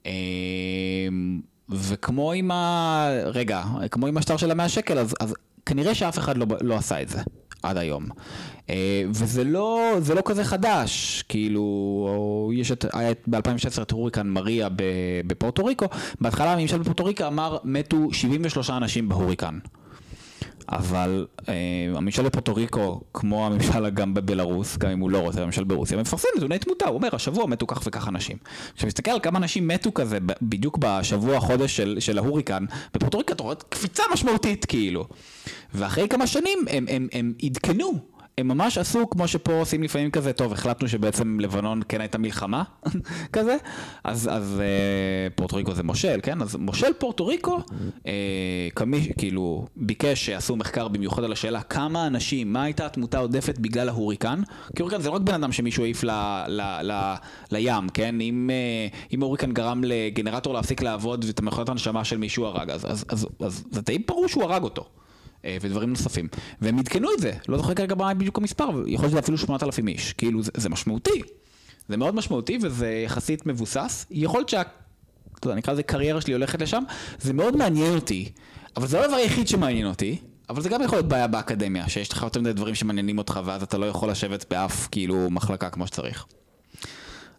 אמ, 0.07 1.41
וכמו 1.69 2.33
עם 2.33 2.51
ה... 2.51 3.09
רגע, 3.25 3.63
כמו 3.91 4.07
עם 4.07 4.17
השטר 4.17 4.37
של 4.37 4.51
המאה 4.51 4.69
שקל, 4.69 4.99
אז, 4.99 5.15
אז 5.21 5.35
כנראה 5.67 5.95
שאף 5.95 6.19
אחד 6.19 6.37
לא, 6.37 6.47
לא 6.61 6.77
עשה 6.77 7.03
את 7.03 7.09
זה 7.09 7.21
עד 7.63 7.77
היום. 7.77 8.07
אה, 8.71 9.03
וזה 9.09 9.45
לא, 9.45 9.93
זה 9.99 10.15
לא 10.15 10.23
כזה 10.25 10.45
חדש, 10.45 11.25
כאילו, 11.29 12.53
יש 12.55 12.73
את, 12.73 12.85
היה 12.93 13.13
ב-2016 13.27 13.83
את 13.83 13.91
הוריקן 13.91 14.29
מריה 14.29 14.69
בפורטו 15.27 15.65
ריקו, 15.65 15.87
בהתחלה 16.21 16.53
הממשל 16.53 16.79
בפורטו 16.79 17.05
ריקו 17.05 17.27
אמר 17.27 17.59
מתו 17.65 18.13
73 18.13 18.71
אנשים 18.71 19.09
בהוריקן. 19.09 19.59
אבל 20.69 21.27
אה, 21.49 21.55
הממשל 21.95 22.23
בפורטו 22.23 22.55
ריקו, 22.55 23.01
כמו 23.15 23.47
הממשל 23.47 23.91
גם 23.91 24.15
בבלארוס, 24.15 24.77
גם 24.77 24.91
אם 24.91 24.99
הוא 24.99 25.11
לא 25.11 25.19
רוצה, 25.19 25.43
הממשל 25.43 25.65
ברוסיה, 25.65 25.99
מפרסם 25.99 26.29
נתוני 26.37 26.59
תמותה, 26.59 26.87
הוא 26.87 26.95
אומר, 26.95 27.09
השבוע 27.13 27.47
מתו 27.47 27.67
כך 27.67 27.83
וכך 27.87 28.09
אנשים. 28.09 28.37
כשאתה 28.75 28.87
מסתכל 28.87 29.11
על 29.11 29.21
כמה 29.21 29.39
אנשים 29.39 29.69
מתו 29.69 29.95
כזה, 29.95 30.19
בדיוק 30.43 30.79
בשבוע, 30.81 31.41
חודש 31.41 31.77
של, 31.77 31.97
של 32.01 32.19
ההוריקן, 32.19 32.65
בפורטו 32.95 33.19
ריקו 33.19 33.33
אתה 33.33 33.43
רואה 33.43 33.55
קפיצה 33.55 34.03
משמעותית, 34.13 34.65
כאילו. 34.65 35.09
ואחרי 35.75 36.09
כמה 36.09 36.27
שנים 36.27 36.59
הם, 36.71 36.85
הם, 36.89 37.09
הם 37.13 37.33
עדכנו 37.43 38.12
הם 38.39 38.49
ממש 38.49 38.79
עשו 38.79 39.11
כמו 39.11 39.29
שפה 39.29 39.53
עושים 39.53 39.83
לפעמים 39.83 40.11
כזה, 40.11 40.33
טוב, 40.33 40.53
החלטנו 40.53 40.89
שבעצם 40.89 41.41
לבנון 41.41 41.81
כן 41.89 42.01
הייתה 42.01 42.19
מלחמה, 42.19 42.63
כזה, 43.33 43.57
אז, 44.05 44.29
אז 44.33 44.61
אה, 44.61 45.31
פורטו 45.35 45.57
ריקו 45.57 45.75
זה 45.75 45.83
מושל, 45.83 46.21
כן? 46.23 46.43
אז 46.43 46.57
מושל 46.57 46.93
פורטו 46.99 47.27
ריקו, 47.27 47.59
אה, 48.07 48.69
כמי, 48.77 49.13
כאילו, 49.19 49.67
ביקש 49.77 50.25
שיעשו 50.25 50.57
מחקר 50.57 50.89
במיוחד 50.89 51.25
על 51.25 51.33
השאלה 51.33 51.63
כמה 51.63 52.07
אנשים, 52.07 52.53
מה 52.53 52.63
הייתה 52.63 52.87
התמותה 52.87 53.19
העודפת 53.19 53.59
בגלל 53.59 53.89
ההוריקן, 53.89 54.43
כי 54.77 54.83
הוריקן 54.83 55.01
זה 55.01 55.09
לא 55.09 55.15
רק 55.15 55.23
בן 55.23 55.35
אדם 55.35 55.53
שמישהו 55.53 55.85
העיף 55.85 56.05
ל, 56.05 56.11
ל, 56.49 56.61
ל, 56.83 57.15
לים, 57.51 57.89
כן? 57.95 58.21
אם, 58.21 58.51
אה, 58.53 58.99
אם 59.15 59.23
ההוריקן 59.23 59.53
גרם 59.53 59.85
לגנרטור 59.85 60.55
להפסיק 60.55 60.83
לעבוד 60.83 61.25
ואת 61.25 61.39
המכונת 61.39 61.69
הנשמה 61.69 62.05
של 62.05 62.17
מישהו 62.17 62.45
הרג, 62.45 62.71
אז, 62.71 62.85
אז, 62.85 63.05
אז, 63.09 63.27
אז 63.41 63.65
זה 63.71 63.81
די 63.81 63.99
ברור 63.99 64.29
שהוא 64.29 64.45
הרג 64.45 64.63
אותו. 64.63 65.02
אה, 65.45 65.57
ודברים 65.61 65.91
נוספים. 65.91 66.29
והם 66.61 66.79
עדכנו 66.79 67.09
את 67.15 67.21
זה, 67.21 67.33
לא 67.49 67.57
זוכר 67.57 67.75
כרגע 67.75 67.95
מה 67.95 68.15
בדיוק 68.15 68.39
המספר, 68.39 68.65
יכול 68.65 69.05
להיות 69.05 69.11
שזה 69.11 69.19
אפילו 69.19 69.39
8,000 69.39 69.89
איש, 69.89 70.13
כאילו 70.13 70.43
זה, 70.43 70.51
זה 70.57 70.69
משמעותי. 70.69 71.23
זה 71.89 71.97
מאוד 71.97 72.15
משמעותי 72.15 72.59
וזה 72.63 73.03
יחסית 73.05 73.47
מבוסס. 73.47 74.07
יכול 74.11 74.41
להיות 74.41 74.49
שה... 74.49 74.63
אתה 75.39 75.47
יודע, 75.47 75.57
נקרא 75.57 75.73
לזה 75.73 75.83
קריירה 75.83 76.21
שלי 76.21 76.33
הולכת 76.33 76.63
לשם, 76.63 76.83
זה 77.21 77.33
מאוד 77.33 77.57
מעניין 77.57 77.95
אותי, 77.95 78.33
אבל 78.77 78.87
זה 78.87 78.99
לא 78.99 79.05
הדבר 79.05 79.17
היחיד 79.17 79.49
שמעניין 79.49 79.87
אותי, 79.87 80.19
אבל 80.51 80.63
זה 80.63 80.69
גם 80.69 80.83
יכול 80.83 80.99
להיות 80.99 81.09
בעיה 81.09 81.27
באקדמיה, 81.27 81.89
שיש 81.89 82.13
לך 82.13 82.23
יותר 82.23 82.41
מדי 82.41 82.53
דברים 82.53 82.75
שמעניינים 82.75 83.19
אותך 83.19 83.41
ואז 83.45 83.63
אתה 83.63 83.79
לא 83.79 83.87
יכול 83.87 84.11
לשבת 84.11 84.45
באף 84.51 84.89
כאילו 84.91 85.31
מחלקה 85.31 85.71
כמו 85.71 85.87
שצריך. 85.87 86.27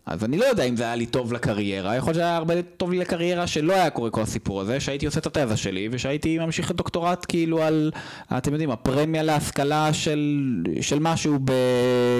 אז 0.06 0.24
אני 0.24 0.38
לא 0.38 0.46
יודע 0.46 0.64
אם 0.64 0.76
זה 0.76 0.84
היה 0.84 0.96
לי 0.96 1.06
טוב 1.06 1.34
לקריירה, 1.34 1.96
יכול 1.96 2.08
להיות 2.08 2.16
שהיה 2.16 2.38
הרבה 2.38 2.62
טוב 2.62 2.92
לי 2.92 2.98
לקריירה 2.98 3.48
שלא 3.48 3.74
היה 3.74 3.90
קורה 3.90 4.10
כל 4.10 4.22
הסיפור 4.22 4.62
הזה, 4.62 4.80
שהייתי 4.80 5.06
עושה 5.06 5.20
את 5.20 5.38
התזה 5.38 5.58
שלי 5.58 5.90
ושהייתי 5.92 6.40
ממשיך 6.40 6.72
את 6.72 6.76
דוקטורט 6.76 7.26
כאילו 7.28 7.64
על, 7.64 7.92
אתם 8.38 8.52
יודעים, 8.52 8.72
הפרמיה 8.72 9.24
להשכלה 9.24 9.94
של, 9.94 10.40
של 10.82 11.00
משהו 11.00 11.40
ב, 11.46 11.52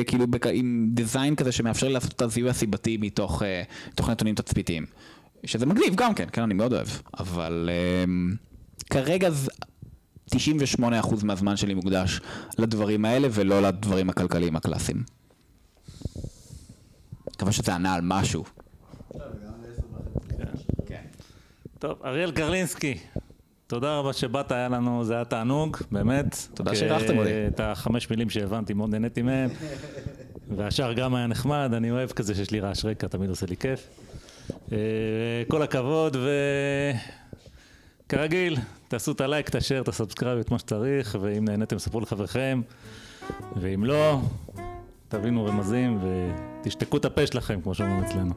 כאילו 0.08 0.26
ב, 0.30 0.48
עם 0.54 0.88
דיזיין 0.92 1.36
כזה 1.36 1.52
שמאפשר 1.52 1.88
לי 1.88 1.94
לעשות 1.94 2.12
את 2.12 2.22
הזיהוי 2.22 2.50
הסיבתי 2.50 2.98
מתוך 2.98 3.42
uh, 4.00 4.12
נתונים 4.12 4.36
תצפיתיים. 4.36 4.86
שזה 5.46 5.66
מגניב 5.66 5.96
גם 5.96 6.14
כן, 6.14 6.26
כן, 6.32 6.42
אני 6.42 6.54
מאוד 6.54 6.74
אוהב, 6.74 6.88
אבל 7.20 7.70
uh, 7.70 8.36
כרגע 8.90 9.30
98% 10.36 10.36
מהזמן 11.24 11.58
שלי 11.58 11.74
מוקדש 11.74 12.20
לדברים 12.58 13.06
האלה 13.06 13.28
ולא 13.32 13.62
לדברים 13.62 14.10
הכלכליים 14.10 14.56
הקלאסיים. 14.56 15.23
מקווה 17.36 17.52
שזה 17.52 17.76
ענה 17.76 17.94
על 17.94 18.02
משהו. 18.04 18.44
כן. 20.86 21.02
טוב, 21.80 21.98
אריאל 22.06 22.32
קרלינסקי, 22.32 22.98
תודה 23.68 23.98
רבה 23.98 24.14
שבאת, 24.14 24.52
היה 24.52 24.70
לנו, 24.70 25.04
זה 25.04 25.16
היה 25.16 25.26
תענוג, 25.26 25.78
באמת. 25.92 26.38
תודה 26.54 26.76
שאירחתם 26.76 27.18
אותי. 27.18 27.48
את 27.48 27.60
החמש 27.60 28.10
מילים 28.10 28.30
שהבנתי, 28.30 28.74
מאוד 28.74 28.90
נהניתי 28.90 29.22
מהם. 29.22 29.50
והשאר 30.56 30.94
גם 30.94 31.16
היה 31.16 31.28
נחמד, 31.28 31.72
אני 31.74 31.92
אוהב 31.92 32.12
כזה 32.12 32.36
שיש 32.36 32.52
לי 32.52 32.60
רעש 32.60 32.86
רקע, 32.86 33.08
תמיד 33.08 33.30
עושה 33.30 33.46
לי 33.46 33.58
כיף. 33.58 33.88
אה, 34.72 34.78
כל 35.48 35.62
הכבוד, 35.62 36.18
וכרגיל, 38.08 38.58
תעשו 38.88 39.12
את 39.12 39.22
הלייק, 39.22 39.50
את 39.50 39.56
ה 39.56 39.59
share, 39.59 39.82
את 39.82 39.88
ה 39.88 39.92
subscribe, 39.92 40.40
את 40.40 40.52
מה 40.52 40.60
שצריך, 40.60 41.18
ואם 41.22 41.46
נהניתם, 41.46 41.80
ספרו 41.80 42.00
לחבריכם, 42.00 42.62
ואם 43.56 43.84
לא, 43.84 44.22
תבינו 45.14 45.45
רמזים 45.45 45.99
ותשתקו 46.61 46.98
את 46.98 47.06
הפה 47.06 47.27
שלכם, 47.27 47.61
כמו 47.61 47.73
שאומרים 47.73 48.03
אצלנו. 48.03 48.34